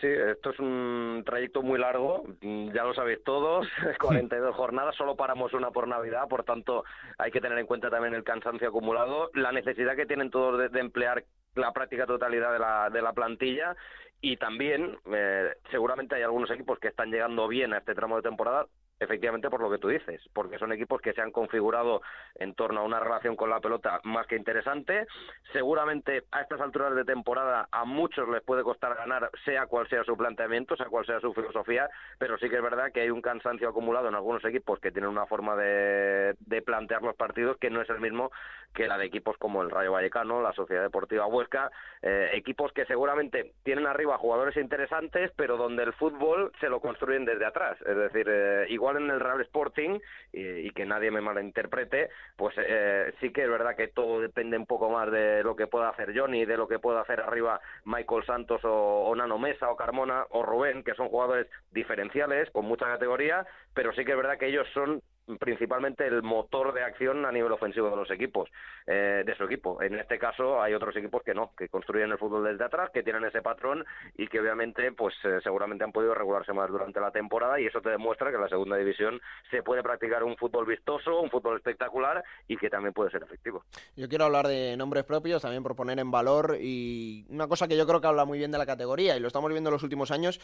Sí, 0.00 0.08
esto 0.08 0.50
es 0.50 0.58
un 0.58 1.22
trayecto 1.24 1.62
muy 1.62 1.78
largo, 1.78 2.24
ya 2.40 2.84
lo 2.84 2.92
sabéis 2.94 3.22
todos, 3.24 3.66
42 4.00 4.54
jornadas, 4.54 4.94
solo 4.96 5.16
paramos 5.16 5.52
una 5.54 5.70
por 5.70 5.88
Navidad, 5.88 6.28
por 6.28 6.44
tanto 6.44 6.84
hay 7.18 7.30
que 7.30 7.40
tener 7.40 7.58
en 7.58 7.66
cuenta 7.66 7.88
también 7.88 8.14
el 8.14 8.24
cansancio 8.24 8.68
acumulado, 8.68 9.30
la 9.34 9.52
necesidad 9.52 9.96
que 9.96 10.06
tienen 10.06 10.30
todos 10.30 10.70
de, 10.70 10.80
emplear 10.80 11.24
la 11.54 11.72
práctica 11.72 12.06
totalidad 12.06 12.52
de 12.52 12.58
la, 12.58 12.90
de 12.90 13.00
la 13.00 13.12
plantilla 13.12 13.74
y 14.20 14.36
también 14.36 14.98
eh, 15.12 15.54
seguramente 15.70 16.14
hay 16.14 16.22
algunos 16.22 16.50
equipos 16.50 16.78
que 16.78 16.88
están 16.88 17.10
llegando 17.10 17.48
bien 17.48 17.72
a 17.72 17.78
este 17.78 17.94
tramo 17.94 18.16
de 18.16 18.22
temporada, 18.22 18.66
efectivamente 18.98 19.50
por 19.50 19.60
lo 19.60 19.70
que 19.70 19.78
tú 19.78 19.88
dices, 19.88 20.20
porque 20.32 20.58
son 20.58 20.72
equipos 20.72 21.00
que 21.00 21.12
se 21.12 21.20
han 21.20 21.30
configurado 21.30 22.02
en 22.34 22.54
torno 22.54 22.80
a 22.80 22.84
una 22.84 23.00
relación 23.00 23.36
con 23.36 23.50
la 23.50 23.60
pelota 23.60 24.00
más 24.04 24.26
que 24.26 24.36
interesante. 24.36 25.06
Seguramente 25.52 26.24
a 26.32 26.40
estas 26.40 26.60
alturas 26.60 26.94
de 26.94 27.04
temporada 27.04 27.68
a 27.70 27.84
muchos 27.84 28.28
les 28.28 28.42
puede 28.42 28.62
costar 28.62 28.94
ganar, 28.94 29.30
sea 29.44 29.66
cual 29.66 29.88
sea 29.88 30.04
su 30.04 30.16
planteamiento, 30.16 30.76
sea 30.76 30.86
cual 30.86 31.06
sea 31.06 31.20
su 31.20 31.32
filosofía, 31.34 31.88
pero 32.18 32.38
sí 32.38 32.48
que 32.48 32.56
es 32.56 32.62
verdad 32.62 32.92
que 32.92 33.02
hay 33.02 33.10
un 33.10 33.22
cansancio 33.22 33.68
acumulado 33.68 34.08
en 34.08 34.14
algunos 34.14 34.44
equipos 34.44 34.80
que 34.80 34.90
tienen 34.90 35.10
una 35.10 35.26
forma 35.26 35.56
de, 35.56 36.34
plantear 36.64 37.02
los 37.02 37.14
partidos 37.14 37.58
que 37.58 37.70
no 37.70 37.80
es 37.80 37.90
el 37.90 38.00
mismo 38.00 38.32
que 38.76 38.86
la 38.86 38.98
de 38.98 39.06
equipos 39.06 39.36
como 39.38 39.62
el 39.62 39.70
Rayo 39.70 39.92
Vallecano, 39.92 40.42
la 40.42 40.52
Sociedad 40.52 40.82
Deportiva 40.82 41.26
Huesca, 41.26 41.70
eh, 42.02 42.28
equipos 42.34 42.72
que 42.72 42.84
seguramente 42.84 43.54
tienen 43.64 43.86
arriba 43.86 44.18
jugadores 44.18 44.56
interesantes, 44.58 45.32
pero 45.34 45.56
donde 45.56 45.82
el 45.82 45.94
fútbol 45.94 46.52
se 46.60 46.68
lo 46.68 46.80
construyen 46.80 47.24
desde 47.24 47.46
atrás. 47.46 47.78
Es 47.86 47.96
decir, 47.96 48.26
eh, 48.28 48.66
igual 48.68 48.98
en 48.98 49.10
el 49.10 49.18
Real 49.18 49.40
Sporting, 49.40 49.98
y, 50.32 50.70
que 50.76 50.84
nadie 50.84 51.10
me 51.10 51.22
malinterprete, 51.22 52.10
pues 52.36 52.54
eh, 52.58 53.14
sí 53.20 53.32
que 53.32 53.44
es 53.44 53.48
verdad 53.48 53.74
que 53.74 53.88
todo 53.88 54.20
depende 54.20 54.58
un 54.58 54.66
poco 54.66 54.90
más 54.90 55.10
de 55.10 55.42
lo 55.42 55.56
que 55.56 55.66
pueda 55.66 55.88
hacer 55.88 56.12
Johnny, 56.14 56.44
de 56.44 56.58
lo 56.58 56.68
que 56.68 56.78
pueda 56.78 57.00
hacer 57.00 57.20
arriba 57.20 57.58
Michael 57.86 58.26
Santos 58.26 58.62
o, 58.64 59.06
o 59.06 59.16
Nano 59.16 59.38
Mesa 59.38 59.70
o 59.70 59.76
Carmona 59.76 60.26
o 60.30 60.42
Rubén, 60.42 60.84
que 60.84 60.94
son 60.94 61.08
jugadores 61.08 61.46
diferenciales, 61.70 62.50
con 62.50 62.66
mucha 62.66 62.84
categoría, 62.84 63.46
pero 63.72 63.94
sí 63.94 64.04
que 64.04 64.10
es 64.10 64.16
verdad 64.18 64.36
que 64.36 64.48
ellos 64.48 64.68
son 64.74 65.00
principalmente 65.38 66.06
el 66.06 66.22
motor 66.22 66.72
de 66.72 66.82
acción 66.82 67.24
a 67.24 67.32
nivel 67.32 67.52
ofensivo 67.52 67.90
de 67.90 67.96
los 67.96 68.10
equipos, 68.10 68.48
eh, 68.86 69.22
de 69.26 69.34
su 69.36 69.44
equipo. 69.44 69.82
En 69.82 69.98
este 69.98 70.18
caso 70.18 70.62
hay 70.62 70.74
otros 70.74 70.96
equipos 70.96 71.22
que 71.22 71.34
no, 71.34 71.52
que 71.56 71.68
construyen 71.68 72.12
el 72.12 72.18
fútbol 72.18 72.44
desde 72.44 72.64
atrás, 72.64 72.90
que 72.92 73.02
tienen 73.02 73.24
ese 73.24 73.42
patrón 73.42 73.84
y 74.16 74.28
que 74.28 74.40
obviamente 74.40 74.92
pues 74.92 75.14
eh, 75.24 75.38
seguramente 75.42 75.84
han 75.84 75.92
podido 75.92 76.14
regularse 76.14 76.52
más 76.52 76.70
durante 76.70 77.00
la 77.00 77.10
temporada 77.10 77.60
y 77.60 77.66
eso 77.66 77.80
te 77.80 77.90
demuestra 77.90 78.30
que 78.30 78.36
en 78.36 78.42
la 78.42 78.48
segunda 78.48 78.76
división 78.76 79.20
se 79.50 79.62
puede 79.62 79.82
practicar 79.82 80.22
un 80.22 80.36
fútbol 80.36 80.66
vistoso, 80.66 81.20
un 81.20 81.30
fútbol 81.30 81.56
espectacular 81.56 82.22
y 82.46 82.56
que 82.56 82.70
también 82.70 82.92
puede 82.92 83.10
ser 83.10 83.22
efectivo. 83.22 83.64
Yo 83.96 84.08
quiero 84.08 84.26
hablar 84.26 84.46
de 84.46 84.76
nombres 84.76 85.04
propios, 85.04 85.42
también 85.42 85.62
por 85.62 85.74
poner 85.74 85.98
en 85.98 86.10
valor 86.10 86.56
y 86.60 87.26
una 87.28 87.48
cosa 87.48 87.66
que 87.66 87.76
yo 87.76 87.86
creo 87.86 88.00
que 88.00 88.06
habla 88.06 88.24
muy 88.24 88.38
bien 88.38 88.52
de 88.52 88.58
la 88.58 88.66
categoría 88.66 89.16
y 89.16 89.20
lo 89.20 89.26
estamos 89.26 89.50
viendo 89.50 89.70
en 89.70 89.74
los 89.74 89.82
últimos 89.82 90.10
años, 90.10 90.40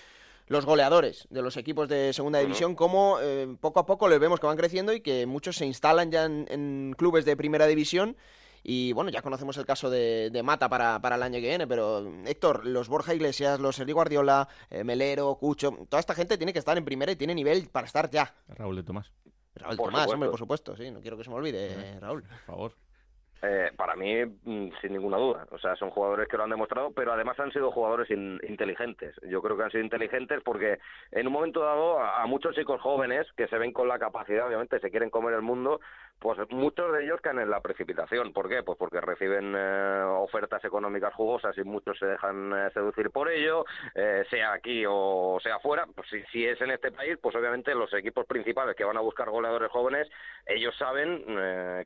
los 0.53 0.67
goleadores 0.67 1.27
de 1.31 1.41
los 1.41 1.57
equipos 1.57 1.89
de 1.89 2.13
segunda 2.13 2.39
división, 2.39 2.75
como 2.75 3.17
eh, 3.21 3.57
poco 3.59 3.81
a 3.81 3.87
poco 3.87 4.07
les 4.07 4.21
vemos 4.21 4.39
que 4.39 4.47
van 4.47 4.59
creciendo 4.59 4.93
y 4.93 5.01
que 5.01 5.25
muchos 5.25 5.57
se 5.57 5.65
instalan 5.65 6.11
ya 6.13 6.27
en, 6.27 6.95
clubes 6.97 7.25
de 7.25 7.37
primera 7.37 7.67
división. 7.67 8.17
Y 8.63 8.93
bueno, 8.93 9.11
ya 9.11 9.23
conocemos 9.23 9.57
el 9.57 9.65
caso 9.65 9.91
de, 9.91 10.41
Mata 10.45 10.69
para, 10.69 11.01
para, 11.01 11.17
el 11.17 11.23
año 11.23 11.41
que 11.41 11.49
viene, 11.49 11.67
pero 11.67 12.07
Héctor, 12.27 12.67
los 12.67 12.89
Borja 12.89 13.15
Iglesias, 13.15 13.59
los 13.59 13.81
Eli 13.81 13.93
Guardiola, 13.93 14.47
eh, 14.71 14.85
Melero, 14.85 15.35
Cucho, 15.35 15.77
toda 15.89 15.99
esta 15.99 16.15
gente 16.15 16.37
tiene 16.37 16.53
que 16.53 16.61
estar 16.61 16.77
en 16.77 16.85
primera 16.85 17.11
y 17.11 17.17
tiene 17.17 17.35
nivel 17.35 17.69
para 17.73 17.87
estar 17.87 18.09
ya. 18.11 18.33
Raúl 18.49 18.77
de 18.77 18.83
Tomás. 18.85 19.11
Raúl 19.57 19.79
de 19.79 19.83
Tomás, 19.83 20.13
hombre, 20.13 20.29
por 20.29 20.39
supuesto, 20.39 20.77
sí, 20.77 20.91
no 20.91 21.01
quiero 21.01 21.17
que 21.17 21.25
se 21.25 21.31
me 21.31 21.37
olvide, 21.37 21.99
Raúl. 21.99 22.23
Por 22.23 22.39
favor. 22.41 22.73
Eh, 23.45 23.73
para 23.77 23.97
mí, 23.97 24.25
mm, 24.25 24.69
sin 24.81 24.93
ninguna 24.93 25.17
duda. 25.17 25.49
O 25.51 25.59
sea, 25.59 25.75
son 25.75 25.91
jugadores 25.91 26.29
que 26.29 26.37
lo 26.37 26.45
han 26.45 26.51
demostrado, 26.51 26.93
pero 26.93 27.13
además 27.13 27.41
han 27.41 27.51
sido 27.51 27.73
jugadores 27.73 28.09
inteligentes. 28.09 29.17
Yo 29.29 29.43
creo 29.43 29.57
que 29.57 29.65
han 29.65 29.71
sido 29.73 29.83
inteligentes 29.83 30.41
porque 30.45 30.79
en 31.11 31.27
un 31.27 31.33
momento 31.33 31.59
dado 31.61 31.99
a, 31.99 32.25
muchos 32.27 32.55
chicos 32.55 32.81
jóvenes 32.81 33.27
que 33.37 33.49
se 33.49 33.59
ven 33.59 33.73
con 33.73 33.89
la 33.89 33.99
capacidad, 33.99 34.47
obviamente, 34.47 34.79
se 34.79 34.91
quieren 34.91 35.11
comer 35.11 35.35
el 35.35 35.43
mundo, 35.43 35.81
pues 36.23 36.39
muchos 36.51 36.93
de 36.93 37.05
ellos 37.05 37.21
caen 37.21 37.41
en 37.41 37.51
la 37.51 37.61
precipitación. 37.61 38.33
¿Por 38.33 38.49
qué? 38.49 38.63
Pues 38.63 38.79
porque 38.79 39.01
reciben 39.01 39.55
eh, 39.57 40.03
ofertas 40.07 40.65
económicas 40.65 41.13
jugosas 41.15 41.57
y 41.59 41.65
muchos 41.65 41.99
se 41.99 42.07
dejan 42.07 42.53
eh, 42.53 42.71
seducir 42.73 43.11
por 43.11 43.29
ello, 43.31 43.65
sea 44.31 44.53
aquí 44.53 44.85
o 44.89 45.39
sea 45.43 45.59
fuera. 45.59 45.87
Pues 45.95 46.09
si, 46.09 46.23
si, 46.33 46.47
es 46.47 46.61
en 46.61 46.71
este 46.71 46.93
país, 46.93 47.19
pues 47.21 47.35
obviamente 47.37 47.75
los 47.75 47.93
equipos 47.93 48.27
principales 48.27 48.77
que 48.77 48.85
van 48.85 48.97
a 48.97 49.01
buscar 49.01 49.29
goleadores 49.29 49.71
jóvenes, 49.71 50.09
ellos 50.47 50.75
saben 50.77 51.25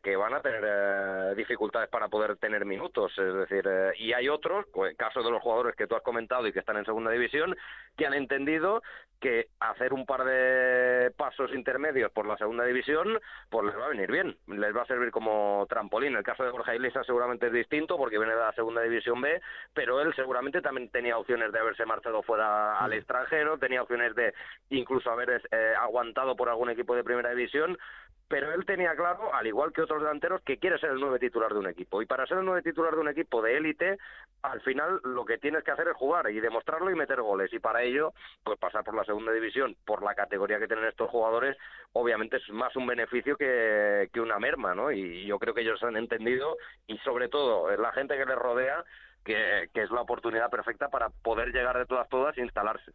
que 0.03 0.17
van 0.17 0.35
a 0.35 0.41
tener 0.41 1.35
dificultades 1.35 1.89
para 1.89 2.09
poder 2.09 2.37
tener 2.37 2.65
minutos. 2.65 3.13
Es 3.19 3.35
decir, 3.35 3.67
eh, 3.67 3.93
y 3.99 4.13
hay 4.13 4.29
otros, 4.29 4.67
pues, 4.73 4.97
caso 4.97 5.23
de 5.23 5.31
los 5.31 5.43
jugadores 5.43 5.75
que 5.77 5.87
tú 5.87 5.95
has 5.95 6.03
comentado 6.03 6.47
y 6.47 6.53
que 6.53 6.61
están 6.61 6.77
en 6.77 6.85
segunda 6.85 7.11
división, 7.11 7.57
que 7.97 8.07
han 8.07 8.15
entendido 8.15 8.83
que 9.21 9.49
hacer 9.61 9.93
un 9.95 10.05
par 10.05 10.25
de 10.25 11.11
pasos 11.17 11.51
intermedios 11.55 12.13
por 12.13 12.27
la 12.27 12.37
segunda 12.37 12.65
división, 12.65 13.19
pues 13.49 13.65
les 13.65 13.77
va 13.77 13.87
a 13.87 13.89
venir 13.89 14.11
bien, 14.11 14.26
les 14.47 14.77
va 14.77 14.83
a 14.83 14.87
servir 14.87 15.11
como 15.11 15.67
trampolín. 15.69 16.17
El 16.17 16.23
caso 16.23 16.45
de 16.45 16.51
Borja 16.51 16.75
Iglesias 16.75 17.07
seguramente 17.07 17.47
es 17.47 17.53
distinto 17.53 17.97
porque 17.97 18.19
viene 18.19 18.35
de 18.35 18.41
la 18.41 18.53
segunda 18.53 18.83
división 18.83 19.21
B, 19.21 19.41
pero 19.75 20.01
él 20.01 20.15
seguramente 20.15 20.61
también 20.63 20.89
tenía 20.91 21.19
opciones 21.19 21.53
de 21.53 21.59
haberse 21.59 21.85
marchado 21.87 22.23
fuera 22.23 22.79
al 22.79 22.93
extranjero, 22.93 23.59
tenía 23.59 23.83
opciones 23.83 24.15
de 24.15 24.35
incluso 24.71 25.11
haber 25.11 25.43
eh, 25.51 25.75
aguantado 25.79 26.37
por 26.37 26.49
algún 26.49 26.71
equipo 26.71 26.95
de 26.95 27.05
primera 27.05 27.31
división, 27.31 27.79
pero 28.29 28.53
él 28.53 28.65
tenía 28.67 28.95
claro, 28.97 29.33
al 29.33 29.47
igual 29.47 29.73
que 29.73 29.83
otros 29.83 30.03
delanteros, 30.03 30.43
que 30.43 30.59
quiere 30.59 30.79
ser 30.79 30.91
el 30.91 31.01
nueve 31.01 31.21
titular 31.21 31.53
de 31.53 31.61
un 31.61 31.69
equipo. 31.69 32.03
Y 32.03 32.07
para 32.07 32.27
ser 32.27 32.39
el 32.39 32.45
nueve 32.45 32.63
titular 32.63 32.93
de 32.93 33.01
un 33.01 33.09
equipo 33.09 33.41
de 33.41 33.57
élite, 33.57 33.99
al 34.43 34.61
final 34.63 35.01
lo 35.05 35.25
que 35.25 35.39
tienes 35.39 35.63
que 35.63 35.71
hacer 35.71 35.87
es 35.89 35.95
jugar 35.95 36.29
y 36.31 36.41
demostrarlo 36.41 36.91
y 36.91 36.97
meter 36.97 37.21
goles. 37.21 37.53
Y 37.53 37.61
para 37.61 37.83
ello, 37.83 38.13
pues 38.43 38.59
pasar 38.59 38.83
por 38.83 38.97
la 38.97 39.05
segunda 39.05 39.31
división, 39.31 39.77
por 39.85 40.03
la 40.03 40.15
categoría 40.15 40.59
que 40.59 40.67
tienen 40.67 40.87
estos 40.87 41.09
jugadores, 41.09 41.57
obviamente 41.93 42.39
es 42.39 42.49
más 42.51 42.75
un 42.75 42.87
beneficio 42.87 43.37
que, 43.37 44.09
que 44.17 44.21
una 44.23 44.39
merma, 44.39 44.75
¿no? 44.75 44.91
Y 44.91 45.27
yo 45.27 45.39
creo 45.39 45.53
que 45.53 45.61
ellos 45.61 45.83
han 45.83 45.97
entendido 45.97 46.57
y 46.87 46.97
sobre 46.99 47.29
todo 47.29 47.71
la 47.77 47.93
gente 47.93 48.17
que 48.17 48.25
les 48.25 48.37
rodea 48.37 48.83
que, 49.25 49.69
es 49.75 49.91
la 49.91 50.01
oportunidad 50.01 50.49
perfecta 50.49 50.89
para 50.89 51.11
poder 51.11 51.49
llegar 51.49 51.77
de 51.77 51.85
todas 51.85 52.09
todas 52.09 52.39
e 52.39 52.43
instalarse. 52.43 52.93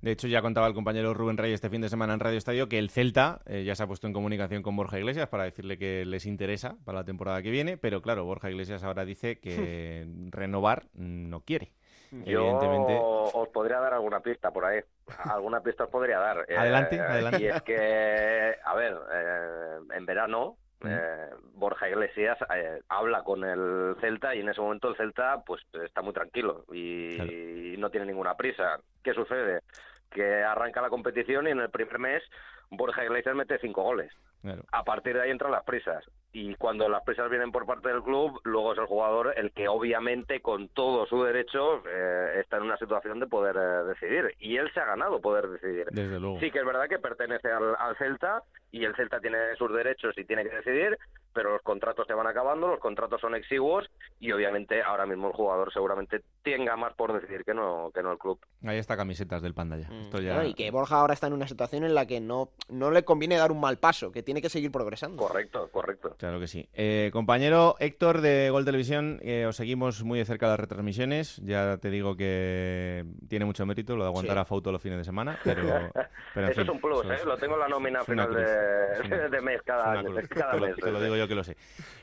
De 0.00 0.12
hecho, 0.12 0.28
ya 0.28 0.42
contaba 0.42 0.68
el 0.68 0.74
compañero 0.74 1.12
Rubén 1.12 1.38
Rey 1.38 1.52
este 1.52 1.70
fin 1.70 1.80
de 1.80 1.88
semana 1.88 2.14
en 2.14 2.20
Radio 2.20 2.38
Estadio 2.38 2.68
que 2.68 2.78
el 2.78 2.90
Celta 2.90 3.40
eh, 3.46 3.64
ya 3.64 3.74
se 3.74 3.82
ha 3.82 3.86
puesto 3.86 4.06
en 4.06 4.12
comunicación 4.12 4.62
con 4.62 4.76
Borja 4.76 4.98
Iglesias 4.98 5.28
para 5.28 5.44
decirle 5.44 5.78
que 5.78 6.04
les 6.04 6.26
interesa 6.26 6.76
para 6.84 6.98
la 6.98 7.04
temporada 7.04 7.42
que 7.42 7.50
viene, 7.50 7.76
pero 7.78 8.02
claro, 8.02 8.24
Borja 8.24 8.50
Iglesias 8.50 8.84
ahora 8.84 9.04
dice 9.04 9.40
que 9.40 10.06
renovar 10.30 10.84
no 10.94 11.40
quiere. 11.40 11.72
Yo 12.10 12.58
os 13.32 13.48
podría 13.48 13.78
dar 13.78 13.94
alguna 13.94 14.20
pista 14.20 14.50
por 14.50 14.64
ahí. 14.64 14.80
Alguna 15.30 15.60
pista 15.60 15.84
os 15.84 15.90
podría 15.90 16.18
dar. 16.18 16.38
adelante, 16.56 16.96
eh, 16.96 17.00
adelante. 17.00 17.42
Y 17.42 17.46
es 17.46 17.62
que, 17.62 18.56
a 18.64 18.74
ver, 18.74 18.96
eh, 19.12 19.78
en 19.94 20.06
verano 20.06 20.56
eh, 20.84 21.30
Borja 21.54 21.88
Iglesias 21.90 22.38
eh, 22.54 22.80
habla 22.88 23.22
con 23.22 23.44
el 23.44 23.96
Celta 24.00 24.34
y 24.34 24.40
en 24.40 24.48
ese 24.48 24.62
momento 24.62 24.88
el 24.88 24.96
Celta 24.96 25.42
pues 25.44 25.62
está 25.84 26.00
muy 26.00 26.14
tranquilo 26.14 26.64
y, 26.72 27.76
no 27.78 27.90
tiene 27.90 28.06
ninguna 28.06 28.34
prisa. 28.34 28.78
¿Qué 29.02 29.14
sucede? 29.14 29.60
Que 30.10 30.42
arranca 30.42 30.82
la 30.82 30.90
competición 30.90 31.46
y 31.46 31.50
en 31.50 31.60
el 31.60 31.70
primer 31.70 31.98
mes 31.98 32.22
Borja 32.70 33.04
Iglesias 33.04 33.34
mete 33.34 33.58
cinco 33.58 33.82
goles. 33.82 34.12
A 34.72 34.84
partir 34.84 35.14
de 35.14 35.22
ahí 35.22 35.30
entran 35.30 35.52
las 35.52 35.64
prisas. 35.64 36.04
Y 36.32 36.54
cuando 36.54 36.88
las 36.88 37.02
prisas 37.02 37.28
vienen 37.28 37.50
por 37.50 37.66
parte 37.66 37.88
del 37.88 38.02
club, 38.02 38.40
luego 38.44 38.72
es 38.72 38.78
el 38.78 38.86
jugador 38.86 39.34
el 39.36 39.50
que 39.52 39.68
obviamente 39.68 40.40
con 40.40 40.68
todo 40.68 41.06
su 41.06 41.22
derecho 41.24 41.82
eh, 41.88 42.40
está 42.40 42.58
en 42.58 42.64
una 42.64 42.76
situación 42.76 43.18
de 43.18 43.26
poder 43.26 43.56
decidir. 43.86 44.34
Y 44.38 44.56
él 44.56 44.70
se 44.72 44.80
ha 44.80 44.84
ganado 44.84 45.20
poder 45.20 45.48
decidir. 45.48 45.88
Sí 46.38 46.50
que 46.50 46.60
es 46.60 46.64
verdad 46.64 46.88
que 46.88 46.98
pertenece 46.98 47.48
al 47.50 47.96
Celta 47.96 48.44
y 48.70 48.84
el 48.84 48.94
Celta 48.94 49.20
tiene 49.20 49.38
sus 49.58 49.72
derechos 49.72 50.16
y 50.16 50.24
tiene 50.24 50.44
que 50.44 50.54
decidir, 50.56 50.96
pero 51.32 51.52
los 51.52 51.62
contratos 51.62 52.06
se 52.06 52.14
van 52.14 52.26
acabando, 52.26 52.68
los 52.68 52.80
contratos 52.80 53.20
son 53.20 53.34
exiguos 53.34 53.90
y 54.20 54.32
obviamente 54.32 54.82
ahora 54.82 55.06
mismo 55.06 55.28
el 55.28 55.34
jugador 55.34 55.72
seguramente 55.72 56.22
tenga 56.42 56.76
más 56.76 56.94
por 56.94 57.12
decidir 57.12 57.44
que 57.44 57.54
no 57.54 57.90
que 57.94 58.02
no 58.02 58.12
el 58.12 58.18
club. 58.18 58.38
Ahí 58.64 58.78
está 58.78 58.96
camisetas 58.96 59.42
del 59.42 59.54
Panda 59.54 59.76
ya. 59.76 59.88
Mm. 59.88 60.46
y 60.46 60.54
que 60.54 60.70
Borja 60.70 61.00
ahora 61.00 61.14
está 61.14 61.26
en 61.26 61.32
una 61.32 61.48
situación 61.48 61.84
en 61.84 61.94
la 61.94 62.06
que 62.06 62.20
no, 62.20 62.50
no 62.68 62.90
le 62.90 63.04
conviene 63.04 63.36
dar 63.36 63.52
un 63.52 63.60
mal 63.60 63.78
paso, 63.78 64.12
que 64.12 64.22
tiene 64.30 64.40
que 64.42 64.48
seguir 64.48 64.70
progresando. 64.70 65.16
Correcto, 65.24 65.68
correcto. 65.72 66.14
Claro 66.16 66.38
que 66.38 66.46
sí. 66.46 66.68
Eh, 66.72 67.10
compañero 67.12 67.74
Héctor 67.80 68.20
de 68.20 68.48
Gol 68.50 68.64
Televisión, 68.64 69.18
eh, 69.22 69.44
os 69.46 69.56
seguimos 69.56 70.04
muy 70.04 70.20
de 70.20 70.24
cerca 70.24 70.46
las 70.46 70.60
retransmisiones. 70.60 71.38
Ya 71.42 71.78
te 71.78 71.90
digo 71.90 72.16
que 72.16 73.04
tiene 73.28 73.44
mucho 73.44 73.66
mérito 73.66 73.96
lo 73.96 74.04
de 74.04 74.08
aguantar 74.10 74.36
Sí. 74.36 74.40
a 74.40 74.44
Fauto 74.44 74.70
los 74.70 74.80
fines 74.80 74.98
de 74.98 75.04
semana, 75.04 75.36
pero, 75.44 75.90
pero 76.32 76.46
en 76.46 76.52
Eso 76.52 76.62
es 76.62 76.68
un 76.68 76.80
plus, 76.80 77.00
eso 77.06 77.12
¿eh? 77.12 77.20
Lo 77.26 77.36
tengo 77.38 77.54
en 77.54 77.60
la 77.60 77.68
nómina 77.68 78.04
final 78.04 78.28
cruz. 78.28 78.38
de, 78.38 78.44
Es 78.92 79.00
una- 79.06 79.28
de 79.30 79.40
mes 79.40 79.62
cada 79.62 79.90
año. 79.94 80.04
cruz. 80.14 80.28
Cada 80.28 80.52
Te 80.52 80.60
lo- 80.60 80.66
mes. 80.68 80.76
te 80.76 80.90
lo 80.92 81.02
digo 81.02 81.16
yo 81.16 81.26
que 81.26 81.34
lo 81.34 81.42
sé. 81.42 81.56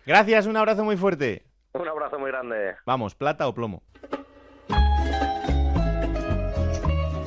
Gracias, 0.06 0.48
un 0.48 0.58
abrazo 0.58 0.84
muy 0.84 0.98
fuerte. 0.98 1.44
Un 1.72 1.88
abrazo 1.88 2.20
muy 2.20 2.30
grande. 2.30 2.76
Vamos, 2.86 3.16
plata 3.16 3.48
o 3.48 3.54
plomo. 3.54 3.84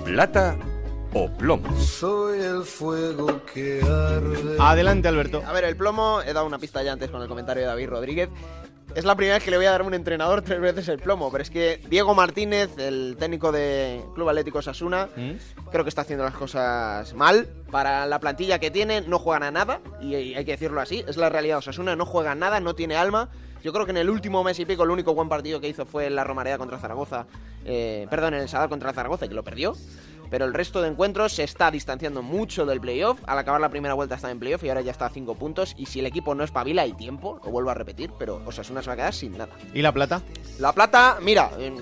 Plata 0.04 0.56
o 1.12 1.28
plomo. 1.28 1.80
Soy 1.80 2.40
el 2.40 2.62
fuego 2.62 3.42
que 3.52 3.80
arde. 3.82 4.56
Adelante, 4.58 5.08
Alberto. 5.08 5.42
A 5.46 5.52
ver, 5.52 5.64
el 5.64 5.76
plomo, 5.76 6.20
he 6.22 6.32
dado 6.32 6.46
una 6.46 6.58
pista 6.58 6.82
ya 6.82 6.92
antes 6.92 7.10
con 7.10 7.20
el 7.22 7.28
comentario 7.28 7.62
de 7.62 7.68
David 7.68 7.88
Rodríguez. 7.88 8.28
Es 8.94 9.04
la 9.04 9.14
primera 9.14 9.36
vez 9.36 9.44
que 9.44 9.52
le 9.52 9.56
voy 9.56 9.66
a 9.66 9.70
dar 9.70 9.82
a 9.82 9.84
un 9.84 9.94
entrenador 9.94 10.42
tres 10.42 10.60
veces 10.60 10.88
el 10.88 10.98
plomo, 10.98 11.30
pero 11.30 11.42
es 11.42 11.50
que 11.50 11.80
Diego 11.88 12.12
Martínez, 12.12 12.76
el 12.76 13.16
técnico 13.18 13.52
de 13.52 14.02
Club 14.16 14.28
Atlético 14.28 14.62
Sasuna, 14.62 15.08
creo 15.70 15.84
que 15.84 15.88
está 15.88 16.02
haciendo 16.02 16.24
las 16.24 16.34
cosas 16.34 17.14
mal. 17.14 17.46
Para 17.70 18.04
la 18.06 18.18
plantilla 18.18 18.58
que 18.58 18.72
tiene, 18.72 19.00
no 19.02 19.20
juegan 19.20 19.44
a 19.44 19.52
nada, 19.52 19.80
y 20.00 20.34
hay 20.34 20.44
que 20.44 20.52
decirlo 20.52 20.80
así, 20.80 21.04
es 21.06 21.16
la 21.16 21.28
realidad. 21.28 21.58
Osasuna 21.58 21.94
no 21.94 22.04
juega 22.04 22.32
a 22.32 22.34
nada, 22.34 22.58
no 22.58 22.74
tiene 22.74 22.96
alma. 22.96 23.28
Yo 23.62 23.72
creo 23.72 23.84
que 23.84 23.92
en 23.92 23.98
el 23.98 24.10
último 24.10 24.42
mes 24.42 24.58
y 24.58 24.64
pico 24.64 24.82
el 24.82 24.90
único 24.90 25.14
buen 25.14 25.28
partido 25.28 25.60
que 25.60 25.68
hizo 25.68 25.86
fue 25.86 26.06
en 26.06 26.16
la 26.16 26.24
Romareda 26.24 26.58
contra 26.58 26.78
Zaragoza, 26.78 27.26
eh, 27.64 28.08
perdón, 28.10 28.34
en 28.34 28.40
el 28.40 28.48
Sadar 28.48 28.68
contra 28.70 28.92
Zaragoza, 28.92 29.28
que 29.28 29.34
lo 29.34 29.44
perdió. 29.44 29.76
Pero 30.30 30.44
el 30.44 30.54
resto 30.54 30.80
de 30.80 30.88
encuentros 30.88 31.32
se 31.32 31.42
está 31.42 31.70
distanciando 31.70 32.22
mucho 32.22 32.64
del 32.64 32.80
playoff. 32.80 33.18
Al 33.26 33.38
acabar 33.38 33.60
la 33.60 33.68
primera 33.68 33.94
vuelta 33.94 34.14
está 34.14 34.30
en 34.30 34.38
playoff 34.38 34.62
y 34.64 34.68
ahora 34.68 34.80
ya 34.80 34.92
está 34.92 35.06
a 35.06 35.10
5 35.10 35.34
puntos. 35.34 35.74
Y 35.76 35.86
si 35.86 36.00
el 36.00 36.06
equipo 36.06 36.34
no 36.34 36.44
espabila, 36.44 36.82
hay 36.82 36.92
tiempo, 36.92 37.40
lo 37.44 37.50
vuelvo 37.50 37.70
a 37.70 37.74
repetir, 37.74 38.10
pero 38.18 38.40
Osasuna 38.46 38.80
se 38.82 38.86
va 38.88 38.92
a 38.94 38.96
quedar 38.96 39.14
sin 39.14 39.32
nada. 39.36 39.48
¿Y 39.74 39.82
la 39.82 39.92
plata? 39.92 40.22
La 40.58 40.72
plata, 40.72 41.18
mira, 41.20 41.50
em, 41.58 41.74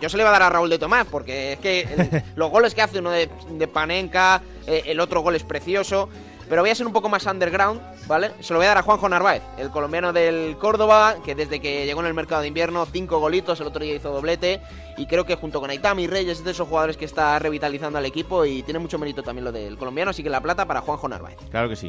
yo 0.00 0.08
se 0.08 0.16
le 0.16 0.22
iba 0.22 0.30
a 0.30 0.32
dar 0.32 0.42
a 0.44 0.48
Raúl 0.50 0.70
de 0.70 0.78
Tomás, 0.78 1.06
porque 1.10 1.52
es 1.52 1.58
que 1.58 1.80
el- 1.82 2.22
los 2.36 2.50
goles 2.50 2.74
que 2.74 2.82
hace 2.82 3.00
uno 3.00 3.10
de, 3.10 3.28
de 3.50 3.68
Panenka, 3.68 4.40
eh, 4.66 4.84
el 4.86 4.98
otro 5.00 5.20
gol 5.20 5.36
es 5.36 5.44
precioso. 5.44 6.08
Pero 6.50 6.62
voy 6.62 6.70
a 6.72 6.74
ser 6.74 6.84
un 6.84 6.92
poco 6.92 7.08
más 7.08 7.24
underground, 7.26 7.80
¿vale? 8.08 8.32
Se 8.40 8.52
lo 8.52 8.58
voy 8.58 8.66
a 8.66 8.70
dar 8.70 8.78
a 8.78 8.82
Juanjo 8.82 9.08
Narváez, 9.08 9.40
el 9.56 9.70
colombiano 9.70 10.12
del 10.12 10.56
Córdoba, 10.58 11.14
que 11.24 11.36
desde 11.36 11.60
que 11.60 11.86
llegó 11.86 12.00
en 12.00 12.08
el 12.08 12.14
mercado 12.14 12.42
de 12.42 12.48
invierno, 12.48 12.84
cinco 12.86 13.20
golitos, 13.20 13.60
el 13.60 13.68
otro 13.68 13.84
día 13.84 13.94
hizo 13.94 14.10
doblete. 14.10 14.60
Y 14.96 15.06
creo 15.06 15.24
que 15.24 15.36
junto 15.36 15.60
con 15.60 15.70
Aitami 15.70 16.08
Reyes 16.08 16.38
es 16.38 16.44
de 16.44 16.50
esos 16.50 16.66
jugadores 16.66 16.96
que 16.96 17.04
está 17.04 17.38
revitalizando 17.38 18.00
al 18.00 18.04
equipo 18.04 18.44
y 18.44 18.64
tiene 18.64 18.80
mucho 18.80 18.98
mérito 18.98 19.22
también 19.22 19.44
lo 19.44 19.52
del 19.52 19.78
colombiano, 19.78 20.10
así 20.10 20.24
que 20.24 20.28
la 20.28 20.40
plata 20.40 20.66
para 20.66 20.80
Juanjo 20.80 21.08
Narváez. 21.08 21.38
Claro 21.52 21.68
que 21.68 21.76
sí. 21.76 21.88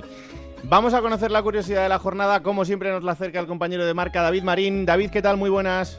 Vamos 0.61 0.93
a 0.93 1.01
conocer 1.01 1.31
la 1.31 1.41
curiosidad 1.41 1.81
de 1.81 1.89
la 1.89 1.97
jornada. 1.97 2.43
Como 2.43 2.63
siempre 2.63 2.91
nos 2.91 3.03
la 3.03 3.13
acerca 3.13 3.39
el 3.39 3.47
compañero 3.47 3.83
de 3.83 3.95
marca 3.95 4.21
David 4.21 4.43
Marín. 4.43 4.85
David, 4.85 5.09
¿qué 5.09 5.23
tal? 5.23 5.37
Muy 5.37 5.49
buenas. 5.49 5.97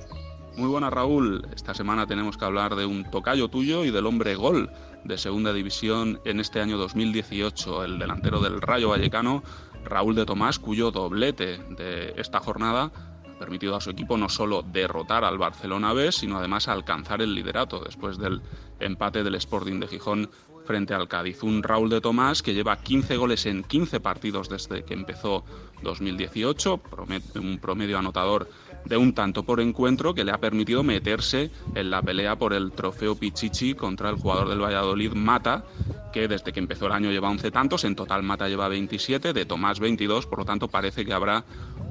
Muy 0.56 0.68
buenas, 0.68 0.92
Raúl. 0.92 1.48
Esta 1.52 1.74
semana 1.74 2.06
tenemos 2.06 2.36
que 2.36 2.44
hablar 2.44 2.76
de 2.76 2.86
un 2.86 3.10
tocayo 3.10 3.48
tuyo 3.48 3.84
y 3.84 3.90
del 3.90 4.06
hombre 4.06 4.36
gol 4.36 4.70
de 5.04 5.18
Segunda 5.18 5.52
División 5.52 6.20
en 6.24 6.40
este 6.40 6.60
año 6.60 6.78
2018, 6.78 7.84
el 7.84 7.98
delantero 7.98 8.40
del 8.40 8.60
Rayo 8.60 8.88
Vallecano, 8.90 9.42
Raúl 9.84 10.14
de 10.14 10.24
Tomás, 10.26 10.58
cuyo 10.58 10.90
doblete 10.90 11.58
de 11.70 12.14
esta 12.16 12.40
jornada 12.40 12.92
ha 13.26 13.38
permitido 13.38 13.74
a 13.74 13.80
su 13.80 13.90
equipo 13.90 14.16
no 14.16 14.28
solo 14.28 14.62
derrotar 14.62 15.24
al 15.24 15.38
Barcelona 15.38 15.92
B, 15.92 16.12
sino 16.12 16.38
además 16.38 16.68
alcanzar 16.68 17.20
el 17.22 17.34
liderato 17.34 17.80
después 17.80 18.16
del 18.18 18.40
empate 18.78 19.24
del 19.24 19.34
Sporting 19.34 19.80
de 19.80 19.88
Gijón 19.88 20.30
frente 20.64 20.94
al 20.94 21.08
Cádiz. 21.08 21.42
Un 21.42 21.64
Raúl 21.64 21.90
de 21.90 22.00
Tomás 22.00 22.40
que 22.40 22.54
lleva 22.54 22.76
15 22.76 23.16
goles 23.16 23.46
en 23.46 23.64
15 23.64 23.98
partidos 23.98 24.48
desde 24.48 24.84
que 24.84 24.94
empezó 24.94 25.44
2018, 25.82 26.80
promet- 26.84 27.36
un 27.40 27.58
promedio 27.58 27.98
anotador 27.98 28.48
de 28.84 28.96
un 28.96 29.14
tanto 29.14 29.44
por 29.44 29.60
encuentro 29.60 30.14
que 30.14 30.24
le 30.24 30.32
ha 30.32 30.38
permitido 30.38 30.82
meterse 30.82 31.50
en 31.74 31.90
la 31.90 32.02
pelea 32.02 32.36
por 32.36 32.52
el 32.52 32.72
trofeo 32.72 33.14
Pichichi 33.14 33.74
contra 33.74 34.10
el 34.10 34.16
jugador 34.16 34.48
del 34.48 34.62
Valladolid 34.62 35.12
Mata, 35.12 35.64
que 36.12 36.28
desde 36.28 36.52
que 36.52 36.60
empezó 36.60 36.86
el 36.86 36.92
año 36.92 37.10
lleva 37.10 37.30
11 37.30 37.50
tantos, 37.50 37.84
en 37.84 37.96
total 37.96 38.22
Mata 38.22 38.48
lleva 38.48 38.68
27, 38.68 39.32
de 39.32 39.46
Tomás 39.46 39.80
22, 39.80 40.26
por 40.26 40.40
lo 40.40 40.44
tanto 40.44 40.68
parece 40.68 41.04
que 41.04 41.12
habrá 41.12 41.44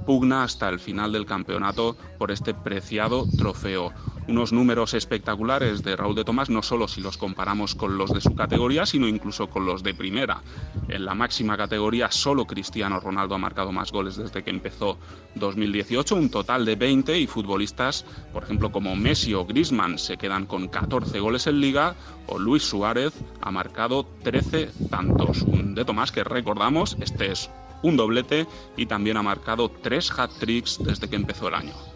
pugna 0.06 0.44
hasta 0.44 0.70
el 0.70 0.80
final 0.80 1.12
del 1.12 1.26
campeonato 1.26 1.96
por 2.18 2.32
este 2.32 2.54
preciado 2.54 3.28
trofeo. 3.36 3.94
Unos 4.32 4.54
números 4.54 4.94
espectaculares 4.94 5.84
de 5.84 5.98
Raúl 5.98 6.16
de 6.16 6.24
Tomás, 6.24 6.50
no 6.50 6.64
solo 6.64 6.88
si 6.88 7.02
los 7.02 7.18
comparamos 7.18 7.76
con 7.76 7.98
los 7.98 8.14
de 8.14 8.22
su 8.22 8.34
categoría, 8.34 8.86
sino 8.86 9.10
incluso 9.10 9.50
con 9.50 9.66
los 9.66 9.84
de 9.84 9.94
primera. 9.94 10.42
En 10.88 11.04
la 11.04 11.14
máxima 11.14 11.58
categoría 11.58 12.10
solo 12.12 12.46
Cristiano 12.46 13.02
Ronaldo 13.02 13.36
ha 13.36 13.38
marcado 13.38 13.74
más 13.74 13.92
goles 13.92 14.16
desde 14.16 14.42
que 14.42 14.50
empezó 14.50 14.98
2018, 15.36 16.16
un 16.16 16.30
total 16.30 16.64
de 16.64 16.78
20 16.78 17.20
y 17.20 17.28
futbolistas, 17.28 18.06
por 18.32 18.44
ejemplo, 18.44 18.72
como 18.72 18.96
Messi 18.96 19.34
o 19.34 19.44
Griezmann 19.46 20.00
se 20.00 20.16
quedan 20.16 20.46
con 20.46 20.70
14 20.70 21.20
goles 21.20 21.48
en 21.48 21.60
liga 21.60 21.96
o 22.28 22.40
Luis 22.40 22.64
Suárez 22.64 23.12
ha 23.42 23.52
marcado 23.52 24.08
13 24.24 24.70
tantos. 24.90 25.42
Un 25.42 25.76
de 25.76 25.84
Tomás 25.84 26.14
que 26.14 26.24
recordamos, 26.24 26.96
este 27.02 27.34
es 27.34 27.50
un 27.84 27.98
doblete 27.98 28.48
y 28.78 28.86
también 28.86 29.18
ha 29.18 29.24
marcado 29.24 29.68
tres 29.68 30.10
hat-tricks 30.10 30.80
desde 30.82 31.10
que 31.10 31.18
empezó 31.18 31.50
el 31.50 31.56
año. 31.56 31.91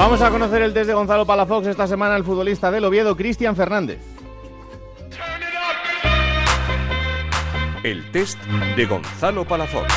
Vamos 0.00 0.22
a 0.22 0.30
conocer 0.30 0.62
el 0.62 0.72
test 0.72 0.86
de 0.86 0.94
Gonzalo 0.94 1.26
Palafox 1.26 1.66
esta 1.66 1.86
semana, 1.86 2.16
el 2.16 2.24
futbolista 2.24 2.70
del 2.70 2.86
Oviedo, 2.86 3.14
Cristian 3.14 3.54
Fernández. 3.54 3.98
El 7.82 8.10
test 8.10 8.42
de 8.76 8.86
Gonzalo 8.86 9.44
Palafox. 9.44 9.92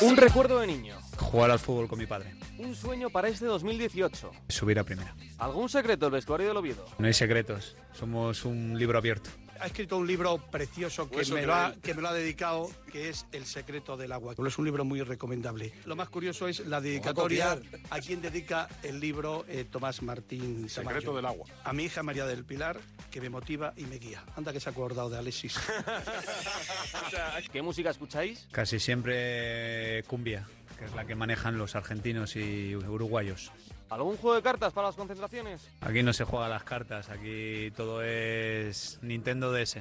Un 0.00 0.16
recuerdo 0.16 0.58
de 0.58 0.66
niño. 0.66 0.96
Jugar 1.16 1.52
al 1.52 1.60
fútbol 1.60 1.86
con 1.86 2.00
mi 2.00 2.06
padre. 2.06 2.34
Un 2.58 2.74
sueño 2.74 3.08
para 3.08 3.28
este 3.28 3.46
2018. 3.46 4.32
Subir 4.48 4.80
a 4.80 4.82
primera. 4.82 5.14
¿Algún 5.38 5.68
secreto 5.68 6.06
del 6.06 6.14
vestuario 6.14 6.48
del 6.48 6.56
Oviedo? 6.56 6.86
No 6.98 7.06
hay 7.06 7.14
secretos. 7.14 7.76
Somos 7.92 8.44
un 8.46 8.76
libro 8.76 8.98
abierto. 8.98 9.30
Ha 9.60 9.66
escrito 9.66 9.96
un 9.96 10.06
libro 10.06 10.38
precioso 10.38 11.10
que 11.10 11.24
me, 11.32 11.44
lo 11.44 11.54
ha, 11.54 11.74
que 11.82 11.94
me 11.94 12.02
lo 12.02 12.08
ha 12.08 12.12
dedicado, 12.12 12.70
que 12.92 13.08
es 13.08 13.26
El 13.32 13.44
secreto 13.44 13.96
del 13.96 14.12
agua. 14.12 14.34
Es 14.46 14.58
un 14.58 14.64
libro 14.64 14.84
muy 14.84 15.02
recomendable. 15.02 15.72
Lo 15.84 15.96
más 15.96 16.08
curioso 16.08 16.48
es 16.48 16.60
la 16.60 16.80
dedicatoria 16.80 17.56
copiar. 17.56 17.80
a 17.90 18.00
quien 18.00 18.22
dedica 18.22 18.68
el 18.82 19.00
libro 19.00 19.44
eh, 19.48 19.64
Tomás 19.70 20.02
Martín 20.02 20.68
Secreto 20.68 21.00
Tamayo. 21.00 21.16
del 21.16 21.26
agua. 21.26 21.46
A 21.64 21.72
mi 21.72 21.84
hija 21.84 22.02
María 22.02 22.26
del 22.26 22.44
Pilar, 22.44 22.80
que 23.10 23.20
me 23.20 23.30
motiva 23.30 23.72
y 23.76 23.84
me 23.84 23.96
guía. 23.98 24.22
Anda 24.36 24.52
que 24.52 24.60
se 24.60 24.68
ha 24.68 24.72
acordado 24.72 25.10
de 25.10 25.18
Alexis. 25.18 25.58
¿Qué 27.52 27.62
música 27.62 27.90
escucháis? 27.90 28.46
Casi 28.52 28.78
siempre 28.78 30.02
cumbia, 30.04 30.46
que 30.78 30.84
es 30.84 30.94
la 30.94 31.04
que 31.04 31.14
manejan 31.14 31.58
los 31.58 31.74
argentinos 31.74 32.36
y 32.36 32.76
uruguayos. 32.76 33.52
¿Algún 33.90 34.16
juego 34.16 34.36
de 34.36 34.42
cartas 34.42 34.72
para 34.72 34.88
las 34.88 34.96
concentraciones? 34.96 35.66
Aquí 35.80 36.02
no 36.02 36.12
se 36.12 36.24
juega 36.24 36.48
las 36.48 36.62
cartas, 36.62 37.08
aquí 37.08 37.70
todo 37.76 38.02
es 38.02 38.98
Nintendo 39.02 39.52
DS. 39.52 39.78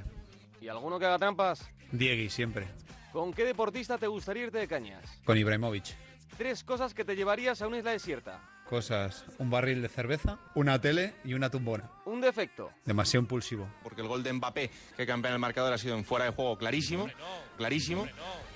¿Y 0.62 0.70
alguno 0.70 0.98
que 0.98 1.06
haga 1.06 1.20
trampas? 1.20 1.70
Diegui 1.92 2.30
siempre. 2.30 2.68
¿Con 3.12 3.34
qué 3.34 3.44
deportista 3.44 3.98
te 3.98 4.08
gustaría 4.08 4.44
irte 4.44 4.60
de 4.60 4.68
cañas? 4.68 5.04
Con 5.26 5.38
Ibrahimovic. 5.38 5.96
Tres 6.38 6.64
cosas 6.64 6.94
que 6.94 7.04
te 7.04 7.16
llevarías 7.16 7.62
a 7.62 7.68
una 7.68 7.80
isla 7.80 7.92
desierta. 7.92 8.40
Cosas, 8.70 9.24
un 9.38 9.50
barril 9.50 9.82
de 9.82 9.88
cerveza, 9.88 10.38
una 10.54 10.80
tele 10.82 11.14
y 11.24 11.34
una 11.34 11.50
tumbona. 11.50 11.90
Un 12.04 12.20
defecto. 12.20 12.72
Demasiado 12.84 13.22
impulsivo. 13.22 13.68
Porque 13.82 14.02
el 14.02 14.10
gol 14.10 14.24
de 14.24 14.34
Mbappé 14.34 14.70
que 14.98 15.06
cambia 15.06 15.32
el 15.32 15.40
marcador 15.40 15.72
ha 15.72 15.78
sido 15.78 15.96
en 15.96 16.04
fuera 16.04 16.26
de 16.26 16.32
juego 16.32 16.58
clarísimo, 16.58 17.08
clarísimo. 17.56 18.08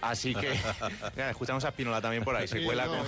Así 0.01 0.36
que 0.36 0.49
Mira, 1.16 1.30
escuchamos 1.30 1.64
a 1.64 1.72
Spinola 1.72 2.01
también 2.01 2.26
por 2.26 2.36
ahí, 2.36 2.47
se 2.47 2.64
cuela 2.64 2.88
con... 2.88 2.99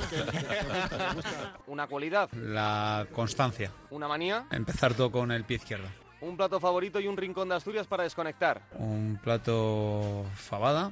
Una 1.67 1.87
cualidad. 1.87 2.31
La 2.31 3.05
constancia. 3.11 3.71
Una 3.89 4.07
manía. 4.07 4.47
Empezar 4.51 4.93
todo 4.93 5.11
con 5.11 5.31
el 5.31 5.43
pie 5.43 5.57
izquierdo. 5.57 5.87
Un 6.21 6.37
plato 6.37 6.61
favorito 6.61 7.01
y 7.01 7.07
un 7.07 7.17
rincón 7.17 7.49
de 7.49 7.55
Asturias 7.55 7.85
para 7.85 8.03
desconectar. 8.03 8.61
Un 8.75 9.19
plato 9.21 10.25
fabada 10.35 10.91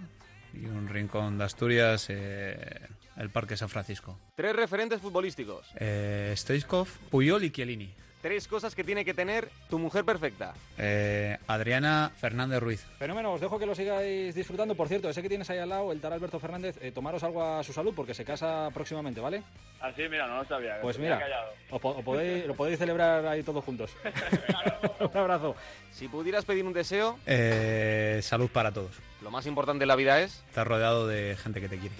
y 0.54 0.66
un 0.66 0.88
rincón 0.88 1.38
de 1.38 1.44
Asturias, 1.44 2.08
eh, 2.10 2.82
el 3.18 3.30
Parque 3.30 3.58
San 3.58 3.70
Francisco. 3.70 4.18
Tres 4.36 4.56
referentes 4.56 5.02
futbolísticos. 5.02 5.68
Eh, 5.76 6.34
Stoichkov, 6.36 6.88
Puyol 7.10 7.44
y 7.44 7.52
Chiellini. 7.52 7.94
Tres 8.22 8.48
cosas 8.48 8.76
que 8.76 8.84
tiene 8.84 9.04
que 9.04 9.14
tener 9.16 9.50
tu 9.70 9.80
mujer 9.80 10.06
perfecta. 10.06 10.54
Eh, 10.78 11.38
Adriana 11.48 12.12
Fernández 12.20 12.60
Ruiz. 12.60 12.86
Fenómeno, 13.00 13.34
os 13.34 13.42
dejo 13.42 13.58
que 13.58 13.66
lo 13.66 13.74
sigáis 13.74 14.36
disfrutando. 14.36 14.76
Por 14.76 14.88
cierto, 14.88 15.10
ese 15.10 15.24
que 15.24 15.30
tienes 15.30 15.50
ahí 15.50 15.58
al 15.58 15.70
lado, 15.70 15.92
el 15.92 16.00
tal 16.00 16.14
Alberto 16.14 16.40
Fernández, 16.40 16.78
eh, 16.82 16.92
tomaros 16.92 17.24
algo 17.24 17.44
a 17.44 17.64
su 17.64 17.74
salud 17.74 17.94
porque 17.96 18.14
se 18.14 18.24
casa 18.24 18.70
próximamente, 18.74 19.20
¿vale? 19.20 19.42
Así, 19.80 20.04
mira, 20.08 20.28
no 20.28 20.38
lo 20.38 20.46
sabía. 20.46 20.80
Pues 20.82 21.00
mira, 21.00 21.18
callado. 21.18 21.52
os 21.72 21.82
po- 21.82 21.96
os 21.98 22.04
podéis- 22.06 22.46
lo 22.46 22.54
podéis 22.54 22.78
celebrar 22.78 23.26
ahí 23.26 23.42
todos 23.42 23.64
juntos. 23.66 23.90
Un 25.00 25.18
abrazo. 25.18 25.56
Si 25.92 26.08
pudieras 26.08 26.46
pedir 26.46 26.64
un 26.66 26.74
deseo, 26.74 27.18
Eh, 27.26 28.20
salud 28.22 28.50
para 28.52 28.72
todos. 28.72 28.92
lo 29.24 29.32
más 29.32 29.46
importante 29.48 29.80
de 29.82 29.86
la 29.88 29.96
vida 29.96 30.22
es... 30.22 30.44
Estar 30.50 30.68
rodeado 30.68 31.08
de 31.08 31.36
gente 31.42 31.60
que 31.60 31.70
te 31.70 31.78
quiere. 31.80 31.96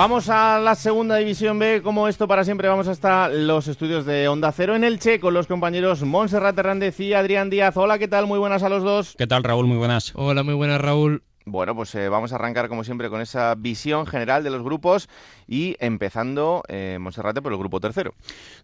Vamos 0.00 0.30
a 0.30 0.58
la 0.58 0.76
segunda 0.76 1.16
división 1.16 1.58
B, 1.58 1.82
como 1.82 2.08
esto 2.08 2.26
para 2.26 2.42
siempre 2.42 2.68
vamos 2.68 2.88
hasta 2.88 3.28
los 3.28 3.68
estudios 3.68 4.06
de 4.06 4.28
Onda 4.28 4.50
Cero 4.50 4.74
en 4.74 4.82
Elche 4.82 5.20
con 5.20 5.34
los 5.34 5.46
compañeros 5.46 6.02
Montserrat 6.04 6.58
Hernández 6.58 6.98
y 7.00 7.12
Adrián 7.12 7.50
Díaz. 7.50 7.76
Hola, 7.76 7.98
¿qué 7.98 8.08
tal? 8.08 8.26
Muy 8.26 8.38
buenas 8.38 8.62
a 8.62 8.70
los 8.70 8.82
dos. 8.82 9.14
¿Qué 9.18 9.26
tal, 9.26 9.44
Raúl? 9.44 9.66
Muy 9.66 9.76
buenas. 9.76 10.12
Hola, 10.14 10.42
muy 10.42 10.54
buenas, 10.54 10.80
Raúl. 10.80 11.22
Bueno, 11.44 11.74
pues 11.74 11.94
eh, 11.96 12.08
vamos 12.08 12.32
a 12.32 12.36
arrancar 12.36 12.68
como 12.68 12.82
siempre 12.82 13.10
con 13.10 13.20
esa 13.20 13.54
visión 13.56 14.06
general 14.06 14.42
de 14.42 14.48
los 14.48 14.62
grupos 14.62 15.10
y 15.50 15.76
empezando, 15.80 16.62
eh, 16.68 16.98
Monserrate, 17.00 17.42
por 17.42 17.52
el 17.52 17.58
grupo 17.58 17.80
tercero. 17.80 18.14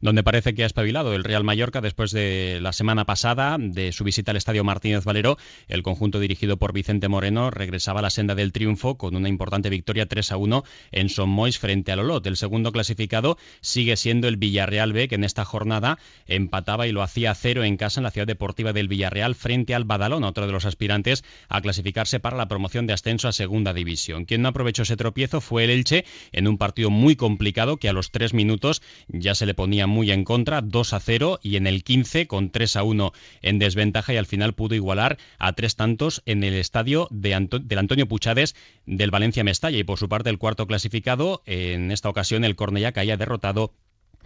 Donde 0.01 0.23
parece 0.23 0.55
que 0.55 0.63
ha 0.63 0.67
espabilado 0.67 1.15
el 1.15 1.25
Real 1.25 1.43
Mallorca 1.43 1.81
después 1.81 2.13
de 2.13 2.61
la 2.63 2.73
semana 2.73 3.05
pasada 3.05 3.57
de 3.59 3.91
su 3.91 4.05
visita 4.05 4.31
al 4.31 4.37
Estadio 4.37 4.63
Martínez 4.63 5.05
Valero. 5.05 5.37
El 5.67 5.83
conjunto 5.83 6.21
dirigido 6.21 6.59
por 6.59 6.73
Vicente 6.73 7.09
Moreno 7.09 7.51
regresaba 7.51 7.99
a 7.99 8.03
la 8.03 8.11
senda 8.11 8.37
del 8.37 8.53
triunfo 8.53 8.97
con 8.97 9.17
una 9.17 9.29
importante 9.29 9.69
victoria 9.69 10.07
3 10.07 10.31
a 10.31 10.37
1 10.37 10.63
en 10.93 11.09
Son 11.09 11.29
Mois 11.29 11.59
frente 11.59 11.91
al 11.91 11.99
Olot. 11.99 12.25
El 12.25 12.37
segundo 12.37 12.71
clasificado 12.71 13.37
sigue 13.61 13.97
siendo 13.97 14.29
el 14.29 14.37
Villarreal 14.37 14.93
B, 14.93 15.09
que 15.09 15.17
en 15.17 15.25
esta 15.25 15.45
jornada 15.45 15.99
empataba 16.27 16.87
y 16.87 16.93
lo 16.93 17.03
hacía 17.03 17.35
cero 17.35 17.65
en 17.65 17.77
casa 17.77 17.99
en 17.99 18.05
la 18.05 18.13
ciudad 18.13 18.29
deportiva 18.29 18.73
del 18.73 18.87
Villarreal 18.87 19.35
frente 19.35 19.75
al 19.75 19.85
Badalona, 19.85 20.29
otro 20.29 20.47
de 20.47 20.53
los 20.53 20.65
aspirantes 20.65 21.25
a 21.49 21.61
clasificarse 21.61 22.21
para 22.21 22.37
la 22.37 22.47
promoción 22.47 22.87
de 22.87 22.93
ascenso 22.93 23.27
a 23.27 23.33
segunda 23.33 23.73
división. 23.73 24.25
Quien 24.25 24.43
no 24.43 24.51
aprovechó 24.51 24.83
ese 24.85 24.97
tropiezo 24.97 25.41
fue 25.41 25.65
el 25.65 25.71
Elche 25.71 26.05
en 26.31 26.47
un 26.47 26.59
partido 26.59 26.76
muy 26.85 27.17
complicado 27.17 27.79
que 27.79 27.89
a 27.89 27.93
los 27.93 28.11
tres 28.11 28.35
minutos 28.35 28.83
ya 29.09 29.35
se 29.35 29.47
le 29.47 29.55
ponía 29.55 29.87
muy 29.87 30.11
en 30.11 30.25
contra, 30.25 30.61
2 30.61 30.93
a 30.93 31.01
0 31.01 31.41
y 31.43 31.57
en 31.57 31.67
el 31.67 31.83
15 31.83 32.27
con 32.27 32.51
3 32.51 32.77
a 32.77 32.83
1 32.83 33.13
en 33.43 33.59
desventaja 33.59 34.13
y 34.13 34.17
al 34.17 34.27
final 34.27 34.55
pudo 34.55 34.75
igualar 34.75 35.19
a 35.39 35.53
tres 35.55 35.77
tantos 35.77 36.23
en 36.27 36.45
el 36.45 36.55
estadio 36.55 37.09
de 37.11 37.37
del 37.63 37.79
Antonio 37.79 38.07
Puchades 38.07 38.55
del 38.87 39.11
Valencia 39.11 39.45
Mestalla. 39.45 39.79
Y 39.79 39.85
por 39.85 39.99
su 39.99 40.09
parte 40.09 40.31
el 40.31 40.39
cuarto 40.39 40.67
clasificado 40.67 41.43
en 41.47 41.91
esta 41.91 42.09
ocasión 42.09 42.45
el 42.45 42.57
Cornellá 42.57 42.93
caía 42.93 43.17
derrotado 43.17 43.73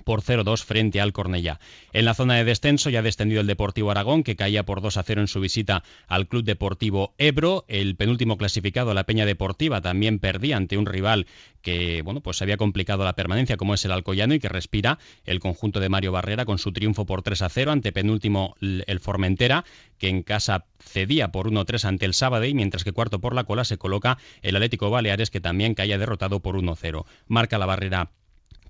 por 0.04 0.22
0-2 0.22 0.64
frente 0.64 1.00
al 1.00 1.12
Cornellá. 1.12 1.60
En 1.92 2.04
la 2.04 2.14
zona 2.14 2.34
de 2.34 2.44
descenso 2.44 2.90
ya 2.90 3.00
ha 3.00 3.02
descendido 3.02 3.40
el 3.40 3.46
Deportivo 3.46 3.90
Aragón, 3.90 4.22
que 4.22 4.36
caía 4.36 4.64
por 4.64 4.80
2-0 4.80 5.20
en 5.20 5.28
su 5.28 5.40
visita 5.40 5.82
al 6.06 6.28
Club 6.28 6.44
Deportivo 6.44 7.14
Ebro. 7.18 7.64
El 7.68 7.96
penúltimo 7.96 8.36
clasificado, 8.36 8.94
la 8.94 9.04
Peña 9.04 9.26
Deportiva, 9.26 9.80
también 9.80 10.18
perdía 10.18 10.56
ante 10.56 10.78
un 10.78 10.86
rival 10.86 11.26
que 11.62 12.02
bueno, 12.02 12.20
pues 12.20 12.40
había 12.42 12.56
complicado 12.56 13.04
la 13.04 13.14
permanencia, 13.14 13.56
como 13.56 13.74
es 13.74 13.84
el 13.84 13.92
Alcoyano, 13.92 14.34
y 14.34 14.40
que 14.40 14.48
respira 14.48 14.98
el 15.24 15.40
conjunto 15.40 15.80
de 15.80 15.88
Mario 15.88 16.12
Barrera 16.12 16.44
con 16.44 16.58
su 16.58 16.72
triunfo 16.72 17.06
por 17.06 17.22
3-0 17.22 17.70
ante 17.70 17.92
penúltimo 17.92 18.54
el 18.60 19.00
Formentera, 19.00 19.64
que 19.98 20.08
en 20.08 20.22
casa 20.22 20.64
cedía 20.78 21.30
por 21.32 21.50
1-3 21.50 21.84
ante 21.84 22.06
el 22.06 22.14
Sabadell, 22.14 22.54
mientras 22.54 22.84
que 22.84 22.92
cuarto 22.92 23.20
por 23.20 23.34
la 23.34 23.44
cola 23.44 23.64
se 23.64 23.78
coloca 23.78 24.18
el 24.42 24.56
Atlético 24.56 24.90
Baleares, 24.90 25.30
que 25.30 25.40
también 25.40 25.74
caía 25.74 25.98
derrotado 25.98 26.40
por 26.40 26.56
1-0. 26.56 27.04
Marca 27.28 27.58
la 27.58 27.66
barrera 27.66 28.10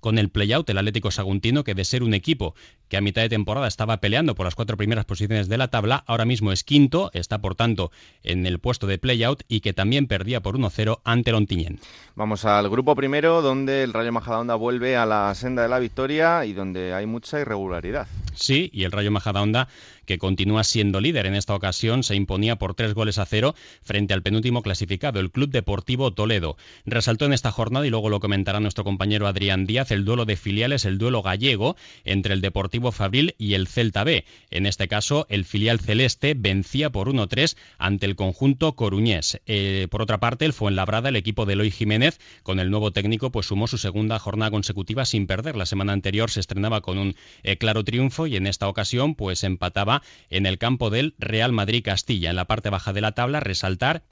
con 0.01 0.17
el 0.17 0.29
playout, 0.29 0.69
el 0.69 0.77
Atlético 0.77 1.11
Saguntino, 1.11 1.63
que 1.63 1.75
de 1.75 1.85
ser 1.85 2.03
un 2.03 2.13
equipo 2.13 2.55
que 2.91 2.97
a 2.97 3.01
mitad 3.01 3.21
de 3.21 3.29
temporada 3.29 3.69
estaba 3.69 4.01
peleando 4.01 4.35
por 4.35 4.45
las 4.45 4.53
cuatro 4.53 4.75
primeras 4.75 5.05
posiciones 5.05 5.47
de 5.47 5.57
la 5.57 5.69
tabla, 5.69 6.03
ahora 6.07 6.25
mismo 6.25 6.51
es 6.51 6.65
quinto, 6.65 7.09
está 7.13 7.39
por 7.39 7.55
tanto 7.55 7.89
en 8.21 8.45
el 8.45 8.59
puesto 8.59 8.85
de 8.85 8.97
playout 8.97 9.43
y 9.47 9.61
que 9.61 9.71
también 9.71 10.07
perdía 10.07 10.41
por 10.41 10.57
1-0 10.57 10.99
ante 11.05 11.29
el 11.29 11.37
Ontiñén. 11.37 11.79
Vamos 12.15 12.43
al 12.43 12.69
grupo 12.69 12.93
primero, 12.93 13.41
donde 13.41 13.83
el 13.83 13.93
Rayo 13.93 14.11
Majadahonda 14.11 14.55
vuelve 14.55 14.97
a 14.97 15.05
la 15.05 15.33
senda 15.35 15.61
de 15.61 15.69
la 15.69 15.79
victoria 15.79 16.45
y 16.45 16.51
donde 16.51 16.93
hay 16.93 17.05
mucha 17.05 17.39
irregularidad. 17.39 18.07
Sí, 18.33 18.69
y 18.73 18.83
el 18.83 18.91
Rayo 18.91 19.09
Majadahonda 19.09 19.69
que 20.05 20.17
continúa 20.17 20.63
siendo 20.63 20.99
líder 20.99 21.25
en 21.25 21.35
esta 21.35 21.55
ocasión, 21.55 22.03
se 22.03 22.15
imponía 22.15 22.57
por 22.57 22.73
tres 22.73 22.93
goles 22.93 23.17
a 23.17 23.25
cero 23.25 23.55
frente 23.81 24.13
al 24.13 24.21
penúltimo 24.21 24.61
clasificado, 24.61 25.19
el 25.19 25.31
Club 25.31 25.51
Deportivo 25.51 26.11
Toledo. 26.11 26.57
Resaltó 26.85 27.25
en 27.25 27.33
esta 27.33 27.51
jornada, 27.51 27.87
y 27.87 27.89
luego 27.89 28.09
lo 28.09 28.19
comentará 28.19 28.59
nuestro 28.59 28.83
compañero 28.83 29.27
Adrián 29.27 29.65
Díaz, 29.65 29.91
el 29.91 30.05
duelo 30.05 30.25
de 30.25 30.35
filiales, 30.35 30.85
el 30.85 30.97
duelo 30.97 31.21
gallego 31.21 31.75
entre 32.03 32.33
el 32.33 32.41
Deportivo 32.41 32.80
Fabril 32.89 33.35
y 33.37 33.53
el 33.53 33.67
Celta 33.67 34.03
B. 34.03 34.25
En 34.49 34.65
este 34.65 34.87
caso, 34.87 35.27
el 35.29 35.45
filial 35.45 35.79
celeste 35.79 36.33
vencía 36.35 36.89
por 36.89 37.07
1-3 37.07 37.55
ante 37.77 38.07
el 38.07 38.15
conjunto 38.15 38.75
coruñés. 38.75 39.39
Eh, 39.45 39.87
por 39.91 40.01
otra 40.01 40.19
parte, 40.19 40.45
el 40.45 40.53
Fuenlabrada, 40.53 41.09
el 41.09 41.15
equipo 41.15 41.45
de 41.45 41.53
Eloy 41.53 41.69
Jiménez, 41.69 42.19
con 42.41 42.59
el 42.59 42.71
nuevo 42.71 42.91
técnico, 42.91 43.31
pues 43.31 43.45
sumó 43.45 43.67
su 43.67 43.77
segunda 43.77 44.17
jornada 44.17 44.49
consecutiva 44.49 45.05
sin 45.05 45.27
perder. 45.27 45.55
La 45.55 45.67
semana 45.67 45.93
anterior 45.93 46.31
se 46.31 46.39
estrenaba 46.39 46.81
con 46.81 46.97
un 46.97 47.15
eh, 47.43 47.57
claro 47.57 47.83
triunfo 47.83 48.25
y 48.25 48.37
en 48.37 48.47
esta 48.47 48.67
ocasión, 48.67 49.13
pues 49.13 49.43
empataba 49.43 50.01
en 50.31 50.47
el 50.47 50.57
campo 50.57 50.89
del 50.89 51.13
Real 51.19 51.51
Madrid 51.51 51.83
Castilla. 51.83 52.31
En 52.31 52.35
la 52.35 52.45
parte 52.45 52.71
baja 52.71 52.93
de 52.93 53.01
la 53.01 53.11
tabla, 53.11 53.39
resaltar 53.41 54.03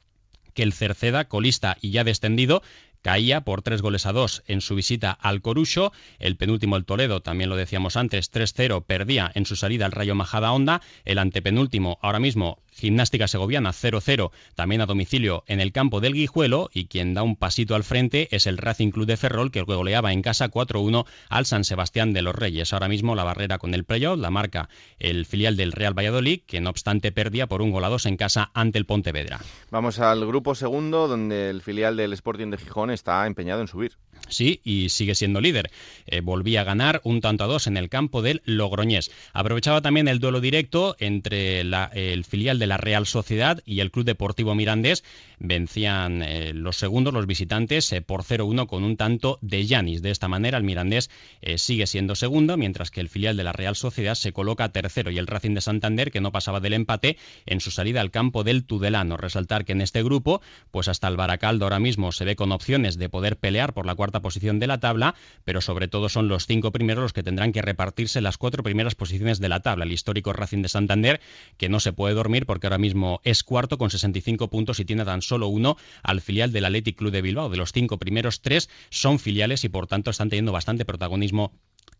que 0.54 0.64
el 0.64 0.74
Cerceda, 0.74 1.26
colista 1.26 1.78
y 1.82 1.92
ya 1.92 2.04
descendido, 2.04 2.62
caía 3.02 3.42
por 3.42 3.62
tres 3.62 3.82
goles 3.82 4.06
a 4.06 4.14
dos 4.14 4.44
en 4.48 4.62
su 4.62 4.76
visita 4.76 5.12
al 5.12 5.42
Corucho. 5.42 5.92
El 6.20 6.36
penúltimo, 6.36 6.76
el 6.76 6.86
Toledo, 6.86 7.22
también 7.22 7.50
lo 7.50 7.56
decíamos 7.56 7.98
antes, 7.98 8.32
3-0, 8.32 8.84
perdía 8.86 9.32
en 9.36 9.46
su 9.46 9.56
salida 9.56 9.86
al 9.86 9.92
Rayo 9.92 10.16
Majada 10.16 10.52
Honda. 10.52 10.82
El 11.06 11.20
antepenúltimo, 11.20 11.98
ahora 12.02 12.20
mismo, 12.20 12.60
Gimnástica 12.72 13.28
Segoviana 13.28 13.72
0-0, 13.72 14.32
también 14.56 14.82
a 14.82 14.86
domicilio 14.86 15.44
en 15.48 15.60
el 15.60 15.72
campo 15.72 16.00
del 16.00 16.14
Guijuelo. 16.14 16.70
Y 16.74 16.86
quien 16.86 17.14
da 17.14 17.24
un 17.24 17.36
pasito 17.36 17.76
al 17.76 17.84
frente 17.84 18.30
es 18.32 18.48
el 18.48 18.58
Racing 18.58 18.92
Club 18.92 19.06
de 19.06 19.18
Ferrol, 19.18 19.52
que 19.52 19.62
goleaba 19.62 20.14
en 20.14 20.22
casa 20.22 20.50
4-1 20.50 21.06
al 21.30 21.46
San 21.46 21.64
Sebastián 21.64 22.14
de 22.14 22.22
los 22.22 22.36
Reyes. 22.36 22.74
Ahora 22.74 22.88
mismo 22.88 23.16
la 23.16 23.24
barrera 23.24 23.58
con 23.58 23.74
el 23.74 23.84
playoff 23.84 24.20
la 24.20 24.30
marca 24.30 24.70
el 24.98 25.26
filial 25.26 25.58
del 25.58 25.72
Real 25.72 25.98
Valladolid, 25.98 26.42
que 26.46 26.62
no 26.62 26.70
obstante 26.70 27.12
perdía 27.12 27.48
por 27.48 27.62
un 27.62 27.72
gol 27.72 27.84
a 27.84 27.90
dos 27.90 28.06
en 28.06 28.18
casa 28.18 28.52
ante 28.54 28.78
el 28.78 28.86
Pontevedra. 28.86 29.40
Vamos 29.72 30.00
al 30.00 30.26
grupo 30.26 30.56
segundo, 30.56 31.08
donde 31.08 31.50
el 31.50 31.62
filial 31.62 31.96
del 31.98 32.14
Sporting 32.14 32.48
de 32.48 32.58
Gijón 32.58 32.89
está 32.94 33.26
empeñado 33.28 33.62
en 33.62 33.68
subir. 33.68 33.98
Sí, 34.28 34.62
y 34.64 34.90
sigue 34.90 35.16
siendo 35.16 35.42
líder. 35.42 35.72
Eh, 36.06 36.22
volvía 36.22 36.62
a 36.62 36.64
ganar 36.64 37.02
un 37.04 37.22
tanto 37.22 37.44
a 37.44 37.48
dos 37.48 37.68
en 37.68 37.78
el 37.78 37.90
campo 37.90 38.22
del 38.22 38.42
Logroñés. 38.46 39.12
Aprovechaba 39.34 39.82
también 39.82 40.08
el 40.08 40.20
duelo 40.20 40.42
directo 40.42 40.96
entre 41.00 41.62
el 41.62 42.24
filial 42.26 42.60
de 42.60 42.68
la 42.68 42.78
Real 42.78 43.08
Sociedad 43.08 43.62
y 43.66 43.80
el 43.80 43.92
Club 43.92 44.06
Deportivo 44.06 44.54
Mirandés. 44.54 45.04
Vencían 45.40 46.22
eh, 46.22 46.54
los 46.54 46.78
segundos, 46.78 47.14
los 47.14 47.26
visitantes, 47.26 47.92
eh, 47.92 48.02
por 48.02 48.24
0-1 48.24 48.68
con 48.68 48.84
un 48.84 48.98
tanto 48.98 49.40
de 49.42 49.66
Yanis. 49.66 50.02
De 50.02 50.12
esta 50.12 50.28
manera, 50.28 50.58
el 50.58 50.64
Mirandés 50.64 51.10
sigue 51.56 51.88
siendo 51.88 52.16
segundo, 52.16 52.58
mientras 52.58 52.92
que 52.92 53.02
el 53.02 53.10
filial 53.10 53.38
de 53.38 53.44
la 53.44 53.54
Real 53.54 53.76
Sociedad 53.76 54.16
se 54.16 54.34
coloca 54.34 54.70
tercero 54.70 55.10
y 55.10 55.18
el 55.18 55.28
Racing 55.28 55.54
de 55.54 55.62
Santander, 55.62 56.12
que 56.12 56.22
no 56.22 56.32
pasaba 56.32 56.60
del 56.60 56.74
empate 56.74 57.18
en 57.46 57.62
su 57.62 57.72
salida 57.72 58.02
al 58.02 58.12
campo 58.12 58.44
del 58.44 58.66
Tudelano. 58.66 59.18
Resaltar 59.18 59.66
que 59.66 59.72
en 59.72 59.82
este 59.82 60.04
grupo, 60.04 60.42
pues 60.72 60.88
hasta 60.88 61.08
el 61.08 61.18
Baracaldo 61.18 61.66
ahora 61.66 61.80
mismo 61.80 62.12
se 62.12 62.26
ve 62.26 62.36
con 62.36 62.52
opciones 62.52 62.79
de 62.82 63.10
poder 63.10 63.38
pelear 63.38 63.74
por 63.74 63.86
la 63.86 63.96
cuarta 63.96 64.22
posición 64.22 64.58
de 64.60 64.68
la 64.68 64.80
tabla, 64.80 65.16
pero 65.44 65.60
sobre 65.60 65.88
todo 65.88 66.08
son 66.08 66.30
los 66.30 66.46
cinco 66.46 66.72
primeros 66.72 67.04
los 67.04 67.14
que 67.14 67.24
tendrán 67.24 67.52
que 67.52 67.62
repartirse 67.62 68.22
las 68.22 68.38
cuatro 68.38 68.64
primeras 68.64 68.96
posiciones 68.96 69.40
de 69.40 69.50
la 69.50 69.60
tabla. 69.60 69.84
El 69.84 69.92
histórico 69.92 70.32
Racing 70.32 70.62
de 70.62 70.70
Santander, 70.70 71.20
que 71.58 71.68
no 71.68 71.80
se 71.80 71.92
puede 71.92 72.16
dormir 72.16 72.46
porque 72.46 72.68
ahora 72.68 72.78
mismo 72.78 73.20
es 73.24 73.44
cuarto 73.44 73.78
con 73.78 73.90
65 73.90 74.50
puntos 74.50 74.80
y 74.80 74.86
tiene 74.86 75.04
tan 75.04 75.22
solo 75.22 75.48
uno 75.48 75.76
al 76.04 76.22
filial 76.22 76.52
del 76.52 76.66
Athletic 76.66 76.98
Club 76.98 77.12
de 77.12 77.22
Bilbao. 77.22 77.50
De 77.50 77.58
los 77.58 77.74
cinco 77.74 77.98
primeros, 77.98 78.42
tres 78.42 78.70
son 78.90 79.20
filiales 79.20 79.64
y 79.66 79.70
por 79.70 79.88
tanto 79.88 80.12
están 80.12 80.30
teniendo 80.30 80.52
bastante 80.52 80.86
protagonismo 80.86 81.52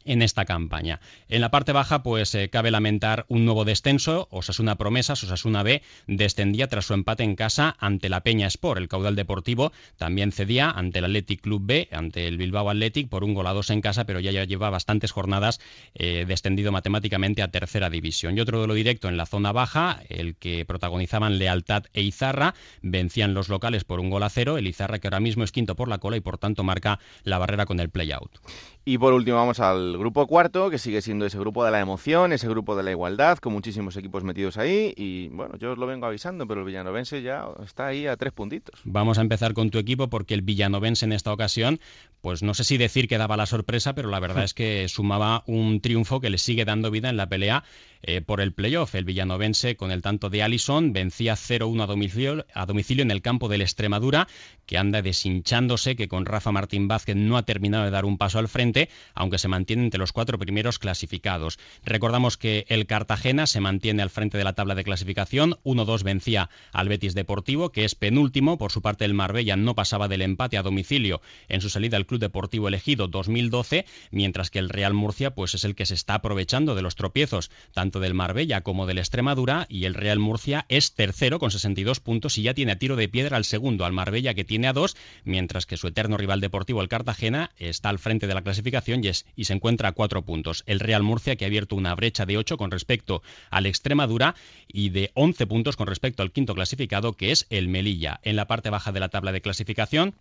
en 0.06 0.22
esta 0.22 0.46
campaña. 0.46 1.00
En 1.28 1.42
la 1.42 1.52
parte 1.52 1.72
baja, 1.72 2.04
pues 2.04 2.34
eh, 2.36 2.50
cabe 2.50 2.72
lamentar 2.72 3.26
un 3.28 3.46
nuevo 3.46 3.66
descenso. 3.66 4.28
Osasuna 4.32 4.76
Promesas, 4.76 5.24
Osasuna 5.24 5.64
B, 5.64 5.82
descendía 6.08 6.68
tras 6.68 6.86
su 6.86 6.94
empate 6.94 7.24
en 7.24 7.36
casa 7.36 7.76
ante 7.80 8.10
la 8.10 8.22
Peña 8.22 8.48
Sport. 8.48 8.80
El 8.80 8.88
caudal 8.88 9.16
deportivo 9.16 9.72
también 9.98 10.32
cedía 10.32 10.70
ante 10.70 11.00
el 11.00 11.06
Athletic 11.06 11.42
Club 11.42 11.62
B, 11.66 11.90
ante 11.92 12.28
el 12.28 12.38
Bilbao 12.38 12.70
Athletic, 12.70 13.10
por 13.10 13.24
un 13.24 13.34
gol 13.34 13.48
a 13.48 13.54
dos 13.54 13.70
en 13.70 13.82
casa, 13.82 14.06
pero 14.06 14.20
ya 14.20 14.32
lleva 14.44 14.70
bastantes 14.70 15.12
jornadas 15.12 15.60
eh, 15.94 16.26
descendido 16.28 16.72
matemáticamente 16.72 17.42
a 17.42 17.50
tercera 17.50 17.90
división. 17.90 18.38
Y 18.38 18.42
otro 18.42 18.62
de 18.62 18.68
lo 18.68 18.74
directo 18.74 19.10
en 19.10 19.18
la 19.18 19.26
zona 19.26 19.52
baja, 19.52 20.02
el 20.10 20.36
que 20.36 20.66
protagonizaban 20.66 21.38
Lealtad 21.38 21.84
e 21.94 22.02
Izarra, 22.02 22.56
vencían 22.82 23.34
los 23.34 23.50
locales 23.50 23.84
por 23.84 24.00
un 24.00 24.10
gol 24.10 24.24
a 24.24 24.30
cero. 24.30 24.58
El 24.58 24.68
Izarra, 24.68 25.00
que 25.00 25.08
ahora 25.08 25.20
mismo 25.20 25.44
es 25.44 25.52
quinto 25.52 25.76
por 25.76 25.88
la 25.88 25.98
cola 26.00 26.18
y 26.18 26.22
por 26.22 26.38
tanto 26.38 26.64
marca 26.64 27.00
la 27.24 27.38
barrera 27.38 27.66
con 27.66 27.80
el 27.80 27.90
play-out. 27.90 28.40
Y 28.86 28.98
por 28.98 29.14
último 29.14 29.38
vamos 29.38 29.60
al 29.60 29.89
grupo 29.98 30.28
cuarto, 30.28 30.70
que 30.70 30.78
sigue 30.78 31.02
siendo 31.02 31.26
ese 31.26 31.40
grupo 31.40 31.64
de 31.66 31.72
la 31.72 31.80
emoción, 31.80 32.34
ese 32.34 32.48
grupo 32.48 32.76
de 32.76 32.84
la 32.84 32.92
igualdad, 32.92 33.38
con 33.38 33.54
muchísimos 33.54 33.96
equipos 33.98 34.24
metidos 34.24 34.58
ahí. 34.58 34.94
Y 34.96 35.30
bueno, 35.30 35.58
yo 35.58 35.72
os 35.72 35.78
lo 35.78 35.88
vengo 35.88 36.06
avisando, 36.06 36.48
pero 36.48 36.62
el 36.62 36.68
Villanovense 36.68 37.22
ya 37.22 37.46
está 37.64 37.88
ahí 37.88 38.08
a 38.08 38.18
tres 38.18 38.34
puntitos. 38.34 38.80
Vamos 38.84 39.18
a 39.18 39.22
empezar 39.22 39.54
con 39.54 39.70
tu 39.70 39.78
equipo 39.78 40.10
porque 40.10 40.34
el 40.34 40.42
Villanovense 40.42 41.06
en 41.06 41.14
esta 41.14 41.34
ocasión, 41.34 41.80
pues 42.22 42.44
no 42.44 42.54
sé 42.54 42.64
si 42.64 42.78
decir 42.78 43.08
que 43.08 43.18
daba 43.18 43.38
la 43.38 43.46
sorpresa, 43.46 43.94
pero 43.96 44.10
la 44.10 44.20
verdad 44.20 44.44
es 44.46 44.54
que 44.54 44.88
sumaba 44.88 45.44
un 45.48 45.82
triunfo 45.82 46.20
que 46.20 46.30
le 46.30 46.38
sigue 46.38 46.66
dando 46.66 46.92
vida 46.92 47.10
en 47.10 47.18
la 47.18 47.28
pelea 47.28 47.64
eh, 48.02 48.22
por 48.22 48.40
el 48.40 48.54
playoff. 48.54 48.96
El 48.96 49.04
villanovense, 49.04 49.76
con 49.76 49.92
el 49.92 50.02
tanto 50.02 50.30
de 50.30 50.42
Allison, 50.42 50.94
vencía 50.94 51.34
0-1 51.34 51.84
a 51.84 51.86
domicilio, 51.86 52.46
a 52.54 52.66
domicilio 52.66 53.04
en 53.04 53.12
el 53.12 53.22
campo 53.22 53.50
del 53.50 53.62
Extremadura, 53.62 54.28
que 54.66 54.78
anda 54.78 55.02
deshinchándose, 55.02 55.96
que 55.96 56.08
con 56.08 56.26
Rafa 56.26 56.52
Martín 56.52 56.88
Vázquez 56.88 57.16
no 57.18 57.38
ha 57.38 57.44
terminado 57.44 57.84
de 57.84 57.92
dar 57.92 58.06
un 58.06 58.18
paso 58.18 58.40
al 58.40 58.48
frente, 58.48 58.90
aunque 59.14 59.38
se 59.38 59.50
mantiene 59.50 59.79
entre 59.84 60.00
los 60.00 60.12
cuatro 60.12 60.38
primeros 60.38 60.80
clasificados. 60.80 61.60
Recordamos 61.84 62.38
que 62.38 62.66
el 62.70 62.86
Cartagena 62.86 63.48
se 63.48 63.62
mantiene 63.62 64.02
al 64.02 64.10
frente 64.10 64.38
de 64.38 64.44
la 64.44 64.54
tabla 64.54 64.76
de 64.76 64.84
clasificación. 64.84 65.58
1-2 65.64 66.04
vencía 66.04 66.50
al 66.72 66.90
Betis 66.90 67.16
Deportivo, 67.16 67.72
que 67.72 67.86
es 67.86 67.96
penúltimo. 67.96 68.58
Por 68.58 68.72
su 68.72 68.82
parte, 68.82 69.06
el 69.06 69.14
Marbella 69.14 69.56
no 69.56 69.76
pasaba 69.76 70.08
del 70.08 70.22
empate 70.22 70.58
a 70.58 70.64
domicilio 70.64 71.22
en 71.48 71.62
su 71.62 71.70
salida 71.70 71.98
al 71.98 72.06
Club 72.06 72.20
Deportivo 72.20 72.68
Elegido 72.68 73.08
2012, 73.08 73.86
mientras 74.12 74.50
que 74.50 74.60
el 74.60 74.70
Real 74.70 74.94
Murcia 74.94 75.36
pues 75.36 75.54
es 75.54 75.64
el 75.64 75.76
que 75.76 75.86
se 75.86 75.94
está 75.94 76.16
aprovechando 76.16 76.76
de 76.76 76.82
los 76.82 76.96
tropiezos 76.96 77.52
tanto 77.74 78.00
del 78.00 78.14
Marbella 78.14 78.62
como 78.62 78.86
del 78.86 78.98
Extremadura 78.98 79.66
y 79.70 79.86
el 79.86 79.94
Real 79.94 80.20
Murcia 80.20 80.66
es 80.70 80.94
tercero 80.94 81.40
con 81.40 81.52
62 81.52 82.00
puntos 82.00 82.38
y 82.38 82.44
ya 82.44 82.54
tiene 82.54 82.74
a 82.74 82.78
tiro 82.78 82.96
de 82.96 83.10
piedra 83.10 83.38
al 83.38 83.46
segundo, 83.46 83.86
al 83.86 83.94
Marbella 83.94 84.34
que 84.34 84.44
tiene 84.44 84.68
a 84.68 84.74
dos, 84.74 84.96
mientras 85.24 85.66
que 85.66 85.78
su 85.78 85.88
eterno 85.88 86.18
rival 86.18 86.42
deportivo, 86.42 86.82
el 86.82 86.90
Cartagena, 86.90 87.52
está 87.58 87.90
al 87.90 88.00
frente 88.00 88.28
de 88.28 88.34
la 88.34 88.42
clasificación 88.42 89.04
y, 89.04 89.10
es, 89.10 89.26
y 89.36 89.46
se 89.46 89.54
encuentra 89.54 89.69
a 89.82 89.92
cuatro 89.92 90.24
puntos. 90.24 90.64
El 90.66 90.80
Real 90.80 91.04
Murcia 91.04 91.36
que 91.36 91.46
ha 91.46 91.48
abierto 91.48 91.76
una 91.76 91.94
brecha 91.94 92.26
de 92.26 92.38
ocho 92.38 92.58
con 92.58 92.72
respecto 92.72 93.22
al 93.52 93.68
Extremadura 93.68 94.36
y 94.68 94.90
de 94.90 95.12
11 95.14 95.46
puntos 95.46 95.76
con 95.76 95.88
respecto 95.88 96.24
al 96.24 96.32
quinto 96.32 96.56
clasificado 96.56 97.14
que 97.14 97.32
es 97.32 97.46
el 97.50 97.68
Melilla. 97.68 98.20
En 98.24 98.36
la 98.36 98.48
parte 98.48 98.70
baja 98.70 98.92
de 98.92 99.00
la 99.00 99.10
tabla 99.10 99.32
de 99.32 99.42
clasificación, 99.42 100.16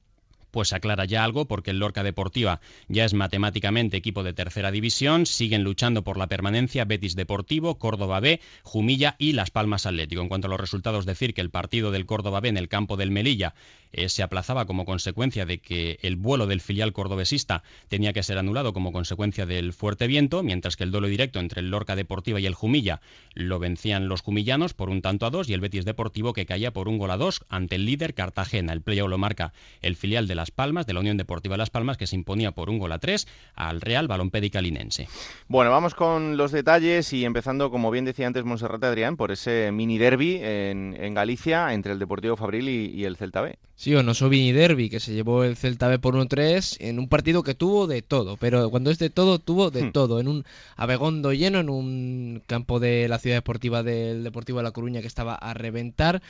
pues 0.51 0.73
aclara 0.73 1.05
ya 1.05 1.25
algo 1.25 1.47
porque 1.47 1.71
el 1.71 1.79
Lorca 1.79 2.03
Deportiva 2.03 2.61
ya 2.89 3.05
es 3.05 3.15
matemáticamente 3.15 3.97
equipo 3.97 4.23
de 4.23 4.33
tercera 4.33 4.71
división, 4.71 5.27
siguen 5.27 5.65
luchando 5.65 6.05
por 6.05 6.19
la 6.19 6.27
permanencia 6.27 6.85
Betis 6.85 7.17
Deportivo, 7.17 7.79
Córdoba 7.79 8.21
B, 8.21 8.41
Jumilla 8.63 9.17
y 9.19 9.33
Las 9.33 9.51
Palmas 9.51 9.87
Atlético. 9.87 10.23
En 10.23 10.29
cuanto 10.29 10.47
a 10.47 10.51
los 10.51 10.61
resultados, 10.61 11.07
decir 11.07 11.35
que 11.35 11.41
el 11.41 11.51
partido 11.51 11.91
del 11.91 12.07
Córdoba 12.07 12.41
B 12.41 12.49
en 12.49 12.57
el 12.57 12.69
campo 12.69 12.97
del 12.97 13.11
Melilla 13.11 13.55
eh, 13.93 14.09
se 14.09 14.23
aplazaba 14.23 14.67
como 14.67 14.85
consecuencia 14.85 15.47
de 15.47 15.59
que 15.59 15.99
el 16.03 16.17
vuelo 16.17 16.47
del 16.47 16.61
filial 16.61 16.93
cordobesista 16.93 17.63
tenía 17.89 18.13
que 18.13 18.23
ser 18.23 18.39
anulado 18.39 18.73
como 18.73 18.93
consecuencia 18.93 19.47
del 19.47 19.73
fuerte 19.73 20.07
viento, 20.07 20.43
mientras 20.43 20.77
que 20.77 20.85
el 20.85 20.91
duelo 20.91 21.09
directo 21.09 21.41
entre 21.41 21.61
el 21.61 21.71
Lorca 21.71 21.97
Deportiva 21.97 22.41
y 22.41 22.47
el 22.47 22.55
Jumilla 22.55 23.01
lo 23.35 23.59
vencían 23.59 24.09
los 24.09 24.21
jumillanos 24.21 24.75
por 24.75 24.91
un 24.91 25.01
tanto 25.01 25.27
a 25.27 25.31
dos 25.31 25.49
y 25.49 25.55
el 25.55 25.61
Betis 25.61 25.85
Deportivo 25.85 26.33
que 26.33 26.47
caía 26.47 26.73
por 26.73 26.89
un 26.89 26.99
gol 26.99 27.11
a 27.11 27.17
dos 27.17 27.45
ante 27.49 27.77
el 27.77 27.87
líder 27.87 28.15
Cartagena. 28.15 28.73
El 28.73 28.83
playoff 28.83 29.09
lo 29.09 29.19
marca 29.19 29.53
el 29.81 29.97
filial 29.97 30.29
de 30.29 30.35
Las 30.39 30.51
Palmas, 30.51 30.87
de 30.87 30.95
la 30.95 31.01
Unión 31.01 31.17
Deportiva 31.17 31.57
Las 31.57 31.69
Palmas, 31.69 31.99
que 31.99 32.07
se 32.07 32.17
imponía 32.17 32.53
por 32.53 32.71
un 32.71 32.79
gol 32.79 32.93
a 32.93 32.99
tres 32.99 33.27
al 33.55 33.81
Real 33.81 34.09
Balompédica 34.09 34.63
Linense. 34.63 35.09
Bueno, 35.49 35.71
vamos 35.71 35.95
con 35.95 36.37
los 36.37 36.53
detalles 36.53 37.13
y 37.13 37.25
empezando, 37.25 37.71
como 37.71 37.91
bien 37.91 38.05
decía 38.05 38.27
antes 38.27 38.45
Monserrate 38.45 38.87
Adrián, 38.87 39.17
por 39.17 39.33
ese 39.33 39.71
mini 39.73 39.99
derby 39.99 40.39
en, 40.41 41.15
Galicia 41.15 41.75
entre 41.75 41.93
el 41.93 41.99
Deportivo 41.99 42.37
Fabril 42.37 42.69
y, 42.69 42.87
y 42.87 43.05
el 43.05 43.17
Celta 43.17 43.41
B. 43.41 43.59
Sí, 43.81 43.95
o 43.95 44.03
no 44.03 44.13
Mini 44.29 44.51
Derby, 44.51 44.91
que 44.91 44.99
se 44.99 45.15
llevó 45.15 45.45
el 45.45 45.57
Celta 45.57 45.87
B 45.87 46.01
por 46.01 46.17
1-3 46.17 46.79
en 46.81 46.99
un 46.99 47.09
partido 47.09 47.45
que 47.45 47.55
tuvo 47.55 47.87
de 47.87 48.03
todo, 48.03 48.37
pero 48.37 48.71
cuando 48.71 48.91
es 48.91 48.99
de 48.99 49.09
todo, 49.09 49.39
tuvo 49.39 49.71
de 49.71 49.85
Hmm. 49.85 49.93
todo. 49.93 50.19
En 50.19 50.27
un 50.27 50.45
Abegondo 50.77 51.33
lleno, 51.33 51.61
en 51.61 51.71
un 51.71 52.43
campo 52.49 52.81
de 52.81 53.07
la 53.07 53.21
ciudad 53.21 53.37
deportiva 53.37 53.85
del 53.85 54.25
Deportivo 54.25 54.59
de 54.59 54.65
La 54.65 54.73
Coruña 54.73 55.01
que 55.01 55.07
estaba 55.07 55.37
a 55.37 55.55
reventar. 55.55 56.23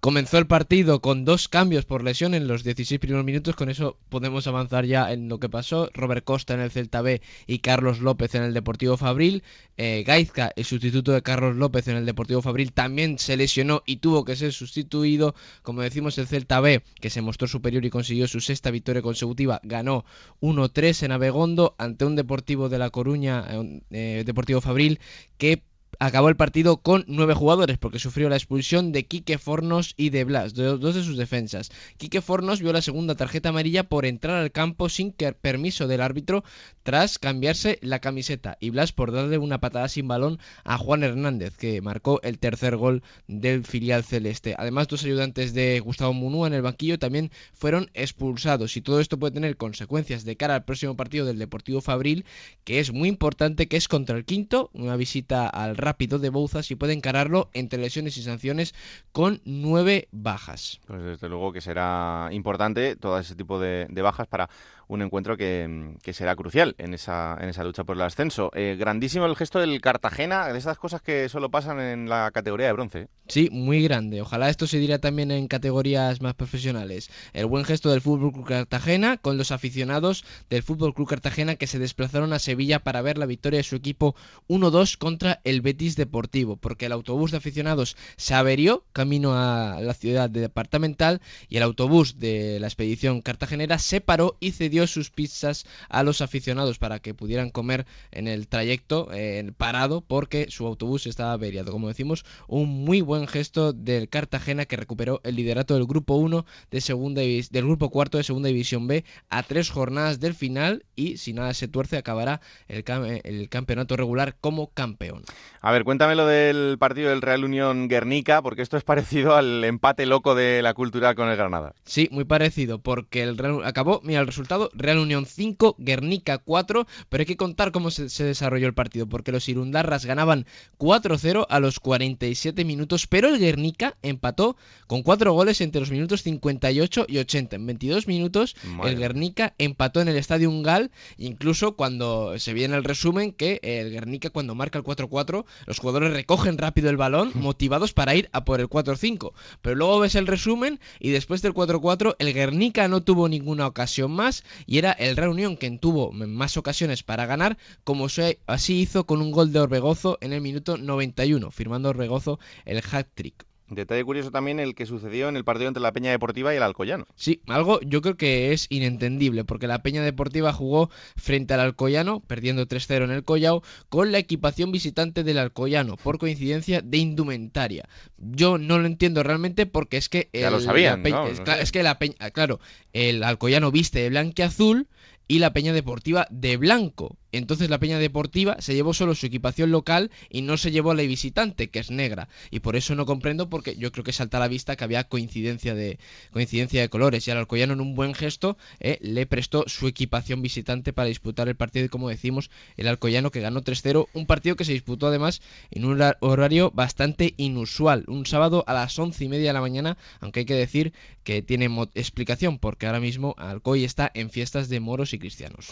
Comenzó 0.00 0.38
el 0.38 0.46
partido 0.46 1.00
con 1.00 1.24
dos 1.24 1.48
cambios 1.48 1.84
por 1.84 2.04
lesión 2.04 2.34
en 2.34 2.46
los 2.46 2.62
16 2.64 3.00
primeros 3.00 3.24
minutos. 3.24 3.56
Con 3.56 3.70
eso 3.70 3.96
podemos 4.08 4.46
avanzar 4.46 4.84
ya 4.84 5.10
en 5.12 5.28
lo 5.28 5.38
que 5.40 5.48
pasó. 5.48 5.90
Robert 5.94 6.22
Costa 6.24 6.54
en 6.54 6.60
el 6.60 6.70
Celta 6.70 7.02
B 7.02 7.22
y 7.46 7.60
Carlos 7.60 8.00
López 8.00 8.34
en 8.34 8.42
el 8.42 8.52
Deportivo 8.52 8.96
Fabril. 8.96 9.42
Eh, 9.78 10.04
Gaizka, 10.06 10.52
el 10.54 10.64
sustituto 10.64 11.12
de 11.12 11.22
Carlos 11.22 11.56
López 11.56 11.88
en 11.88 11.96
el 11.96 12.04
Deportivo 12.06 12.42
Fabril, 12.42 12.72
también 12.72 13.18
se 13.18 13.36
lesionó 13.36 13.82
y 13.86 13.96
tuvo 13.96 14.24
que 14.24 14.36
ser 14.36 14.52
sustituido. 14.52 15.34
Como 15.62 15.80
decimos, 15.82 16.18
el 16.18 16.26
Celta 16.26 16.60
B, 16.60 16.82
que 17.00 17.10
se 17.10 17.22
mostró 17.22 17.48
superior 17.48 17.84
y 17.84 17.90
consiguió 17.90 18.26
su 18.26 18.40
sexta 18.40 18.70
victoria 18.70 19.02
consecutiva, 19.02 19.60
ganó 19.62 20.04
1-3 20.40 21.04
en 21.04 21.12
Abegondo 21.12 21.74
ante 21.78 22.04
un 22.04 22.16
Deportivo 22.16 22.68
de 22.68 22.78
La 22.78 22.90
Coruña, 22.90 23.44
eh, 23.50 23.82
eh, 23.90 24.22
Deportivo 24.24 24.60
Fabril, 24.60 25.00
que 25.38 25.62
acabó 25.98 26.28
el 26.28 26.36
partido 26.36 26.78
con 26.78 27.04
nueve 27.06 27.34
jugadores 27.34 27.78
porque 27.78 27.98
sufrió 27.98 28.28
la 28.28 28.36
expulsión 28.36 28.92
de 28.92 29.06
Quique 29.06 29.38
Fornos 29.38 29.94
y 29.96 30.10
de 30.10 30.24
Blas, 30.24 30.54
dos 30.54 30.94
de 30.94 31.02
sus 31.02 31.16
defensas. 31.16 31.70
Quique 31.96 32.20
Fornos 32.20 32.60
vio 32.60 32.72
la 32.72 32.82
segunda 32.82 33.14
tarjeta 33.14 33.50
amarilla 33.50 33.84
por 33.84 34.04
entrar 34.04 34.36
al 34.36 34.52
campo 34.52 34.88
sin 34.88 35.12
permiso 35.12 35.86
del 35.86 36.00
árbitro 36.00 36.44
tras 36.86 37.18
cambiarse 37.18 37.80
la 37.82 37.98
camiseta 37.98 38.56
y 38.60 38.70
Blas 38.70 38.92
por 38.92 39.10
darle 39.10 39.38
una 39.38 39.58
patada 39.58 39.88
sin 39.88 40.06
balón 40.06 40.38
a 40.62 40.78
Juan 40.78 41.02
Hernández 41.02 41.56
que 41.56 41.82
marcó 41.82 42.20
el 42.22 42.38
tercer 42.38 42.76
gol 42.76 43.02
del 43.26 43.64
filial 43.64 44.04
celeste. 44.04 44.54
Además, 44.56 44.86
dos 44.86 45.02
ayudantes 45.02 45.52
de 45.52 45.80
Gustavo 45.80 46.12
Munúa 46.12 46.46
en 46.46 46.54
el 46.54 46.62
banquillo 46.62 46.96
también 46.96 47.32
fueron 47.54 47.90
expulsados 47.94 48.76
y 48.76 48.82
todo 48.82 49.00
esto 49.00 49.18
puede 49.18 49.34
tener 49.34 49.56
consecuencias 49.56 50.24
de 50.24 50.36
cara 50.36 50.54
al 50.54 50.64
próximo 50.64 50.96
partido 50.96 51.26
del 51.26 51.40
Deportivo 51.40 51.80
Fabril 51.80 52.24
que 52.62 52.78
es 52.78 52.92
muy 52.92 53.08
importante 53.08 53.66
que 53.66 53.76
es 53.76 53.88
contra 53.88 54.16
el 54.16 54.24
quinto, 54.24 54.70
una 54.72 54.94
visita 54.94 55.48
al 55.48 55.76
rápido 55.76 56.20
de 56.20 56.28
Bouzas 56.28 56.70
y 56.70 56.76
puede 56.76 56.92
encararlo 56.92 57.50
entre 57.52 57.80
lesiones 57.80 58.16
y 58.16 58.22
sanciones 58.22 58.76
con 59.10 59.40
nueve 59.44 60.06
bajas. 60.12 60.80
Pues 60.86 61.02
desde 61.02 61.28
luego 61.28 61.52
que 61.52 61.60
será 61.60 62.28
importante 62.30 62.94
todo 62.94 63.18
ese 63.18 63.34
tipo 63.34 63.58
de, 63.58 63.88
de 63.90 64.02
bajas 64.02 64.28
para 64.28 64.48
un 64.88 65.02
encuentro 65.02 65.36
que, 65.36 65.94
que 66.02 66.12
será 66.12 66.36
crucial 66.36 66.74
en 66.78 66.94
esa, 66.94 67.36
en 67.40 67.48
esa 67.48 67.64
lucha 67.64 67.84
por 67.84 67.96
el 67.96 68.02
ascenso. 68.02 68.50
Eh, 68.54 68.76
grandísimo 68.78 69.26
el 69.26 69.36
gesto 69.36 69.58
del 69.58 69.80
Cartagena, 69.80 70.52
de 70.52 70.58
esas 70.58 70.78
cosas 70.78 71.02
que 71.02 71.28
solo 71.28 71.50
pasan 71.50 71.80
en 71.80 72.08
la 72.08 72.30
categoría 72.30 72.66
de 72.66 72.72
bronce. 72.72 72.98
¿eh? 73.00 73.08
Sí, 73.28 73.48
muy 73.50 73.82
grande. 73.82 74.20
Ojalá 74.20 74.48
esto 74.48 74.66
se 74.66 74.78
diera 74.78 74.98
también 74.98 75.30
en 75.30 75.48
categorías 75.48 76.20
más 76.20 76.34
profesionales. 76.34 77.10
El 77.32 77.46
buen 77.46 77.64
gesto 77.64 77.90
del 77.90 78.00
Fútbol 78.00 78.32
Club 78.32 78.46
Cartagena 78.46 79.16
con 79.16 79.36
los 79.36 79.50
aficionados 79.50 80.24
del 80.48 80.62
Fútbol 80.62 80.94
Club 80.94 81.08
Cartagena 81.08 81.56
que 81.56 81.66
se 81.66 81.80
desplazaron 81.80 82.32
a 82.32 82.38
Sevilla 82.38 82.80
para 82.80 83.02
ver 83.02 83.18
la 83.18 83.26
victoria 83.26 83.58
de 83.58 83.64
su 83.64 83.76
equipo 83.76 84.14
1-2 84.48 84.96
contra 84.96 85.40
el 85.44 85.60
Betis 85.60 85.96
Deportivo, 85.96 86.56
porque 86.56 86.86
el 86.86 86.92
autobús 86.92 87.32
de 87.32 87.38
aficionados 87.38 87.96
se 88.16 88.34
averió 88.34 88.84
camino 88.92 89.32
a 89.34 89.80
la 89.80 89.94
ciudad 89.94 90.30
departamental 90.30 91.20
y 91.48 91.56
el 91.56 91.62
autobús 91.64 92.18
de 92.18 92.58
la 92.60 92.68
expedición 92.68 93.22
cartagenera 93.22 93.78
se 93.78 94.00
paró 94.00 94.36
y 94.40 94.52
cedió 94.52 94.75
sus 94.86 95.10
pizzas 95.10 95.64
a 95.88 96.02
los 96.02 96.20
aficionados 96.20 96.78
para 96.78 96.98
que 96.98 97.14
pudieran 97.14 97.50
comer 97.50 97.86
en 98.10 98.28
el 98.28 98.48
trayecto 98.48 99.08
eh, 99.12 99.50
parado 99.56 100.02
porque 100.02 100.46
su 100.50 100.66
autobús 100.66 101.06
estaba 101.06 101.32
averiado. 101.32 101.72
Como 101.72 101.88
decimos, 101.88 102.24
un 102.48 102.84
muy 102.84 103.00
buen 103.00 103.26
gesto 103.26 103.72
del 103.72 104.08
Cartagena 104.08 104.66
que 104.66 104.76
recuperó 104.76 105.20
el 105.24 105.36
liderato 105.36 105.74
del 105.74 105.86
grupo 105.86 106.16
1 106.16 106.44
de 106.70 106.80
segunda 106.80 107.22
del 107.22 107.64
grupo 107.64 107.90
cuarto 107.90 108.18
de 108.18 108.24
segunda 108.24 108.48
división 108.48 108.86
B 108.88 109.04
a 109.30 109.42
tres 109.42 109.70
jornadas 109.70 110.20
del 110.20 110.34
final 110.34 110.84
y 110.94 111.16
si 111.18 111.32
nada 111.32 111.54
se 111.54 111.68
tuerce 111.68 111.96
acabará 111.96 112.40
el, 112.68 112.84
cam- 112.84 113.20
el 113.24 113.48
campeonato 113.48 113.96
regular 113.96 114.36
como 114.40 114.68
campeón. 114.68 115.22
A 115.60 115.70
ver, 115.72 115.84
cuéntame 115.84 116.14
lo 116.16 116.26
del 116.26 116.76
partido 116.78 117.10
del 117.10 117.22
Real 117.22 117.44
Unión 117.44 117.88
Guernica, 117.88 118.42
porque 118.42 118.62
esto 118.62 118.76
es 118.76 118.84
parecido 118.84 119.34
al 119.36 119.62
empate 119.64 120.06
loco 120.06 120.34
de 120.34 120.62
la 120.62 120.74
cultural 120.74 121.14
con 121.14 121.28
el 121.28 121.36
Granada. 121.36 121.74
Sí, 121.84 122.08
muy 122.10 122.24
parecido, 122.24 122.78
porque 122.80 123.22
el 123.22 123.36
Real- 123.38 123.64
acabó, 123.64 124.00
mira 124.02 124.20
el 124.20 124.26
resultado, 124.26 124.65
Real 124.74 124.98
Unión 124.98 125.26
5, 125.26 125.76
Guernica 125.78 126.38
4, 126.38 126.86
pero 127.08 127.22
hay 127.22 127.26
que 127.26 127.36
contar 127.36 127.72
cómo 127.72 127.90
se, 127.90 128.08
se 128.08 128.24
desarrolló 128.24 128.66
el 128.66 128.74
partido, 128.74 129.08
porque 129.08 129.32
los 129.32 129.48
Irundarras 129.48 130.06
ganaban 130.06 130.46
4-0 130.78 131.46
a 131.48 131.60
los 131.60 131.80
47 131.80 132.64
minutos, 132.64 133.06
pero 133.06 133.28
el 133.28 133.38
Guernica 133.38 133.96
empató 134.02 134.56
con 134.86 135.02
4 135.02 135.32
goles 135.32 135.60
entre 135.60 135.80
los 135.80 135.90
minutos 135.90 136.22
58 136.22 137.06
y 137.08 137.18
80. 137.18 137.56
En 137.56 137.66
22 137.66 138.06
minutos 138.06 138.56
Madre 138.64 138.92
el. 138.92 138.98
Guernica 138.98 139.54
empató 139.58 140.00
en 140.00 140.08
el 140.08 140.16
Estadio 140.16 140.50
Ungal, 140.50 140.90
incluso 141.16 141.76
cuando 141.76 142.38
se 142.38 142.52
viene 142.52 142.76
el 142.76 142.84
resumen 142.84 143.32
que 143.32 143.60
el 143.62 143.90
Guernica 143.90 144.30
cuando 144.30 144.54
marca 144.54 144.78
el 144.78 144.84
4-4, 144.84 145.44
los 145.66 145.78
jugadores 145.78 146.12
recogen 146.12 146.58
rápido 146.58 146.90
el 146.90 146.96
balón, 146.96 147.32
motivados 147.34 147.92
para 147.92 148.14
ir 148.14 148.28
a 148.32 148.44
por 148.44 148.60
el 148.60 148.68
4-5. 148.68 149.32
Pero 149.62 149.76
luego 149.76 150.00
ves 150.00 150.14
el 150.14 150.26
resumen 150.26 150.80
y 150.98 151.10
después 151.10 151.42
del 151.42 151.54
4-4 151.54 152.16
el 152.18 152.32
Guernica 152.32 152.88
no 152.88 153.02
tuvo 153.02 153.28
ninguna 153.28 153.66
ocasión 153.66 154.10
más 154.12 154.44
y 154.64 154.78
era 154.78 154.92
el 154.92 155.16
Real 155.16 155.30
Unión 155.30 155.56
quien 155.56 155.78
tuvo 155.78 156.12
más 156.12 156.56
ocasiones 156.56 157.02
para 157.02 157.26
ganar, 157.26 157.58
como 157.84 158.06
así 158.46 158.80
hizo 158.80 159.04
con 159.06 159.20
un 159.20 159.30
gol 159.30 159.52
de 159.52 159.60
Orbegozo 159.60 160.18
en 160.20 160.32
el 160.32 160.40
minuto 160.40 160.76
91, 160.78 161.50
firmando 161.50 161.90
Orbegozo 161.90 162.38
el 162.64 162.82
hat-trick. 162.90 163.46
Detalle 163.68 164.04
curioso 164.04 164.30
también 164.30 164.60
el 164.60 164.74
que 164.76 164.86
sucedió 164.86 165.28
en 165.28 165.36
el 165.36 165.42
partido 165.44 165.66
entre 165.66 165.82
la 165.82 165.92
Peña 165.92 166.10
Deportiva 166.12 166.54
y 166.54 166.56
el 166.56 166.62
Alcoyano. 166.62 167.06
Sí, 167.16 167.40
algo 167.48 167.80
yo 167.80 168.00
creo 168.00 168.16
que 168.16 168.52
es 168.52 168.66
inentendible, 168.70 169.44
porque 169.44 169.66
la 169.66 169.82
Peña 169.82 170.02
Deportiva 170.02 170.52
jugó 170.52 170.88
frente 171.16 171.54
al 171.54 171.60
Alcoyano, 171.60 172.20
perdiendo 172.20 172.66
3-0 172.66 173.04
en 173.04 173.10
el 173.10 173.24
Collao, 173.24 173.62
con 173.88 174.12
la 174.12 174.18
equipación 174.18 174.70
visitante 174.70 175.24
del 175.24 175.38
Alcoyano, 175.38 175.96
por 175.96 176.18
coincidencia 176.18 176.80
de 176.80 176.98
indumentaria. 176.98 177.88
Yo 178.18 178.56
no 178.58 178.78
lo 178.78 178.86
entiendo 178.86 179.22
realmente 179.24 179.66
porque 179.66 179.96
es 179.96 180.08
que... 180.08 180.28
Ya 180.32 180.50
lo 180.50 180.58
el- 180.58 180.62
sabían, 180.62 180.98
la 180.98 181.02
Peña- 181.02 181.16
¿no? 181.16 181.26
es, 181.26 181.38
No 181.40 181.44
cla- 181.44 181.56
sé. 181.56 181.62
es 181.64 181.72
que 181.72 181.82
la 181.82 181.98
Peña, 181.98 182.14
claro, 182.32 182.60
el 182.92 183.24
Alcoyano 183.24 183.72
viste 183.72 183.98
de 183.98 184.10
blanco 184.10 184.34
y 184.36 184.42
azul 184.42 184.86
y 185.28 185.40
la 185.40 185.52
Peña 185.52 185.72
Deportiva 185.72 186.28
de 186.30 186.56
blanco. 186.56 187.16
Entonces 187.36 187.70
la 187.70 187.78
Peña 187.78 187.98
Deportiva 187.98 188.56
se 188.60 188.74
llevó 188.74 188.94
solo 188.94 189.14
su 189.14 189.26
equipación 189.26 189.70
local 189.70 190.10
y 190.30 190.42
no 190.42 190.56
se 190.56 190.70
llevó 190.70 190.90
a 190.90 190.94
la 190.94 191.02
visitante, 191.02 191.68
que 191.68 191.78
es 191.78 191.90
negra. 191.90 192.28
Y 192.50 192.60
por 192.60 192.76
eso 192.76 192.94
no 192.94 193.06
comprendo, 193.06 193.48
porque 193.48 193.76
yo 193.76 193.92
creo 193.92 194.04
que 194.04 194.12
salta 194.12 194.36
a 194.38 194.40
la 194.40 194.48
vista 194.48 194.76
que 194.76 194.84
había 194.84 195.04
coincidencia 195.04 195.74
de, 195.74 195.98
coincidencia 196.32 196.80
de 196.80 196.88
colores. 196.88 197.26
Y 197.26 197.30
al 197.30 197.38
Alcoyano, 197.38 197.74
en 197.74 197.80
un 197.80 197.94
buen 197.94 198.14
gesto, 198.14 198.56
eh, 198.80 198.98
le 199.00 199.26
prestó 199.26 199.64
su 199.66 199.86
equipación 199.88 200.42
visitante 200.42 200.92
para 200.92 201.08
disputar 201.08 201.48
el 201.48 201.56
partido. 201.56 201.86
Y 201.86 201.88
como 201.88 202.08
decimos, 202.08 202.50
el 202.76 202.88
Alcoyano 202.88 203.30
que 203.30 203.40
ganó 203.40 203.62
3-0. 203.62 204.08
Un 204.12 204.26
partido 204.26 204.56
que 204.56 204.64
se 204.64 204.72
disputó 204.72 205.06
además 205.06 205.42
en 205.70 205.84
un 205.84 206.02
horario 206.20 206.70
bastante 206.72 207.34
inusual. 207.36 208.04
Un 208.08 208.26
sábado 208.26 208.64
a 208.66 208.74
las 208.74 208.98
once 208.98 209.24
y 209.24 209.28
media 209.28 209.48
de 209.48 209.54
la 209.54 209.60
mañana, 209.60 209.96
aunque 210.20 210.40
hay 210.40 210.46
que 210.46 210.54
decir 210.54 210.92
que 211.24 211.42
tiene 211.42 211.68
explicación, 211.94 212.58
porque 212.58 212.86
ahora 212.86 213.00
mismo 213.00 213.34
Alcoy 213.38 213.84
está 213.84 214.10
en 214.14 214.30
fiestas 214.30 214.68
de 214.68 214.80
moros 214.80 215.12
y 215.12 215.18
cristianos. 215.18 215.68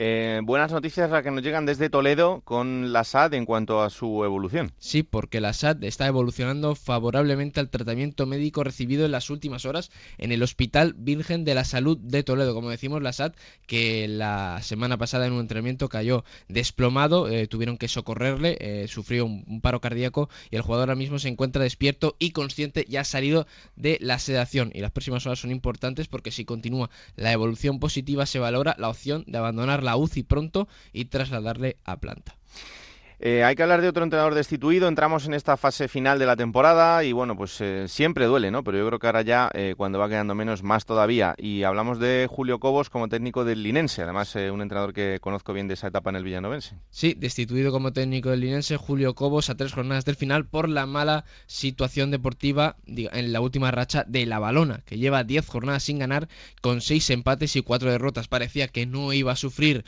Eh, 0.00 0.42
buenas 0.44 0.70
noticias 0.70 1.10
las 1.10 1.24
que 1.24 1.32
nos 1.32 1.42
llegan 1.42 1.66
desde 1.66 1.90
Toledo 1.90 2.40
con 2.44 2.92
la 2.92 3.02
SAD 3.02 3.34
en 3.34 3.44
cuanto 3.44 3.82
a 3.82 3.90
su 3.90 4.24
evolución. 4.24 4.70
Sí, 4.78 5.02
porque 5.02 5.40
la 5.40 5.52
SAD 5.52 5.82
está 5.82 6.06
evolucionando 6.06 6.76
favorablemente 6.76 7.58
al 7.58 7.68
tratamiento 7.68 8.24
médico 8.24 8.62
recibido 8.62 9.06
en 9.06 9.10
las 9.10 9.28
últimas 9.28 9.64
horas 9.64 9.90
en 10.16 10.30
el 10.30 10.44
Hospital 10.44 10.94
Virgen 10.96 11.44
de 11.44 11.56
la 11.56 11.64
Salud 11.64 11.98
de 11.98 12.22
Toledo. 12.22 12.54
Como 12.54 12.70
decimos, 12.70 13.02
la 13.02 13.12
SAD 13.12 13.32
que 13.66 14.06
la 14.06 14.60
semana 14.62 14.98
pasada 14.98 15.26
en 15.26 15.32
un 15.32 15.40
entrenamiento 15.40 15.88
cayó 15.88 16.22
desplomado, 16.46 17.28
eh, 17.28 17.48
tuvieron 17.48 17.76
que 17.76 17.88
socorrerle, 17.88 18.56
eh, 18.60 18.86
sufrió 18.86 19.26
un, 19.26 19.60
paro 19.60 19.80
cardíaco 19.80 20.30
y 20.52 20.54
el 20.54 20.62
jugador 20.62 20.90
ahora 20.90 20.94
mismo 20.94 21.18
se 21.18 21.26
encuentra 21.26 21.64
despierto 21.64 22.14
y 22.20 22.30
consciente 22.30 22.84
y 22.88 22.98
ha 22.98 23.04
salido 23.04 23.48
de 23.74 23.98
la 24.00 24.20
sedación. 24.20 24.70
Y 24.72 24.80
las 24.80 24.92
próximas 24.92 25.26
horas 25.26 25.40
son 25.40 25.50
importantes 25.50 26.06
porque 26.06 26.30
si 26.30 26.44
continúa 26.44 26.88
la 27.16 27.32
evolución 27.32 27.80
positiva 27.80 28.26
se 28.26 28.38
valora 28.38 28.76
la 28.78 28.90
opción 28.90 29.24
de 29.26 29.38
abandonar 29.38 29.82
la 29.87 29.87
UCI 29.96 30.22
pronto 30.22 30.68
y 30.92 31.06
trasladarle 31.06 31.78
a 31.84 31.98
planta. 31.98 32.36
Eh, 33.20 33.42
hay 33.42 33.56
que 33.56 33.64
hablar 33.64 33.82
de 33.82 33.88
otro 33.88 34.04
entrenador 34.04 34.34
destituido. 34.34 34.86
Entramos 34.86 35.26
en 35.26 35.34
esta 35.34 35.56
fase 35.56 35.88
final 35.88 36.20
de 36.20 36.26
la 36.26 36.36
temporada 36.36 37.02
y 37.02 37.10
bueno, 37.10 37.36
pues 37.36 37.60
eh, 37.60 37.88
siempre 37.88 38.26
duele, 38.26 38.52
¿no? 38.52 38.62
Pero 38.62 38.78
yo 38.78 38.86
creo 38.86 38.98
que 39.00 39.06
ahora 39.08 39.22
ya, 39.22 39.50
eh, 39.54 39.74
cuando 39.76 39.98
va 39.98 40.08
quedando 40.08 40.36
menos, 40.36 40.62
más 40.62 40.86
todavía. 40.86 41.34
Y 41.36 41.64
hablamos 41.64 41.98
de 41.98 42.28
Julio 42.30 42.60
Cobos 42.60 42.90
como 42.90 43.08
técnico 43.08 43.44
del 43.44 43.64
Linense, 43.64 44.02
además 44.02 44.36
un 44.36 44.62
entrenador 44.62 44.92
que 44.92 45.18
conozco 45.20 45.52
bien 45.52 45.66
de 45.66 45.74
esa 45.74 45.88
etapa 45.88 46.10
en 46.10 46.16
el 46.16 46.24
Villanovense. 46.24 46.76
Sí, 46.90 47.14
destituido 47.18 47.72
como 47.72 47.92
técnico 47.92 48.30
del 48.30 48.40
Linense, 48.40 48.76
Julio 48.76 49.14
Cobos 49.14 49.50
a 49.50 49.56
tres 49.56 49.72
jornadas 49.72 50.04
del 50.04 50.14
final 50.14 50.46
por 50.46 50.68
la 50.68 50.86
mala 50.86 51.24
situación 51.46 52.12
deportiva 52.12 52.76
en 52.86 53.32
la 53.32 53.40
última 53.40 53.70
racha 53.72 54.04
de 54.06 54.26
la 54.26 54.38
Balona, 54.38 54.82
que 54.84 54.98
lleva 54.98 55.24
diez 55.24 55.48
jornadas 55.48 55.82
sin 55.82 55.98
ganar 55.98 56.28
con 56.60 56.80
seis 56.80 57.10
empates 57.10 57.56
y 57.56 57.62
cuatro 57.62 57.90
derrotas. 57.90 58.28
Parecía 58.28 58.68
que 58.68 58.86
no 58.86 59.12
iba 59.12 59.32
a 59.32 59.36
sufrir 59.36 59.84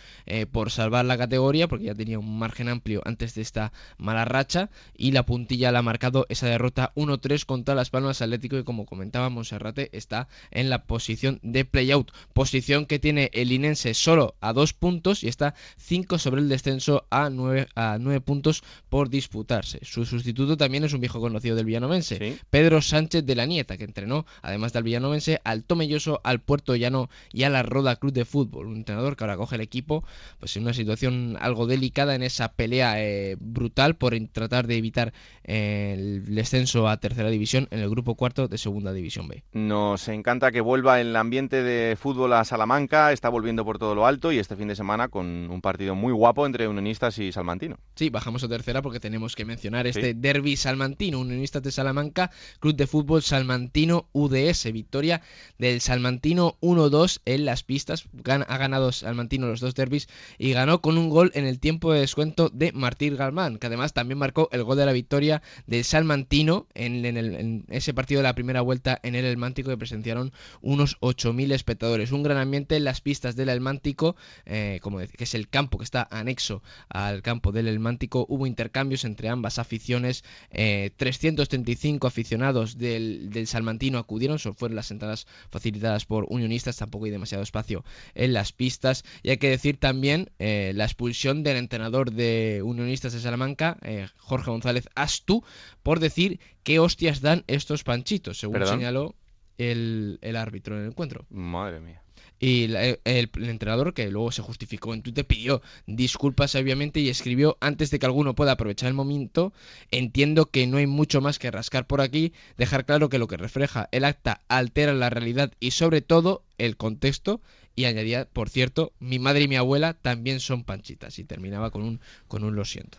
por 0.50 0.70
salvar 0.70 1.04
la 1.04 1.18
categoría 1.18 1.68
porque 1.68 1.84
ya 1.84 1.94
tenía 1.94 2.18
un 2.18 2.38
margen 2.38 2.68
amplio 2.68 3.02
de 3.20 3.42
esta 3.42 3.72
mala 3.98 4.24
racha 4.24 4.70
y 4.96 5.12
la 5.12 5.26
puntilla 5.26 5.72
la 5.72 5.80
ha 5.80 5.82
marcado 5.82 6.26
esa 6.30 6.46
derrota 6.46 6.92
1-3 6.96 7.44
contra 7.44 7.74
Las 7.74 7.90
Palmas 7.90 8.22
Atlético 8.22 8.56
y 8.58 8.64
como 8.64 8.86
comentaba 8.86 9.28
Monserrate 9.28 9.90
está 9.92 10.28
en 10.50 10.70
la 10.70 10.84
posición 10.84 11.38
de 11.42 11.66
playout, 11.66 12.10
posición 12.32 12.86
que 12.86 12.98
tiene 12.98 13.30
el 13.34 13.52
Inense 13.52 13.92
solo 13.94 14.34
a 14.40 14.54
dos 14.54 14.72
puntos 14.72 15.22
y 15.22 15.28
está 15.28 15.54
5 15.76 16.18
sobre 16.18 16.40
el 16.40 16.48
descenso 16.48 17.06
a 17.10 17.28
9, 17.28 17.68
a 17.74 17.98
9 18.00 18.20
puntos 18.22 18.62
por 18.88 19.10
disputarse. 19.10 19.80
Su 19.82 20.06
sustituto 20.06 20.56
también 20.56 20.84
es 20.84 20.94
un 20.94 21.00
viejo 21.00 21.20
conocido 21.20 21.56
del 21.56 21.66
villanovense, 21.66 22.38
Pedro 22.48 22.80
Sánchez 22.80 23.26
de 23.26 23.34
la 23.34 23.44
Nieta, 23.44 23.76
que 23.76 23.84
entrenó 23.84 24.24
además 24.40 24.72
del 24.72 24.84
villanovense 24.84 25.40
al 25.44 25.64
Tomelloso, 25.64 26.20
al 26.24 26.40
Puerto 26.40 26.74
Llano 26.74 27.10
y 27.32 27.42
a 27.42 27.50
la 27.50 27.62
Roda 27.62 27.96
Club 27.96 28.12
de 28.12 28.24
Fútbol, 28.24 28.66
un 28.66 28.76
entrenador 28.76 29.16
que 29.16 29.24
ahora 29.24 29.36
coge 29.36 29.56
el 29.56 29.60
equipo 29.60 30.04
pues 30.38 30.56
en 30.56 30.62
una 30.62 30.72
situación 30.72 31.36
algo 31.40 31.66
delicada 31.66 32.14
en 32.14 32.22
esa 32.22 32.52
pelea 32.52 33.02
eh, 33.02 33.09
brutal 33.40 33.96
por 33.96 34.14
tratar 34.32 34.66
de 34.66 34.76
evitar 34.76 35.12
eh, 35.44 35.94
el 35.96 36.34
descenso 36.34 36.88
a 36.88 36.98
tercera 36.98 37.30
división 37.30 37.68
en 37.70 37.80
el 37.80 37.90
grupo 37.90 38.14
cuarto 38.14 38.48
de 38.48 38.58
segunda 38.58 38.92
división 38.92 39.28
B. 39.28 39.42
Nos 39.52 40.08
encanta 40.08 40.52
que 40.52 40.60
vuelva 40.60 41.00
el 41.00 41.14
ambiente 41.16 41.62
de 41.62 41.96
fútbol 41.96 42.32
a 42.34 42.44
Salamanca, 42.44 43.12
está 43.12 43.28
volviendo 43.28 43.64
por 43.64 43.78
todo 43.78 43.94
lo 43.94 44.06
alto 44.06 44.32
y 44.32 44.38
este 44.38 44.56
fin 44.56 44.68
de 44.68 44.76
semana 44.76 45.08
con 45.08 45.26
un 45.50 45.60
partido 45.60 45.94
muy 45.94 46.12
guapo 46.12 46.46
entre 46.46 46.68
Unionistas 46.68 47.18
y 47.18 47.32
Salmantino. 47.32 47.78
Sí, 47.96 48.10
bajamos 48.10 48.44
a 48.44 48.48
tercera 48.48 48.82
porque 48.82 49.00
tenemos 49.00 49.34
que 49.34 49.44
mencionar 49.44 49.86
este 49.86 50.14
derby 50.14 50.56
salmantino, 50.56 51.20
Unionistas 51.20 51.62
de 51.62 51.72
Salamanca, 51.72 52.30
Club 52.60 52.76
de 52.76 52.86
Fútbol 52.86 53.22
Salmantino 53.22 54.06
UDS, 54.12 54.70
victoria 54.72 55.22
del 55.58 55.80
Salmantino 55.80 56.56
1-2 56.60 57.20
en 57.24 57.44
las 57.44 57.62
pistas, 57.62 58.04
ha 58.24 58.56
ganado 58.58 58.92
Salmantino 58.92 59.46
los 59.46 59.60
dos 59.60 59.74
derbis 59.74 60.08
y 60.38 60.52
ganó 60.52 60.80
con 60.80 60.98
un 60.98 61.10
gol 61.10 61.32
en 61.34 61.46
el 61.46 61.58
tiempo 61.58 61.92
de 61.92 62.00
descuento 62.00 62.50
de 62.50 62.72
Martín 62.72 62.99
Galmán, 63.08 63.58
que 63.58 63.66
además 63.66 63.92
también 63.92 64.18
marcó 64.18 64.48
el 64.52 64.62
gol 64.62 64.76
de 64.76 64.86
la 64.86 64.92
victoria 64.92 65.42
del 65.66 65.84
Salmantino 65.84 66.66
en, 66.74 67.64
ese 67.68 67.94
partido 67.94 68.20
de 68.20 68.24
la 68.24 68.34
primera 68.34 68.60
vuelta 68.60 69.00
en 69.02 69.14
el 69.14 69.24
Elmántico 69.24 69.70
que 69.70 69.76
presenciaron 69.76 70.32
unos 70.60 70.98
8.000 71.00 71.52
espectadores. 71.52 72.12
Un 72.12 72.22
gran 72.22 72.38
ambiente 72.38 72.76
en 72.76 72.84
las 72.84 73.00
pistas 73.00 73.36
del 73.36 73.48
Elmántico, 73.48 74.16
eh, 74.44 74.78
como 74.82 74.98
que 74.98 75.24
es 75.24 75.34
el 75.34 75.48
campo 75.48 75.78
que 75.78 75.84
está 75.84 76.06
anexo 76.10 76.62
al 76.88 77.22
campo 77.22 77.52
del 77.52 77.68
Elmántico. 77.68 78.26
Hubo 78.28 78.46
intercambios 78.46 79.04
entre 79.04 79.28
ambas 79.28 79.58
aficiones. 79.58 80.24
335 80.50 82.06
eh, 82.06 82.08
aficionados 82.08 82.76
del, 82.78 83.30
del 83.30 83.46
Salmantino 83.46 83.98
acudieron, 83.98 84.38
son 84.38 84.54
fueron 84.54 84.76
las 84.76 84.90
entradas 84.90 85.26
facilitadas 85.50 86.04
por 86.04 86.26
unionistas, 86.28 86.76
tampoco 86.76 87.06
hay 87.06 87.10
demasiado 87.10 87.42
espacio 87.42 87.84
en 88.14 88.32
las 88.32 88.52
pistas. 88.52 89.04
Y 89.22 89.30
hay 89.30 89.38
que 89.38 89.50
decir 89.50 89.78
también 89.78 90.30
eh, 90.38 90.72
la 90.74 90.84
expulsión 90.84 91.42
del 91.42 91.56
entrenador 91.56 92.12
de 92.12 92.62
unionistas 92.64 92.89
de 92.90 93.20
Salamanca, 93.20 93.78
eh, 93.82 94.08
Jorge 94.16 94.50
González 94.50 94.88
Astu, 94.94 95.44
por 95.82 96.00
decir 96.00 96.40
qué 96.64 96.78
hostias 96.78 97.20
dan 97.20 97.44
estos 97.46 97.84
panchitos, 97.84 98.38
según 98.38 98.66
señaló 98.66 99.14
el, 99.58 100.18
árbitro 100.36 100.76
en 100.76 100.82
el 100.82 100.88
encuentro. 100.88 101.26
Madre 101.30 101.80
mía. 101.80 102.02
Y 102.42 102.64
el, 103.04 103.30
entrenador, 103.34 103.92
que 103.92 104.10
luego 104.10 104.32
se 104.32 104.40
justificó 104.40 104.94
en 104.94 105.02
Twitter, 105.02 105.26
pidió 105.26 105.60
disculpas 105.86 106.54
obviamente 106.54 106.98
y 106.98 107.10
escribió, 107.10 107.58
antes 107.60 107.90
de 107.90 107.98
que 107.98 108.06
alguno 108.06 108.34
pueda 108.34 108.52
aprovechar 108.52 108.88
el 108.88 108.94
momento, 108.94 109.52
entiendo 109.90 110.46
que 110.46 110.66
no 110.66 110.78
hay 110.78 110.86
mucho 110.86 111.20
más 111.20 111.38
que 111.38 111.50
rascar 111.50 111.86
por 111.86 112.00
aquí, 112.00 112.32
dejar 112.56 112.86
claro 112.86 113.10
que 113.10 113.18
lo 113.18 113.28
que 113.28 113.36
refleja 113.36 113.90
el 113.92 114.06
acta 114.06 114.40
altera 114.48 114.94
la 114.94 115.10
realidad 115.10 115.52
y 115.60 115.72
sobre 115.72 116.00
todo 116.00 116.42
el 116.56 116.78
contexto 116.78 117.42
y 117.76 117.84
añadía, 117.84 118.26
por 118.32 118.48
cierto, 118.48 118.94
mi 119.00 119.18
madre 119.18 119.42
y 119.42 119.48
mi 119.48 119.56
abuela 119.56 119.92
también 119.94 120.40
son 120.40 120.64
panchitas 120.64 121.18
y 121.18 121.24
terminaba 121.24 121.70
con 121.70 121.82
un, 121.82 122.00
con 122.26 122.42
un 122.42 122.56
lo 122.56 122.64
siento. 122.64 122.98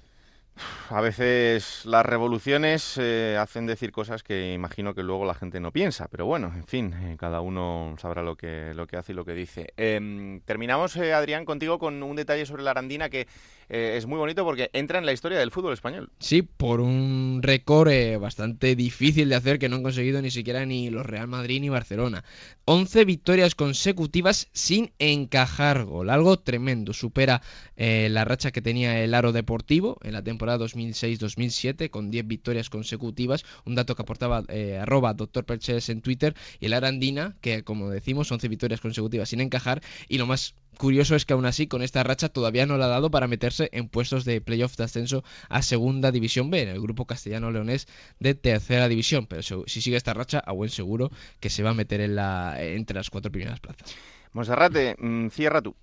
A 0.89 0.99
veces 0.99 1.85
las 1.85 2.05
revoluciones 2.05 2.97
eh, 2.97 3.37
hacen 3.39 3.65
decir 3.65 3.91
cosas 3.91 4.23
que 4.23 4.53
imagino 4.53 4.93
que 4.93 5.03
luego 5.03 5.25
la 5.25 5.33
gente 5.33 5.59
no 5.59 5.71
piensa, 5.71 6.07
pero 6.09 6.25
bueno, 6.25 6.51
en 6.53 6.65
fin, 6.65 6.93
eh, 6.93 7.15
cada 7.17 7.41
uno 7.41 7.95
sabrá 7.97 8.21
lo 8.21 8.35
que, 8.35 8.73
lo 8.73 8.87
que 8.87 8.97
hace 8.97 9.13
y 9.13 9.15
lo 9.15 9.23
que 9.23 9.33
dice. 9.33 9.73
Em, 9.77 10.41
terminamos, 10.41 10.95
eh, 10.97 11.13
Adrián, 11.13 11.45
contigo 11.45 11.79
con 11.79 12.03
un 12.03 12.15
detalle 12.15 12.45
sobre 12.45 12.63
la 12.63 12.71
Arandina 12.71 13.09
que 13.09 13.27
es 13.72 14.06
muy 14.06 14.18
bonito 14.18 14.43
porque 14.43 14.69
entra 14.73 14.99
en 14.99 15.06
la 15.06 15.14
historia 15.14 15.39
del 15.39 15.52
fútbol 15.52 15.73
español. 15.73 16.10
Sí, 16.19 16.41
por 16.41 16.81
un 16.81 17.39
récord 17.41 17.91
bastante 18.19 18.76
difícil 18.76 19.30
de 19.30 19.35
hacer 19.35 19.60
que 19.60 19.69
no 19.69 19.77
han 19.77 19.84
conseguido 19.84 20.22
ni 20.22 20.31
siquiera 20.31 20.65
ni 20.65 20.89
los 20.89 21.06
Real 21.06 21.27
Madrid 21.27 21.61
ni 21.61 21.69
Barcelona. 21.69 22.23
11 22.65 23.06
victorias 23.06 23.56
consecutivas 23.56 24.49
sin 24.52 24.91
encajar 24.99 25.85
gol, 25.85 26.10
algo 26.10 26.39
tremendo. 26.39 26.93
Supera 26.93 27.41
la 27.77 28.26
racha 28.26 28.52
que 28.52 28.61
tenía 28.61 29.03
el 29.03 29.14
Aro 29.14 29.31
Deportivo 29.31 29.98
en 30.03 30.14
la 30.14 30.23
temporada 30.23 30.41
temporada 30.41 30.65
2006-2007 30.65 31.89
con 31.91 32.10
10 32.10 32.26
victorias 32.26 32.69
consecutivas, 32.69 33.43
un 33.65 33.76
dato 33.76 33.95
que 33.95 34.02
aportaba 34.02 34.43
eh, 34.48 34.80
arroba 34.81 35.14
doctor 35.14 35.45
Perches 35.45 35.89
en 35.89 36.02
Twitter, 36.02 36.35
y 36.60 36.65
el 36.65 36.73
Arandina, 36.73 37.35
que 37.41 37.64
como 37.64 37.89
decimos, 37.89 38.31
11 38.31 38.48
victorias 38.48 38.81
consecutivas 38.81 39.30
sin 39.30 39.41
encajar, 39.41 39.81
y 40.07 40.18
lo 40.18 40.26
más 40.26 40.56
curioso 40.77 41.15
es 41.15 41.26
que 41.26 41.34
aún 41.34 41.45
así 41.45 41.68
con 41.68 41.81
esta 41.81 42.03
racha 42.03 42.30
todavía 42.30 42.65
no 42.65 42.77
la 42.77 42.85
ha 42.85 42.89
dado 42.89 43.11
para 43.11 43.27
meterse 43.27 43.69
en 43.72 43.88
puestos 43.88 44.26
de 44.26 44.41
playoff 44.41 44.76
de 44.77 44.84
ascenso 44.84 45.23
a 45.49 45.61
segunda 45.61 46.11
división 46.11 46.49
B, 46.49 46.61
en 46.61 46.69
el 46.69 46.81
grupo 46.81 47.06
castellano-leonés 47.06 47.88
de 48.19 48.35
tercera 48.35 48.88
división, 48.88 49.27
pero 49.27 49.41
si 49.41 49.81
sigue 49.81 49.98
esta 49.98 50.14
racha, 50.14 50.39
a 50.39 50.52
buen 50.52 50.69
seguro 50.69 51.11
que 51.39 51.49
se 51.49 51.64
va 51.64 51.72
a 51.72 51.73
meter 51.73 52.02
en 52.02 52.15
la, 52.15 52.56
entre 52.60 52.95
las 52.95 53.10
cuatro 53.10 53.31
primeras 53.31 53.60
plazas. 53.60 53.95
Monserrate, 54.34 54.95
mm, 54.98 55.27
cierra 55.30 55.61
tú. 55.61 55.76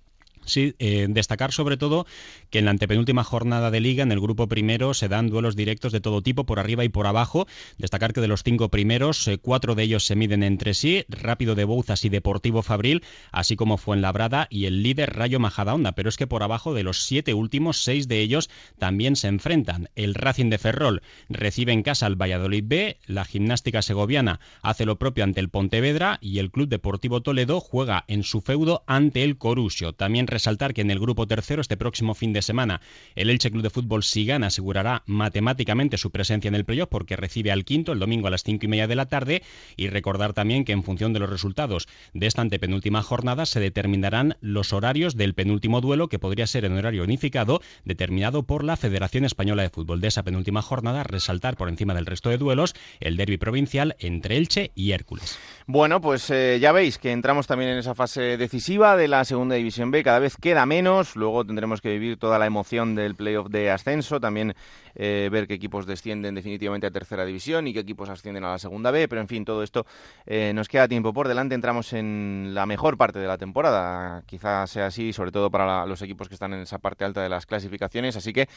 Sí, 0.49 0.75
eh, 0.79 1.07
destacar 1.09 1.51
sobre 1.51 1.77
todo 1.77 2.05
que 2.49 2.59
en 2.59 2.65
la 2.65 2.71
antepenúltima 2.71 3.23
jornada 3.23 3.71
de 3.71 3.79
liga, 3.79 4.03
en 4.03 4.11
el 4.11 4.19
grupo 4.19 4.47
primero, 4.47 4.93
se 4.93 5.07
dan 5.07 5.29
duelos 5.29 5.55
directos 5.55 5.91
de 5.91 6.01
todo 6.01 6.21
tipo, 6.21 6.45
por 6.45 6.59
arriba 6.59 6.83
y 6.83 6.89
por 6.89 7.07
abajo. 7.07 7.47
Destacar 7.77 8.13
que 8.13 8.21
de 8.21 8.27
los 8.27 8.43
cinco 8.43 8.69
primeros, 8.69 9.27
eh, 9.27 9.37
cuatro 9.37 9.75
de 9.75 9.83
ellos 9.83 10.05
se 10.05 10.15
miden 10.15 10.43
entre 10.43 10.73
sí, 10.73 11.05
Rápido 11.07 11.55
de 11.55 11.63
Bouzas 11.63 12.03
y 12.05 12.09
Deportivo 12.09 12.61
Fabril, 12.63 13.03
así 13.31 13.55
como 13.55 13.77
Fuenlabrada 13.77 14.47
y 14.49 14.65
el 14.65 14.83
líder 14.83 15.15
Rayo 15.15 15.39
Majadahonda. 15.39 15.93
Pero 15.93 16.09
es 16.09 16.17
que 16.17 16.27
por 16.27 16.43
abajo 16.43 16.73
de 16.73 16.83
los 16.83 17.03
siete 17.03 17.33
últimos, 17.33 17.83
seis 17.83 18.07
de 18.07 18.19
ellos 18.19 18.49
también 18.77 19.15
se 19.15 19.27
enfrentan. 19.27 19.89
El 19.95 20.15
Racing 20.15 20.49
de 20.49 20.57
Ferrol 20.57 21.01
recibe 21.29 21.71
en 21.71 21.83
casa 21.83 22.05
al 22.05 22.15
Valladolid 22.15 22.63
B, 22.65 22.97
la 23.05 23.25
Gimnástica 23.25 23.81
Segoviana 23.81 24.39
hace 24.61 24.85
lo 24.85 24.97
propio 24.97 25.23
ante 25.23 25.39
el 25.39 25.49
Pontevedra 25.49 26.17
y 26.21 26.39
el 26.39 26.51
Club 26.51 26.69
Deportivo 26.69 27.21
Toledo 27.21 27.59
juega 27.59 28.05
en 28.07 28.23
su 28.23 28.41
feudo 28.41 28.83
ante 28.87 29.23
el 29.23 29.37
Corusio. 29.37 29.93
También 29.93 30.27
resaltar 30.39 30.73
que 30.73 30.79
en 30.81 30.89
el 30.89 30.99
grupo 30.99 31.27
tercero, 31.27 31.61
este 31.61 31.75
próximo 31.75 32.15
fin 32.15 32.31
de 32.31 32.41
semana, 32.41 32.79
el 33.15 33.29
Elche 33.29 33.51
Club 33.51 33.61
de 33.61 33.69
Fútbol, 33.69 34.03
si 34.03 34.25
gana, 34.25 34.47
asegurará 34.47 35.03
matemáticamente 35.05 35.97
su 35.97 36.11
presencia 36.11 36.47
en 36.47 36.55
el 36.55 36.63
playoff 36.63 36.87
porque 36.89 37.17
recibe 37.17 37.51
al 37.51 37.65
quinto 37.65 37.91
el 37.91 37.99
domingo 37.99 38.27
a 38.27 38.31
las 38.31 38.43
cinco 38.43 38.65
y 38.65 38.69
media 38.69 38.87
de 38.87 38.95
la 38.95 39.07
tarde. 39.07 39.43
Y 39.75 39.89
recordar 39.89 40.31
también 40.31 40.63
que 40.63 40.71
en 40.71 40.83
función 40.83 41.11
de 41.11 41.19
los 41.19 41.29
resultados 41.29 41.87
de 42.13 42.25
esta 42.25 42.41
antepenúltima 42.41 43.03
jornada 43.03 43.45
se 43.45 43.59
determinarán 43.59 44.37
los 44.39 44.71
horarios 44.71 45.17
del 45.17 45.33
penúltimo 45.33 45.81
duelo 45.81 46.07
que 46.07 46.19
podría 46.19 46.47
ser 46.47 46.63
en 46.63 46.77
horario 46.77 47.03
unificado 47.03 47.61
determinado 47.83 48.43
por 48.43 48.63
la 48.63 48.77
Federación 48.77 49.25
Española 49.25 49.63
de 49.63 49.69
Fútbol. 49.69 49.99
De 49.99 50.07
esa 50.07 50.23
penúltima 50.23 50.61
jornada, 50.61 51.03
resaltar 51.03 51.57
por 51.57 51.67
encima 51.67 51.93
del 51.93 52.05
resto 52.05 52.29
de 52.29 52.37
duelos 52.37 52.75
el 53.01 53.17
derby 53.17 53.35
provincial 53.35 53.97
entre 53.99 54.37
Elche 54.37 54.71
y 54.73 54.93
Hércules. 54.93 55.37
Bueno, 55.65 55.99
pues 55.99 56.29
eh, 56.29 56.59
ya 56.61 56.71
veis 56.71 56.97
que 56.97 57.11
entramos 57.11 57.45
también 57.45 57.71
en 57.71 57.79
esa 57.79 57.93
fase 57.93 58.37
decisiva 58.37 58.95
de 58.95 59.09
la 59.09 59.25
segunda 59.25 59.55
división 59.55 59.91
B. 59.91 60.01
Cada 60.01 60.18
vez 60.19 60.35
queda 60.37 60.65
menos. 60.65 61.15
Luego 61.15 61.45
tendremos 61.45 61.81
que 61.81 61.89
vivir 61.89 62.17
toda 62.17 62.39
la 62.39 62.45
emoción 62.45 62.95
del 62.95 63.15
playoff 63.15 63.49
de 63.49 63.71
ascenso. 63.71 64.19
También 64.19 64.53
eh, 64.95 65.29
ver 65.31 65.47
qué 65.47 65.55
equipos 65.55 65.85
descienden 65.85 66.35
definitivamente 66.35 66.87
a 66.87 66.91
tercera 66.91 67.25
división 67.25 67.67
y 67.67 67.73
qué 67.73 67.79
equipos 67.79 68.09
ascienden 68.09 68.43
a 68.43 68.51
la 68.51 68.59
segunda 68.59 68.91
B. 68.91 69.07
Pero 69.07 69.21
en 69.21 69.27
fin, 69.27 69.45
todo 69.45 69.63
esto 69.63 69.85
eh, 70.25 70.51
nos 70.53 70.67
queda 70.67 70.87
tiempo 70.87 71.13
por 71.13 71.27
delante. 71.27 71.55
Entramos 71.55 71.93
en 71.93 72.51
la 72.53 72.65
mejor 72.65 72.97
parte 72.97 73.19
de 73.19 73.27
la 73.27 73.37
temporada. 73.37 74.23
Quizás 74.25 74.69
sea 74.69 74.87
así, 74.87 75.13
sobre 75.13 75.31
todo 75.31 75.49
para 75.49 75.85
los 75.85 76.01
equipos 76.01 76.27
que 76.27 76.35
están 76.35 76.53
en 76.53 76.61
esa 76.61 76.79
parte 76.79 77.05
alta 77.05 77.21
de 77.21 77.29
las 77.29 77.45
clasificaciones. 77.45 78.15
Así 78.15 78.33
que 78.33 78.47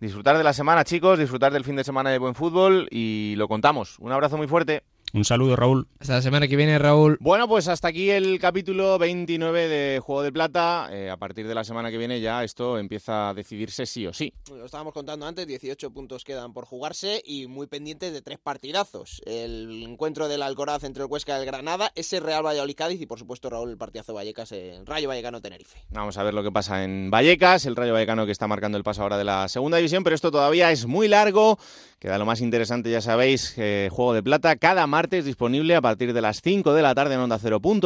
disfrutar 0.00 0.36
de 0.36 0.44
la 0.44 0.52
semana, 0.52 0.84
chicos, 0.84 1.18
disfrutar 1.18 1.52
del 1.52 1.64
fin 1.64 1.76
de 1.76 1.84
semana 1.84 2.10
de 2.10 2.18
buen 2.18 2.34
fútbol 2.34 2.88
y 2.90 3.34
lo 3.36 3.48
contamos. 3.48 3.98
Un 3.98 4.12
abrazo 4.12 4.36
muy 4.36 4.46
fuerte. 4.46 4.95
Un 5.12 5.24
saludo, 5.24 5.56
Raúl. 5.56 5.88
Hasta 5.98 6.14
la 6.14 6.22
semana 6.22 6.48
que 6.48 6.56
viene, 6.56 6.78
Raúl. 6.78 7.16
Bueno, 7.20 7.48
pues 7.48 7.68
hasta 7.68 7.88
aquí 7.88 8.10
el 8.10 8.38
capítulo 8.38 8.98
29 8.98 9.68
de 9.68 10.00
Juego 10.00 10.22
de 10.22 10.32
Plata. 10.32 10.88
Eh, 10.92 11.08
a 11.08 11.16
partir 11.16 11.48
de 11.48 11.54
la 11.54 11.64
semana 11.64 11.90
que 11.90 11.96
viene 11.96 12.20
ya 12.20 12.44
esto 12.44 12.78
empieza 12.78 13.30
a 13.30 13.34
decidirse 13.34 13.86
sí 13.86 14.06
o 14.06 14.12
sí. 14.12 14.34
Lo 14.50 14.66
estábamos 14.66 14.92
contando 14.92 15.24
antes, 15.24 15.46
18 15.46 15.90
puntos 15.90 16.24
quedan 16.24 16.52
por 16.52 16.66
jugarse 16.66 17.22
y 17.24 17.46
muy 17.46 17.66
pendientes 17.66 18.12
de 18.12 18.20
tres 18.20 18.38
partidazos. 18.38 19.22
El 19.24 19.82
encuentro 19.84 20.28
del 20.28 20.42
Alcoraz 20.42 20.84
entre 20.84 21.04
el 21.04 21.10
Huesca 21.10 21.36
y 21.36 21.40
el 21.40 21.46
Granada, 21.46 21.92
ese 21.94 22.20
Real 22.20 22.44
Valladolid-Cádiz 22.44 23.00
y 23.00 23.06
por 23.06 23.18
supuesto, 23.18 23.48
Raúl, 23.48 23.70
el 23.70 23.78
partidazo 23.78 24.12
Vallecas, 24.12 24.52
el 24.52 24.84
Rayo 24.84 25.08
Vallecano-Tenerife. 25.08 25.78
Vamos 25.90 26.18
a 26.18 26.24
ver 26.24 26.34
lo 26.34 26.42
que 26.42 26.52
pasa 26.52 26.84
en 26.84 27.10
Vallecas, 27.10 27.64
el 27.64 27.76
Rayo 27.76 27.94
Vallecano 27.94 28.26
que 28.26 28.32
está 28.32 28.48
marcando 28.48 28.76
el 28.76 28.84
paso 28.84 29.02
ahora 29.02 29.16
de 29.16 29.24
la 29.24 29.48
segunda 29.48 29.78
división, 29.78 30.04
pero 30.04 30.14
esto 30.14 30.30
todavía 30.30 30.72
es 30.72 30.84
muy 30.86 31.08
largo. 31.08 31.58
Queda 31.98 32.18
lo 32.18 32.26
más 32.26 32.42
interesante, 32.42 32.90
ya 32.90 33.00
sabéis, 33.00 33.54
eh, 33.56 33.88
Juego 33.90 34.12
de 34.12 34.22
Plata, 34.22 34.56
cada 34.56 34.86
martes 34.96 35.26
disponible 35.26 35.76
a 35.76 35.82
partir 35.82 36.14
de 36.14 36.22
las 36.22 36.40
5 36.40 36.72
de 36.72 36.80
la 36.80 36.94
tarde 36.94 37.16
en 37.16 37.20
Onda 37.20 37.38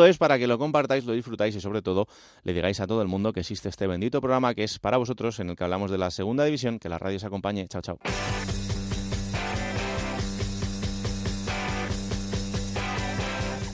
es 0.07 0.16
para 0.16 0.39
que 0.39 0.47
lo 0.47 0.61
compartáis, 0.61 1.05
lo 1.05 1.12
disfrutáis 1.12 1.57
y 1.57 1.61
sobre 1.61 1.82
todo 1.82 2.07
le 2.45 2.53
digáis 2.53 2.78
a 2.78 2.87
todo 2.87 3.03
el 3.03 3.09
mundo 3.09 3.32
que 3.32 3.41
existe 3.41 3.69
este 3.69 3.89
bendito 3.89 4.20
programa 4.20 4.55
que 4.55 4.62
es 4.62 4.78
para 4.78 4.97
vosotros, 4.97 5.41
en 5.41 5.51
el 5.51 5.57
que 5.57 5.65
hablamos 5.65 5.91
de 5.91 5.99
la 5.99 6.12
segunda 6.12 6.45
división, 6.45 6.78
que 6.78 6.89
la 6.89 6.99
radio 6.99 7.16
os 7.16 7.24
acompañe. 7.24 7.66
Chao, 7.66 7.82
chao. 7.82 7.99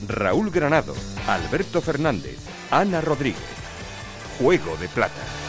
Raúl 0.07 0.49
Granado, 0.49 0.95
Alberto 1.27 1.79
Fernández, 1.79 2.39
Ana 2.71 3.01
Rodríguez. 3.01 3.37
Juego 4.39 4.75
de 4.77 4.87
Plata. 4.87 5.46